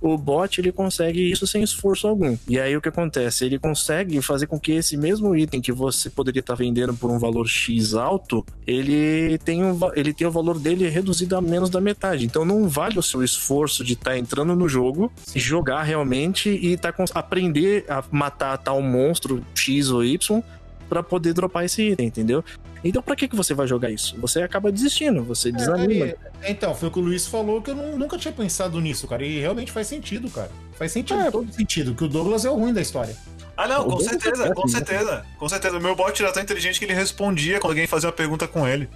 o 0.00 0.16
bot 0.16 0.60
ele 0.60 0.72
consegue 0.72 1.30
isso 1.30 1.46
sem 1.46 1.62
esforço 1.62 2.06
algum. 2.08 2.36
E 2.48 2.58
aí 2.58 2.76
o 2.76 2.80
que 2.80 2.88
acontece? 2.88 3.44
Ele 3.44 3.58
consegue 3.58 4.20
fazer 4.22 4.46
com 4.46 4.58
que 4.58 4.72
esse 4.72 4.96
mesmo 4.96 5.36
item 5.36 5.60
que 5.60 5.72
você 5.72 6.08
poderia 6.08 6.40
estar 6.40 6.54
vendendo 6.54 6.94
por 6.94 7.10
um 7.10 7.18
valor 7.18 7.46
X 7.46 7.94
alto, 7.94 8.44
ele 8.66 9.36
tem 9.38 9.64
um, 9.64 9.78
ele 9.94 10.12
tem 10.12 10.26
o 10.26 10.30
valor 10.30 10.58
dele 10.58 10.88
reduzido 10.88 11.36
a 11.36 11.40
menos 11.40 11.70
da 11.70 11.80
metade. 11.80 12.24
Então 12.24 12.44
não 12.44 12.68
vale 12.68 12.98
o 12.98 13.02
seu 13.02 13.22
esforço 13.22 13.84
de 13.84 13.92
estar 13.92 14.16
entrando 14.16 14.54
no 14.56 14.68
jogo, 14.68 15.12
jogar 15.34 15.82
realmente 15.82 16.48
e 16.48 16.76
tá, 16.76 16.92
cons- 16.92 17.12
aprender 17.14 17.84
a 17.88 18.02
matar 18.10 18.56
tal 18.58 18.80
monstro 18.80 19.44
X 19.54 19.90
ou 19.90 20.04
Y 20.04 20.42
para 20.88 21.02
poder 21.02 21.32
dropar 21.34 21.64
esse 21.64 21.82
item, 21.82 22.06
entendeu? 22.06 22.44
Então 22.82 23.02
pra 23.02 23.14
que, 23.14 23.28
que 23.28 23.36
você 23.36 23.52
vai 23.52 23.66
jogar 23.66 23.90
isso? 23.90 24.16
Você 24.18 24.42
acaba 24.42 24.72
desistindo, 24.72 25.22
você 25.22 25.52
desanima. 25.52 26.06
É, 26.06 26.16
então, 26.50 26.74
foi 26.74 26.88
o 26.88 26.90
que 26.90 26.98
o 26.98 27.02
Luiz 27.02 27.26
falou 27.26 27.60
que 27.60 27.70
eu 27.70 27.76
não- 27.76 27.98
nunca 27.98 28.16
tinha 28.16 28.32
pensado 28.32 28.80
nisso, 28.80 29.06
cara. 29.06 29.24
E 29.24 29.38
realmente 29.38 29.70
faz 29.70 29.86
sentido, 29.86 30.30
cara. 30.30 30.50
Faz 30.78 30.92
sentido, 30.92 31.30
todo 31.30 31.52
sentido. 31.52 31.94
Que 31.94 32.04
o 32.04 32.08
Douglas 32.08 32.44
é 32.44 32.50
o 32.50 32.54
ruim 32.54 32.72
da 32.72 32.80
história. 32.80 33.14
Ah, 33.56 33.68
não, 33.68 33.84
com 33.84 33.90
Ou 33.92 34.00
certeza, 34.00 34.46
você 34.46 34.54
com 34.54 34.66
né? 34.66 34.72
certeza. 34.72 35.26
Com 35.38 35.48
certeza. 35.48 35.76
O 35.76 35.80
meu 35.82 35.94
bot 35.94 36.22
era 36.22 36.32
tão 36.32 36.42
inteligente 36.42 36.78
que 36.78 36.86
ele 36.86 36.94
respondia 36.94 37.60
quando 37.60 37.72
alguém 37.72 37.86
fazia 37.86 38.08
uma 38.08 38.14
pergunta 38.14 38.48
com 38.48 38.66
ele. 38.66 38.88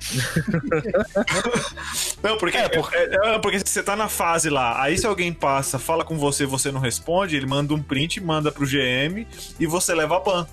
não, 2.22 2.36
porque, 2.38 2.56
é, 2.56 3.34
é, 3.34 3.38
porque 3.38 3.58
você 3.58 3.82
tá 3.82 3.94
na 3.96 4.08
fase 4.08 4.48
lá, 4.48 4.82
aí 4.82 4.96
se 4.96 5.06
alguém 5.06 5.32
passa, 5.32 5.78
fala 5.78 6.04
com 6.04 6.16
você 6.16 6.46
você 6.46 6.70
não 6.72 6.80
responde, 6.80 7.36
ele 7.36 7.46
manda 7.46 7.74
um 7.74 7.82
print, 7.82 8.20
manda 8.20 8.50
pro 8.50 8.66
GM 8.66 9.26
e 9.58 9.66
você 9.66 9.94
leva 9.94 10.16
a 10.16 10.20
ban. 10.20 10.46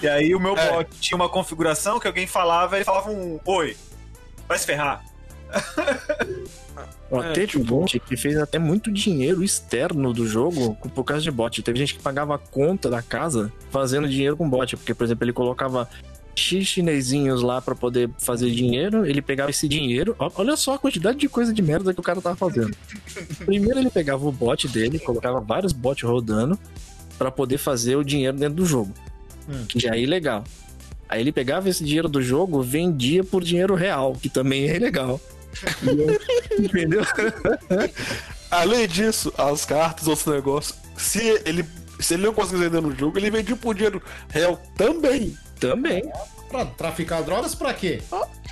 E 0.00 0.08
aí 0.08 0.34
o 0.34 0.40
meu 0.40 0.56
É. 0.56 0.72
bot 0.72 0.90
tinha 1.00 1.16
uma 1.16 1.28
configuração 1.28 1.98
que 2.00 2.06
alguém 2.06 2.26
falava 2.26 2.78
e 2.78 2.84
falava 2.84 3.10
um 3.10 3.38
oi, 3.44 3.76
vai 4.48 4.58
se 4.58 4.66
ferrar. 4.66 5.04
Ó, 7.10 7.22
É, 7.22 7.32
teve 7.32 7.58
um 7.58 7.62
bot 7.62 7.98
que 8.00 8.16
fez 8.16 8.38
até 8.38 8.58
muito 8.58 8.90
dinheiro 8.90 9.44
externo 9.44 10.12
do 10.14 10.26
jogo 10.26 10.74
por 10.94 11.04
causa 11.04 11.22
de 11.22 11.30
bot. 11.30 11.62
Teve 11.62 11.78
gente 11.78 11.94
que 11.94 12.02
pagava 12.02 12.34
a 12.34 12.38
conta 12.38 12.88
da 12.88 13.02
casa 13.02 13.52
fazendo 13.70 14.08
dinheiro 14.08 14.36
com 14.36 14.48
bot. 14.48 14.76
Porque, 14.76 14.94
por 14.94 15.04
exemplo, 15.04 15.24
ele 15.24 15.32
colocava 15.32 15.88
X 16.34 16.66
chinesinhos 16.66 17.42
lá 17.42 17.60
pra 17.60 17.74
poder 17.74 18.08
fazer 18.18 18.50
dinheiro. 18.50 19.04
Ele 19.04 19.20
pegava 19.20 19.50
esse 19.50 19.68
dinheiro. 19.68 20.16
ó, 20.18 20.30
Olha 20.36 20.56
só 20.56 20.74
a 20.74 20.78
quantidade 20.78 21.18
de 21.18 21.28
coisa 21.28 21.52
de 21.52 21.60
merda 21.60 21.92
que 21.92 22.00
o 22.00 22.02
cara 22.02 22.20
tava 22.22 22.34
fazendo. 22.36 22.74
Primeiro 23.44 23.78
ele 23.78 23.90
pegava 23.90 24.26
o 24.26 24.32
bot 24.32 24.66
dele, 24.68 24.98
colocava 24.98 25.38
vários 25.38 25.72
bots 25.74 26.02
rodando 26.08 26.58
pra 27.18 27.30
poder 27.30 27.58
fazer 27.58 27.96
o 27.96 28.02
dinheiro 28.02 28.38
dentro 28.38 28.54
do 28.54 28.64
jogo. 28.64 28.92
Hum. 29.48 29.64
Que 29.68 29.78
já 29.78 29.94
é 29.94 30.00
ilegal. 30.00 30.44
Aí 31.08 31.20
ele 31.20 31.32
pegava 31.32 31.68
esse 31.68 31.84
dinheiro 31.84 32.08
do 32.08 32.22
jogo, 32.22 32.62
vendia 32.62 33.22
por 33.22 33.44
dinheiro 33.44 33.74
real, 33.74 34.14
que 34.14 34.28
também 34.28 34.68
é 34.70 34.76
ilegal. 34.76 35.20
Entendeu? 36.58 37.02
Além 38.50 38.88
disso, 38.88 39.32
as 39.36 39.64
cartas, 39.64 40.08
outros 40.08 40.26
negócios, 40.26 40.78
se 40.96 41.40
ele, 41.44 41.64
se 42.00 42.14
ele 42.14 42.22
não 42.22 42.32
conseguisse 42.32 42.64
vender 42.64 42.80
no 42.80 42.96
jogo, 42.96 43.18
ele 43.18 43.30
vendia 43.30 43.56
por 43.56 43.74
dinheiro 43.74 44.02
real 44.28 44.60
também. 44.76 45.36
Também. 45.60 46.10
Pra 46.48 46.64
traficar 46.64 47.22
drogas, 47.22 47.54
pra 47.54 47.72
quê? 47.74 48.02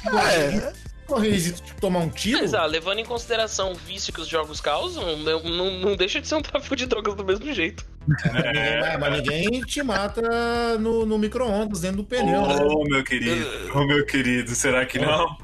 É, 0.06 0.72
Correr 1.14 1.30
risco 1.30 1.66
de 1.66 1.72
tomar 1.74 2.00
um 2.00 2.08
tiro? 2.08 2.38
Mas, 2.40 2.54
ah, 2.54 2.64
levando 2.66 2.98
em 3.00 3.04
consideração 3.04 3.72
o 3.72 3.74
vício 3.74 4.12
que 4.12 4.20
os 4.20 4.28
jogos 4.28 4.60
causam, 4.60 5.16
não, 5.18 5.42
não, 5.42 5.70
não 5.80 5.96
deixa 5.96 6.20
de 6.20 6.28
ser 6.28 6.36
um 6.36 6.42
tráfico 6.42 6.76
de 6.76 6.86
drogas 6.86 7.14
do 7.16 7.24
mesmo 7.24 7.52
jeito. 7.52 7.84
Ninguém- 8.08 8.80
mas, 8.80 8.98
mas 9.00 9.12
ninguém 9.18 9.60
te 9.60 9.82
mata 9.82 10.78
no, 10.78 11.04
no 11.04 11.18
micro-ondas, 11.18 11.80
dentro 11.80 11.98
do 11.98 12.04
pneu, 12.04 12.46
né? 12.46 12.56
Oh, 12.62 12.84
meu 12.84 13.04
querido, 13.04 13.46
oh, 13.74 13.84
meu 13.84 14.06
querido, 14.06 14.54
será 14.54 14.86
que 14.86 14.98
não? 14.98 15.36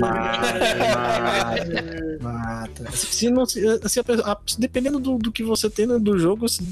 Mata. 0.00 2.18
Mata. 2.20 2.90
Se 2.92 3.30
não, 3.30 3.46
se, 3.46 3.60
se 3.88 4.00
a 4.00 4.36
dependendo 4.58 4.98
do, 4.98 5.18
do 5.18 5.32
que 5.32 5.42
você 5.42 5.68
tem 5.70 5.86
dentro 5.86 6.02
do 6.02 6.18
jogo, 6.18 6.48
se, 6.48 6.62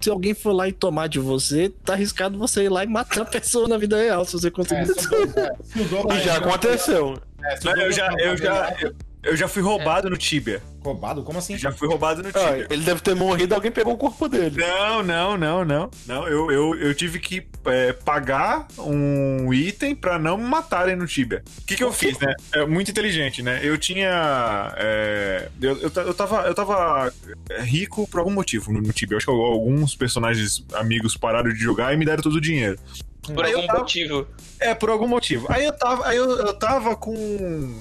se 0.00 0.10
alguém 0.10 0.34
for 0.34 0.52
lá 0.52 0.68
e 0.68 0.72
tomar 0.72 1.08
de 1.08 1.18
você, 1.18 1.70
tá 1.84 1.94
arriscado 1.94 2.38
você 2.38 2.64
ir 2.64 2.68
lá 2.68 2.84
e 2.84 2.86
matar 2.86 3.22
a 3.22 3.24
pessoa 3.24 3.66
na 3.68 3.78
vida 3.78 3.96
real, 3.96 4.24
se 4.24 4.32
você 4.34 4.50
conseguir. 4.50 4.90
É, 4.90 5.84
Douglas- 5.84 6.18
e 6.20 6.24
já 6.24 6.36
aconteceu. 6.36 7.18
É, 7.52 7.58
Não, 7.64 7.76
eu 7.82 7.92
já, 7.92 8.12
eu 8.18 8.36
já, 8.36 8.76
eu, 8.80 8.94
eu 9.22 9.36
já 9.36 9.48
fui 9.48 9.62
roubado 9.62 10.08
no 10.10 10.16
Tibia. 10.16 10.62
Roubado? 10.84 11.24
Como 11.24 11.36
assim? 11.38 11.58
Já 11.58 11.72
fui 11.72 11.88
roubado 11.88 12.22
no 12.22 12.28
Ah, 12.28 12.32
Tibia. 12.32 12.66
ele 12.70 12.84
deve 12.84 13.00
ter 13.00 13.14
morrido, 13.16 13.54
alguém 13.56 13.72
pegou 13.72 13.94
o 13.94 13.96
corpo 13.98 14.28
dele. 14.28 14.56
Não, 14.56 15.02
não, 15.02 15.36
não, 15.36 15.64
não. 15.64 15.90
Não, 16.06 16.28
eu, 16.28 16.50
eu, 16.52 16.74
eu 16.78 16.94
tive 16.94 17.18
que 17.18 17.44
é, 17.64 17.92
pagar 17.92 18.68
um 18.78 19.52
item 19.52 19.96
pra 19.96 20.16
não 20.16 20.36
me 20.38 20.44
matarem 20.44 20.94
no 20.94 21.04
Tibia. 21.06 21.42
O 21.58 21.64
que, 21.66 21.74
que 21.74 21.82
eu 21.82 21.92
fiz, 21.92 22.16
né? 22.20 22.32
É 22.54 22.64
muito 22.64 22.88
inteligente, 22.90 23.42
né? 23.42 23.58
Eu 23.64 23.76
tinha. 23.76 24.72
é, 24.76 25.48
eu, 25.60 25.76
eu, 25.78 25.90
eu 25.96 26.14
tava, 26.14 26.46
eu 26.46 26.54
tava 26.54 27.12
é, 27.50 27.62
rico 27.62 28.06
por 28.08 28.20
algum 28.20 28.30
motivo 28.32 28.72
no, 28.72 28.80
no 28.80 28.92
Tibia. 28.92 29.14
Eu 29.14 29.18
acho 29.18 29.26
que 29.26 29.32
alguns 29.32 29.96
personagens 29.96 30.64
amigos 30.74 31.16
pararam 31.16 31.52
de 31.52 31.58
jogar 31.58 31.92
e 31.92 31.96
me 31.96 32.04
deram 32.04 32.22
todo 32.22 32.36
o 32.36 32.40
dinheiro. 32.40 32.78
Por 33.22 33.44
Aí 33.44 33.52
algum 33.54 33.66
tava- 33.66 33.78
motivo. 33.80 34.26
É, 34.60 34.74
por 34.74 34.90
algum 34.90 35.08
motivo. 35.08 35.46
Aí 35.50 35.64
eu 35.64 35.72
tava, 35.72 36.06
aí 36.06 36.16
eu, 36.16 36.30
eu 36.38 36.54
tava 36.54 36.94
com. 36.96 37.80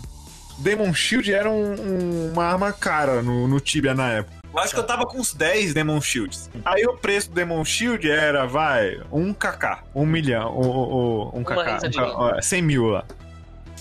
Demon 0.58 0.94
Shield 0.94 1.34
era 1.34 1.50
um- 1.50 1.74
um- 1.74 2.32
uma 2.32 2.46
arma 2.46 2.72
cara 2.72 3.22
no, 3.22 3.48
no 3.48 3.60
Tibia 3.60 3.94
na 3.94 4.10
época. 4.12 4.36
Eu 4.54 4.60
acho 4.60 4.74
que 4.74 4.80
eu 4.80 4.86
tava 4.86 5.06
com 5.06 5.18
uns 5.20 5.34
10 5.34 5.74
Demon 5.74 6.00
Shields. 6.00 6.50
Aí 6.64 6.86
o 6.86 6.94
preço 6.96 7.30
do 7.30 7.36
Demon 7.36 7.64
Shield 7.66 8.10
era, 8.10 8.46
vai, 8.48 9.02
1 9.12 9.34
kk. 9.34 9.80
1 9.94 10.06
milhão. 10.06 10.54
O, 10.56 10.62
o, 10.62 11.24
o, 11.36 11.38
1 11.40 11.42
Uma 11.42 11.44
kk. 11.64 11.72
risadinha. 11.74 12.04
ó, 12.06 12.42
100 12.42 12.62
mil 12.62 12.86
lá. 12.88 13.04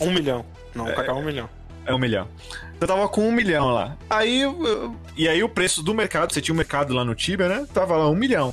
Um 0.01 0.11
milhão. 0.11 0.45
Não, 0.75 0.89
é... 0.89 1.13
um 1.13 1.23
milhão. 1.25 1.49
É 1.87 1.95
um 1.95 1.99
milhão. 1.99 2.27
Eu 2.81 2.89
tava 2.89 3.09
com 3.09 3.21
um 3.29 3.31
milhão 3.31 3.69
lá. 3.73 3.97
Aí, 4.11 4.43
e 5.17 5.29
aí 5.29 5.43
o 5.45 5.49
preço 5.49 5.81
do 5.81 5.95
mercado, 5.95 6.33
você 6.35 6.41
tinha 6.41 6.53
um 6.53 6.57
mercado 6.57 6.93
lá 6.93 7.05
no 7.05 7.15
Tibia, 7.15 7.49
né? 7.49 7.67
Tava 7.73 7.97
lá 7.97 8.11
um 8.11 8.17
milhão. 8.17 8.53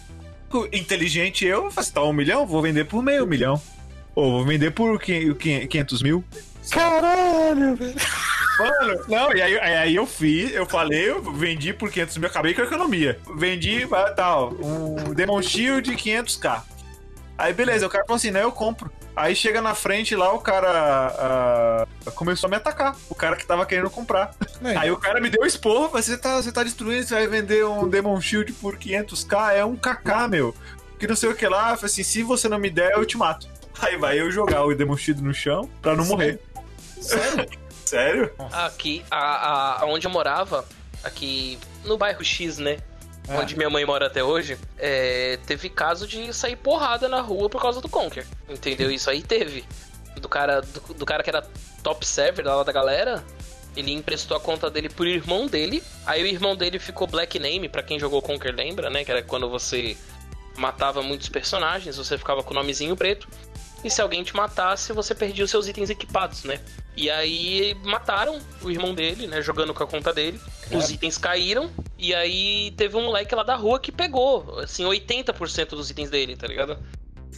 Inteligente 0.72 1.46
eu, 1.46 1.70
assim, 1.76 1.92
tá 1.92 2.04
um 2.04 2.14
milhão, 2.14 2.46
vou 2.46 2.62
vender 2.62 2.86
por 2.86 3.02
meio 3.04 3.26
milhão. 3.28 3.62
Ou 4.14 4.32
vou 4.32 4.46
vender 4.46 4.72
por 4.72 5.00
quin- 5.00 5.34
quin- 5.36 5.66
500 5.68 6.02
mil. 6.04 6.24
Caralho, 6.70 7.76
velho. 7.76 7.96
Mano, 8.60 9.04
não, 9.08 9.34
e 9.36 9.42
aí, 9.42 9.58
aí- 9.60 9.96
eu 9.96 10.06
fiz, 10.06 10.54
eu 10.54 10.66
falei, 10.66 11.10
eu 11.10 11.22
vendi 11.34 11.74
por 11.74 11.90
500 11.90 12.18
mil, 12.18 12.28
acabei 12.30 12.54
com 12.54 12.62
a 12.62 12.66
economia. 12.66 13.18
Vendi, 13.38 13.88
tal, 14.16 14.54
um 14.62 15.14
Demon 15.14 15.42
Shield 15.42 15.90
500k. 15.96 16.64
Aí 17.42 17.54
beleza, 17.54 17.88
o 17.88 17.90
cara 17.90 18.06
falou 18.06 18.18
assim, 18.18 18.30
né, 18.30 18.44
eu 18.44 18.52
compro. 18.52 18.92
Aí 19.16 19.36
chega 19.36 19.64
na 19.64 19.74
frente 19.74 20.16
lá, 20.16 20.32
o 20.32 20.40
cara 20.40 20.68
ah, 21.18 21.88
começou 22.14 22.48
a 22.48 22.52
me 22.52 22.56
atacar. 22.56 22.96
O 23.10 23.16
cara 23.16 23.36
que 23.36 23.44
tava 23.48 23.66
querendo 23.66 23.90
comprar. 23.90 24.32
É, 24.64 24.78
Aí 24.78 24.92
o 24.92 24.98
cara 24.98 25.20
me 25.20 25.28
deu 25.28 25.44
esporro, 25.44 25.88
falou, 25.88 26.04
você 26.04 26.16
tá, 26.16 26.40
você 26.40 26.52
tá 26.52 26.62
destruindo, 26.62 27.04
você 27.04 27.16
vai 27.16 27.26
vender 27.26 27.66
um 27.66 27.90
Demon 27.90 28.22
Shield 28.22 28.54
por 28.54 28.78
500k, 28.78 29.56
é 29.56 29.66
um 29.66 29.76
kk, 29.76 30.28
meu. 30.30 30.56
Que 31.00 31.08
não 31.08 31.16
sei 31.16 31.30
o 31.30 31.36
que 31.36 31.48
lá, 31.48 31.72
eu 31.72 31.78
falei 31.78 31.92
assim, 31.92 32.04
se 32.04 32.22
você 32.22 32.48
não 32.48 32.60
me 32.60 32.70
der, 32.70 32.92
eu 32.92 33.04
te 33.08 33.18
mato. 33.18 33.50
Aí 33.82 33.98
vai 33.98 34.20
eu 34.20 34.30
jogar 34.30 34.64
o 34.64 34.76
Demon 34.76 34.96
Shield 34.96 35.24
no 35.24 35.34
chão 35.34 35.68
pra 35.82 35.96
não 35.96 36.06
morrer. 36.06 36.40
Sério? 37.02 37.50
Sério? 37.84 38.32
Aqui, 38.52 39.04
a, 39.10 39.82
a, 39.82 39.86
onde 39.88 40.06
eu 40.06 40.12
morava, 40.12 40.64
aqui 41.04 41.58
no 41.84 41.98
bairro 41.98 42.24
X, 42.24 42.60
né? 42.60 42.78
É. 43.32 43.38
Onde 43.40 43.56
minha 43.56 43.70
mãe 43.70 43.86
mora 43.86 44.08
até 44.08 44.24
hoje, 44.24 44.58
é, 44.78 45.40
teve 45.46 45.70
caso 45.70 46.06
de 46.08 46.34
sair 46.34 46.56
porrada 46.56 47.08
na 47.08 47.22
rua 47.22 47.50
por 47.50 47.62
causa 47.62 47.80
do 47.80 47.88
Conker. 47.88 48.26
Entendeu? 48.50 48.92
Isso 48.92 49.10
aí 49.10 49.22
teve. 49.22 49.64
Do 50.18 50.28
cara, 50.28 50.62
do, 50.62 50.94
do 50.94 51.06
cara 51.06 51.24
que 51.24 51.30
era 51.30 51.42
top 51.82 52.06
server 52.06 52.46
lá 52.46 52.62
da 52.64 52.72
galera, 52.72 53.24
ele 53.76 53.92
emprestou 53.92 54.36
a 54.36 54.40
conta 54.40 54.70
dele 54.70 54.90
pro 54.90 55.08
irmão 55.08 55.48
dele. 55.48 55.82
Aí 56.06 56.24
o 56.24 56.28
irmão 56.28 56.56
dele 56.56 56.78
ficou 56.80 57.08
Black 57.08 57.40
Name, 57.40 57.70
pra 57.70 57.82
quem 57.82 58.00
jogou 58.00 58.22
Conker 58.22 58.54
lembra, 58.54 58.90
né? 58.90 59.06
Que 59.06 59.12
era 59.12 59.24
quando 59.24 59.50
você 59.50 59.96
matava 60.58 61.02
muitos 61.02 61.30
personagens, 61.30 61.96
você 61.96 62.18
ficava 62.18 62.44
com 62.44 62.52
o 62.52 62.54
nomezinho 62.54 62.96
preto. 62.96 63.28
E 63.84 63.90
se 63.90 64.02
alguém 64.02 64.24
te 64.24 64.36
matasse, 64.36 64.94
você 64.94 65.16
perdia 65.16 65.44
os 65.44 65.50
seus 65.50 65.68
itens 65.68 65.90
equipados, 65.90 66.44
né? 66.44 66.60
E 66.96 67.10
aí 67.10 67.76
mataram 67.84 68.40
o 68.62 68.70
irmão 68.70 68.94
dele, 68.94 69.26
né? 69.26 69.42
Jogando 69.42 69.74
com 69.74 69.84
a 69.84 69.88
conta 69.88 70.14
dele. 70.14 70.40
Os 70.72 70.92
itens 70.92 71.18
caíram. 71.18 71.72
E 72.04 72.16
aí 72.16 72.72
teve 72.76 72.98
um 72.98 73.04
moleque 73.06 73.36
lá 73.36 73.44
da 73.44 73.56
rua 73.56 73.80
que 73.80 73.92
pegou, 73.92 74.60
assim, 74.60 74.84
80% 74.84 75.70
dos 75.70 75.92
itens 75.92 76.10
dele, 76.10 76.36
tá 76.36 76.48
ligado? 76.48 76.80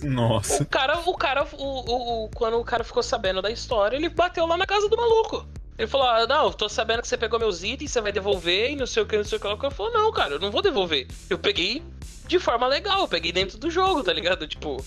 Nossa. 0.02 0.64
O 0.64 0.66
cara, 0.66 1.00
o 1.06 1.18
cara, 1.18 1.46
o, 1.52 1.66
o, 1.66 2.24
o- 2.26 2.30
quando 2.30 2.58
o 2.58 2.64
cara 2.64 2.82
ficou 2.84 3.04
sabendo 3.04 3.42
da 3.42 3.52
história, 3.52 3.98
ele 3.98 4.08
bateu 4.08 4.46
lá 4.46 4.56
na 4.56 4.66
casa 4.66 4.88
do 4.88 4.96
maluco. 4.96 5.46
Ele 5.78 5.86
falou: 5.88 6.08
ah, 6.08 6.26
Não, 6.26 6.50
tô 6.52 6.70
sabendo 6.70 7.02
que 7.02 7.08
você 7.10 7.18
pegou 7.18 7.38
meus 7.38 7.62
itens, 7.62 7.92
você 7.92 8.00
vai 8.00 8.14
devolver 8.14 8.72
e 8.72 8.76
não 8.78 8.86
sei 8.88 9.04
o 9.04 9.06
que, 9.06 9.18
não 9.18 9.24
sei 9.26 9.38
o 9.38 9.42
que. 9.42 9.48
O 9.48 9.58
cara 9.58 9.74
falou: 9.74 9.92
Não, 9.92 10.12
cara, 10.14 10.36
eu 10.36 10.40
não 10.40 10.50
vou 10.50 10.62
devolver. 10.62 11.08
Eu 11.30 11.38
peguei 11.38 11.84
de 12.26 12.40
forma 12.40 12.66
legal, 12.66 13.02
eu 13.02 13.08
peguei 13.08 13.34
dentro 13.34 13.58
do 13.58 13.70
jogo, 13.70 14.02
tá 14.02 14.14
ligado? 14.14 14.48
Tipo, 14.48 14.84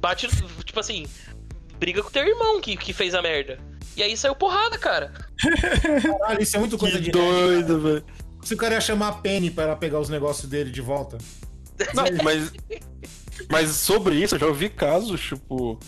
bate, 0.00 0.28
tipo 0.64 0.80
assim, 0.80 1.04
briga 1.78 2.02
com 2.02 2.10
teu 2.10 2.26
irmão 2.26 2.58
que, 2.60 2.74
que 2.76 2.92
fez 2.94 3.14
a 3.14 3.20
merda. 3.20 3.58
E 3.96 4.02
aí 4.02 4.16
saiu 4.16 4.34
porrada, 4.34 4.78
cara. 4.78 5.12
Caralho, 6.18 6.42
isso 6.42 6.56
é 6.56 6.58
muito 6.58 6.78
coisa 6.78 6.98
de 7.00 7.10
doido, 7.10 7.80
velho. 7.80 8.04
Se 8.44 8.54
o 8.54 8.56
cara 8.56 8.74
ia 8.74 8.80
chamar 8.80 9.08
a 9.08 9.12
Penny 9.12 9.50
pra 9.50 9.64
ela 9.64 9.76
pegar 9.76 9.98
os 10.00 10.08
negócios 10.08 10.48
dele 10.48 10.70
de 10.70 10.80
volta. 10.80 11.18
Não, 11.94 12.04
mas. 12.22 12.52
Mas 13.50 13.70
sobre 13.70 14.14
isso, 14.16 14.34
eu 14.36 14.38
já 14.38 14.46
ouvi 14.46 14.68
casos, 14.68 15.20
tipo. 15.20 15.78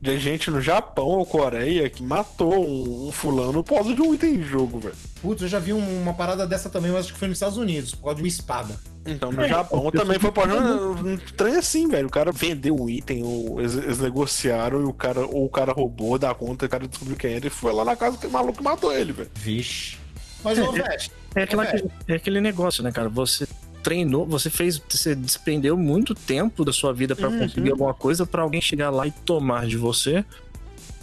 De 0.00 0.18
gente 0.18 0.50
no 0.50 0.60
Japão 0.60 1.06
ou 1.06 1.24
Coreia 1.24 1.88
que 1.88 2.02
matou 2.02 2.66
um, 2.68 3.06
um 3.06 3.12
fulano 3.12 3.62
por 3.62 3.76
causa 3.76 3.94
de 3.94 4.02
um 4.02 4.12
item 4.12 4.36
de 4.38 4.42
jogo, 4.42 4.80
velho. 4.80 4.96
Putz, 5.22 5.42
eu 5.42 5.46
já 5.48 5.60
vi 5.60 5.72
um- 5.72 6.02
uma 6.02 6.12
parada 6.12 6.44
dessa 6.44 6.68
também, 6.68 6.90
mas 6.90 7.04
acho 7.04 7.12
que 7.12 7.18
foi 7.20 7.28
nos 7.28 7.36
Estados 7.36 7.56
Unidos, 7.56 7.94
por 7.94 8.02
causa 8.06 8.16
de 8.16 8.22
uma 8.22 8.26
espada. 8.28 8.74
Então, 9.06 9.30
no 9.30 9.46
Japão 9.46 9.92
também 9.92 10.18
foi 10.18 10.32
por 10.32 10.48
um 10.50 11.16
trem 11.36 11.54
assim, 11.54 11.86
velho. 11.86 12.08
O 12.08 12.10
cara 12.10 12.32
vendeu 12.32 12.74
o 12.74 12.90
item, 12.90 13.22
ou 13.22 13.60
eles, 13.60 13.76
eles 13.76 13.98
negociaram 14.00 14.80
e 14.80 14.84
o 14.86 14.92
cara, 14.92 15.24
ou 15.24 15.44
o 15.44 15.48
cara 15.48 15.72
roubou 15.72 16.18
da 16.18 16.34
conta, 16.34 16.66
o 16.66 16.68
cara 16.68 16.88
descobriu 16.88 17.16
quem 17.16 17.34
era 17.34 17.46
e 17.46 17.50
foi 17.50 17.72
lá 17.72 17.84
na 17.84 17.94
casa 17.94 18.18
que 18.18 18.26
o 18.26 18.30
maluco 18.30 18.60
matou 18.60 18.92
ele, 18.92 19.12
velho. 19.12 19.30
Vixe. 19.36 19.98
Mas, 20.42 20.58
É, 20.58 20.62
ô, 20.64 20.74
é- 20.76 20.82
Vete, 20.82 21.12
É, 21.34 21.42
aquela- 21.42 21.66
É. 21.66 21.82
é 22.08 22.14
aquele 22.14 22.40
negócio, 22.40 22.82
né, 22.82 22.90
cara? 22.92 23.08
Você 23.08 23.46
treinou, 23.82 24.26
você 24.26 24.48
fez, 24.50 24.80
você 24.88 25.14
despendeu 25.14 25.76
muito 25.76 26.14
tempo 26.14 26.64
da 26.64 26.72
sua 26.72 26.92
vida 26.92 27.16
pra 27.16 27.28
Uhum. 27.28 27.38
conseguir 27.40 27.70
alguma 27.70 27.92
coisa 27.94 28.24
pra 28.26 28.42
alguém 28.42 28.60
chegar 28.60 28.90
lá 28.90 29.06
e 29.06 29.10
tomar 29.10 29.66
de 29.66 29.76
você. 29.76 30.24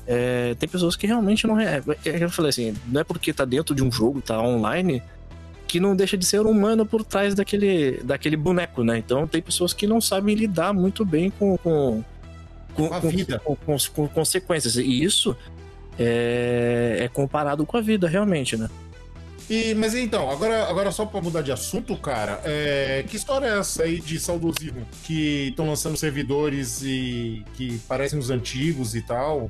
É, 0.07 0.55
tem 0.55 0.67
pessoas 0.67 0.95
que 0.95 1.05
realmente 1.05 1.45
não. 1.45 1.59
É, 1.59 1.82
é 2.05 2.23
eu 2.23 2.30
falei 2.30 2.49
assim, 2.49 2.73
não 2.88 3.01
é 3.01 3.03
porque 3.03 3.32
tá 3.34 3.45
dentro 3.45 3.75
de 3.75 3.84
um 3.84 3.91
jogo, 3.91 4.21
tá 4.21 4.41
online, 4.41 5.03
que 5.67 5.80
não 5.80 5.95
deixa 5.95 6.17
de 6.17 6.25
ser 6.25 6.41
humano 6.41 6.84
por 6.86 7.03
trás 7.03 7.36
daquele, 7.36 7.99
daquele 8.03 8.36
boneco, 8.36 8.84
né? 8.84 8.97
Então 8.97 9.27
tem 9.27 9.39
pessoas 9.41 9.71
que 9.73 9.86
não 9.86 9.99
sabem 10.01 10.34
lidar 10.36 10.73
muito 10.73 11.03
bem 11.05 11.30
com. 11.30 11.57
com 11.57 12.03
com, 12.75 12.88
Com 12.88 12.93
a 12.95 12.99
vida. 12.99 13.39
com- 13.39 13.55
com- 13.57 13.77
com 13.93 14.07
consequências. 14.07 14.77
E 14.77 15.03
isso 15.03 15.36
é, 15.97 16.97
é 17.01 17.07
comparado 17.09 17.65
com 17.65 17.75
a 17.77 17.82
vida, 17.82 18.07
realmente, 18.07 18.55
né? 18.55 18.69
E, 19.49 19.73
mas 19.73 19.95
então, 19.95 20.29
agora, 20.29 20.65
agora 20.69 20.91
só 20.91 21.05
pra 21.05 21.19
mudar 21.21 21.41
de 21.41 21.51
assunto, 21.51 21.95
cara, 21.97 22.39
é, 22.43 23.03
que 23.07 23.15
história 23.17 23.47
é 23.47 23.57
essa 23.59 23.83
aí 23.83 23.99
de 23.99 24.19
saudosismo? 24.19 24.85
Que 25.03 25.47
estão 25.49 25.67
lançando 25.67 25.97
servidores 25.97 26.81
e 26.83 27.43
que 27.55 27.79
parecem 27.87 28.19
os 28.19 28.29
antigos 28.29 28.93
e 28.95 29.01
tal. 29.01 29.49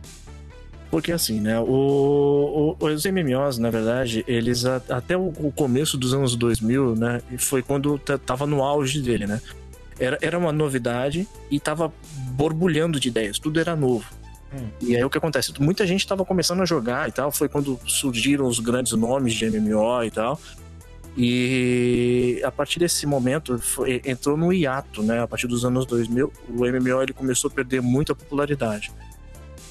Porque 0.89 1.11
assim, 1.11 1.39
né? 1.39 1.59
O, 1.59 2.75
o- 2.79 2.85
os 2.85 3.05
MMOs, 3.05 3.57
na 3.57 3.69
verdade, 3.69 4.23
eles 4.27 4.65
a- 4.65 4.81
até 4.89 5.17
o, 5.17 5.27
o 5.37 5.51
começo 5.51 5.97
dos 5.97 6.13
anos 6.13 6.33
2000, 6.35 6.95
né? 6.95 7.21
Foi 7.37 7.61
quando 7.61 7.99
tava 7.99 8.47
no 8.47 8.63
auge 8.63 9.01
dele, 9.01 9.27
né? 9.27 9.41
Era, 9.99 10.17
era 10.21 10.39
uma 10.39 10.53
novidade 10.53 11.27
e 11.51 11.59
tava 11.59 11.91
borbulhando 12.31 12.99
de 13.01 13.09
ideias, 13.09 13.37
tudo 13.37 13.59
era 13.59 13.75
novo. 13.75 14.05
Hum. 14.53 14.67
E 14.81 14.95
aí 14.95 15.03
o 15.03 15.09
que 15.09 15.17
acontece? 15.17 15.53
Muita 15.59 15.85
gente 15.85 16.07
tava 16.07 16.25
começando 16.25 16.61
a 16.61 16.65
jogar 16.65 17.07
e 17.07 17.11
tal, 17.11 17.31
foi 17.31 17.47
quando 17.47 17.79
surgiram 17.85 18.45
os 18.47 18.59
grandes 18.59 18.93
nomes 18.93 19.33
de 19.33 19.45
MMO 19.45 20.03
e 20.03 20.11
tal. 20.11 20.39
E 21.17 22.41
a 22.45 22.51
partir 22.51 22.79
desse 22.79 23.05
momento 23.05 23.59
foi- 23.59 24.01
entrou 24.05 24.37
no 24.37 24.53
hiato, 24.53 25.03
né? 25.03 25.21
A 25.21 25.27
partir 25.27 25.47
dos 25.47 25.65
anos 25.65 25.85
2000, 25.85 26.31
o 26.47 26.65
MMO 26.65 27.01
ele 27.01 27.13
começou 27.13 27.49
a 27.49 27.53
perder 27.53 27.81
muita 27.81 28.15
popularidade. 28.15 28.91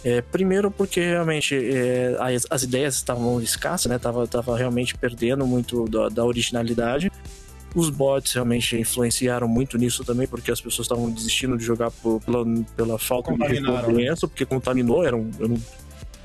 É, 0.05 0.21
primeiro 0.21 0.71
porque 0.71 1.01
realmente 1.01 1.55
é, 1.57 2.17
as, 2.21 2.47
as 2.49 2.63
ideias 2.63 2.95
estavam 2.97 3.41
escassas, 3.41 3.91
né? 3.91 3.99
Tava, 3.99 4.27
tava 4.27 4.57
realmente 4.57 4.97
perdendo 4.97 5.47
muito 5.47 5.89
da, 5.89 6.09
da 6.09 6.25
originalidade. 6.25 7.11
Os 7.79 7.91
bots 7.91 8.33
realmente 8.33 8.77
influenciaram 8.77 9.47
muito 9.47 9.79
nisso 9.79 10.05
também, 10.05 10.27
porque 10.27 10.51
as 10.51 10.61
pessoas 10.61 10.87
estavam 10.87 11.09
desistindo 11.11 11.57
de 11.57 11.65
jogar 11.65 11.91
por- 11.93 12.21
pela, 12.23 12.45
pela 12.77 12.99
falta 12.99 13.31
de 13.33 13.61
doença, 13.93 14.27
porque 14.27 14.45
contaminou, 14.45 15.05
era, 15.05 15.17
um, 15.17 15.31
era 15.39 15.47
um- 15.49 15.61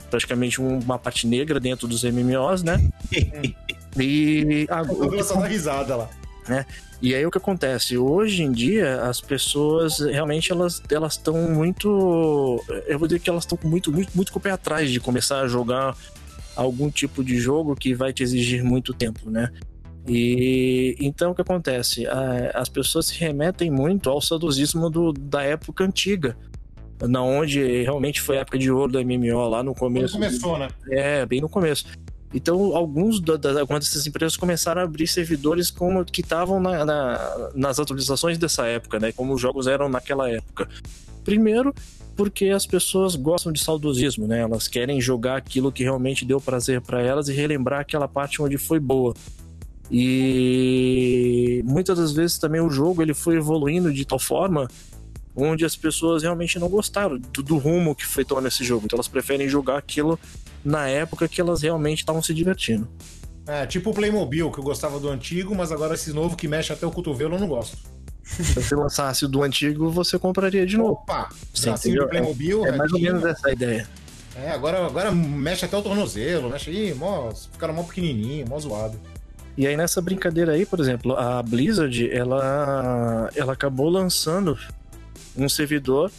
praticamente 0.10 0.60
um- 0.62 0.80
uma 0.80 0.98
parte 0.98 1.28
negra 1.28 1.60
dentro 1.60 1.88
dos 1.88 2.04
MMOs, 2.04 2.64
né? 2.64 2.90
e 4.00 4.66
Eu 4.68 4.76
agora, 4.76 5.10
vou 5.10 5.24
só 5.24 5.36
dar 5.40 5.48
risada 5.48 5.96
lá. 5.96 6.10
e 7.02 7.14
aí 7.14 7.26
o 7.26 7.32
que 7.32 7.38
acontece? 7.38 7.98
Hoje 7.98 8.44
em 8.44 8.52
dia, 8.52 9.04
as 9.04 9.22
pessoas 9.22 10.00
realmente 10.00 10.52
elas 10.52 10.82
elas 10.92 11.14
estão 11.14 11.36
muito. 11.52 12.64
Eu 12.88 12.98
vou 12.98 13.08
dizer 13.08 13.20
que 13.20 13.30
elas 13.30 13.44
estão 13.44 13.58
com 13.58 13.68
muito, 13.68 13.92
muito, 13.92 14.12
muito 14.16 14.32
com 14.32 14.40
o 14.40 14.42
pé 14.42 14.52
atrás 14.52 14.90
de 14.92 15.00
começar 15.00 15.42
a 15.42 15.48
jogar 15.48 15.96
algum 16.56 16.90
tipo 16.90 17.24
de 17.24 17.38
jogo 17.40 17.76
que 17.76 17.94
vai 17.94 18.12
te 18.12 18.24
exigir 18.24 18.64
muito 18.64 18.94
tempo, 18.94 19.30
né? 19.30 19.52
E 20.08 20.96
então 21.00 21.32
o 21.32 21.36
que 21.36 21.42
acontece? 21.42 22.06
As 22.54 22.68
pessoas 22.70 23.08
se 23.08 23.18
remetem 23.20 23.72
muito 23.72 24.10
ao 24.10 24.22
saudosismo 24.22 24.90
do, 24.90 25.14
da 25.14 25.44
época 25.44 25.84
antiga. 25.84 26.36
Na 27.02 27.22
onde 27.22 27.84
realmente 27.84 28.22
foi 28.22 28.38
a 28.38 28.42
época 28.42 28.58
de 28.58 28.72
ouro 28.72 28.92
do 28.94 29.00
MMO 29.00 29.48
lá 29.50 29.64
no 29.64 29.74
Quando 29.74 29.94
começo. 29.96 30.14
começou, 30.14 30.58
né? 30.58 30.68
É, 30.90 31.26
bem 31.26 31.42
no 31.42 31.50
começo. 31.50 31.86
Então, 32.34 32.76
alguns 32.76 33.20
da, 33.20 33.36
da- 33.38 33.60
algumas 33.60 33.84
dessas 33.86 34.08
empresas 34.08 34.36
começaram 34.38 34.82
a 34.82 34.86
abrir 34.86 35.06
servidores 35.08 35.70
como 35.70 36.04
que 36.06 36.22
estavam 36.22 36.60
na- 36.60 36.84
na- 36.86 37.50
nas 37.54 37.80
atualizações 37.80 38.38
dessa 38.38 38.66
época, 38.66 39.00
né? 39.00 39.12
Como 39.12 39.34
os 39.34 39.42
jogos 39.42 39.68
eram 39.68 39.88
naquela 39.90 40.30
época. 40.30 40.68
Primeiro, 41.24 41.74
porque 42.16 42.50
as 42.50 42.66
pessoas 42.66 43.16
gostam 43.16 43.52
de 43.52 43.60
saudosismo, 43.64 44.26
né? 44.28 44.40
Elas 44.42 44.68
querem 44.68 45.00
jogar 45.02 45.38
aquilo 45.38 45.72
que 45.72 45.84
realmente 45.84 46.26
deu 46.26 46.40
prazer 46.42 46.82
para 46.82 47.02
elas 47.02 47.28
e 47.28 47.34
relembrar 47.34 47.82
aquela 47.82 48.08
parte 48.08 48.42
onde 48.42 48.58
foi 48.58 48.80
boa. 48.80 49.14
E 49.96 51.62
muitas 51.66 52.00
das 52.00 52.14
vezes 52.14 52.40
também 52.40 52.60
o 52.60 52.70
jogo 52.70 53.04
ele 53.04 53.14
foi 53.14 53.36
evoluindo 53.36 53.94
de 53.94 54.04
tal 54.04 54.18
forma 54.18 54.68
onde 55.36 55.64
as 55.64 55.76
pessoas 55.76 56.24
realmente 56.24 56.58
não 56.58 56.68
gostaram 56.68 57.20
do, 57.20 57.44
do 57.44 57.58
rumo 57.58 57.94
que 57.94 58.04
foi 58.04 58.26
tomando 58.26 58.48
esse 58.48 58.64
jogo. 58.64 58.86
Então 58.86 58.98
elas 58.98 59.08
preferem 59.08 59.48
jogar 59.48 59.78
aquilo 59.78 60.20
na 60.66 60.88
época 60.88 61.28
que 61.28 61.40
elas 61.40 61.62
realmente 61.62 62.00
estavam 62.00 62.24
se 62.24 62.34
divertindo. 62.34 62.88
É, 63.46 63.68
tipo 63.68 63.92
o 63.92 63.94
Playmobil, 63.94 64.50
que 64.50 64.60
eu 64.60 64.64
gostava 64.64 65.00
do 65.00 65.10
antigo, 65.10 65.54
mas 65.54 65.72
agora 65.72 65.94
esse 65.94 66.12
novo 66.12 66.36
que 66.36 66.48
mexe 66.48 66.74
até 66.74 66.88
o 66.88 66.92
cotovelo 66.92 67.36
eu 67.36 67.40
não 67.40 67.48
gosto. 67.48 67.78
Se 68.24 68.54
você 68.54 68.76
lançasse 68.76 69.26
o 69.26 69.28
do 69.28 69.44
antigo, 69.44 69.92
você 69.92 70.18
compraria 70.18 70.66
de 70.66 70.76
novo. 70.76 70.94
Opa! 70.94 71.30
Sim, 71.54 71.70
Bracinho 71.70 71.92
entendeu? 71.92 72.04
de 72.06 72.10
Playmobil, 72.10 72.66
É 72.66 72.72
mais 72.72 72.92
ou 72.92 73.00
menos 73.00 73.24
essa 73.26 73.52
ideia. 73.52 73.88
É, 74.36 74.50
agora, 74.50 74.84
agora 74.88 75.12
mexe 75.12 75.66
até 75.66 75.78
o 75.78 75.82
tornozelo, 75.84 76.50
mexe 76.50 76.72
aí, 76.72 76.94
mó, 76.96 77.32
ficaram 77.32 77.74
mó 77.76 77.84
pequenininho, 77.84 78.48
mó 78.50 78.58
zoado. 78.58 78.98
E 79.56 79.68
aí 79.68 79.78
nessa 79.78 80.02
brincadeira 80.02 80.54
aí, 80.54 80.66
por 80.66 80.80
exemplo, 80.80 81.16
a 81.16 81.42
Blizzard, 81.44 82.10
ela, 82.12 83.30
ela 83.36 83.54
acabou 83.54 83.90
lançando 83.90 84.58
um 85.38 85.48
servidor 85.48 86.12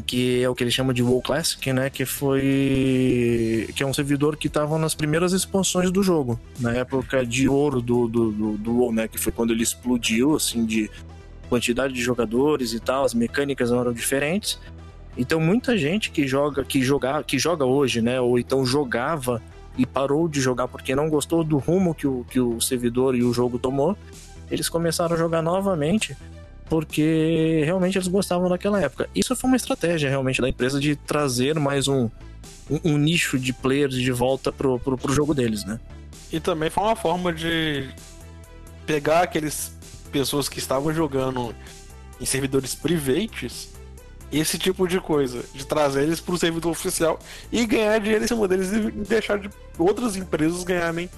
que 0.00 0.42
é 0.42 0.48
o 0.48 0.54
que 0.54 0.64
eles 0.64 0.72
chamam 0.72 0.92
de 0.92 1.02
WoW 1.02 1.20
Classic, 1.20 1.72
né? 1.72 1.90
Que 1.90 2.06
foi. 2.06 3.68
que 3.74 3.82
é 3.82 3.86
um 3.86 3.92
servidor 3.92 4.36
que 4.36 4.46
estava 4.46 4.78
nas 4.78 4.94
primeiras 4.94 5.32
expansões 5.32 5.90
do 5.90 6.02
jogo, 6.02 6.40
na 6.58 6.72
época 6.72 7.26
de 7.26 7.48
ouro 7.48 7.82
do, 7.82 8.08
do, 8.08 8.32
do, 8.32 8.56
do 8.56 8.78
WoW, 8.78 8.92
né? 8.92 9.08
Que 9.08 9.18
foi 9.18 9.32
quando 9.32 9.52
ele 9.52 9.62
explodiu, 9.62 10.36
assim, 10.36 10.64
de 10.64 10.90
quantidade 11.48 11.92
de 11.92 12.00
jogadores 12.00 12.72
e 12.72 12.80
tal, 12.80 13.04
as 13.04 13.12
mecânicas 13.12 13.70
eram 13.70 13.92
diferentes. 13.92 14.58
Então 15.16 15.38
muita 15.38 15.76
gente 15.76 16.10
que 16.10 16.26
joga, 16.26 16.64
que 16.64 16.80
joga, 16.80 17.22
que 17.22 17.38
joga 17.38 17.66
hoje, 17.66 18.00
né? 18.00 18.18
Ou 18.18 18.38
então 18.38 18.64
jogava 18.64 19.42
e 19.76 19.86
parou 19.86 20.28
de 20.28 20.40
jogar 20.40 20.68
porque 20.68 20.94
não 20.94 21.08
gostou 21.08 21.42
do 21.42 21.58
rumo 21.58 21.94
que 21.94 22.06
o, 22.06 22.24
que 22.30 22.40
o 22.40 22.60
servidor 22.60 23.14
e 23.14 23.22
o 23.22 23.32
jogo 23.32 23.58
tomou, 23.58 23.96
eles 24.50 24.68
começaram 24.68 25.14
a 25.14 25.18
jogar 25.18 25.42
novamente 25.42 26.16
porque 26.68 27.62
realmente 27.64 27.98
eles 27.98 28.08
gostavam 28.08 28.48
daquela 28.48 28.80
época. 28.80 29.08
Isso 29.14 29.36
foi 29.36 29.48
uma 29.48 29.56
estratégia 29.56 30.08
realmente 30.08 30.40
da 30.40 30.48
empresa 30.48 30.80
de 30.80 30.96
trazer 30.96 31.58
mais 31.58 31.86
um, 31.86 32.08
um, 32.70 32.92
um 32.92 32.98
nicho 32.98 33.38
de 33.38 33.52
players 33.52 33.94
de 33.94 34.12
volta 34.12 34.50
pro, 34.50 34.78
pro, 34.78 34.96
pro 34.96 35.12
jogo 35.12 35.34
deles, 35.34 35.64
né? 35.64 35.78
E 36.32 36.40
também 36.40 36.70
foi 36.70 36.84
uma 36.84 36.96
forma 36.96 37.32
de 37.32 37.90
pegar 38.86 39.22
aqueles 39.22 39.76
pessoas 40.10 40.48
que 40.48 40.58
estavam 40.58 40.92
jogando 40.94 41.54
em 42.20 42.24
servidores 42.24 42.74
privates 42.74 43.70
esse 44.32 44.58
tipo 44.58 44.88
de 44.88 44.98
coisa, 45.00 45.44
de 45.52 45.66
trazer 45.66 46.02
eles 46.02 46.20
para 46.20 46.34
o 46.34 46.38
servidor 46.38 46.72
oficial 46.72 47.18
e 47.50 47.66
ganhar 47.66 47.98
dinheiro 47.98 48.24
em 48.24 48.26
cima 48.26 48.48
deles 48.48 48.72
e 48.72 48.90
deixar 48.90 49.38
de 49.38 49.50
outras 49.78 50.16
empresas 50.16 50.64
ganharem 50.64 51.10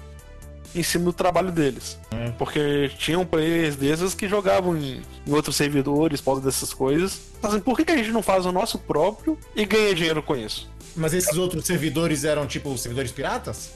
em 0.75 0.83
cima 0.83 1.05
do 1.05 1.13
trabalho 1.13 1.51
deles. 1.51 1.97
É. 2.11 2.31
Porque 2.31 2.91
tinham 2.97 3.25
players 3.25 3.77
desses 3.77 4.13
que 4.13 4.27
jogavam 4.27 4.75
em, 4.77 5.01
em 5.25 5.33
outros 5.33 5.55
servidores, 5.55 6.19
por 6.19 6.41
dessas 6.41 6.73
coisas. 6.73 7.21
Assim, 7.41 7.61
por 7.61 7.77
que, 7.77 7.85
que 7.85 7.91
a 7.93 7.97
gente 7.97 8.11
não 8.11 8.21
faz 8.21 8.45
o 8.45 8.51
nosso 8.51 8.77
próprio 8.77 9.37
e 9.55 9.65
ganha 9.65 9.95
dinheiro 9.95 10.21
com 10.21 10.35
isso? 10.35 10.69
Mas 10.95 11.13
esses 11.13 11.37
outros 11.37 11.65
servidores 11.65 12.25
eram 12.25 12.45
tipo 12.45 12.77
servidores 12.77 13.11
piratas? 13.11 13.71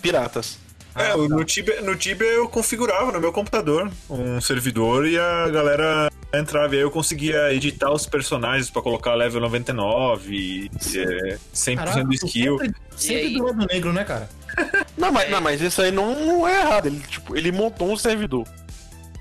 Piratas. 0.00 0.58
É, 0.98 1.16
no 1.16 1.44
Tibia, 1.44 1.80
no 1.82 1.96
Tibia 1.96 2.26
eu 2.28 2.48
configurava 2.48 3.12
no 3.12 3.20
meu 3.20 3.32
computador 3.32 3.90
um 4.10 4.40
servidor 4.40 5.06
e 5.06 5.18
a 5.18 5.48
galera 5.48 6.10
entrava. 6.34 6.74
E 6.74 6.78
aí 6.78 6.82
eu 6.82 6.90
conseguia 6.90 7.52
editar 7.52 7.90
os 7.92 8.06
personagens 8.06 8.70
pra 8.70 8.82
colocar 8.82 9.14
level 9.14 9.40
99, 9.40 10.34
e, 10.34 10.70
é, 10.98 11.38
100% 11.54 11.76
Caraca, 11.76 12.04
do 12.04 12.12
skill. 12.14 12.58
Sempre, 12.58 12.80
sempre 12.96 13.28
do 13.34 13.44
lado 13.44 13.66
negro, 13.66 13.92
né, 13.92 14.04
cara? 14.04 14.28
Não, 14.96 15.12
mas, 15.12 15.30
não, 15.30 15.40
mas 15.40 15.60
isso 15.60 15.80
aí 15.80 15.92
não, 15.92 16.18
não 16.18 16.48
é 16.48 16.60
errado. 16.60 16.86
Ele, 16.86 16.98
tipo, 17.00 17.36
ele 17.36 17.52
montou 17.52 17.92
um 17.92 17.96
servidor. 17.96 18.44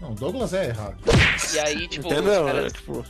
Não, 0.02 0.14
Douglas 0.16 0.52
é 0.54 0.70
errado. 0.70 0.98
E 1.54 1.60
aí, 1.60 1.88
tipo, 1.88 2.08
Entendeu? 2.08 2.45
caras- 2.45 2.66
É, 2.66 2.70
tipo, 2.76 3.06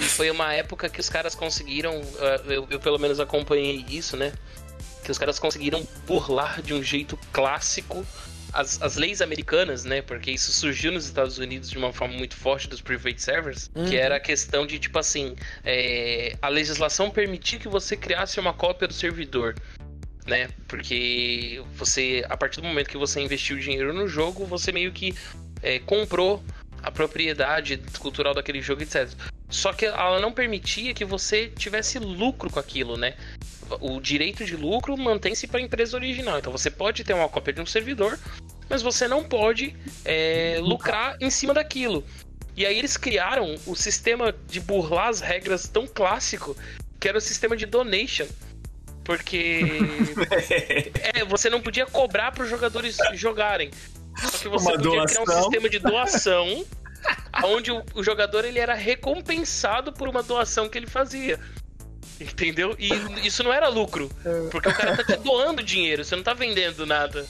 E 0.00 0.02
foi 0.02 0.28
uma 0.30 0.52
época 0.52 0.88
que 0.88 0.98
os 0.98 1.08
caras 1.08 1.36
conseguiram, 1.36 2.00
ah, 2.18 2.40
eu, 2.46 2.66
eu 2.68 2.80
pelo 2.80 2.98
menos 2.98 3.20
acompanhei 3.20 3.84
isso, 3.88 4.16
né? 4.16 4.32
Que 5.06 5.12
os 5.12 5.18
caras 5.18 5.38
conseguiram 5.38 5.86
burlar 6.04 6.60
de 6.60 6.74
um 6.74 6.82
jeito 6.82 7.16
clássico 7.32 8.04
as, 8.52 8.82
as 8.82 8.96
leis 8.96 9.22
americanas, 9.22 9.84
né? 9.84 10.02
Porque 10.02 10.32
isso 10.32 10.50
surgiu 10.50 10.90
nos 10.90 11.04
Estados 11.04 11.38
Unidos 11.38 11.70
de 11.70 11.78
uma 11.78 11.92
forma 11.92 12.14
muito 12.14 12.34
forte 12.34 12.68
dos 12.68 12.80
private 12.80 13.22
servers, 13.22 13.70
Uhum. 13.72 13.84
que 13.84 13.96
era 13.96 14.16
a 14.16 14.20
questão 14.20 14.66
de, 14.66 14.80
tipo 14.80 14.98
assim, 14.98 15.36
é, 15.62 16.36
a 16.42 16.48
legislação 16.48 17.08
permitir 17.08 17.60
que 17.60 17.68
você 17.68 17.96
criasse 17.96 18.40
uma 18.40 18.52
cópia 18.52 18.88
do 18.88 18.94
servidor. 18.94 19.54
Né? 20.26 20.48
Porque 20.66 21.62
você, 21.76 22.24
a 22.28 22.36
partir 22.36 22.60
do 22.60 22.66
momento 22.66 22.88
que 22.88 22.96
você 22.96 23.20
investiu 23.20 23.56
dinheiro 23.60 23.92
no 23.92 24.08
jogo, 24.08 24.44
você 24.44 24.72
meio 24.72 24.90
que 24.90 25.14
é, 25.62 25.78
comprou 25.78 26.42
a 26.82 26.90
propriedade 26.90 27.80
cultural 28.00 28.34
daquele 28.34 28.60
jogo, 28.60 28.82
etc. 28.82 29.08
Só 29.56 29.72
que 29.72 29.86
ela 29.86 30.20
não 30.20 30.30
permitia 30.30 30.92
que 30.92 31.04
você 31.04 31.48
tivesse 31.48 31.98
lucro 31.98 32.50
com 32.50 32.60
aquilo, 32.60 32.98
né? 32.98 33.14
O 33.80 33.98
direito 34.00 34.44
de 34.44 34.54
lucro 34.54 34.94
mantém-se 34.98 35.46
para 35.46 35.58
a 35.58 35.62
empresa 35.62 35.96
original. 35.96 36.38
Então 36.38 36.52
você 36.52 36.70
pode 36.70 37.02
ter 37.02 37.14
uma 37.14 37.26
cópia 37.26 37.54
de 37.54 37.62
um 37.62 37.66
servidor, 37.66 38.18
mas 38.68 38.82
você 38.82 39.08
não 39.08 39.24
pode 39.24 39.74
é, 40.04 40.58
lucrar 40.60 41.16
em 41.22 41.30
cima 41.30 41.54
daquilo. 41.54 42.04
E 42.54 42.66
aí 42.66 42.78
eles 42.78 42.98
criaram 42.98 43.54
o 43.66 43.74
sistema 43.74 44.34
de 44.46 44.60
burlar 44.60 45.08
as 45.08 45.20
regras 45.20 45.66
tão 45.66 45.86
clássico 45.86 46.54
que 47.00 47.08
era 47.08 47.16
o 47.16 47.20
sistema 47.20 47.56
de 47.56 47.64
donation. 47.64 48.26
Porque 49.04 49.62
é, 51.14 51.24
você 51.24 51.48
não 51.48 51.62
podia 51.62 51.86
cobrar 51.86 52.30
para 52.30 52.44
os 52.44 52.50
jogadores 52.50 52.98
jogarem. 53.14 53.70
Só 54.18 54.36
que 54.36 54.48
você 54.48 54.68
Uma 54.68 54.72
podia 54.72 55.06
criar 55.06 55.22
um 55.22 55.24
doação. 55.24 55.42
sistema 55.44 55.68
de 55.70 55.78
doação 55.78 56.66
onde 57.44 57.70
o, 57.70 57.82
o 57.94 58.02
jogador 58.02 58.44
ele 58.44 58.58
era 58.58 58.74
recompensado 58.74 59.92
por 59.92 60.08
uma 60.08 60.22
doação 60.22 60.68
que 60.68 60.78
ele 60.78 60.86
fazia. 60.86 61.38
Entendeu? 62.20 62.74
E 62.78 62.88
isso 63.26 63.42
não 63.42 63.52
era 63.52 63.68
lucro. 63.68 64.10
Porque 64.50 64.68
o 64.68 64.74
cara 64.74 64.96
tá 64.96 65.04
te 65.04 65.16
doando 65.22 65.62
dinheiro, 65.62 66.04
você 66.04 66.16
não 66.16 66.22
tá 66.22 66.32
vendendo 66.32 66.86
nada. 66.86 67.26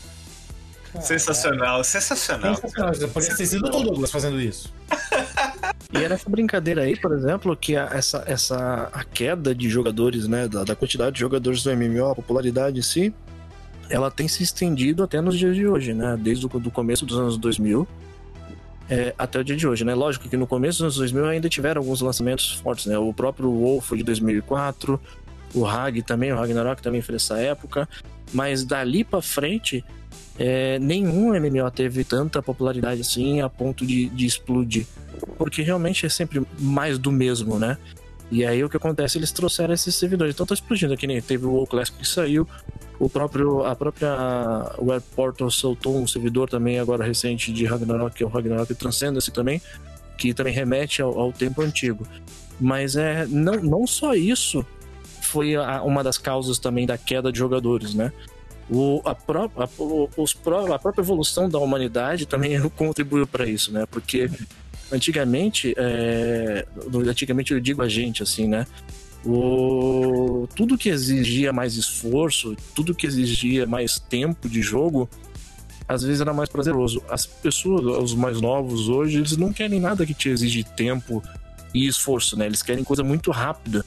Sensacional, 1.01 1.83
sensacional. 1.85 2.55
Sensacional. 2.55 3.09
Podia 3.13 3.37
ter 3.37 3.47
sido 3.47 3.67
o 3.67 3.71
Douglas 3.71 4.11
fazendo 4.11 4.41
isso. 4.41 4.73
E 5.93 6.03
era 6.03 6.15
essa 6.15 6.29
brincadeira 6.29 6.83
aí, 6.83 6.97
por 6.99 7.13
exemplo, 7.13 7.57
que 7.57 7.77
a- 7.77 7.89
essa, 7.93 8.25
essa 8.27 8.91
a 8.93 9.05
queda 9.05 9.55
de 9.55 9.69
jogadores, 9.71 10.27
né, 10.27 10.49
da, 10.49 10.65
da 10.65 10.75
quantidade 10.75 11.13
de 11.15 11.21
jogadores 11.21 11.63
do 11.63 11.71
MMO, 11.77 12.11
a 12.11 12.15
popularidade 12.15 12.81
em 12.81 12.83
si, 12.83 13.15
ela 13.89 14.11
tem 14.11 14.27
se 14.27 14.43
estendido 14.43 15.05
até 15.05 15.21
nos 15.21 15.39
dias 15.39 15.55
de 15.55 15.67
hoje, 15.67 15.95
né, 15.95 16.19
desde 16.21 16.45
o 16.45 16.49
do 16.49 16.73
começo 16.73 17.07
dos 17.07 17.17
anos 17.17 17.39
2000 17.39 17.87
é, 18.89 19.15
até 19.19 19.39
o 19.39 19.45
dia 19.45 19.57
de 19.57 19.67
hoje, 19.67 19.85
né. 19.85 19.95
Lógico 19.95 20.29
que 20.29 20.37
no 20.37 20.47
começo 20.47 20.79
dos 20.79 20.83
anos 20.83 20.97
2000 20.97 21.27
ainda 21.27 21.49
tiveram 21.49 21.81
alguns 21.81 22.01
lançamentos 22.01 22.53
fortes, 22.53 22.87
né, 22.87 22.97
o 22.99 23.13
próprio 23.13 23.51
Wolf 23.51 23.93
de 23.93 24.03
2004, 24.03 25.01
o 25.55 25.67
Hag 25.67 26.03
também, 26.03 26.33
o 26.33 26.37
Ragnarok 26.37 26.83
também 26.83 27.01
foi 27.01 27.15
nessa 27.15 27.39
época, 27.39 27.89
mas 28.33 28.65
dali 28.65 29.05
pra 29.05 29.23
frente 29.23 29.85
é, 30.39 30.79
nenhum 30.79 31.29
MMO 31.41 31.71
teve 31.71 32.05
tanta 32.05 32.43
popularidade 32.43 33.01
assim 33.01 33.41
a 33.41 33.49
ponto 33.49 33.87
de, 33.87 34.09
de 34.11 34.27
explodir. 34.27 34.87
Porque 35.39 35.63
realmente 35.63 36.05
é 36.05 36.09
sempre 36.09 36.43
mais 36.59 36.99
do 36.99 37.11
mesmo, 37.11 37.59
né? 37.59 37.79
E 38.31 38.45
aí 38.45 38.63
o 38.63 38.69
que 38.69 38.77
acontece? 38.77 39.17
Eles 39.17 39.33
trouxeram 39.33 39.73
esses 39.73 39.95
servidores. 39.95 40.35
Então 40.35 40.45
tá 40.45 40.55
explodindo 40.55 40.93
aqui, 40.93 41.07
nem 41.07 41.21
teve 41.23 41.47
o 41.47 41.53
WoW 41.53 41.67
Classic 41.67 41.97
que 41.97 42.07
saiu, 42.07 42.47
o 42.99 43.09
próprio, 43.09 43.65
a 43.65 43.75
própria 43.77 44.15
Web 44.79 45.05
Portal 45.15 45.51
soltou 45.51 45.97
um 45.99 46.07
servidor 46.07 46.49
também 46.49 46.79
agora 46.79 47.05
recente 47.05 47.53
de 47.53 47.65
Ragnarok, 47.67 48.17
que 48.17 48.23
é 48.23 48.27
o 48.27 48.31
Ragnarok 48.31 48.75
Transcendence 48.75 49.31
também, 49.31 49.61
que 50.17 50.33
também 50.33 50.53
remete 50.55 51.03
ao, 51.03 51.19
ao 51.19 51.33
tempo 51.33 51.61
antigo. 51.63 52.07
Mas 52.59 52.97
é 52.97 53.27
não, 53.27 53.55
não 53.63 53.87
só 53.87 54.15
isso 54.15 54.65
foi 55.21 55.57
a- 55.57 55.83
uma 55.83 56.03
das 56.03 56.17
causas 56.17 56.59
também 56.59 56.87
da 56.87 56.97
queda 56.97 57.31
de 57.31 57.39
jogadores, 57.39 57.93
né? 57.95 58.13
O, 58.71 59.01
a, 59.05 59.15
pró- 59.15 59.51
a, 59.57 59.69
os 60.17 60.33
pró- 60.33 60.73
a 60.73 60.79
própria 60.79 61.03
evolução 61.03 61.49
da 61.49 61.59
humanidade 61.59 62.25
também 62.27 62.59
contribuiu 62.75 63.27
para 63.27 63.47
isso, 63.47 63.71
né? 63.73 63.85
Porque 63.91 64.31
antigamente, 64.91 65.75
é, 65.77 66.67
antigamente 67.09 67.53
eu 67.53 67.61
digo 67.61 67.83
a 67.83 67.89
gente, 67.89 68.23
assim, 68.23 68.49
né? 68.49 68.67
O, 69.27 70.47
tudo 70.55 70.79
que 70.79 70.89
exigia 70.89 71.53
mais 71.53 71.75
esforço, 71.75 72.57
tudo 72.75 72.95
que 72.95 73.07
exigia 73.07 73.67
mais 73.67 73.99
tempo 73.99 74.49
de 74.49 74.63
jogo, 74.63 75.11
às 75.89 76.05
vezes 76.05 76.21
era 76.21 76.33
mais 76.33 76.49
prazeroso. 76.49 77.03
As 77.11 77.27
pessoas, 77.27 77.85
os 77.85 78.15
mais 78.15 78.41
novos 78.41 78.89
hoje, 78.89 79.19
eles 79.19 79.37
não 79.37 79.53
querem 79.53 79.81
nada 79.81 80.07
que 80.07 80.15
te 80.15 80.29
exige 80.29 80.63
tempo 80.63 81.23
e 81.75 81.89
esforço, 81.89 82.39
né? 82.39 82.47
Eles 82.47 82.63
querem 82.63 82.85
coisa 82.85 83.03
muito 83.03 83.33
rápida, 83.33 83.85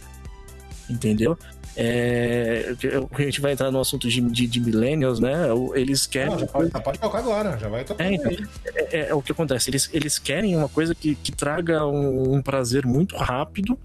entendeu? 0.89 1.37
É, 1.77 2.75
a 3.13 3.21
gente 3.21 3.39
vai 3.39 3.53
entrar 3.53 3.71
no 3.71 3.79
assunto 3.79 4.09
de, 4.09 4.19
de, 4.19 4.45
de 4.45 4.59
millennials, 4.59 5.21
né? 5.21 5.47
Eles 5.73 6.05
querem. 6.05 6.31
Não, 6.31 6.39
já 6.39 6.47
pode, 6.47 6.69
já 6.69 6.79
pode 6.81 6.99
tocar 6.99 7.19
agora, 7.19 7.57
já 7.57 7.69
vai 7.69 7.85
tocar. 7.85 8.03
É, 8.03 8.13
então, 8.13 8.29
aí. 8.29 8.45
é, 8.91 9.09
é 9.09 9.13
o 9.13 9.21
que 9.21 9.31
acontece. 9.31 9.69
Eles, 9.69 9.89
eles 9.93 10.19
querem 10.19 10.57
uma 10.57 10.67
coisa 10.67 10.93
que, 10.93 11.15
que 11.15 11.31
traga 11.31 11.85
um, 11.85 12.35
um 12.35 12.41
prazer 12.41 12.85
muito 12.85 13.15
rápido 13.15 13.79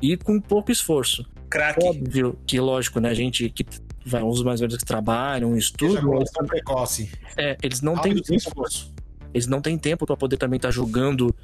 e 0.00 0.16
com 0.16 0.40
pouco 0.40 0.70
esforço. 0.70 1.26
Crack. 1.50 1.82
Óbvio 1.84 2.38
que, 2.46 2.60
lógico, 2.60 3.00
né? 3.00 3.10
A 3.10 3.14
gente 3.14 3.48
que 3.50 3.64
vai, 4.04 4.22
os 4.22 4.42
mais 4.42 4.60
velhos 4.60 4.76
que 4.76 4.84
trabalham, 4.84 5.56
estudam, 5.56 5.98
evolução 5.98 6.46
precoce. 6.46 7.10
é, 7.36 7.56
eles 7.62 7.80
não 7.80 7.96
têm 7.96 8.14
esforço. 8.30 8.92
eles 9.32 9.46
não 9.46 9.60
têm 9.60 9.78
tempo 9.78 10.06
para 10.06 10.16
poder 10.16 10.36
também 10.36 10.56
estar 10.56 10.70
jogando 10.70 11.34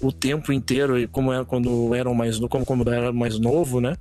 o 0.00 0.12
tempo 0.12 0.52
inteiro, 0.52 1.08
como 1.08 1.32
era 1.32 1.44
quando 1.44 1.94
eram 1.94 2.14
mais 2.14 2.38
como 2.38 2.64
quando 2.64 2.92
era 2.92 3.12
mais 3.12 3.38
novo, 3.38 3.80
né? 3.80 3.96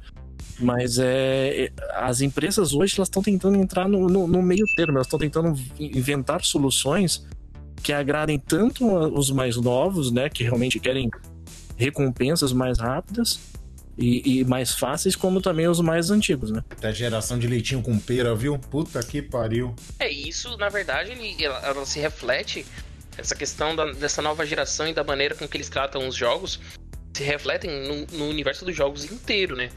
Mas 0.60 1.00
é, 1.00 1.66
é, 1.66 1.72
as 1.96 2.22
empresas 2.22 2.74
hoje 2.74 2.96
elas 2.98 3.08
estão 3.08 3.22
tentando 3.22 3.58
entrar 3.58 3.88
no, 3.88 4.08
no, 4.08 4.28
no 4.28 4.42
meio 4.42 4.66
termo, 4.76 4.98
elas 4.98 5.08
estão 5.08 5.20
tentando 5.20 5.60
inventar 5.80 6.44
soluções 6.44 7.26
que 7.82 7.92
agradem 7.92 8.38
tanto 8.38 8.88
os 8.88 9.32
mais 9.32 9.58
novos, 9.58 10.12
né, 10.12 10.30
que 10.30 10.44
realmente 10.44 10.80
querem 10.80 11.10
recompensas 11.76 12.54
mais 12.54 12.78
rápidas 12.78 13.40
e, 14.02 14.40
e 14.40 14.46
mais 14.46 14.74
fáceis, 14.74 15.16
como 15.16 15.40
também 15.42 15.68
os 15.68 15.80
mais 15.80 16.10
antigos, 16.12 16.52
né? 16.52 16.64
Da 16.80 16.92
geração 16.92 17.38
de 17.38 17.48
leitinho 17.48 17.82
com 17.82 17.98
pera, 18.00 18.34
viu? 18.36 18.58
Puta 18.58 19.02
que 19.04 19.22
pariu. 19.22 19.76
É 20.00 20.10
isso, 20.10 20.58
na 20.58 20.70
verdade, 20.70 21.12
ele, 21.12 21.44
ela, 21.44 21.60
ela 21.66 21.86
se 21.86 22.00
reflete 22.00 22.66
essa 23.18 23.36
questão 23.36 23.76
da- 23.76 23.92
dessa 23.92 24.22
nova 24.22 24.46
geração 24.46 24.88
e 24.88 24.94
da 24.94 25.04
maneira 25.04 25.36
com 25.36 25.48
que 25.48 25.58
eles 25.58 25.70
tratam 25.70 26.08
os 26.08 26.16
jogos 26.16 26.60
se 27.14 27.24
refletem 27.24 27.70
no, 27.70 28.18
no 28.18 28.30
universo 28.30 28.64
dos 28.66 28.76
jogos 28.76 29.04
inteiro, 29.12 29.56
né? 29.56 29.70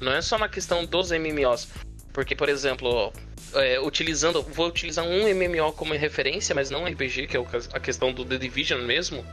Não 0.00 0.12
é 0.12 0.22
só 0.22 0.38
na 0.38 0.48
questão 0.48 0.84
dos 0.84 1.10
MMOs. 1.10 1.68
Porque, 2.12 2.34
por 2.36 2.48
exemplo, 2.48 3.12
é, 3.54 3.78
utilizando. 3.80 4.40
Vou 4.42 4.68
utilizar 4.68 5.04
um 5.04 5.22
MMO 5.34 5.72
como 5.72 5.92
referência, 5.94 6.54
mas 6.54 6.70
não 6.70 6.86
RPG, 6.86 7.26
que 7.26 7.36
é 7.36 7.40
a 7.72 7.80
questão 7.80 8.12
do 8.12 8.24
The 8.24 8.38
Division 8.38 8.80
mesmo, 8.82 9.24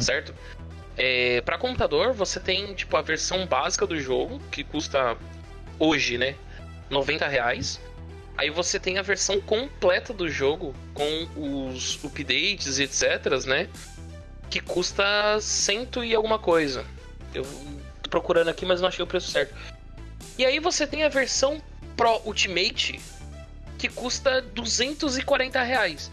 certo? 0.00 0.34
É, 0.96 1.40
para 1.40 1.56
computador, 1.56 2.12
você 2.12 2.38
tem 2.38 2.74
tipo 2.74 2.96
a 2.96 3.02
versão 3.02 3.46
básica 3.46 3.86
do 3.86 3.98
jogo, 3.98 4.40
que 4.50 4.62
custa 4.62 5.16
hoje, 5.78 6.18
né? 6.18 6.34
90 6.90 7.26
reais. 7.26 7.80
Aí 8.36 8.50
você 8.50 8.78
tem 8.78 8.98
a 8.98 9.02
versão 9.02 9.40
completa 9.40 10.12
do 10.12 10.28
jogo 10.28 10.74
com 10.94 11.28
os 11.36 12.02
updates 12.02 12.78
e 12.78 12.84
etc, 12.84 13.44
né? 13.46 13.68
que 14.52 14.60
custa 14.60 15.40
cento 15.40 16.04
e 16.04 16.14
alguma 16.14 16.38
coisa. 16.38 16.84
Eu 17.34 17.42
tô 18.02 18.10
procurando 18.10 18.48
aqui, 18.48 18.66
mas 18.66 18.82
não 18.82 18.88
achei 18.88 19.02
o 19.02 19.06
preço 19.06 19.30
certo. 19.30 19.54
E 20.36 20.44
aí 20.44 20.58
você 20.58 20.86
tem 20.86 21.04
a 21.04 21.08
versão 21.08 21.60
Pro 21.96 22.20
Ultimate, 22.26 23.00
que 23.78 23.88
custa 23.88 24.42
240 24.42 25.62
reais. 25.62 26.12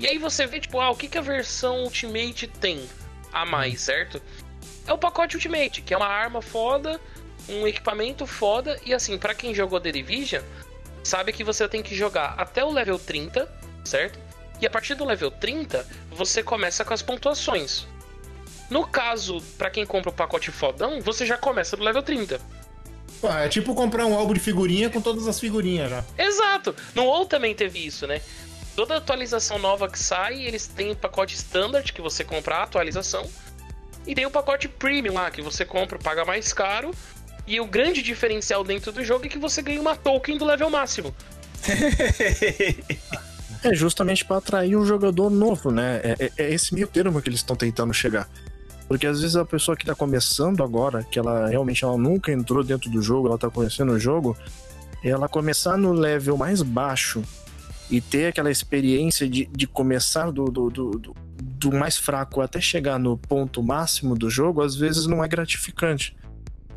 E 0.00 0.08
aí 0.08 0.18
você 0.18 0.48
vê, 0.48 0.58
tipo, 0.58 0.80
ah, 0.80 0.90
o 0.90 0.96
que, 0.96 1.06
que 1.06 1.16
a 1.16 1.20
versão 1.20 1.84
Ultimate 1.84 2.48
tem 2.48 2.88
a 3.32 3.44
mais, 3.44 3.80
certo? 3.80 4.20
É 4.86 4.92
o 4.92 4.98
pacote 4.98 5.36
Ultimate, 5.36 5.82
que 5.82 5.92
é 5.92 5.96
uma 5.96 6.06
arma 6.06 6.40
foda, 6.40 7.00
um 7.48 7.66
equipamento 7.66 8.26
foda, 8.26 8.80
e 8.84 8.94
assim, 8.94 9.18
para 9.18 9.34
quem 9.34 9.54
jogou 9.54 9.80
The 9.80 9.92
Division, 9.92 10.42
sabe 11.02 11.32
que 11.32 11.44
você 11.44 11.68
tem 11.68 11.82
que 11.82 11.94
jogar 11.94 12.34
até 12.38 12.64
o 12.64 12.70
level 12.70 12.98
30, 12.98 13.48
certo? 13.84 14.18
E 14.60 14.66
a 14.66 14.70
partir 14.70 14.94
do 14.94 15.04
level 15.04 15.30
30, 15.30 15.86
você 16.10 16.42
começa 16.42 16.84
com 16.84 16.94
as 16.94 17.02
pontuações. 17.02 17.86
No 18.70 18.86
caso, 18.86 19.40
para 19.56 19.70
quem 19.70 19.86
compra 19.86 20.10
o 20.10 20.12
pacote 20.12 20.50
fodão, 20.50 21.00
você 21.00 21.24
já 21.24 21.36
começa 21.36 21.76
do 21.76 21.84
level 21.84 22.02
30. 22.02 22.40
Ah, 23.22 23.44
é 23.44 23.48
tipo 23.48 23.74
comprar 23.74 24.06
um 24.06 24.14
álbum 24.14 24.34
de 24.34 24.40
figurinha 24.40 24.90
com 24.90 25.00
todas 25.00 25.26
as 25.26 25.38
figurinhas 25.40 25.90
já. 25.90 26.04
Exato! 26.18 26.74
No 26.94 27.04
WoW 27.04 27.26
também 27.26 27.54
teve 27.54 27.84
isso, 27.84 28.06
né? 28.06 28.20
Toda 28.76 28.96
atualização 28.98 29.58
nova 29.58 29.88
que 29.88 29.98
sai, 29.98 30.42
eles 30.42 30.66
têm 30.66 30.90
o 30.92 30.96
pacote 30.96 31.34
standard 31.34 31.90
que 31.94 32.02
você 32.02 32.22
compra 32.22 32.56
a 32.56 32.62
atualização. 32.64 33.26
E 34.06 34.14
tem 34.14 34.26
o 34.26 34.30
pacote 34.30 34.68
premium 34.68 35.14
lá, 35.14 35.30
que 35.30 35.40
você 35.40 35.64
compra, 35.64 35.98
paga 35.98 36.24
mais 36.26 36.52
caro. 36.52 36.90
E 37.46 37.58
o 37.58 37.66
grande 37.66 38.02
diferencial 38.02 38.62
dentro 38.62 38.92
do 38.92 39.02
jogo 39.02 39.24
é 39.24 39.28
que 39.28 39.38
você 39.38 39.62
ganha 39.62 39.80
uma 39.80 39.96
token 39.96 40.36
do 40.36 40.44
level 40.44 40.68
máximo. 40.68 41.14
É 43.64 43.74
justamente 43.74 44.24
para 44.24 44.36
atrair 44.36 44.76
um 44.76 44.84
jogador 44.84 45.30
novo, 45.30 45.70
né? 45.70 46.00
É, 46.04 46.16
é- 46.26 46.32
é 46.44 46.52
esse 46.54 46.74
meio 46.74 46.86
termo 46.86 47.20
que 47.22 47.28
eles 47.28 47.40
estão 47.40 47.56
tentando 47.56 47.92
chegar. 47.94 48.28
Porque 48.86 49.06
às 49.06 49.20
vezes 49.20 49.34
a 49.36 49.44
pessoa 49.44 49.76
que 49.76 49.84
tá 49.86 49.94
começando 49.94 50.62
agora, 50.62 51.02
que 51.02 51.18
ela 51.18 51.48
realmente 51.48 51.82
ela 51.82 51.96
nunca 51.96 52.30
entrou 52.30 52.62
dentro 52.62 52.90
do 52.90 53.00
jogo, 53.02 53.26
ela 53.28 53.38
tá 53.38 53.50
conhecendo 53.50 53.92
o 53.92 53.98
jogo, 53.98 54.36
ela 55.02 55.28
começar 55.28 55.76
no 55.76 55.92
level 55.92 56.36
mais 56.36 56.62
baixo 56.62 57.22
e 57.90 58.00
ter 58.00 58.26
aquela 58.26 58.50
experiência 58.50 59.28
de, 59.28 59.46
de 59.46 59.66
começar 59.66 60.30
do, 60.30 60.46
do, 60.46 60.70
do, 60.70 60.90
do- 61.40 61.72
mais 61.72 61.96
fraco 61.96 62.40
até 62.40 62.60
chegar 62.60 62.98
no 62.98 63.16
ponto 63.16 63.62
máximo 63.62 64.16
do 64.16 64.28
jogo, 64.30 64.62
às 64.62 64.74
vezes 64.76 65.06
não 65.06 65.22
é 65.22 65.28
gratificante. 65.28 66.16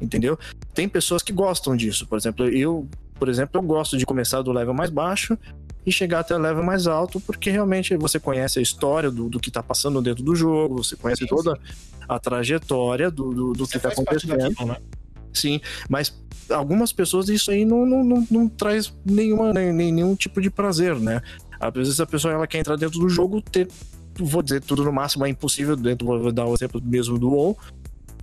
Entendeu? 0.01 0.37
Tem 0.73 0.87
pessoas 0.87 1.21
que 1.21 1.33
gostam 1.33 1.75
disso. 1.75 2.07
Por 2.07 2.17
exemplo, 2.17 2.47
eu, 2.47 2.87
por 3.15 3.27
exemplo, 3.27 3.59
eu 3.59 3.63
gosto 3.63 3.97
de 3.97 4.05
começar 4.05 4.41
do 4.41 4.51
level 4.51 4.73
mais 4.73 4.89
baixo 4.89 5.37
e 5.85 5.91
chegar 5.91 6.19
até 6.19 6.35
o 6.35 6.39
level 6.39 6.63
mais 6.63 6.87
alto, 6.87 7.19
porque 7.19 7.49
realmente 7.49 7.95
você 7.97 8.19
conhece 8.19 8.59
a 8.59 8.61
história 8.61 9.09
do, 9.11 9.27
do 9.29 9.39
que 9.39 9.51
tá 9.51 9.61
passando 9.63 10.01
dentro 10.01 10.23
do 10.23 10.35
jogo, 10.35 10.83
você 10.83 10.95
conhece 10.95 11.25
toda 11.27 11.59
a 12.07 12.19
trajetória 12.19 13.11
do, 13.11 13.33
do, 13.33 13.53
do 13.53 13.67
que 13.67 13.77
tá 13.79 13.89
parte 13.89 14.01
acontecendo. 14.01 14.37
daquilo, 14.37 14.67
né? 14.69 14.77
Sim, 15.33 15.59
mas 15.87 16.13
algumas 16.49 16.91
pessoas 16.91 17.29
isso 17.29 17.51
aí 17.51 17.63
não, 17.65 17.85
não, 17.85 18.03
não, 18.03 18.27
não 18.29 18.47
traz 18.47 18.93
nenhuma, 19.05 19.53
nem, 19.53 19.91
nenhum 19.91 20.15
tipo 20.15 20.41
de 20.41 20.49
prazer, 20.49 20.95
né? 20.95 21.21
Às 21.59 21.73
vezes 21.73 21.99
a 21.99 22.05
pessoa 22.05 22.33
ela 22.33 22.47
quer 22.47 22.59
entrar 22.59 22.77
dentro 22.77 22.99
do 22.99 23.09
jogo, 23.09 23.41
ter, 23.41 23.67
vou 24.17 24.41
dizer, 24.41 24.61
tudo 24.61 24.83
no 24.83 24.91
máximo 24.91 25.25
é 25.25 25.29
impossível, 25.29 25.75
dentro, 25.75 26.07
vou 26.07 26.31
dar 26.31 26.45
o 26.45 26.53
exemplo 26.53 26.81
mesmo 26.83 27.19
do 27.19 27.29
WoW, 27.29 27.57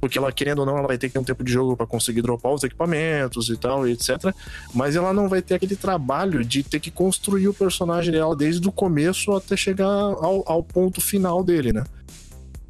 porque 0.00 0.18
ela 0.18 0.32
querendo 0.32 0.60
ou 0.60 0.66
não, 0.66 0.78
ela 0.78 0.86
vai 0.86 0.98
ter 0.98 1.08
que 1.08 1.14
ter 1.14 1.18
um 1.18 1.24
tempo 1.24 1.44
de 1.44 1.52
jogo 1.52 1.76
para 1.76 1.86
conseguir 1.86 2.22
dropar 2.22 2.52
os 2.52 2.62
equipamentos 2.62 3.48
e 3.48 3.56
tal, 3.56 3.86
etc. 3.86 4.34
Mas 4.74 4.96
ela 4.96 5.12
não 5.12 5.28
vai 5.28 5.42
ter 5.42 5.54
aquele 5.54 5.76
trabalho 5.76 6.44
de 6.44 6.62
ter 6.62 6.80
que 6.80 6.90
construir 6.90 7.48
o 7.48 7.54
personagem 7.54 8.12
dela 8.12 8.34
desde 8.34 8.66
o 8.66 8.72
começo 8.72 9.32
até 9.32 9.56
chegar 9.56 9.86
ao, 9.86 10.42
ao 10.46 10.62
ponto 10.62 11.00
final 11.00 11.42
dele, 11.42 11.72
né? 11.72 11.84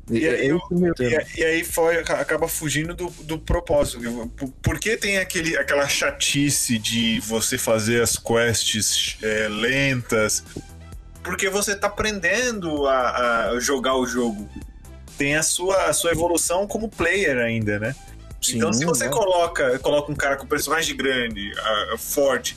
E 0.09 0.27
aí, 0.29 0.49
esse 0.49 0.75
meio 0.75 0.95
E, 1.01 1.41
e 1.41 1.45
aí 1.45 1.65
foi, 1.65 1.99
acaba 1.99 2.47
fugindo 2.47 2.95
do, 2.95 3.09
do 3.23 3.39
propósito. 3.39 4.01
Por, 4.37 4.49
por 4.63 4.79
que 4.79 4.97
tem 4.97 5.19
aquele, 5.19 5.57
aquela 5.57 5.89
chatice 5.89 6.79
de 6.79 7.19
você 7.21 7.59
fazer 7.59 8.03
as 8.03 8.17
quests 8.17 9.19
é, 9.23 9.49
lentas? 9.49 10.45
Porque 11.25 11.51
você 11.51 11.75
tá 11.75 11.89
aprendendo 11.89 12.87
a, 12.87 13.49
a 13.51 13.61
jogar 13.61 13.97
o 13.97 14.07
jogo. 14.07 14.49
Tem 15.19 15.35
a 15.35 15.43
sua, 15.43 15.87
a 15.87 15.93
sua 15.93 16.13
evolução 16.13 16.67
como 16.67 16.89
player 16.89 17.39
ainda, 17.39 17.79
né? 17.81 17.97
Sim, 18.41 18.59
então, 18.59 18.73
se 18.73 18.85
você 18.85 19.09
coloca, 19.09 19.77
coloca 19.81 20.13
um 20.13 20.15
cara 20.15 20.37
com 20.37 20.47
personagem 20.47 20.95
grande, 20.97 21.51
forte, 21.99 22.57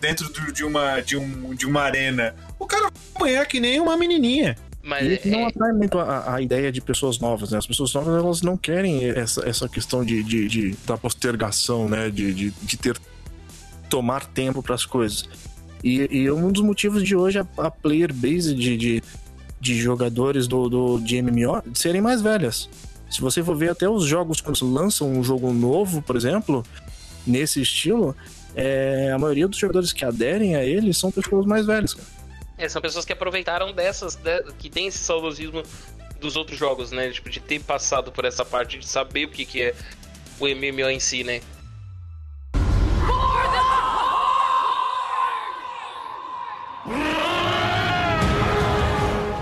dentro 0.00 0.28
do- 0.28 0.52
de, 0.52 0.62
uma, 0.62 1.00
de, 1.00 1.16
um, 1.16 1.52
de 1.52 1.66
uma 1.66 1.82
arena, 1.82 2.36
o 2.60 2.66
cara 2.66 2.82
vai 2.82 2.92
apanhar 3.16 3.46
que 3.46 3.58
nem 3.58 3.80
uma 3.80 3.96
menininha. 3.96 4.56
Mas 4.86 5.02
E 5.04 5.08
é, 5.08 5.14
isso 5.14 5.28
não 5.28 5.46
atrai 5.46 5.72
muito 5.72 5.98
a, 5.98 6.34
a 6.36 6.40
ideia 6.40 6.70
de 6.70 6.80
pessoas 6.80 7.18
novas, 7.18 7.50
né? 7.50 7.58
As 7.58 7.66
pessoas 7.66 7.92
novas, 7.92 8.14
elas 8.14 8.42
não 8.42 8.56
querem 8.56 9.04
essa, 9.10 9.46
essa 9.48 9.68
questão 9.68 10.04
de, 10.04 10.22
de, 10.22 10.46
de- 10.48 10.76
da 10.86 10.96
postergação, 10.96 11.88
né? 11.88 12.08
De, 12.08 12.32
de, 12.32 12.50
de 12.62 12.76
ter... 12.76 12.96
tomar 13.90 14.24
tempo 14.26 14.62
para 14.62 14.74
as 14.74 14.86
coisas. 14.86 15.28
E, 15.82 16.08
e 16.10 16.30
um 16.30 16.50
dos 16.52 16.62
motivos 16.62 17.02
de 17.02 17.14
hoje 17.16 17.38
a, 17.38 17.46
a 17.58 17.70
player 17.70 18.12
base 18.12 18.54
de, 18.54 18.76
de, 18.76 19.02
de 19.60 19.74
jogadores 19.76 20.46
do, 20.48 20.68
do, 20.68 20.98
de 21.00 21.20
MMO 21.20 21.62
serem 21.74 22.00
mais 22.00 22.22
velhas. 22.22 22.68
Se 23.10 23.20
você 23.20 23.42
for 23.42 23.56
ver 23.56 23.70
até 23.70 23.88
os 23.88 24.04
jogos, 24.04 24.40
quando 24.40 24.72
lançam 24.72 25.10
um 25.10 25.22
jogo 25.22 25.52
novo, 25.52 26.02
por 26.02 26.16
exemplo, 26.16 26.64
nesse 27.26 27.60
estilo, 27.62 28.16
é, 28.54 29.12
a 29.12 29.18
maioria 29.18 29.46
dos 29.46 29.58
jogadores 29.58 29.92
que 29.92 30.04
aderem 30.04 30.56
a 30.56 30.64
ele 30.64 30.92
são 30.92 31.10
pessoas 31.12 31.46
mais 31.46 31.66
velhas, 31.66 31.94
cara. 31.94 32.15
É, 32.58 32.68
são 32.68 32.80
pessoas 32.80 33.04
que 33.04 33.12
aproveitaram 33.12 33.72
dessas, 33.72 34.14
de- 34.16 34.52
que 34.58 34.70
tem 34.70 34.86
esse 34.86 34.98
saudosismo 34.98 35.62
dos 36.20 36.36
outros 36.36 36.58
jogos, 36.58 36.90
né? 36.90 37.10
Tipo, 37.10 37.28
de 37.28 37.40
ter 37.40 37.60
passado 37.62 38.10
por 38.10 38.24
essa 38.24 38.44
parte, 38.44 38.78
de 38.78 38.86
saber 38.86 39.26
o 39.26 39.28
que, 39.28 39.44
que 39.44 39.62
é 39.62 39.74
o 40.40 40.46
MMO 40.46 40.88
em 40.90 41.00
si, 41.00 41.22
né? 41.22 41.40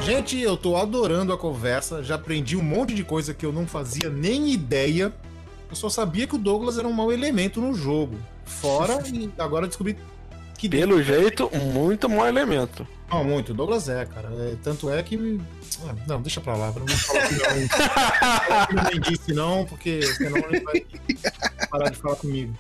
Gente, 0.03 0.39
eu 0.39 0.57
tô 0.57 0.77
adorando 0.77 1.33
a 1.33 1.39
conversa. 1.39 2.03
Já 2.03 2.17
aprendi 2.17 2.57
um 2.57 2.63
monte 2.63 2.95
de 2.95 3.03
coisa 3.03 3.33
que 3.33 3.45
eu 3.45 3.53
não 3.53 3.67
fazia 3.67 4.11
nem 4.11 4.51
ideia. 4.53 5.13
Eu 5.71 5.77
só 5.77 5.89
sabia 5.89 6.27
que 6.27 6.35
o 6.35 6.39
Douglas 6.39 6.77
era 6.79 6.87
um 6.87 6.93
mau 6.93 7.11
elemento 7.11 7.61
no 7.61 7.73
jogo. 7.75 8.19
Fora, 8.45 9.03
e 9.09 9.31
agora 9.39 9.67
descobri 9.67 9.97
que. 10.69 10.77
Pelo 10.77 11.03
jeito, 11.03 11.51
muito 11.73 12.09
mau 12.09 12.27
elemento. 12.27 12.87
Não, 13.11 13.23
muito. 13.23 13.53
O 13.53 13.55
Douglas 13.55 13.89
é, 13.89 14.05
cara. 14.05 14.29
É, 14.33 14.57
tanto 14.63 14.91
é 14.91 15.03
que. 15.03 15.41
Ah, 15.87 15.95
Não, 16.07 16.21
deixa 16.21 16.41
pra 16.41 16.57
lá. 16.57 16.73
Não 16.73 16.89
falar 16.89 17.29
que 17.29 17.35
não. 18.75 18.85
Não 18.93 19.01
disse, 19.01 19.33
não, 19.33 19.65
porque 19.65 20.03
senão 20.03 20.37
ele 20.39 20.61
vai 20.61 20.87
parar 21.69 21.91
de 21.91 21.97
falar 21.97 22.17
comigo. 22.17 22.57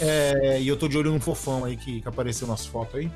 É, 0.00 0.58
e 0.60 0.66
eu 0.66 0.76
tô 0.76 0.88
de 0.88 0.98
olho 0.98 1.12
num 1.12 1.20
fofão 1.20 1.64
aí 1.64 1.76
que, 1.76 2.00
que 2.00 2.08
apareceu 2.08 2.46
nas 2.46 2.66
fotos 2.66 2.96
aí. 2.96 3.10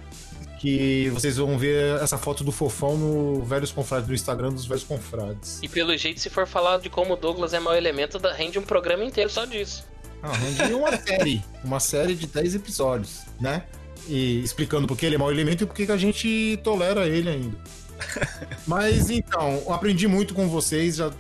Que 0.61 1.11
vocês 1.11 1.37
vão 1.37 1.59
ver 1.59 2.01
essa 2.01 2.17
foto 2.17 2.43
do 2.43 2.51
fofão 2.51 2.97
no 2.97 3.43
Velhos 3.43 3.71
Confrades, 3.71 4.09
no 4.09 4.15
Instagram 4.15 4.51
dos 4.53 4.67
Velhos 4.67 4.85
Confrades. 4.85 5.61
E 5.63 5.69
pelo 5.69 5.97
jeito, 5.97 6.21
se 6.21 6.31
for 6.31 6.47
falar 6.47 6.79
de 6.79 6.89
como 6.89 7.13
o 7.13 7.17
Douglas 7.17 7.53
é 7.53 7.61
mau 7.61 7.75
elemento, 7.77 8.19
rende 8.35 8.59
um 8.59 8.63
programa 8.63 9.05
inteiro 9.05 9.29
só 9.29 9.45
disso. 9.45 9.85
Ah, 10.23 10.33
Randy 10.33 10.73
uma 10.73 10.97
série. 10.97 11.45
Uma 11.63 11.81
série 11.81 12.15
de 12.15 12.27
10 12.27 12.55
episódios, 12.55 13.21
né? 13.39 13.65
E 14.09 14.41
explicando 14.41 14.87
por 14.87 14.97
que 14.97 15.05
ele 15.05 15.17
é 15.17 15.19
mau 15.19 15.31
elemento 15.31 15.65
e 15.65 15.67
por 15.67 15.75
que 15.75 15.91
a 15.91 15.97
gente 15.97 16.59
tolera 16.63 17.07
ele 17.07 17.29
ainda. 17.29 17.59
Mas 18.67 19.11
então, 19.11 19.63
aprendi 19.73 20.07
muito 20.07 20.35
com 20.35 20.49
vocês. 20.49 20.97
Já, 20.97 21.11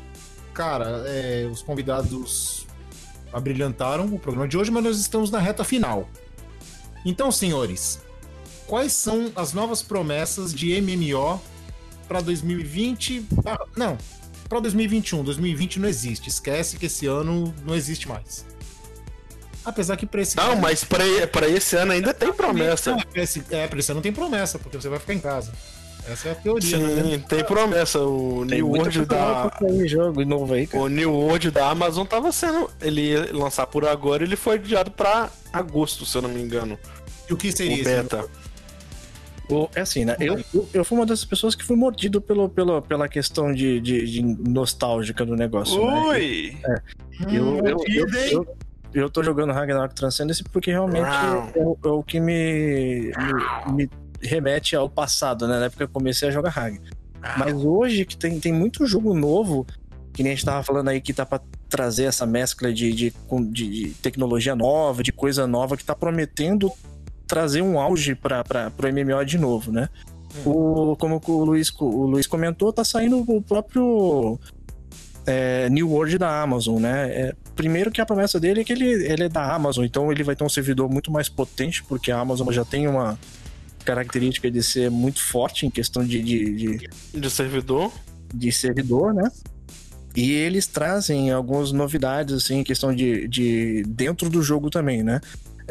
cara, 0.54 1.02
é, 1.06 1.48
os 1.50 1.62
convidados 1.62 2.66
abrilhantaram 3.32 4.06
o 4.06 4.18
programa 4.18 4.48
de 4.48 4.56
hoje, 4.56 4.70
mas 4.70 4.82
nós 4.82 4.98
estamos 4.98 5.30
na 5.30 5.38
reta 5.38 5.62
final. 5.62 6.08
Então, 7.04 7.30
senhores, 7.30 8.00
quais 8.66 8.92
são 8.92 9.30
as 9.36 9.52
novas 9.52 9.82
promessas 9.82 10.54
de 10.54 10.80
MMO 10.80 11.40
para 12.08 12.20
2020? 12.20 13.26
Ah, 13.44 13.66
não, 13.76 13.98
para 14.48 14.60
2021. 14.60 15.22
2020 15.22 15.80
não 15.80 15.88
existe. 15.88 16.28
Esquece 16.28 16.76
que 16.76 16.86
esse 16.86 17.06
ano 17.06 17.54
não 17.64 17.74
existe 17.74 18.08
mais. 18.08 18.46
Apesar 19.66 19.96
que 19.96 20.06
pra 20.06 20.22
esse 20.22 20.36
Não, 20.36 20.54
mas 20.56 20.84
pra, 20.84 21.04
pra 21.30 21.48
esse 21.48 21.76
ano 21.76 21.92
ainda 21.92 22.14
tem 22.14 22.32
promessa. 22.32 22.92
Não, 22.92 23.00
pra 23.00 23.22
esse, 23.22 23.42
é, 23.50 23.66
pra 23.66 23.78
esse 23.78 23.90
ano 23.90 23.96
não 23.96 24.02
tem 24.02 24.12
promessa, 24.12 24.58
porque 24.58 24.80
você 24.80 24.88
vai 24.88 24.98
ficar 25.00 25.12
em 25.14 25.18
casa. 25.18 25.52
Essa 26.08 26.28
é 26.28 26.32
a 26.32 26.34
teoria, 26.36 26.78
né? 26.78 27.02
Sim, 27.02 27.18
tem 27.28 27.42
promessa. 27.44 27.98
O 27.98 28.46
Tem 28.48 28.58
New 28.58 28.68
World 28.68 29.04
da. 29.06 29.50
jogo 29.86 30.24
novo 30.24 30.54
aí, 30.54 30.64
cara. 30.68 30.84
O 30.84 30.88
New 30.88 31.12
World 31.12 31.50
da 31.50 31.68
Amazon 31.68 32.06
tava 32.06 32.30
sendo. 32.30 32.70
Ele 32.80 33.08
ia 33.10 33.28
lançar 33.36 33.66
por 33.66 33.84
agora, 33.84 34.22
ele 34.22 34.36
foi 34.36 34.54
adiado 34.54 34.92
pra 34.92 35.28
agosto, 35.52 36.06
se 36.06 36.16
eu 36.16 36.22
não 36.22 36.28
me 36.28 36.40
engano. 36.40 36.78
E 37.28 37.32
o 37.32 37.36
que 37.36 37.50
seria 37.50 37.72
O 37.72 37.80
esse? 37.80 37.84
beta. 37.84 38.24
O- 39.50 39.68
É 39.74 39.80
assim, 39.80 40.04
né? 40.04 40.16
Eu, 40.20 40.38
eu, 40.54 40.68
eu 40.74 40.84
fui 40.84 40.96
uma 40.96 41.06
dessas 41.06 41.24
pessoas 41.24 41.56
que 41.56 41.64
fui 41.64 41.74
mordido 41.76 42.20
pelo, 42.20 42.48
pelo, 42.48 42.80
pela 42.82 43.08
questão 43.08 43.52
de, 43.52 43.80
de, 43.80 44.06
de 44.06 44.22
nostálgica 44.22 45.24
do 45.26 45.34
negócio. 45.34 45.84
né? 45.84 46.02
Ui! 46.08 46.56
Eu, 47.32 47.58
eu, 47.66 47.78
eu, 47.88 48.08
hein? 48.08 48.30
eu, 48.32 48.56
eu 48.98 49.10
tô 49.10 49.22
jogando 49.22 49.52
Ragnarok 49.52 49.94
Transcendence 49.94 50.42
porque 50.44 50.70
realmente 50.70 51.06
é, 51.54 51.60
o- 51.62 51.78
é 51.84 51.88
o 51.88 52.02
que 52.02 52.18
me, 52.20 53.12
me, 53.66 53.72
me 53.74 53.90
remete 54.20 54.74
ao 54.76 54.88
passado, 54.88 55.46
né? 55.46 55.58
Na 55.58 55.66
época 55.66 55.78
que 55.86 55.90
eu 55.90 55.92
comecei 55.94 56.28
a 56.28 56.32
jogar 56.32 56.50
Rag. 56.50 56.80
Mas 57.38 57.54
hoje 57.64 58.04
que 58.04 58.16
tem, 58.16 58.38
tem 58.40 58.52
muito 58.52 58.86
jogo 58.86 59.12
novo, 59.14 59.66
que 60.12 60.22
nem 60.22 60.32
a 60.32 60.34
gente 60.34 60.44
tava 60.44 60.62
falando 60.62 60.88
aí, 60.88 61.00
que 61.00 61.12
tá 61.12 61.26
pra 61.26 61.40
trazer 61.68 62.04
essa 62.04 62.24
mescla 62.24 62.72
de, 62.72 62.92
de, 62.92 63.12
de- 63.50 63.88
tecnologia 64.00 64.54
nova, 64.54 65.02
de 65.02 65.12
coisa 65.12 65.46
nova, 65.46 65.76
que 65.76 65.84
tá 65.84 65.94
prometendo 65.94 66.70
trazer 67.26 67.60
um 67.62 67.78
auge 67.80 68.14
para 68.14 68.44
pro 68.44 68.88
MMO 68.92 69.24
de 69.24 69.36
novo, 69.38 69.72
né? 69.72 69.88
O, 70.44 70.94
como 70.96 71.20
o 71.26 71.44
Luiz, 71.44 71.72
o 71.80 72.06
Luiz 72.06 72.26
comentou, 72.26 72.72
tá 72.72 72.84
saindo 72.84 73.18
o 73.26 73.42
próprio 73.42 74.38
é, 75.26 75.68
New 75.68 75.90
World 75.90 76.18
da 76.18 76.40
Amazon, 76.42 76.80
né? 76.80 77.08
É, 77.10 77.34
primeiro 77.54 77.90
que 77.90 78.00
a 78.00 78.06
promessa 78.06 78.38
dele 78.38 78.60
é 78.60 78.64
que 78.64 78.72
ele, 78.72 78.86
ele 78.86 79.24
é 79.24 79.28
da 79.28 79.54
Amazon, 79.54 79.84
então 79.84 80.10
ele 80.12 80.22
vai 80.22 80.36
ter 80.36 80.44
um 80.44 80.48
servidor 80.48 80.88
muito 80.88 81.10
mais 81.10 81.28
potente, 81.28 81.82
porque 81.84 82.12
a 82.12 82.20
Amazon 82.20 82.50
já 82.52 82.64
tem 82.64 82.86
uma 82.86 83.18
característica 83.84 84.50
de 84.50 84.62
ser 84.62 84.90
muito 84.90 85.22
forte 85.22 85.66
em 85.66 85.70
questão 85.70 86.04
de, 86.04 86.22
de, 86.22 86.54
de, 86.54 86.90
De 87.14 87.30
servidor. 87.30 87.92
de 88.32 88.52
servidor, 88.52 89.12
né? 89.12 89.30
E 90.14 90.32
eles 90.32 90.66
trazem 90.66 91.30
algumas 91.30 91.72
novidades, 91.72 92.34
assim, 92.34 92.60
em 92.60 92.64
questão 92.64 92.94
de, 92.94 93.28
de 93.28 93.82
dentro 93.86 94.30
do 94.30 94.42
jogo 94.42 94.70
também, 94.70 95.02
né? 95.02 95.20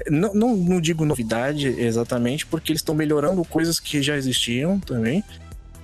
Não, 0.10 0.34
não, 0.34 0.56
não 0.56 0.82
digo 0.82 1.06
novidade 1.06 1.68
exatamente, 1.68 2.46
porque 2.46 2.72
eles 2.72 2.82
estão 2.82 2.94
melhorando 2.94 3.44
coisas 3.46 3.80
que 3.80 4.02
já 4.02 4.16
existiam 4.16 4.80
também, 4.80 5.24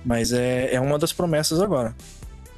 mas 0.04 0.32
é, 0.32 0.74
é 0.74 0.80
uma 0.80 0.98
das 0.98 1.12
promessas 1.12 1.60
agora. 1.60 1.94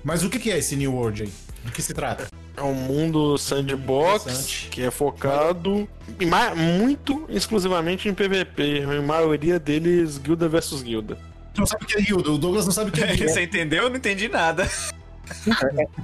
Mas 0.05 0.23
o 0.23 0.29
que 0.29 0.51
é 0.51 0.59
esse 0.59 0.77
New 0.77 0.93
World 0.95 1.23
aí? 1.25 1.33
Do 1.65 1.73
que 1.73 1.81
se 1.81 1.95
trata? 1.95 2.29
É 2.57 2.63
um 2.63 2.75
mundo 2.75 3.37
sandbox 3.39 4.69
que 4.71 4.83
é 4.83 4.91
focado 4.91 5.89
em 6.21 6.27
ma- 6.27 6.55
muito 6.55 7.25
exclusivamente 7.29 8.09
em 8.09 8.15
PVP. 8.15 8.83
A 8.99 9.03
maioria 9.03 9.59
deles 9.59 10.19
guilda 10.19 10.49
versus 10.49 10.83
guilda. 10.83 11.19
Tu 11.55 11.61
não 11.61 11.67
sabe 11.67 11.85
o 11.85 11.87
que 11.87 11.97
é 11.97 12.03
guilda, 12.03 12.31
o 12.31 12.39
Douglas 12.39 12.67
não 12.67 12.73
sabe 12.73 12.91
o 12.91 12.93
que 12.93 13.03
é 13.03 13.07
guilda. 13.15 13.29
Você 13.33 13.43
entendeu? 13.43 13.85
Eu 13.85 13.91
não 13.91 13.97
entendi 13.97 14.29
nada. 14.29 14.69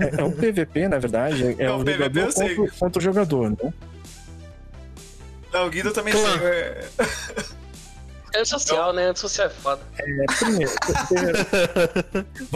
É, 0.01 0.21
é 0.21 0.25
um 0.25 0.31
PVP, 0.33 0.89
na 0.89 0.99
verdade, 0.99 1.57
é, 1.59 1.67
Não, 1.67 1.81
um 1.81 1.85
PVP 1.85 1.93
jogador 1.99 2.21
eu 2.21 2.33
sei. 2.33 2.55
contra, 2.55 2.75
contra 2.79 2.99
o 3.01 3.05
jogador, 3.05 3.51
né? 3.51 3.75
Não, 5.53 5.67
o 5.67 5.71
Guido 5.71 5.89
eu 5.89 5.93
também 5.93 6.15
Clã. 6.15 6.23
é- 8.35 8.41
Antissocial, 8.41 8.93
né? 8.93 9.07
Antissocial 9.09 9.47
é 9.49 9.51
foda. 9.51 9.81
É, 9.99 10.25
primeiro, 10.39 10.73
primeiro, 11.09 11.39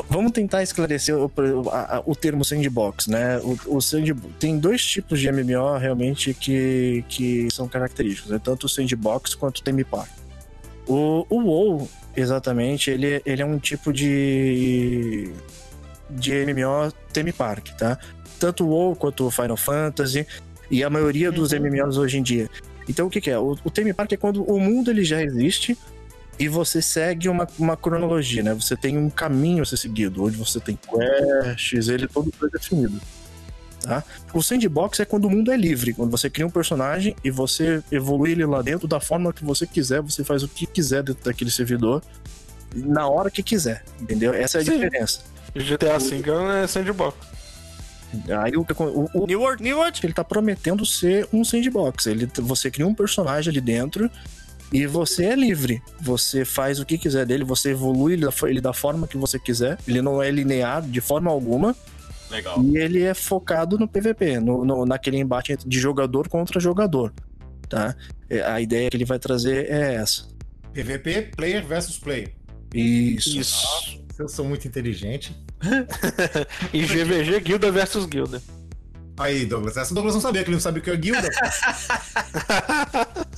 vamos 0.08 0.32
tentar 0.32 0.62
esclarecer 0.62 1.16
o, 1.16 1.30
a- 1.70 1.96
a- 1.96 2.02
o 2.06 2.14
termo 2.14 2.44
sandbox, 2.44 3.06
né? 3.06 3.38
O, 3.38 3.76
o 3.76 3.80
sand- 3.80 4.14
tem 4.38 4.58
dois 4.58 4.84
tipos 4.84 5.20
de 5.20 5.30
MMO 5.30 5.76
realmente 5.78 6.34
que, 6.34 7.04
que 7.08 7.48
são 7.52 7.68
característicos, 7.68 8.30
né? 8.30 8.40
tanto 8.42 8.64
o 8.64 8.68
sandbox 8.68 9.34
quanto 9.34 9.58
o 9.58 9.62
theme 9.62 9.84
park. 9.84 10.10
O, 10.86 11.26
o 11.30 11.38
WoW, 11.40 11.88
exatamente, 12.16 12.90
ele, 12.90 13.22
ele 13.24 13.42
é 13.42 13.44
um 13.46 13.58
tipo 13.58 13.92
de 13.92 15.32
de 16.10 16.32
MMO 16.44 16.92
theme 17.12 17.32
park, 17.32 17.68
tá? 17.78 17.98
Tanto 18.38 18.64
o 18.64 18.68
WoW 18.68 18.94
quanto 18.94 19.26
o 19.26 19.30
Final 19.30 19.56
Fantasy 19.56 20.26
e 20.70 20.84
a 20.84 20.90
maioria 20.90 21.32
dos 21.32 21.52
MMOs 21.52 21.96
hoje 21.96 22.18
em 22.18 22.22
dia. 22.22 22.48
Então 22.88 23.06
o 23.06 23.10
que, 23.10 23.20
que 23.20 23.30
é? 23.30 23.38
O, 23.38 23.56
o 23.64 23.70
theme 23.70 23.92
park 23.92 24.12
é 24.12 24.16
quando 24.16 24.42
o 24.42 24.60
mundo 24.60 24.90
ele 24.90 25.04
já 25.04 25.22
existe 25.22 25.76
e 26.38 26.48
você 26.48 26.82
segue 26.82 27.28
uma, 27.28 27.46
uma 27.58 27.76
cronologia, 27.76 28.42
né? 28.42 28.54
Você 28.54 28.76
tem 28.76 28.98
um 28.98 29.08
caminho 29.08 29.62
a 29.62 29.66
ser 29.66 29.76
seguido, 29.76 30.24
onde 30.24 30.36
você 30.36 30.60
tem 30.60 30.76
quests, 30.76 31.88
ele 31.88 32.04
é 32.04 32.08
todo 32.08 32.30
pré-definido. 32.30 33.00
Tá? 33.80 34.02
O 34.32 34.42
sandbox 34.42 34.98
é 35.00 35.04
quando 35.04 35.26
o 35.26 35.30
mundo 35.30 35.52
é 35.52 35.56
livre, 35.56 35.92
quando 35.92 36.10
você 36.10 36.30
cria 36.30 36.46
um 36.46 36.50
personagem 36.50 37.14
e 37.22 37.30
você 37.30 37.82
evolui 37.92 38.32
ele 38.32 38.46
lá 38.46 38.62
dentro 38.62 38.88
da 38.88 38.98
forma 38.98 39.32
que 39.32 39.44
você 39.44 39.66
quiser, 39.66 40.00
você 40.00 40.24
faz 40.24 40.42
o 40.42 40.48
que 40.48 40.66
quiser 40.66 41.02
dentro 41.02 41.22
daquele 41.22 41.50
servidor, 41.50 42.02
na 42.74 43.06
hora 43.06 43.30
que 43.30 43.42
quiser, 43.42 43.84
entendeu? 44.00 44.32
Essa 44.32 44.58
é 44.58 44.60
a 44.62 44.64
Sim. 44.64 44.72
diferença. 44.72 45.20
GTA 45.54 45.98
V 45.98 46.22
é 46.62 46.66
sandbox. 46.66 47.33
Aí 48.42 48.52
o, 48.56 48.62
o, 48.62 49.22
o 49.22 49.26
New 49.26 49.40
World, 49.40 49.62
New 49.62 49.78
World. 49.78 50.00
ele 50.02 50.12
tá 50.12 50.24
prometendo 50.24 50.84
ser 50.86 51.28
um 51.32 51.44
sandbox. 51.44 52.06
Ele, 52.06 52.28
você 52.38 52.70
cria 52.70 52.86
um 52.86 52.94
personagem 52.94 53.50
ali 53.50 53.60
dentro 53.60 54.10
e 54.72 54.86
você 54.86 55.26
é 55.26 55.34
livre. 55.34 55.82
Você 56.00 56.44
faz 56.44 56.80
o 56.80 56.86
que 56.86 56.98
quiser 56.98 57.24
dele, 57.26 57.44
você 57.44 57.70
evolui 57.70 58.14
ele 58.14 58.24
da, 58.26 58.32
fo- 58.32 58.46
ele 58.46 58.60
da 58.60 58.72
forma 58.72 59.06
que 59.06 59.16
você 59.16 59.38
quiser. 59.38 59.78
Ele 59.86 60.00
não 60.02 60.22
é 60.22 60.30
linear 60.30 60.82
de 60.82 61.00
forma 61.00 61.30
alguma. 61.30 61.74
Legal. 62.30 62.62
E 62.64 62.76
ele 62.78 63.02
é 63.02 63.14
focado 63.14 63.78
no 63.78 63.86
PVP, 63.86 64.40
no, 64.40 64.64
no- 64.64 64.84
naquele 64.86 65.18
embate 65.18 65.56
de 65.64 65.78
jogador 65.78 66.28
contra 66.28 66.58
jogador. 66.58 67.12
Tá? 67.68 67.94
É, 68.28 68.42
A 68.42 68.60
ideia 68.60 68.90
que 68.90 68.96
ele 68.96 69.04
vai 69.04 69.18
trazer 69.18 69.70
é 69.70 69.94
essa. 69.94 70.26
PVP, 70.72 71.30
player 71.36 71.64
versus 71.64 71.98
player. 71.98 72.34
Isso. 72.74 73.38
Isso. 73.38 74.03
Eu 74.18 74.28
sou 74.28 74.44
muito 74.44 74.66
inteligente. 74.66 75.36
E 76.72 76.82
GVG, 76.84 77.40
guilda 77.40 77.70
versus 77.70 78.06
guilda. 78.06 78.42
Aí, 79.16 79.46
Douglas. 79.46 79.76
Essa 79.76 79.94
Douglas 79.94 80.14
não 80.14 80.20
sabia, 80.20 80.42
que 80.42 80.48
ele 80.48 80.56
não 80.56 80.60
sabe 80.60 80.80
o 80.80 80.82
que 80.82 80.90
é 80.90 80.96
guilda. 80.96 81.28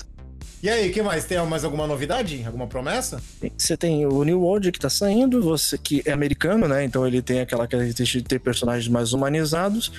e 0.62 0.68
aí, 0.70 0.90
o 0.90 0.92
que 0.92 1.02
mais? 1.02 1.24
Tem 1.24 1.38
mais 1.46 1.64
alguma 1.64 1.86
novidade? 1.86 2.42
Alguma 2.46 2.66
promessa? 2.66 3.20
Você 3.56 3.76
tem 3.76 4.06
o 4.06 4.24
New 4.24 4.40
World 4.40 4.72
que 4.72 4.78
tá 4.78 4.88
saindo, 4.88 5.42
você 5.42 5.76
que 5.76 6.02
é 6.06 6.12
americano, 6.12 6.66
né? 6.66 6.84
Então 6.84 7.06
ele 7.06 7.20
tem 7.20 7.40
aquela 7.40 7.66
característica 7.66 8.18
de 8.18 8.24
ter 8.24 8.38
personagens 8.38 8.88
mais 8.88 9.12
humanizados. 9.12 9.92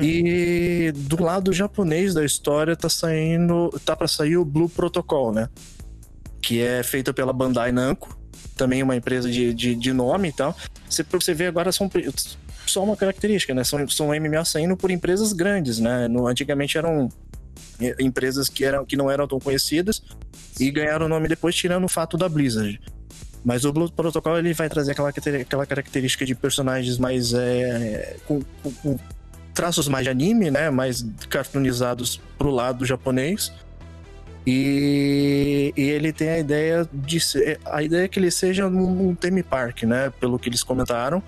E 0.00 0.90
do 0.96 1.22
lado 1.22 1.52
japonês 1.52 2.14
da 2.14 2.24
história 2.24 2.74
tá 2.74 2.88
saindo, 2.88 3.68
tá 3.84 3.94
para 3.94 4.08
sair 4.08 4.38
o 4.38 4.44
Blue 4.44 4.68
Protocol, 4.68 5.32
né? 5.32 5.48
Que 6.40 6.62
é 6.62 6.82
feita 6.82 7.12
pela 7.12 7.32
Bandai 7.32 7.70
Namco, 7.72 8.18
também 8.56 8.82
uma 8.82 8.96
empresa 8.96 9.30
de, 9.30 9.52
de, 9.54 9.74
de 9.74 9.92
nome 9.92 10.28
e 10.28 10.32
tal. 10.32 10.56
Você, 10.88 11.02
você 11.02 11.34
ver 11.34 11.46
agora 11.46 11.72
são 11.72 11.90
só 12.66 12.82
uma 12.84 12.96
característica, 12.96 13.54
né? 13.54 13.64
São, 13.64 13.86
são 13.88 14.08
MMO 14.08 14.44
saindo 14.44 14.76
por 14.76 14.90
empresas 14.90 15.32
grandes, 15.32 15.78
né? 15.78 16.08
No, 16.08 16.26
antigamente 16.26 16.78
eram 16.78 17.08
eh, 17.80 17.96
empresas 18.00 18.48
que, 18.48 18.64
eram, 18.64 18.84
que 18.84 18.96
não 18.96 19.10
eram 19.10 19.26
tão 19.26 19.38
conhecidas 19.40 20.02
e 20.60 20.70
ganharam 20.70 21.06
o 21.06 21.08
nome 21.08 21.28
depois 21.28 21.54
tirando 21.54 21.84
o 21.84 21.88
fato 21.88 22.16
da 22.16 22.28
Blizzard. 22.28 22.80
Mas 23.44 23.64
o 23.64 23.72
Blue 23.72 23.90
Protocol 23.90 24.38
ele 24.38 24.54
vai 24.54 24.68
trazer 24.68 24.92
aquela, 24.92 25.08
aquela 25.08 25.66
característica 25.66 26.24
de 26.24 26.34
personagens 26.34 26.96
mais 26.98 27.34
é, 27.34 28.16
com, 28.26 28.40
com- 28.62 28.72
com 28.72 28.98
traços 29.52 29.88
mais 29.88 30.04
de 30.04 30.10
anime, 30.10 30.50
né? 30.50 30.70
Mais 30.70 31.04
cartoonizados 31.28 32.20
pro 32.38 32.50
lado 32.50 32.86
japonês. 32.86 33.52
E, 34.46 35.72
e 35.76 35.82
ele 35.82 36.12
tem 36.12 36.28
a 36.28 36.38
ideia 36.38 36.88
de 36.92 37.20
ser, 37.20 37.60
a 37.64 37.82
ideia 37.82 38.04
é 38.04 38.08
que 38.08 38.18
ele 38.18 38.30
seja 38.30 38.66
um, 38.66 39.14
theme 39.14 39.42
park, 39.42 39.84
né? 39.84 40.12
Pelo 40.20 40.38
que 40.38 40.48
eles 40.48 40.62
comentaram. 40.62 41.22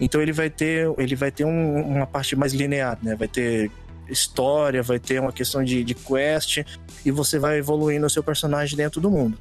Então 0.00 0.20
ele 0.20 0.32
vai 0.32 0.50
ter, 0.50 0.88
ele 0.98 1.14
vai 1.14 1.30
ter 1.30 1.44
um- 1.44 1.82
uma 1.82 2.06
parte 2.06 2.34
mais 2.34 2.52
linear, 2.52 2.98
né? 3.02 3.14
Vai 3.14 3.28
ter 3.28 3.70
história, 4.08 4.82
vai 4.82 4.98
ter 4.98 5.20
uma 5.20 5.32
questão 5.32 5.62
de, 5.62 5.84
de 5.84 5.94
quest 5.94 6.64
e 7.04 7.10
você 7.10 7.38
vai 7.38 7.58
evoluindo 7.58 8.06
o 8.06 8.10
seu 8.10 8.22
personagem 8.22 8.76
dentro 8.76 9.00
do 9.00 9.10
mundo. 9.10 9.38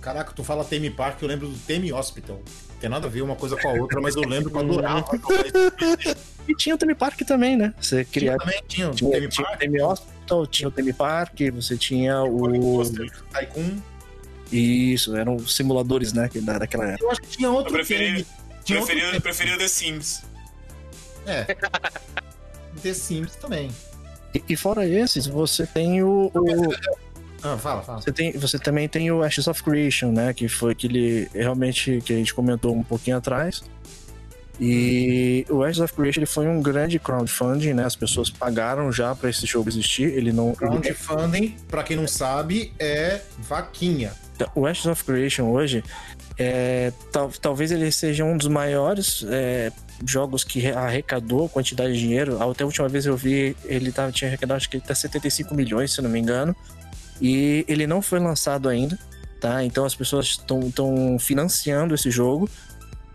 Caraca, 0.00 0.32
tu 0.32 0.44
fala 0.44 0.62
Theme 0.64 0.90
Park, 0.90 1.20
eu 1.22 1.28
lembro 1.28 1.48
do 1.48 1.56
Theme 1.56 1.92
Hospital. 1.92 2.40
Tem 2.78 2.90
nada 2.90 3.06
a 3.06 3.10
ver 3.10 3.22
uma 3.22 3.34
coisa 3.34 3.56
com 3.56 3.66
a 3.68 3.72
outra, 3.72 4.00
mas 4.00 4.14
eu 4.14 4.22
lembro 4.22 4.50
que 4.50 4.56
eu 4.56 4.60
adorava. 4.60 5.06
E 6.46 6.54
tinha 6.54 6.74
o 6.74 6.78
Theme 6.78 6.94
Park 6.94 7.18
também, 7.22 7.56
né? 7.56 7.72
Você 7.80 8.04
Tinha 8.04 8.12
criava 8.12 8.38
também, 8.40 8.60
tinha 8.68 8.90
o 8.90 8.94
tinha, 8.94 9.10
Theme 9.12 9.28
tinha 9.28 9.42
o 9.46 9.48
Park, 9.48 9.60
Theme 9.60 9.80
Hospital, 9.80 10.13
tinha 10.50 10.68
o 10.68 10.72
Theme 10.72 10.92
Park, 10.92 11.40
você 11.54 11.76
tinha 11.76 12.22
o. 12.22 12.82
Tycoon. 12.84 13.78
Isso, 14.52 15.16
eram 15.16 15.38
simuladores, 15.40 16.12
né? 16.12 16.28
que 16.28 16.40
da- 16.40 16.58
Daquela 16.58 16.84
época. 16.90 17.04
Eu 17.04 17.10
acho 17.10 17.20
que 17.22 17.28
tinha 17.28 17.50
outro 17.50 17.70
Eu 17.72 17.76
preferi- 17.76 18.06
Theme. 18.24 18.26
Tinha 18.64 18.78
outro 18.78 18.94
Preferi, 18.94 19.10
Theme. 19.10 19.20
preferi 19.22 19.52
o 19.54 19.58
The 19.58 19.68
Sims. 19.68 20.22
É. 21.26 21.44
The 22.82 22.94
Sims 22.94 23.34
também. 23.36 23.70
E, 24.34 24.42
e 24.50 24.56
fora 24.56 24.86
esses, 24.86 25.26
você 25.26 25.66
tem 25.66 26.02
o. 26.02 26.30
o- 26.34 26.74
Ah, 27.42 27.56
fala, 27.58 27.82
fala. 27.82 28.00
você, 28.00 28.12
tem, 28.12 28.32
você 28.32 28.58
também 28.58 28.88
tem 28.88 29.10
o 29.10 29.22
Ashes 29.22 29.46
of 29.48 29.62
Creation, 29.62 30.10
né? 30.12 30.32
Que 30.32 30.48
foi 30.48 30.72
aquele 30.72 31.28
realmente 31.34 32.00
que 32.04 32.12
a 32.12 32.16
gente 32.16 32.34
comentou 32.34 32.74
um 32.74 32.82
pouquinho 32.82 33.16
atrás. 33.16 33.62
E 34.60 35.44
o 35.50 35.62
Ashes 35.64 35.80
of 35.80 35.92
Creation 35.94 36.20
ele 36.20 36.26
foi 36.26 36.46
um 36.46 36.62
grande 36.62 36.98
crowdfunding, 36.98 37.74
né? 37.74 37.84
As 37.84 37.96
pessoas 37.96 38.30
pagaram 38.30 38.90
já 38.92 39.14
para 39.14 39.28
esse 39.28 39.44
jogo 39.46 39.68
existir. 39.68 40.04
Ele 40.12 40.32
não. 40.32 40.48
ele- 40.48 40.56
Crowdfunding, 40.56 41.56
pra 41.68 41.82
quem 41.82 41.96
não 41.96 42.06
sabe, 42.06 42.72
é 42.78 43.20
vaquinha. 43.38 44.12
O 44.54 44.66
Ashes 44.66 44.86
of 44.86 45.04
Creation 45.04 45.44
hoje, 45.50 45.82
é, 46.38 46.92
tal- 47.12 47.30
talvez 47.40 47.70
ele 47.72 47.90
seja 47.92 48.24
um 48.24 48.36
dos 48.36 48.48
maiores 48.48 49.24
é, 49.28 49.70
jogos 50.06 50.42
que 50.44 50.58
re- 50.60 50.72
arrecadou 50.72 51.48
quantidade 51.48 51.92
de 51.92 52.00
dinheiro. 52.00 52.40
Até 52.42 52.62
a 52.64 52.66
última 52.66 52.88
vez 52.88 53.06
eu 53.06 53.16
vi, 53.16 53.56
ele 53.64 53.92
tava, 53.92 54.10
tinha 54.12 54.28
arrecadado 54.28 54.56
acho 54.56 54.70
que 54.70 54.76
até 54.76 54.94
75 54.94 55.54
milhões, 55.54 55.92
se 55.92 56.02
não 56.02 56.10
me 56.10 56.18
engano. 56.18 56.54
E 57.20 57.64
ele 57.68 57.86
não 57.86 58.02
foi 58.02 58.18
lançado 58.18 58.68
ainda, 58.68 58.98
tá? 59.40 59.64
Então 59.64 59.84
as 59.84 59.94
pessoas 59.94 60.26
estão 60.26 61.16
financiando 61.20 61.94
esse 61.94 62.10
jogo. 62.10 62.48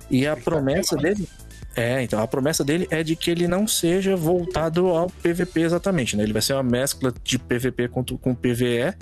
E 0.09 0.25
a 0.27 0.35
promessa 0.35 0.95
dele. 0.95 1.27
É, 1.75 2.01
então 2.01 2.19
a 2.21 2.27
promessa 2.27 2.63
dele 2.63 2.87
é 2.89 3.03
de 3.03 3.15
que 3.15 3.29
ele 3.31 3.47
não 3.47 3.67
seja 3.67 4.15
voltado 4.15 4.87
ao 4.87 5.07
PVP 5.09 5.61
exatamente, 5.61 6.17
né? 6.17 6.23
Ele 6.23 6.33
vai 6.33 6.41
ser 6.41 6.53
uma 6.53 6.63
mescla 6.63 7.13
de 7.23 7.37
PVP 7.37 7.87
com, 7.87 8.03
com 8.03 8.33
PVE, 8.35 8.93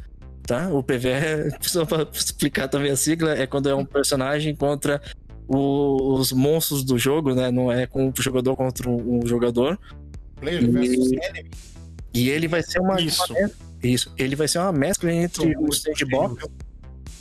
tá? 0.43 0.69
O 0.69 0.83
PVE, 0.83 1.55
só 1.61 1.85
pra 1.85 2.05
explicar 2.13 2.67
também 2.67 2.91
a 2.91 2.95
sigla, 2.95 3.31
é 3.37 3.47
quando 3.47 3.69
é 3.69 3.73
um 3.73 3.85
personagem 3.85 4.53
contra 4.55 5.01
o- 5.47 6.13
os 6.15 6.31
monstros 6.33 6.83
do 6.83 6.99
jogo, 6.99 7.33
né? 7.33 7.49
Não 7.49 7.71
é 7.71 7.87
com 7.87 8.09
um 8.09 8.13
jogador 8.15 8.55
contra 8.55 8.89
um 8.89 9.25
jogador. 9.25 9.79
Player 10.39 10.61
E- 10.63 10.67
versus 10.67 11.11
enemy. 11.13 11.49
E 12.13 12.29
ele 12.29 12.47
vai 12.47 12.61
ser 12.61 12.79
uma. 12.79 12.99
Isso. 13.01 13.33
isso. 13.81 14.13
Ele 14.17 14.35
vai 14.35 14.47
ser 14.47 14.59
uma 14.59 14.71
mescla 14.73 15.11
entre 15.11 15.55
o 15.57 15.71
sandbox 15.71 16.43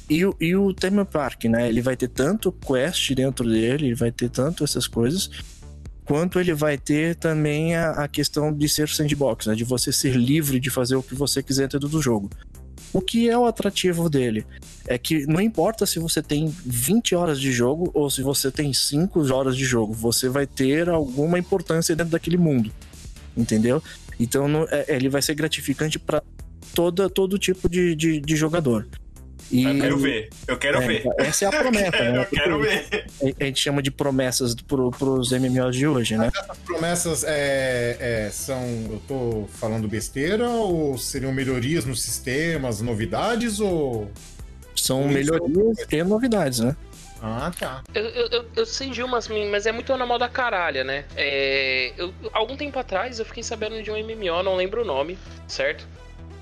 e 0.09 0.24
o, 0.24 0.35
e 0.41 0.55
o 0.55 0.73
Theme 0.73 1.05
Park, 1.05 1.45
né? 1.45 1.69
Ele 1.69 1.81
vai 1.83 1.97
ter 1.97 2.09
tanto 2.09 2.53
quest 2.53 3.12
dentro 3.15 3.49
dele, 3.49 3.87
ele 3.87 3.95
vai 3.95 4.12
ter 4.12 4.28
tanto 4.31 4.62
essas 4.65 4.87
coisas, 4.87 5.31
quanto 6.05 6.39
ele 6.39 6.55
vai 6.55 6.78
ter 6.78 7.16
também 7.16 7.74
a, 7.74 7.91
a 7.91 8.09
questão 8.09 8.53
de 8.53 8.69
ser 8.69 8.89
sandbox, 8.89 9.47
né? 9.47 9.55
De 9.55 9.65
você 9.65 9.93
ser 9.93 10.15
livre 10.15 10.61
de 10.61 10.70
fazer 10.70 10.97
o 10.97 11.03
que 11.03 11.15
você 11.15 11.43
quiser 11.43 11.69
dentro 11.69 11.89
do 11.89 12.01
jogo. 12.01 12.31
O 12.93 13.01
que 13.01 13.28
é 13.28 13.37
o 13.37 13.45
atrativo 13.47 14.09
dele? 14.09 14.47
É 14.87 14.97
que 14.97 15.27
não 15.27 15.41
importa 15.41 15.85
se 15.85 15.99
você 15.99 16.23
tem 16.23 16.47
20 16.65 17.15
horas 17.15 17.41
de 17.41 17.51
jogo 17.51 17.91
ou 17.93 18.09
se 18.09 18.23
você 18.23 18.51
tem 18.51 18.73
5 18.73 19.33
horas 19.35 19.57
de 19.57 19.65
jogo, 19.65 19.93
você 19.93 20.28
vai 20.28 20.47
ter 20.47 20.89
alguma 20.89 21.39
importância 21.39 21.97
dentro 21.97 22.12
daquele 22.12 22.37
mundo. 22.39 22.70
Entendeu? 23.37 23.83
Então 24.19 24.47
não- 24.49 24.66
é- 24.70 24.87
ele 24.97 25.09
vai 25.09 25.20
ser 25.20 25.35
gratificante 25.35 25.99
para 25.99 26.23
todo 26.73 27.39
tipo 27.39 27.69
de, 27.69 27.95
de, 27.95 28.20
de 28.20 28.37
jogador. 28.37 28.87
E, 29.51 29.64
Eu 29.64 29.78
quero 29.78 29.98
ver, 29.98 30.28
eu 30.48 30.59
quero 30.59 30.82
é, 30.82 30.86
ver. 30.86 31.06
Essa 31.18 31.44
é 31.44 31.48
a 31.48 31.52
promessa, 31.52 32.02
né? 32.02 32.18
Eu 32.18 32.27
quero 32.27 32.60
ver. 32.60 33.06
A 33.40 33.44
gente 33.44 33.60
chama 33.60 33.81
de 33.81 33.90
promessas 33.90 34.55
pro, 34.55 34.90
pros 34.90 35.31
MMOs 35.31 35.77
de 35.77 35.86
hoje, 35.86 36.16
né? 36.16 36.31
Essas 36.35 36.59
promessas 36.59 37.24
é, 37.24 37.97
é, 38.01 38.31
são. 38.31 38.60
Eu 38.90 39.02
tô 39.06 39.48
falando 39.52 39.86
besteira 39.86 40.48
ou 40.48 40.98
seriam 40.98 41.32
melhorias 41.32 41.85
nos 41.85 42.02
sistemas, 42.02 42.81
novidades 42.81 43.60
ou. 43.60 44.10
São 44.74 45.02
Isso. 45.06 45.14
melhorias 45.14 45.78
e 45.90 46.02
novidades, 46.02 46.60
né? 46.60 46.77
Ah, 47.23 47.51
tá. 47.59 47.82
Eu, 47.94 48.05
eu, 48.05 48.28
eu, 48.28 48.47
eu 48.56 48.66
sei 48.66 48.90
de 48.90 49.02
umas, 49.02 49.27
mas 49.28 49.66
é 49.66 49.73
muito 49.73 49.97
na 49.97 50.05
moda 50.05 50.28
caralha, 50.28 50.85
né? 50.85 51.05
É, 51.16 51.93
eu, 51.97 52.12
algum 52.32 52.56
tempo 52.56 52.78
atrás 52.78 53.18
eu 53.18 53.24
fiquei 53.24 53.43
sabendo 53.43 53.82
de 53.82 53.90
um 53.90 53.97
MMO, 53.97 54.43
não 54.43 54.55
lembro 54.55 54.82
o 54.82 54.85
nome, 54.85 55.18
certo? 55.48 55.86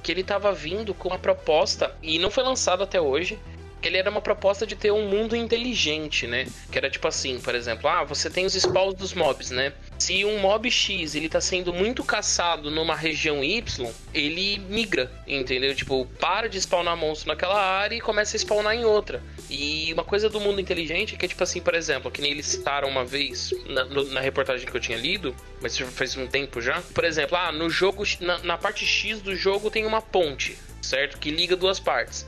Que 0.05 0.13
ele 0.13 0.23
tava 0.23 0.53
vindo 0.53 0.95
com 0.95 1.09
uma 1.09 1.19
proposta, 1.19 1.93
e 2.01 2.17
não 2.21 2.31
foi 2.31 2.45
lançado 2.45 2.85
até 2.85 3.01
hoje, 3.01 3.37
que 3.83 3.89
ele 3.89 3.97
era 3.99 4.09
uma 4.09 4.21
proposta 4.21 4.67
de 4.67 4.77
ter 4.77 4.93
um 4.93 5.09
mundo 5.09 5.35
inteligente, 5.35 6.27
né? 6.27 6.47
Que 6.71 6.79
era 6.79 6.89
tipo 6.89 7.09
assim, 7.09 7.41
por 7.41 7.55
exemplo, 7.55 7.89
ah, 7.89 8.05
você 8.05 8.31
tem 8.31 8.47
os 8.47 8.55
spawns 8.55 8.95
dos 8.95 9.13
mobs, 9.13 9.51
né? 9.51 9.73
Se 10.05 10.23
um 10.23 10.39
mob 10.39 10.71
X 10.71 11.15
ele 11.15 11.31
tá 11.31 11.41
sendo 11.41 11.73
muito 11.73 12.05
caçado 12.05 12.71
numa 12.71 12.95
região 12.95 13.43
Y, 13.43 13.91
ele 14.13 14.59
migra, 14.69 15.11
entendeu? 15.27 15.75
Tipo, 15.75 16.05
para 16.21 16.47
de 16.47 16.61
spawnar 16.61 16.95
monstro 16.95 17.29
naquela 17.29 17.59
área 17.59 17.97
e 17.97 18.03
começa 18.03 18.37
a 18.37 18.39
spawnar 18.39 18.75
em 18.75 18.85
outra. 18.85 19.23
E 19.49 19.91
uma 19.95 20.05
coisa 20.05 20.29
do 20.29 20.39
mundo 20.39 20.61
inteligente 20.61 21.15
é 21.15 21.17
que, 21.17 21.27
tipo 21.27 21.43
assim, 21.43 21.59
por 21.59 21.75
exemplo, 21.75 22.11
que 22.11 22.21
nem 22.21 22.33
eles 22.33 22.45
citaram 22.45 22.87
uma 22.87 23.03
vez 23.03 23.55
na, 23.65 23.87
na 23.87 24.21
reportagem 24.21 24.67
que 24.67 24.77
eu 24.77 24.81
tinha 24.81 24.99
lido, 24.99 25.35
mas 25.63 25.79
faz 25.79 26.15
um 26.19 26.27
tempo 26.27 26.61
já. 26.61 26.83
Por 26.93 27.05
exemplo, 27.05 27.39
ah, 27.39 27.51
no 27.51 27.71
jogo, 27.71 28.05
na, 28.21 28.37
na 28.41 28.59
parte 28.59 28.85
X 28.85 29.23
do 29.23 29.35
jogo 29.35 29.71
tem 29.71 29.87
uma 29.87 30.03
ponte, 30.03 30.59
certo? 30.83 31.17
Que 31.17 31.31
liga 31.31 31.57
duas 31.57 31.81
partes. 31.81 32.27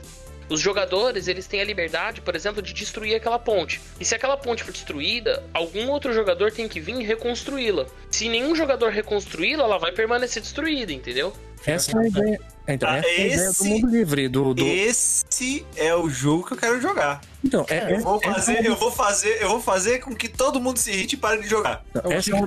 Os 0.49 0.59
jogadores, 0.59 1.27
eles 1.27 1.47
têm 1.47 1.61
a 1.61 1.65
liberdade, 1.65 2.21
por 2.21 2.35
exemplo, 2.35 2.61
de 2.61 2.73
destruir 2.73 3.15
aquela 3.15 3.37
ponte. 3.37 3.81
E 3.99 4.05
se 4.05 4.15
aquela 4.15 4.37
ponte 4.37 4.63
for 4.63 4.71
destruída, 4.71 5.43
algum 5.53 5.89
outro 5.89 6.13
jogador 6.13 6.51
tem 6.51 6.67
que 6.67 6.79
vir 6.79 6.95
e 6.99 7.03
reconstruí-la. 7.03 7.85
Se 8.09 8.29
nenhum 8.29 8.55
jogador 8.55 8.91
reconstruí-la, 8.91 9.63
ela 9.63 9.77
vai 9.77 9.91
permanecer 9.91 10.41
destruída, 10.41 10.93
entendeu? 10.93 11.33
Essa 11.65 11.91
é 11.91 11.99
a 11.99 12.07
ideia. 12.07 12.56
Então, 12.67 12.89
Ah, 12.89 12.97
essa 12.97 13.07
é 13.07 13.11
a 13.11 13.13
ideia 13.25 13.37
do 13.45 13.51
esse- 13.51 13.63
mundo 13.69 13.87
livre. 13.89 14.27
Do, 14.27 14.53
do... 14.53 14.65
Esse 14.65 15.65
é 15.75 15.95
o 15.95 16.09
jogo 16.09 16.45
que 16.45 16.53
eu 16.53 16.57
quero 16.57 16.81
jogar. 16.81 17.21
Então, 17.43 17.65
é, 17.69 17.93
Eu 17.93 17.99
vou 18.01 18.19
é- 18.21 18.33
fazer, 18.33 18.65
eu 18.65 18.75
vou 18.75 18.91
fazer, 18.91 19.41
eu 19.41 19.49
vou 19.49 19.61
fazer 19.61 19.99
com 19.99 20.13
que 20.13 20.27
todo 20.27 20.59
mundo 20.59 20.77
se 20.77 20.91
irrite 20.91 21.15
e 21.15 21.17
pare 21.17 21.41
de 21.41 21.47
jogar. 21.47 21.81
é- 21.95 22.13
essa 22.15 22.31
Eu 22.31 22.45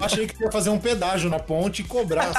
achei 0.00 0.26
que 0.26 0.42
ia 0.42 0.50
fazer 0.52 0.68
um 0.70 0.78
pedágio 0.78 1.30
na 1.30 1.38
ponte 1.38 1.80
e 1.80 1.84
cobrar. 1.84 2.32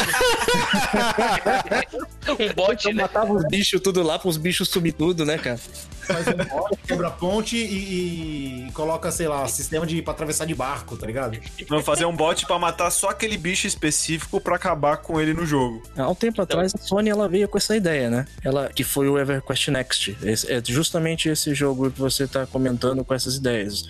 Um 2.27 2.53
bot, 2.53 2.85
Eu 2.88 2.94
né? 2.94 3.03
matava 3.03 3.31
os 3.34 3.44
bichos 3.48 3.80
tudo 3.81 4.03
lá, 4.03 4.19
para 4.19 4.27
os 4.27 4.35
bichos 4.38 4.68
sumir 4.69 4.91
tudo, 4.94 5.26
né, 5.26 5.38
cara? 5.38 5.57
Faz 6.02 6.27
um 6.27 6.34
bote, 6.34 6.77
quebra 6.85 7.07
a 7.07 7.11
ponte 7.11 7.56
e, 7.57 8.68
e 8.68 8.72
coloca, 8.73 9.10
sei 9.11 9.27
lá, 9.27 9.48
sistema 9.48 9.85
de 9.85 10.02
pra 10.02 10.11
atravessar 10.14 10.45
de 10.45 10.53
barco, 10.53 10.98
tá 10.98 11.06
ligado? 11.07 11.38
Vamos 11.69 11.85
fazer 11.85 12.06
um 12.06 12.14
bot 12.15 12.45
pra 12.45 12.60
matar 12.60 12.89
só 12.91 13.10
aquele 13.10 13.38
bicho 13.38 13.65
específico 13.65 14.39
pra 14.41 14.56
acabar 14.57 14.98
com 14.98 15.19
ele 15.22 15.34
no 15.34 15.45
jogo. 15.45 15.81
Há 15.95 16.10
um 16.10 16.15
tempo 16.15 16.41
atrás, 16.41 16.73
a 16.76 16.77
Sony 16.77 17.06
ela 17.09 17.27
veio 17.27 17.47
com 17.47 17.57
essa 17.57 17.75
ideia, 17.75 18.09
né? 18.09 18.25
Ela, 18.43 18.69
que 18.69 18.84
foi 18.84 19.07
o 19.09 19.17
EverQuest 19.17 19.67
Next. 19.69 20.17
Esse- 20.23 20.51
é 20.51 20.61
justamente 20.65 21.29
esse 21.29 21.53
jogo 21.53 21.89
que 21.91 21.99
você 21.99 22.27
tá 22.27 22.45
comentando 22.45 23.03
com 23.05 23.13
essas 23.13 23.35
ideias. 23.35 23.85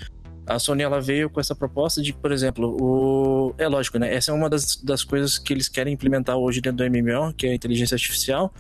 A 0.46 0.58
Sony 0.60 0.82
ela 0.84 1.02
veio 1.02 1.30
com 1.30 1.40
essa 1.42 1.54
proposta 1.54 2.02
de, 2.02 2.14
por 2.14 2.32
exemplo, 2.32 2.78
o. 2.82 3.54
É 3.58 3.68
lógico, 3.68 4.00
né? 4.00 4.14
Essa 4.14 4.32
é 4.32 4.34
uma 4.34 4.50
das, 4.50 4.78
das 4.78 5.04
coisas 5.04 5.38
que 5.38 5.52
eles 5.52 5.68
querem 5.68 5.94
implementar 5.94 6.38
hoje 6.38 6.62
dentro 6.62 6.78
do 6.78 6.84
MMO, 6.90 7.34
que 7.34 7.48
é 7.48 7.52
a 7.52 7.54
inteligência 7.54 7.96
artificial, 7.96 8.54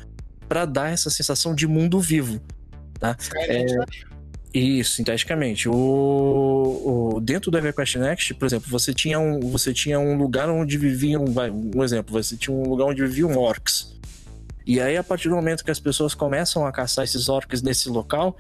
para 0.50 0.66
dar 0.66 0.92
essa 0.92 1.10
sensação 1.10 1.56
de 1.56 1.66
mundo 1.66 2.00
vivo. 2.00 2.42
Tá? 3.00 3.16
Isso, 4.54 4.94
sinteticamente. 4.94 5.70
O, 5.70 7.14
o- 7.16 7.22
dentro 7.22 7.52
do 7.52 7.58
EverQuest 7.58 7.96
Next, 7.98 8.34
por 8.34 8.46
exemplo, 8.46 8.68
você 8.70 8.94
tinha 8.94 9.20
um, 9.20 9.40
você 9.52 9.74
tinha 9.74 10.00
um 10.00 10.18
lugar 10.18 10.50
onde 10.50 10.78
viviam. 10.78 11.26
vai, 11.26 11.50
Um 11.52 11.84
exemplo, 11.84 12.12
você 12.12 12.36
tinha 12.36 12.56
um 12.56 12.68
lugar 12.68 12.86
onde 12.86 13.02
viviam 13.06 13.36
orcs. 13.38 13.97
E 14.68 14.82
aí, 14.82 14.98
a 14.98 15.04
partir 15.04 15.30
do 15.30 15.36
momento 15.36 15.64
que 15.64 15.72
as 15.72 15.80
pessoas 15.80 16.14
começam 16.14 16.66
a 16.66 16.72
caçar 16.74 17.06
esses 17.06 17.30
orcs 17.30 17.62
nesse 17.62 17.88
local, 17.88 18.36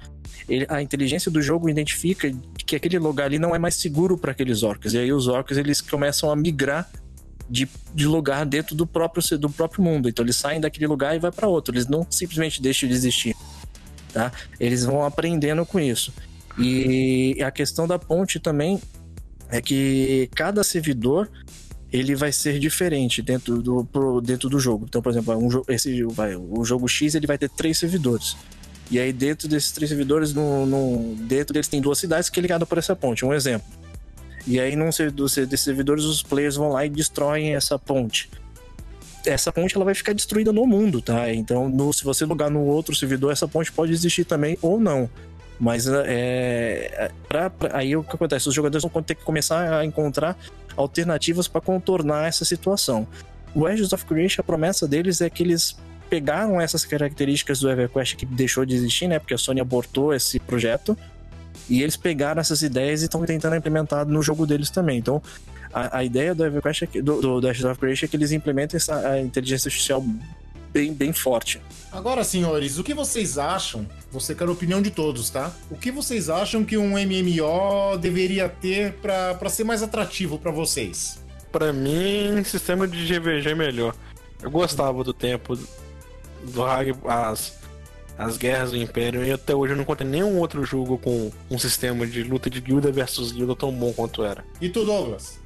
ele- 0.49 0.67
a 0.67 0.81
inteligência 0.81 1.31
do 1.31 1.41
jogo 1.41 1.69
identifica 1.69 2.29
que 2.65 2.75
aquele 2.75 2.99
lugar 2.99 3.27
ali 3.27 3.39
não 3.39 3.55
é 3.55 3.59
mais 3.59 3.75
seguro 3.75 4.17
para 4.17 4.33
aqueles 4.33 4.61
orcs. 4.61 4.93
E 4.93 4.97
aí, 4.97 5.13
os 5.13 5.27
orcs 5.29 5.57
eles 5.57 5.79
começam 5.79 6.29
a 6.29 6.35
migrar 6.35 6.89
de, 7.49 7.65
de 7.95 8.05
lugar 8.05 8.45
dentro 8.45 8.75
do 8.75 8.85
próprio, 8.85 9.37
do 9.37 9.49
próprio 9.49 9.81
mundo. 9.81 10.09
Então, 10.09 10.25
eles 10.25 10.35
saem 10.35 10.59
daquele 10.59 10.85
lugar 10.85 11.15
e 11.15 11.19
vai 11.19 11.31
para 11.31 11.47
outro. 11.47 11.73
Eles 11.73 11.87
não 11.87 12.05
simplesmente 12.09 12.61
deixam 12.61 12.89
de 12.89 12.95
existir. 12.95 13.33
Tá? 14.11 14.29
Eles 14.59 14.83
vão 14.83 15.05
aprendendo 15.05 15.65
com 15.65 15.79
isso. 15.79 16.11
E 16.59 17.41
a 17.41 17.51
questão 17.51 17.87
da 17.87 17.97
ponte 17.97 18.37
também 18.37 18.81
é 19.49 19.61
que 19.61 20.29
cada 20.35 20.61
servidor 20.61 21.29
ele 21.91 22.15
vai 22.15 22.31
ser 22.31 22.59
diferente 22.59 23.21
dentro 23.21 23.61
do, 23.61 23.85
pro- 23.85 24.19
dentro 24.21 24.49
do 24.49 24.59
jogo. 24.59 24.85
Então, 24.87 25.01
por 25.01 25.09
exemplo, 25.11 25.35
um, 25.37 25.63
esse, 25.69 26.03
vai, 26.03 26.35
o 26.35 26.63
jogo 26.65 26.87
X 26.87 27.15
ele 27.15 27.25
vai 27.27 27.37
ter 27.37 27.49
três 27.49 27.77
servidores. 27.77 28.35
E 28.89 28.99
aí, 28.99 29.11
dentro 29.11 29.47
desses 29.47 29.71
três 29.71 29.89
servidores, 29.89 30.33
no, 30.33 30.65
no- 30.65 31.15
dentro 31.15 31.53
deles 31.53 31.67
tem 31.67 31.81
duas 31.81 31.97
cidades 31.97 32.29
que 32.29 32.39
é 32.39 32.41
ligada 32.41 32.65
por 32.65 32.77
essa 32.77 32.95
ponte. 32.95 33.25
Um 33.25 33.33
exemplo. 33.33 33.67
E 34.45 34.59
aí, 34.59 34.75
num 34.75 34.89
desses 34.89 35.59
servidores, 35.61 36.05
os 36.05 36.23
players 36.23 36.55
vão 36.55 36.69
lá 36.69 36.85
e 36.85 36.89
destroem 36.89 37.53
essa 37.55 37.77
ponte. 37.77 38.29
Essa 39.25 39.51
ponte 39.51 39.75
ela 39.75 39.83
vai 39.83 39.93
ficar 39.93 40.13
destruída 40.13 40.53
no 40.53 40.65
mundo, 40.65 41.01
tá? 41.01 41.33
Então, 41.33 41.67
no- 41.67 41.91
se 41.91 42.03
você 42.03 42.23
logar 42.25 42.49
no 42.49 42.61
outro 42.61 42.95
servidor, 42.95 43.31
essa 43.31 43.47
ponte 43.47 43.71
pode 43.71 43.91
existir 43.91 44.23
também 44.23 44.57
ou 44.61 44.79
não. 44.79 45.09
Mas 45.59 45.85
é, 45.87 47.11
pra- 47.27 47.49
pra- 47.49 47.77
aí 47.77 47.95
o 47.95 48.03
que 48.03 48.15
acontece? 48.15 48.47
Os 48.47 48.53
jogadores 48.55 48.87
vão 48.89 49.01
ter 49.03 49.15
que 49.15 49.23
começar 49.23 49.79
a 49.79 49.83
encontrar 49.83 50.37
alternativas 50.77 51.47
para 51.47 51.59
contornar 51.59 52.27
essa 52.27 52.45
situação. 52.45 53.07
O 53.53 53.65
Agents 53.65 53.91
of 53.91 54.05
Creation, 54.05 54.41
a 54.41 54.43
promessa 54.43 54.87
deles 54.87 55.19
é 55.19 55.29
que 55.29 55.43
eles 55.43 55.75
pegaram 56.09 56.61
essas 56.61 56.85
características 56.85 57.59
do 57.59 57.69
EverQuest 57.69 58.15
que 58.15 58.25
deixou 58.25 58.65
de 58.65 58.75
existir, 58.75 59.07
né? 59.07 59.19
Porque 59.19 59.33
a 59.33 59.37
Sony 59.37 59.59
abortou 59.59 60.13
esse 60.13 60.39
projeto. 60.39 60.97
E 61.69 61.81
eles 61.81 61.97
pegaram 61.97 62.39
essas 62.39 62.61
ideias 62.61 63.01
e 63.01 63.05
estão 63.05 63.25
tentando 63.25 63.55
implementar 63.55 64.05
no 64.05 64.21
jogo 64.21 64.45
deles 64.45 64.69
também. 64.69 64.99
Então, 64.99 65.21
a, 65.73 65.97
a 65.97 66.03
ideia 66.03 66.33
do 66.33 66.45
EverQuest, 66.45 66.83
é 66.83 66.87
que, 66.87 67.01
do, 67.01 67.19
do, 67.19 67.41
do 67.41 67.47
of 67.49 67.79
Creation 67.79 68.05
é 68.05 68.07
que 68.07 68.15
eles 68.15 68.31
implementem 68.31 68.77
essa 68.77 69.19
inteligência 69.19 69.67
artificial 69.67 70.03
bem, 70.71 70.93
bem 70.93 71.11
forte. 71.11 71.61
Agora, 71.91 72.23
senhores, 72.23 72.77
o 72.77 72.83
que 72.83 72.93
vocês 72.93 73.37
acham? 73.37 73.87
Você 74.11 74.33
quer 74.33 74.47
a 74.47 74.51
opinião 74.51 74.81
de 74.81 74.89
todos, 74.89 75.29
tá? 75.29 75.53
O 75.69 75.75
que 75.75 75.91
vocês 75.91 76.29
acham 76.29 76.63
que 76.63 76.77
um 76.77 76.91
MMO 76.91 77.97
deveria 77.99 78.47
ter 78.47 78.93
pra 78.93 79.33
pra 79.35 79.49
ser 79.49 79.63
mais 79.63 79.83
atrativo 79.83 80.39
pra 80.39 80.51
vocês? 80.51 81.19
Pra 81.51 81.73
mim, 81.73 82.43
sistema 82.43 82.87
de 82.87 83.05
GVG 83.05 83.49
é 83.49 83.55
melhor. 83.55 83.95
Eu 84.41 84.51
gostava 84.51 85.03
do 85.03 85.13
tempo 85.13 85.57
do 86.43 86.63
Hag, 86.63 86.93
as, 87.05 87.57
as 88.17 88.37
guerras 88.37 88.71
do 88.71 88.77
Império, 88.77 89.23
e 89.25 89.31
até 89.31 89.55
hoje 89.55 89.73
eu 89.73 89.75
não 89.75 89.83
encontrei 89.83 90.07
nenhum 90.07 90.37
outro 90.37 90.63
jogo 90.63 90.97
com 90.97 91.31
um 91.49 91.57
sistema 91.57 92.05
de 92.05 92.23
luta 92.23 92.49
de 92.49 92.61
guilda 92.61 92.91
versus 92.91 93.31
guilda 93.31 93.55
tão 93.55 93.71
bom 93.71 93.91
quanto 93.91 94.23
era. 94.23 94.45
E 94.61 94.69
tu, 94.69 94.85
Douglas? 94.85 95.39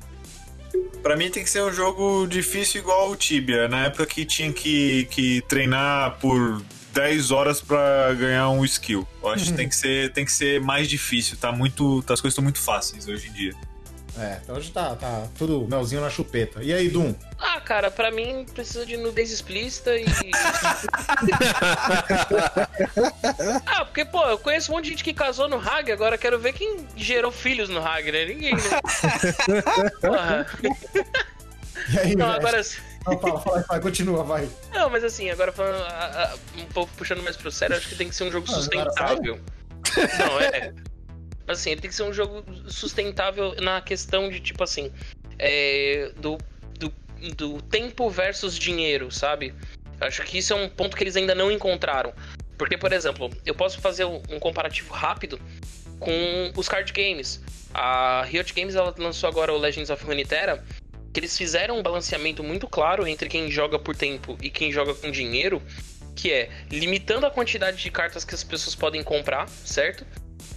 Pra 1.01 1.15
mim 1.15 1.29
tem 1.29 1.43
que 1.43 1.49
ser 1.49 1.63
um 1.63 1.71
jogo 1.71 2.27
difícil 2.27 2.81
igual 2.81 3.09
o 3.09 3.15
Tibia, 3.15 3.67
na 3.67 3.85
época 3.85 4.05
que 4.05 4.23
tinha 4.23 4.51
que, 4.53 5.05
que 5.05 5.41
treinar 5.47 6.19
por 6.19 6.61
10 6.93 7.31
horas 7.31 7.61
pra 7.61 8.13
ganhar 8.13 8.49
um 8.49 8.63
skill. 8.65 9.07
Eu 9.21 9.29
acho 9.29 9.45
que 9.45 9.53
tem 9.53 9.67
que 9.69 9.75
ser, 9.75 10.11
tem 10.13 10.25
que 10.25 10.31
ser 10.31 10.59
mais 10.61 10.87
difícil, 10.89 11.37
tá 11.37 11.51
muito, 11.51 12.01
tá- 12.03 12.13
as 12.13 12.21
coisas 12.21 12.33
estão 12.33 12.43
muito 12.43 12.59
fáceis 12.59 13.07
hoje 13.07 13.29
em 13.29 13.33
dia. 13.33 13.53
É, 14.19 14.39
então 14.43 14.57
hoje 14.57 14.69
tá, 14.71 14.93
tá 14.97 15.25
tudo 15.37 15.65
melzinho 15.69 16.01
na 16.01 16.09
chupeta. 16.09 16.61
E 16.61 16.73
aí, 16.73 16.89
Dum? 16.89 17.15
Ah, 17.39 17.61
cara, 17.61 17.89
pra 17.89 18.11
mim 18.11 18.45
precisa 18.53 18.85
de 18.85 18.97
nudez 18.97 19.31
explícita 19.31 19.95
e. 19.95 20.05
ah, 23.65 23.85
porque, 23.85 24.03
pô, 24.03 24.21
eu 24.25 24.37
conheço 24.37 24.69
um 24.71 24.75
monte 24.75 24.83
de 24.85 24.89
gente 24.91 25.03
que 25.05 25.13
casou 25.13 25.47
no 25.47 25.57
Hag, 25.57 25.89
agora 25.91 26.17
quero 26.17 26.37
ver 26.39 26.53
quem 26.53 26.85
gerou 26.95 27.31
filhos 27.31 27.69
no 27.69 27.79
Hag, 27.83 28.11
né? 28.11 28.25
Ninguém, 28.25 28.55
né? 28.55 28.61
Porra. 30.01 30.45
E 31.93 31.99
aí, 31.99 32.15
Não, 32.15 32.29
agora. 32.31 32.61
Não, 33.05 33.19
fala, 33.19 33.39
fala, 33.41 33.65
vai, 33.67 33.79
continua, 33.79 34.23
vai. 34.23 34.49
Não, 34.71 34.89
mas 34.89 35.03
assim, 35.03 35.29
agora 35.29 35.51
falando 35.51 35.83
um 36.57 36.65
pouco 36.67 36.91
puxando 36.95 37.23
mais 37.23 37.35
pro 37.35 37.51
sério, 37.51 37.75
acho 37.75 37.89
que 37.89 37.95
tem 37.95 38.09
que 38.09 38.15
ser 38.15 38.25
um 38.25 38.31
jogo 38.31 38.45
Ah, 38.49 38.53
sustentável. 38.53 39.39
Não, 40.19 40.39
é. 40.39 40.73
Assim, 41.47 41.71
ele 41.71 41.81
tem 41.81 41.89
que 41.89 41.95
ser 41.95 42.03
um 42.03 42.13
jogo 42.13 42.43
sustentável 42.67 43.55
na 43.59 43.81
questão 43.81 44.29
de, 44.29 44.39
tipo 44.39 44.63
assim, 44.63 44.91
é, 45.39 46.11
do, 46.17 46.37
do, 46.79 46.93
do 47.35 47.61
tempo 47.63 48.09
versus 48.09 48.57
dinheiro, 48.57 49.11
sabe? 49.11 49.53
Acho 49.99 50.23
que 50.23 50.37
isso 50.37 50.53
é 50.53 50.55
um 50.55 50.69
ponto 50.69 50.95
que 50.95 51.03
eles 51.03 51.15
ainda 51.15 51.35
não 51.35 51.51
encontraram. 51.51 52.13
Porque, 52.57 52.77
por 52.77 52.93
exemplo, 52.93 53.29
eu 53.45 53.55
posso 53.55 53.81
fazer 53.81 54.05
um 54.05 54.21
um 54.29 54.39
comparativo 54.39 54.93
rápido 54.93 55.39
com 55.99 56.51
os 56.55 56.67
card 56.67 56.91
games. 56.93 57.41
A 57.73 58.23
Riot 58.23 58.53
Games 58.53 58.75
ela 58.75 58.93
lançou 58.97 59.29
agora 59.29 59.53
o 59.53 59.57
Legends 59.57 59.89
of 59.89 60.03
Runeterra, 60.03 60.63
que 61.13 61.19
eles 61.19 61.37
fizeram 61.37 61.77
um 61.77 61.83
balanceamento 61.83 62.43
muito 62.43 62.67
claro 62.67 63.05
entre 63.07 63.27
quem 63.29 63.49
joga 63.51 63.77
por 63.77 63.95
tempo 63.95 64.37
e 64.41 64.49
quem 64.49 64.71
joga 64.71 64.93
com 64.95 65.11
dinheiro, 65.11 65.61
que 66.15 66.31
é 66.31 66.49
limitando 66.69 67.25
a 67.25 67.31
quantidade 67.31 67.77
de 67.81 67.91
cartas 67.91 68.23
que 68.23 68.33
as 68.35 68.43
pessoas 68.43 68.75
podem 68.75 69.03
comprar, 69.03 69.47
certo? 69.49 70.05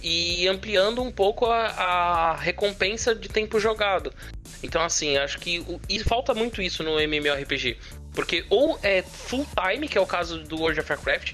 E 0.01 0.47
ampliando 0.47 1.01
um 1.01 1.11
pouco 1.11 1.45
a, 1.47 1.65
a 1.67 2.35
recompensa 2.37 3.13
de 3.15 3.27
tempo 3.27 3.59
jogado. 3.59 4.13
Então, 4.61 4.81
assim, 4.81 5.17
acho 5.17 5.39
que. 5.39 5.59
o- 5.59 5.79
E 5.89 5.99
falta 5.99 6.33
muito 6.33 6.61
isso 6.61 6.83
no 6.83 6.99
MMORPG. 6.99 7.77
Porque 8.13 8.45
ou 8.49 8.79
é 8.83 9.01
full 9.01 9.45
time, 9.55 9.87
que 9.87 9.97
é 9.97 10.01
o 10.01 10.05
caso 10.05 10.39
do 10.43 10.57
World 10.57 10.79
of 10.79 10.91
Warcraft. 10.91 11.33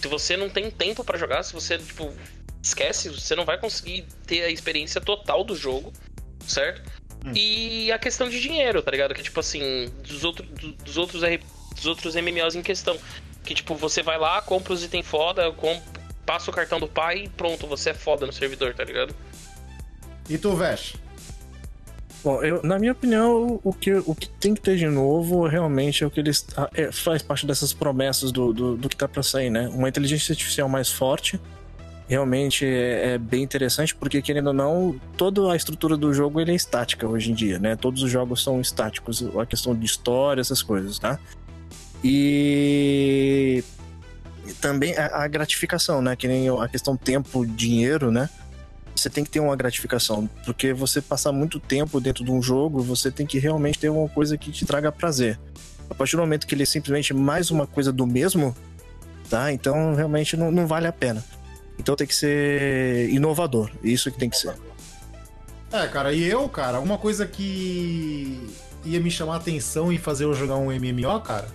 Se 0.00 0.08
você 0.08 0.36
não 0.36 0.48
tem 0.48 0.70
tempo 0.70 1.04
pra 1.04 1.18
jogar, 1.18 1.42
se 1.42 1.52
você, 1.52 1.78
tipo, 1.78 2.12
esquece, 2.62 3.08
você 3.10 3.34
não 3.36 3.44
vai 3.44 3.58
conseguir 3.58 4.06
ter 4.26 4.42
a 4.44 4.50
experiência 4.50 5.00
total 5.00 5.44
do 5.44 5.54
jogo, 5.56 5.92
certo? 6.46 6.82
E 7.34 7.90
a 7.92 7.98
questão 7.98 8.28
de 8.28 8.40
dinheiro, 8.40 8.82
tá 8.82 8.90
ligado? 8.90 9.14
Que, 9.14 9.22
tipo 9.22 9.40
assim, 9.40 9.90
dos, 10.06 10.24
outro, 10.24 10.44
do- 10.46 10.72
dos, 10.72 10.96
outros, 10.96 11.22
dos 11.74 11.86
outros 11.86 12.14
MMOs 12.14 12.54
em 12.54 12.62
questão. 12.62 12.96
Que, 13.44 13.54
tipo, 13.54 13.74
você 13.74 14.02
vai 14.02 14.18
lá, 14.18 14.40
compra 14.42 14.72
os 14.72 14.82
itens 14.82 15.06
foda, 15.06 15.50
com- 15.52 15.80
passa 16.24 16.50
o 16.50 16.54
cartão 16.54 16.80
do 16.80 16.88
pai 16.88 17.24
e 17.24 17.28
pronto, 17.28 17.66
você 17.66 17.90
é 17.90 17.94
foda 17.94 18.26
no 18.26 18.32
servidor, 18.32 18.74
tá 18.74 18.84
ligado? 18.84 19.14
E 20.28 20.36
tu, 20.36 20.54
Vesh? 20.56 20.94
Bom, 22.24 22.42
eu, 22.42 22.60
na 22.64 22.76
minha 22.78 22.90
opinião, 22.90 23.60
o 23.62 23.72
que, 23.72 23.92
o 23.92 24.12
que 24.14 24.28
tem 24.28 24.52
que 24.52 24.60
ter 24.60 24.76
de 24.76 24.86
novo 24.88 25.46
realmente 25.46 26.02
é 26.02 26.06
o 26.06 26.10
que 26.10 26.18
eles. 26.18 26.44
ah, 26.56 26.68
é, 26.74 26.90
faz 26.90 27.22
parte 27.22 27.46
dessas 27.46 27.72
promessas 27.72 28.32
do, 28.32 28.52
do, 28.52 28.76
do 28.76 28.88
que 28.88 28.96
tá 28.96 29.06
pra 29.06 29.22
sair, 29.22 29.48
né? 29.48 29.68
Uma 29.68 29.88
inteligência 29.88 30.32
artificial 30.32 30.68
mais 30.68 30.90
forte. 30.90 31.40
Realmente 32.08 32.64
é, 32.64 33.14
é 33.14 33.18
bem 33.18 33.42
interessante, 33.42 33.94
porque 33.94 34.22
querendo 34.22 34.48
ou 34.48 34.52
não, 34.52 35.00
toda 35.16 35.52
a 35.52 35.56
estrutura 35.56 35.96
do 35.96 36.14
jogo 36.14 36.40
ele 36.40 36.52
é 36.52 36.54
estática 36.54 37.06
hoje 37.06 37.32
em 37.32 37.34
dia, 37.34 37.58
né? 37.58 37.74
Todos 37.74 38.02
os 38.02 38.10
jogos 38.10 38.42
são 38.42 38.60
estáticos, 38.60 39.24
a 39.36 39.44
questão 39.44 39.74
de 39.74 39.84
história, 39.84 40.40
essas 40.40 40.62
coisas, 40.62 40.98
tá? 41.00 41.18
E 42.04 43.64
também 44.60 44.96
a, 44.96 45.24
a 45.24 45.28
gratificação, 45.28 46.00
né? 46.00 46.14
Que 46.14 46.28
nem 46.28 46.48
a 46.48 46.68
questão 46.68 46.96
tempo, 46.96 47.44
dinheiro, 47.44 48.12
né? 48.12 48.30
Você 48.94 49.10
tem 49.10 49.24
que 49.24 49.30
ter 49.30 49.40
uma 49.40 49.56
gratificação, 49.56 50.28
porque 50.44 50.72
você 50.72 51.02
passar 51.02 51.32
muito 51.32 51.58
tempo 51.58 52.00
dentro 52.00 52.24
de 52.24 52.30
um 52.30 52.40
jogo, 52.40 52.82
você 52.82 53.10
tem 53.10 53.26
que 53.26 53.38
realmente 53.38 53.78
ter 53.78 53.90
uma 53.90 54.08
coisa 54.08 54.38
que 54.38 54.50
te 54.52 54.64
traga 54.64 54.92
prazer. 54.92 55.38
A 55.90 55.94
partir 55.94 56.16
do 56.16 56.22
momento 56.22 56.46
que 56.46 56.54
ele 56.54 56.62
é 56.62 56.66
simplesmente 56.66 57.12
mais 57.12 57.50
uma 57.50 57.66
coisa 57.66 57.92
do 57.92 58.06
mesmo, 58.06 58.56
tá? 59.28 59.52
Então 59.52 59.94
realmente 59.94 60.36
não, 60.36 60.52
não 60.52 60.66
vale 60.66 60.86
a 60.86 60.92
pena. 60.92 61.24
Então 61.78 61.94
tem 61.94 62.06
que 62.06 62.14
ser 62.14 63.08
inovador, 63.10 63.70
isso 63.82 64.10
que 64.10 64.18
tem 64.18 64.30
que 64.30 64.36
ser. 64.36 64.54
É, 65.72 65.86
cara, 65.88 66.12
e 66.12 66.24
eu, 66.24 66.48
cara, 66.48 66.80
uma 66.80 66.96
coisa 66.96 67.26
que 67.26 68.48
ia 68.84 69.00
me 69.00 69.10
chamar 69.10 69.34
a 69.34 69.36
atenção 69.36 69.92
e 69.92 69.98
fazer 69.98 70.24
eu 70.24 70.34
jogar 70.34 70.56
um 70.56 70.66
MMO, 70.66 71.20
cara, 71.20 71.48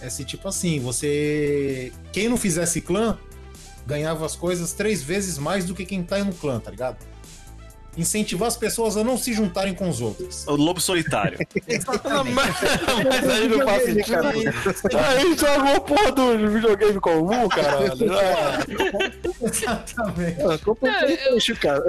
é 0.00 0.08
se 0.08 0.24
tipo 0.24 0.48
assim, 0.48 0.80
você. 0.80 1.92
Quem 2.12 2.28
não 2.28 2.36
fizesse 2.36 2.80
clã 2.80 3.18
ganhava 3.86 4.24
as 4.24 4.36
coisas 4.36 4.72
três 4.72 5.02
vezes 5.02 5.38
mais 5.38 5.64
do 5.64 5.74
que 5.74 5.84
quem 5.84 6.02
tá 6.02 6.22
no 6.22 6.32
clã, 6.32 6.58
tá 6.58 6.70
ligado? 6.70 6.96
Incentivar 7.96 8.48
as 8.48 8.56
pessoas 8.56 8.96
a 8.96 9.04
não 9.04 9.16
se 9.16 9.32
juntarem 9.32 9.74
com 9.74 9.88
os 9.88 10.00
outros. 10.00 10.46
O 10.46 10.56
lobo 10.56 10.80
solitário. 10.80 11.38
Exatamente. 11.68 12.34
Mas 12.34 13.28
aí 13.30 13.48
não 13.48 13.64
faz 13.64 13.84
sentido. 13.84 14.98
Aí 14.98 15.36
jogou 15.36 15.74
a 15.76 15.80
porra 15.80 16.12
do 16.12 16.50
videogame 16.50 17.00
comum, 17.00 17.48
caralho. 17.48 17.92
Ah, 18.12 18.64
Exatamente. 19.42 20.40
É, 20.40 21.28
eu- 21.28 21.56
cara. 21.60 21.84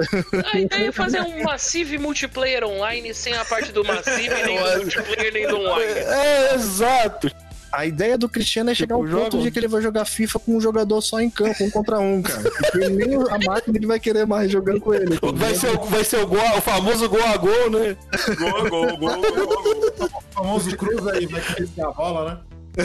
A 0.52 0.58
ideia 0.58 0.88
é 0.88 0.92
fazer 0.92 1.20
um 1.20 1.42
Massive 1.42 1.98
multiplayer 1.98 2.64
online 2.64 3.12
sem 3.14 3.34
a 3.34 3.44
parte 3.44 3.72
do 3.72 3.84
Massive, 3.84 4.28
nem 4.44 4.58
do 4.58 4.76
multiplayer, 4.82 5.32
nem 5.32 5.48
do 5.48 5.56
online. 5.58 5.92
É, 5.92 6.54
exato. 6.54 7.30
A 7.72 7.84
ideia 7.84 8.16
do 8.16 8.28
Cristiano 8.28 8.70
é 8.70 8.74
chegar 8.74 8.94
ao 8.94 9.04
Tipo, 9.04 9.16
ponto 9.18 9.42
de 9.42 9.50
que 9.50 9.58
ele 9.58 9.68
vai 9.68 9.82
jogar 9.82 10.04
FIFA 10.04 10.38
com 10.38 10.56
um 10.56 10.60
jogador 10.60 11.00
só 11.02 11.20
em 11.20 11.28
campo, 11.28 11.62
um 11.64 11.70
contra 11.70 11.98
um, 11.98 12.22
cara. 12.22 12.42
Porque 12.50 12.88
nem 12.88 13.14
a 13.16 13.38
máquina 13.38 13.76
ele 13.76 13.86
vai 13.86 14.00
querer 14.00 14.26
mais 14.26 14.50
jogando 14.50 14.80
com 14.80 14.94
ele. 14.94 15.18
Vai 15.34 15.54
ser, 15.54 15.70
o- 15.76 15.84
vai 15.84 16.04
ser 16.04 16.18
o, 16.22 16.26
gol, 16.26 16.38
o 16.56 16.60
famoso 16.60 17.08
gol 17.08 17.22
a 17.24 17.36
gol, 17.36 17.70
né? 17.70 17.96
Gol, 18.38 18.70
gol, 18.70 18.96
gol, 18.96 19.20
gol, 19.20 19.42
gol. 19.44 20.08
O 20.08 20.22
famoso 20.32 20.76
cruz 20.76 21.06
aí, 21.08 21.26
vai 21.26 21.40
querer 21.40 21.68
a 21.82 21.90
bola, 21.90 22.44
né? 22.78 22.84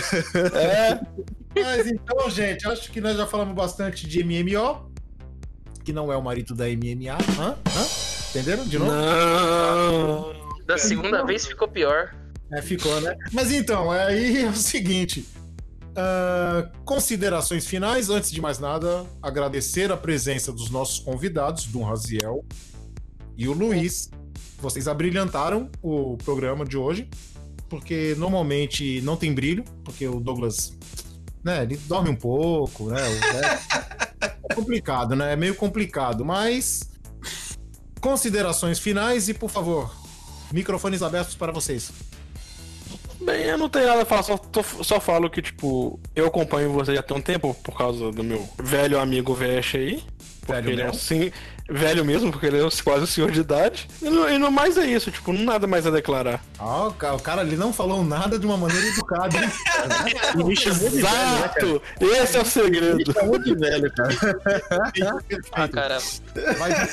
É. 0.54 1.00
Mas 1.62 1.88
então, 1.88 2.30
gente, 2.30 2.68
acho 2.68 2.92
que 2.92 3.00
nós 3.02 3.16
já 3.18 3.28
falamos 3.28 3.54
bastante 3.54 4.08
de 4.08 4.24
MMO, 4.24 4.90
que 5.84 5.92
não 5.94 6.12
é 6.12 6.18
o 6.18 6.22
marido 6.22 6.56
da 6.56 6.66
MMA. 6.68 7.14
Hã? 7.40 7.50
Hã? 7.52 7.86
Entenderam? 8.30 8.66
De 8.66 8.80
novo? 8.80 8.92
Não. 8.92 10.34
Da 10.66 10.78
segunda 10.78 11.24
vez 11.26 11.46
ficou 11.46 11.68
pior. 11.68 12.16
É, 12.54 12.62
ficou, 12.62 13.00
né? 13.02 13.16
Mas 13.32 13.52
então, 13.52 13.90
aí 13.92 14.44
é 14.44 14.50
o 14.50 14.56
seguinte. 14.56 15.26
ah, 15.96 16.70
considerações 16.86 17.66
finais, 17.66 18.10
antes 18.10 18.32
de 18.32 18.42
mais 18.42 18.60
nada, 18.60 19.06
agradecer 19.22 19.92
a 19.92 19.98
presença 19.98 20.52
dos 20.52 20.70
nossos 20.70 21.00
convidados, 21.00 21.66
Dom 21.66 21.84
Raziel 21.84 22.46
e 23.38 23.48
o 23.48 23.54
Luiz. 23.54 24.10
Vocês 24.60 24.88
abrilhantaram 24.88 25.70
o 25.82 26.18
programa 26.18 26.64
de 26.66 26.78
hoje, 26.78 27.10
porque 27.70 28.16
normalmente 28.18 29.02
não 29.02 29.16
tem 29.18 29.34
brilho, 29.34 29.64
porque 29.84 30.08
o 30.08 30.20
Douglas, 30.20 30.78
né, 31.44 31.64
ele 31.64 31.78
dorme 31.78 32.10
um 32.10 32.16
pouco, 32.16 32.90
né? 32.90 32.98
o- 33.02 33.36
é, 33.38 34.30
é 34.50 34.54
complicado, 34.54 35.16
né? 35.16 35.34
É 35.34 35.36
meio 35.36 35.56
complicado, 35.56 36.24
mas 36.24 36.82
considerações 38.00 38.78
finais 38.80 39.30
e, 39.30 39.34
por 39.34 39.50
favor, 39.50 39.94
microfones 40.52 41.02
abertos 41.02 41.34
para 41.36 41.52
vocês. 41.52 41.92
Bem, 43.22 43.44
eu 43.46 43.58
não 43.58 43.70
tenho 43.70 43.88
nada 43.88 44.02
a 44.02 44.06
falar, 44.06 44.24
só, 44.24 44.38
tô- 44.38 44.64
só 44.84 45.00
falo 45.00 45.30
que, 45.30 45.42
tipo, 45.42 46.00
eu 46.16 46.26
acompanho 46.28 46.72
você 46.74 46.96
já 46.96 47.04
tem 47.04 47.16
um 47.16 47.22
tempo 47.22 47.54
por 47.64 47.78
causa 47.78 48.12
do 48.12 48.24
meu 48.24 48.48
velho 48.58 49.00
amigo 49.00 49.34
Vesh 49.34 49.76
aí. 49.76 50.04
Porque 50.42 50.54
Velho 50.54 50.70
ele 50.72 50.82
é 50.82 50.86
mesmo? 50.86 50.98
assim, 50.98 51.32
velho 51.70 52.04
mesmo, 52.04 52.32
porque 52.32 52.48
ele 52.48 52.58
é 52.60 52.68
quase 52.84 53.04
o 53.04 53.08
senhor 53.08 53.30
de 53.32 53.42
idade. 53.42 53.88
E 54.02 54.10
no, 54.10 54.28
e 54.28 54.40
no 54.40 54.52
mais 54.52 54.76
é 54.76 54.88
isso, 54.88 55.12
tipo, 55.12 55.32
não 55.32 55.44
nada 55.44 55.68
mais 55.68 55.86
a 55.86 55.92
declarar. 55.92 56.44
Ah, 56.58 56.88
o 56.88 56.94
ca- 56.94 57.14
o 57.14 57.20
cara 57.20 57.44
ele 57.44 57.56
não 57.56 57.72
falou 57.72 58.04
nada 58.04 58.40
de 58.40 58.46
uma 58.48 58.58
maneira 58.58 58.88
educada, 58.88 59.38
hein? 59.38 59.50
Me 60.44 60.56
chamou 60.56 60.90
de 60.90 60.96
velho, 61.00 61.04
né? 61.04 61.40
Exato! 61.40 61.82
Esse 62.02 62.38
é 62.38 62.42
o 62.42 62.46
segredo. 62.46 62.98
Me 62.98 63.14
chamou 63.14 63.38
de 63.38 63.56
velho, 63.56 63.94
cara. 63.94 64.16
Ah, 65.52 65.68
cara. 65.68 65.98
Vai- 66.58 66.90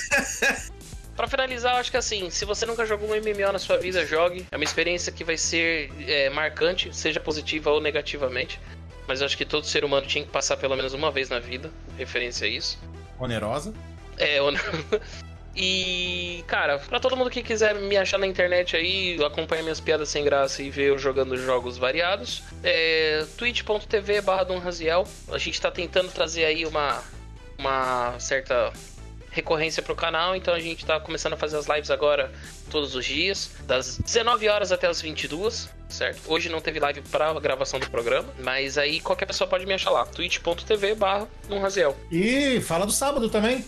Pra 1.19 1.27
finalizar, 1.27 1.74
eu 1.74 1.78
acho 1.78 1.90
que 1.90 1.97
assim, 1.97 2.31
se 2.31 2.45
você 2.45 2.65
nunca 2.65 2.86
jogou 2.86 3.09
um 3.09 3.12
MMO 3.12 3.53
na 3.53 3.59
sua 3.59 3.77
vida, 3.77 4.07
jogue. 4.07 4.47
É 4.53 4.57
uma 4.57 4.62
experiência 4.62 5.11
que 5.11 5.24
vai 5.24 5.36
ser 5.36 5.90
é, 6.07 6.31
marcante, 6.31 6.95
seja 6.95 7.19
positiva 7.19 7.73
ou 7.73 7.81
negativamente. 7.81 8.61
Mas 9.05 9.20
eu 9.20 9.27
acho 9.27 9.36
que 9.36 9.45
todo 9.45 9.66
ser 9.66 9.85
humano 9.85 10.07
tinha 10.07 10.24
que 10.24 10.31
passar 10.31 10.57
pelo 10.57 10.77
menos 10.77 10.95
uma 10.95 11.11
vez 11.11 11.28
na 11.28 11.40
vida, 11.40 11.73
referência 11.97 12.47
a 12.47 12.49
isso. 12.49 12.78
Onerosa. 13.19 13.74
É, 14.16 14.39
não... 14.39 14.53
E, 15.57 16.45
cara, 16.47 16.78
pra 16.78 17.01
todo 17.01 17.16
mundo 17.16 17.31
que 17.31 17.43
quiser 17.43 17.74
me 17.74 17.97
achar 17.97 18.19
na 18.19 18.27
internet 18.28 18.77
aí, 18.77 19.19
acompanhar 19.24 19.65
minhas 19.65 19.81
piadas 19.81 20.09
sem 20.09 20.23
graça 20.23 20.62
e 20.62 20.70
ver 20.70 20.90
eu 20.90 20.99
jogando 20.99 21.36
jogos 21.36 21.77
variados, 21.77 22.45
é 22.62 23.27
twitch.tv 23.36 24.20
barra. 24.20 24.47
A 25.32 25.39
gente 25.39 25.61
tá 25.61 25.69
tentando 25.69 26.12
trazer 26.12 26.45
aí 26.45 26.65
uma, 26.65 27.03
uma 27.59 28.20
certa 28.20 28.73
recorrência 29.30 29.82
pro 29.82 29.94
canal, 29.94 30.34
então 30.34 30.55
a 30.55 30.60
gente 30.60 30.84
tá 30.84 30.98
começando 30.98 31.34
a 31.34 31.36
fazer 31.36 31.56
as 31.56 31.66
lives 31.66 31.90
agora 31.90 32.32
todos 32.70 32.94
os 32.94 33.05
dias, 33.05 33.50
das 33.64 33.98
19 33.98 34.48
horas 34.48 34.72
até 34.72 34.86
as 34.86 35.00
22, 35.00 35.68
certo? 35.88 36.20
Hoje 36.26 36.48
não 36.48 36.60
teve 36.60 36.78
live 36.80 37.00
pra 37.02 37.32
gravação 37.34 37.78
do 37.78 37.90
programa, 37.90 38.28
mas 38.38 38.78
aí 38.78 39.00
qualquer 39.00 39.26
pessoa 39.26 39.48
pode 39.48 39.66
me 39.66 39.74
achar 39.74 39.90
lá, 39.90 40.05
twitch.tv 40.06 40.94
barra. 40.94 41.28
E 42.10 42.60
fala 42.60 42.86
do 42.86 42.92
sábado 42.92 43.28
também. 43.28 43.64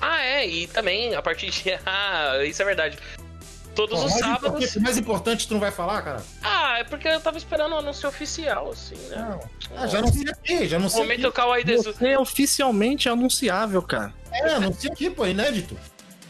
Ah, 0.00 0.22
é, 0.22 0.46
e 0.46 0.66
também 0.66 1.14
a 1.14 1.22
partir 1.22 1.50
de. 1.50 1.64
Ah, 1.86 2.44
isso 2.44 2.60
é 2.60 2.64
verdade. 2.64 2.98
Todos 3.74 3.98
Pô, 4.00 4.06
os 4.06 4.12
sábados. 4.12 4.46
importante- 4.48 4.80
mais 4.80 4.98
importante 4.98 5.48
tu 5.48 5.54
não 5.54 5.60
vai 5.60 5.70
falar, 5.70 6.02
cara? 6.02 6.22
Ah, 6.42 6.78
é 6.78 6.84
porque 6.84 7.08
eu 7.08 7.20
tava 7.20 7.36
esperando 7.38 7.72
o 7.72 7.78
anúncio 7.78 8.08
oficial, 8.08 8.70
assim, 8.70 8.96
né? 9.08 9.38
Ah, 9.76 9.86
já 9.86 9.98
anuncia 9.98 10.30
aqui, 10.30 10.66
já 10.68 10.76
anuncia 10.76 11.00
Momento 11.00 11.26
aqui. 11.26 11.36
Kawaii 11.36 11.64
Desu. 11.64 11.92
Você 11.92 12.08
é 12.08 12.18
oficialmente 12.18 13.08
anunciável, 13.08 13.82
cara. 13.82 14.12
É, 14.32 14.50
anuncia 14.54 14.90
aqui, 14.92 15.10
pô, 15.10 15.26
inédito. 15.26 15.76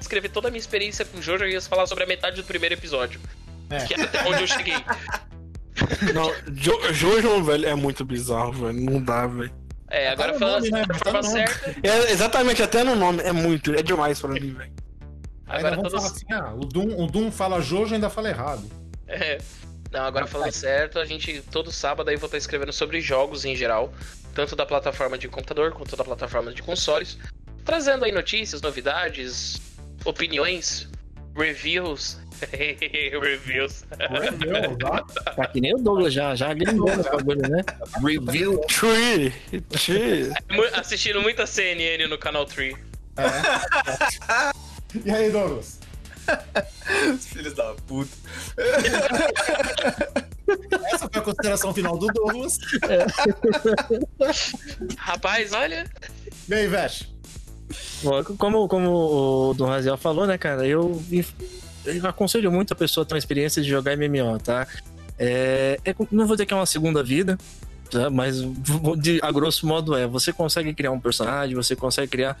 escrever 0.00 0.30
toda 0.30 0.48
a 0.48 0.50
minha 0.50 0.60
experiência 0.60 1.04
com 1.04 1.20
Jojo, 1.20 1.44
eu 1.44 1.50
ia 1.50 1.60
falar 1.60 1.86
sobre 1.86 2.04
a 2.04 2.06
metade 2.06 2.36
do 2.36 2.44
primeiro 2.44 2.74
episódio. 2.74 3.20
É. 3.68 3.84
Que 3.84 3.94
é 3.94 4.02
até 4.02 4.28
onde 4.28 4.42
eu 4.42 4.46
cheguei. 4.48 4.74
Não, 6.14 6.32
Jo- 6.52 6.92
Jojo, 6.92 7.42
velho, 7.44 7.68
é 7.68 7.74
muito 7.74 8.04
bizarro, 8.04 8.52
velho. 8.52 8.72
Não 8.80 9.02
dá, 9.02 9.26
velho. 9.26 9.52
É, 9.92 10.08
agora 10.10 10.38
falando 10.38 10.64
nome, 10.64 10.70
né? 10.70 10.84
da 10.86 10.94
Tá 10.94 11.04
forma 11.04 11.22
certa. 11.22 11.74
É, 11.82 12.12
exatamente, 12.12 12.62
até 12.62 12.84
no 12.84 12.94
nome. 12.94 13.22
É 13.22 13.32
muito, 13.32 13.74
é 13.74 13.82
demais 13.82 14.20
pra 14.20 14.30
mim, 14.30 14.54
velho. 14.54 14.72
Agora 15.50 15.76
vamos 15.76 15.92
todos. 15.92 16.04
falar 16.04 16.16
assim, 16.16 16.32
ah, 16.32 16.54
o 16.54 16.64
Doom, 16.64 17.02
o 17.02 17.06
Doom 17.06 17.30
fala 17.32 17.60
Jojo 17.60 17.94
ainda 17.94 18.08
fala 18.08 18.28
errado. 18.28 18.62
É. 19.12 19.38
Não, 19.90 20.04
agora 20.04 20.24
falando 20.24 20.52
certo, 20.52 21.00
a 21.00 21.04
gente 21.04 21.42
todo 21.50 21.72
sábado 21.72 22.08
aí 22.10 22.16
vou 22.16 22.26
estar 22.26 22.38
escrevendo 22.38 22.72
sobre 22.72 23.00
jogos 23.00 23.44
em 23.44 23.56
geral, 23.56 23.92
tanto 24.32 24.54
da 24.54 24.64
plataforma 24.64 25.18
de 25.18 25.26
computador 25.26 25.72
quanto 25.72 25.96
da 25.96 26.04
plataforma 26.04 26.52
de 26.52 26.62
consoles, 26.62 27.18
trazendo 27.64 28.04
aí 28.04 28.12
notícias, 28.12 28.62
novidades, 28.62 29.60
opiniões, 30.04 30.88
reviews. 31.36 32.18
reviews. 33.20 33.84
Tá 35.34 35.46
que 35.48 35.60
nem 35.60 35.74
o 35.74 35.78
Douglas 35.78 36.14
já, 36.14 36.36
já 36.36 36.54
gringou 36.54 36.96
no 36.96 37.02
bagulho, 37.02 37.48
né? 37.48 37.64
Review 38.00 38.60
Tree. 38.68 39.32
Tree. 39.70 40.32
Assistindo 40.74 41.20
muita 41.20 41.46
CNN 41.46 42.06
no 42.06 42.16
canal 42.16 42.46
3. 42.46 42.76
E 45.04 45.10
aí, 45.10 45.30
Douglas? 45.30 45.78
Os 47.14 47.26
filhos 47.26 47.54
da 47.54 47.74
puta. 47.86 48.10
Essa 50.92 51.08
foi 51.08 51.20
a 51.20 51.24
consideração 51.24 51.72
final 51.74 51.96
do 51.96 52.06
Douglas. 52.08 52.58
Rapaz, 54.98 55.52
olha. 55.52 55.90
E 56.48 56.54
aí, 56.54 56.66
Vesh? 56.66 57.08
Como, 58.38 58.66
como 58.68 58.90
o 59.50 59.54
Dom 59.54 59.66
Raziel 59.66 59.96
falou, 59.96 60.26
né, 60.26 60.36
cara, 60.36 60.66
eu, 60.66 61.00
eu 61.84 62.06
aconselho 62.06 62.50
muito 62.50 62.72
a 62.72 62.76
pessoa 62.76 63.04
a 63.04 63.06
ter 63.06 63.14
uma 63.14 63.18
experiência 63.18 63.62
de 63.62 63.68
jogar 63.68 63.96
MMO, 63.96 64.38
tá? 64.38 64.66
É, 65.18 65.78
é- 65.84 65.94
não 66.10 66.26
vou 66.26 66.34
dizer 66.34 66.46
que 66.46 66.54
é 66.54 66.56
uma 66.56 66.66
segunda 66.66 67.02
vida, 67.02 67.38
tá? 67.90 68.08
mas 68.10 68.36
de, 68.98 69.20
a 69.22 69.30
grosso 69.30 69.66
modo 69.66 69.94
é, 69.94 70.06
você 70.06 70.32
consegue 70.32 70.72
criar 70.74 70.90
um 70.92 71.00
personagem, 71.00 71.54
você 71.54 71.76
consegue 71.76 72.08
criar 72.10 72.40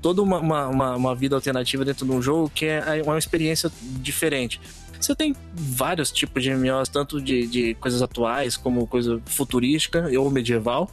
toda 0.00 0.22
uma, 0.22 0.38
uma, 0.38 0.96
uma- 0.96 1.14
vida 1.14 1.34
alternativa 1.34 1.84
dentro 1.84 2.06
de 2.06 2.12
um 2.12 2.20
jogo 2.22 2.50
que 2.54 2.66
é 2.66 3.02
uma 3.04 3.18
experiência 3.18 3.70
diferente. 3.82 4.60
Você 5.00 5.14
tem 5.14 5.34
vários 5.54 6.10
tipos 6.12 6.42
de 6.42 6.50
MMOs, 6.54 6.88
tanto 6.88 7.20
de, 7.20 7.46
de 7.46 7.74
coisas 7.74 8.02
atuais 8.02 8.56
como 8.56 8.86
coisa 8.86 9.20
futurística 9.26 10.08
ou 10.18 10.30
medieval. 10.30 10.90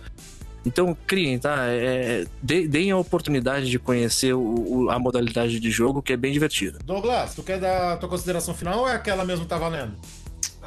Então 0.65 0.95
criem, 1.05 1.37
tá? 1.39 1.65
É, 1.67 2.25
dê- 2.41 2.67
deem 2.67 2.91
a 2.91 2.97
oportunidade 2.97 3.69
de 3.69 3.77
conhecer 3.79 4.33
o- 4.33 4.85
o- 4.85 4.89
a 4.89 4.97
modalidade 4.99 5.59
de 5.59 5.71
jogo, 5.71 6.01
que 6.01 6.11
é 6.13 6.17
bem 6.17 6.31
divertida. 6.33 6.79
Douglas, 6.85 7.35
tu 7.35 7.43
quer 7.43 7.59
dar 7.59 7.93
a 7.93 7.97
tua 7.97 8.09
consideração 8.09 8.53
final 8.53 8.79
ou 8.79 8.87
é 8.89 8.93
aquela 8.93 9.23
mesmo 9.23 9.43
que 9.45 9.49
tá 9.49 9.57
valendo? 9.57 9.93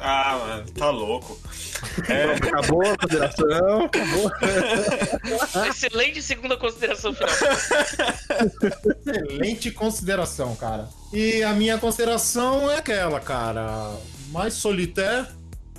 Ah, 0.03 0.37
mano, 0.39 0.71
tá 0.71 0.89
louco. 0.89 1.39
É, 2.09 2.33
Acabou 2.33 2.81
a 2.81 2.97
consideração, 2.97 3.85
acabou. 3.85 4.31
Excelente 5.69 6.21
segunda 6.21 6.57
consideração 6.57 7.13
final. 7.13 7.29
Excelente 9.05 9.71
consideração, 9.71 10.55
cara. 10.55 10.89
E 11.13 11.43
a 11.43 11.53
minha 11.53 11.77
consideração 11.77 12.69
é 12.71 12.77
aquela, 12.77 13.19
cara. 13.19 13.95
Mais 14.29 14.55
solitário, 14.55 15.27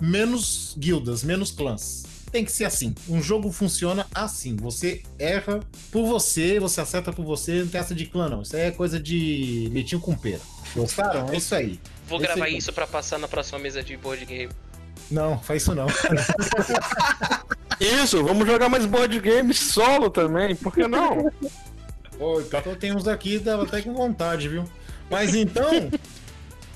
menos 0.00 0.74
guildas, 0.78 1.24
menos 1.24 1.50
clãs. 1.50 2.04
Tem 2.30 2.44
que 2.44 2.52
ser 2.52 2.64
assim. 2.64 2.94
Um 3.08 3.20
jogo 3.20 3.52
funciona 3.52 4.06
assim. 4.14 4.56
Você 4.56 5.02
erra 5.18 5.60
por 5.90 6.06
você, 6.06 6.58
você 6.58 6.80
acerta 6.80 7.12
por 7.12 7.24
você, 7.24 7.60
não 7.60 7.66
tem 7.68 7.80
essa 7.80 7.94
de 7.94 8.06
clã, 8.06 8.28
não. 8.28 8.42
Isso 8.42 8.56
aí 8.56 8.62
é 8.62 8.70
coisa 8.70 8.98
de 8.98 9.68
leitinho 9.72 10.00
com 10.00 10.14
pera. 10.16 10.40
Gostaram? 10.74 11.28
É 11.30 11.36
isso 11.36 11.54
aí. 11.54 11.78
Vou 12.12 12.20
Esse 12.20 12.28
gravar 12.28 12.44
aí. 12.44 12.58
isso 12.58 12.70
pra 12.74 12.86
passar 12.86 13.18
na 13.18 13.26
próxima 13.26 13.58
mesa 13.58 13.82
de 13.82 13.96
board 13.96 14.22
game. 14.26 14.52
Não, 15.10 15.38
faz 15.38 15.62
isso 15.62 15.74
não. 15.74 15.86
Isso, 17.80 18.22
vamos 18.22 18.46
jogar 18.46 18.68
mais 18.68 18.86
board 18.86 19.18
games 19.18 19.58
solo 19.58 20.08
também, 20.08 20.54
por 20.54 20.72
que 20.72 20.86
não? 20.86 21.32
Oi, 22.20 22.44
então 22.46 22.76
tem 22.76 22.94
uns 22.94 23.08
aqui, 23.08 23.40
dava 23.40 23.64
até 23.64 23.82
com 23.82 23.92
vontade, 23.92 24.48
viu? 24.48 24.62
Mas 25.10 25.34
então. 25.34 25.90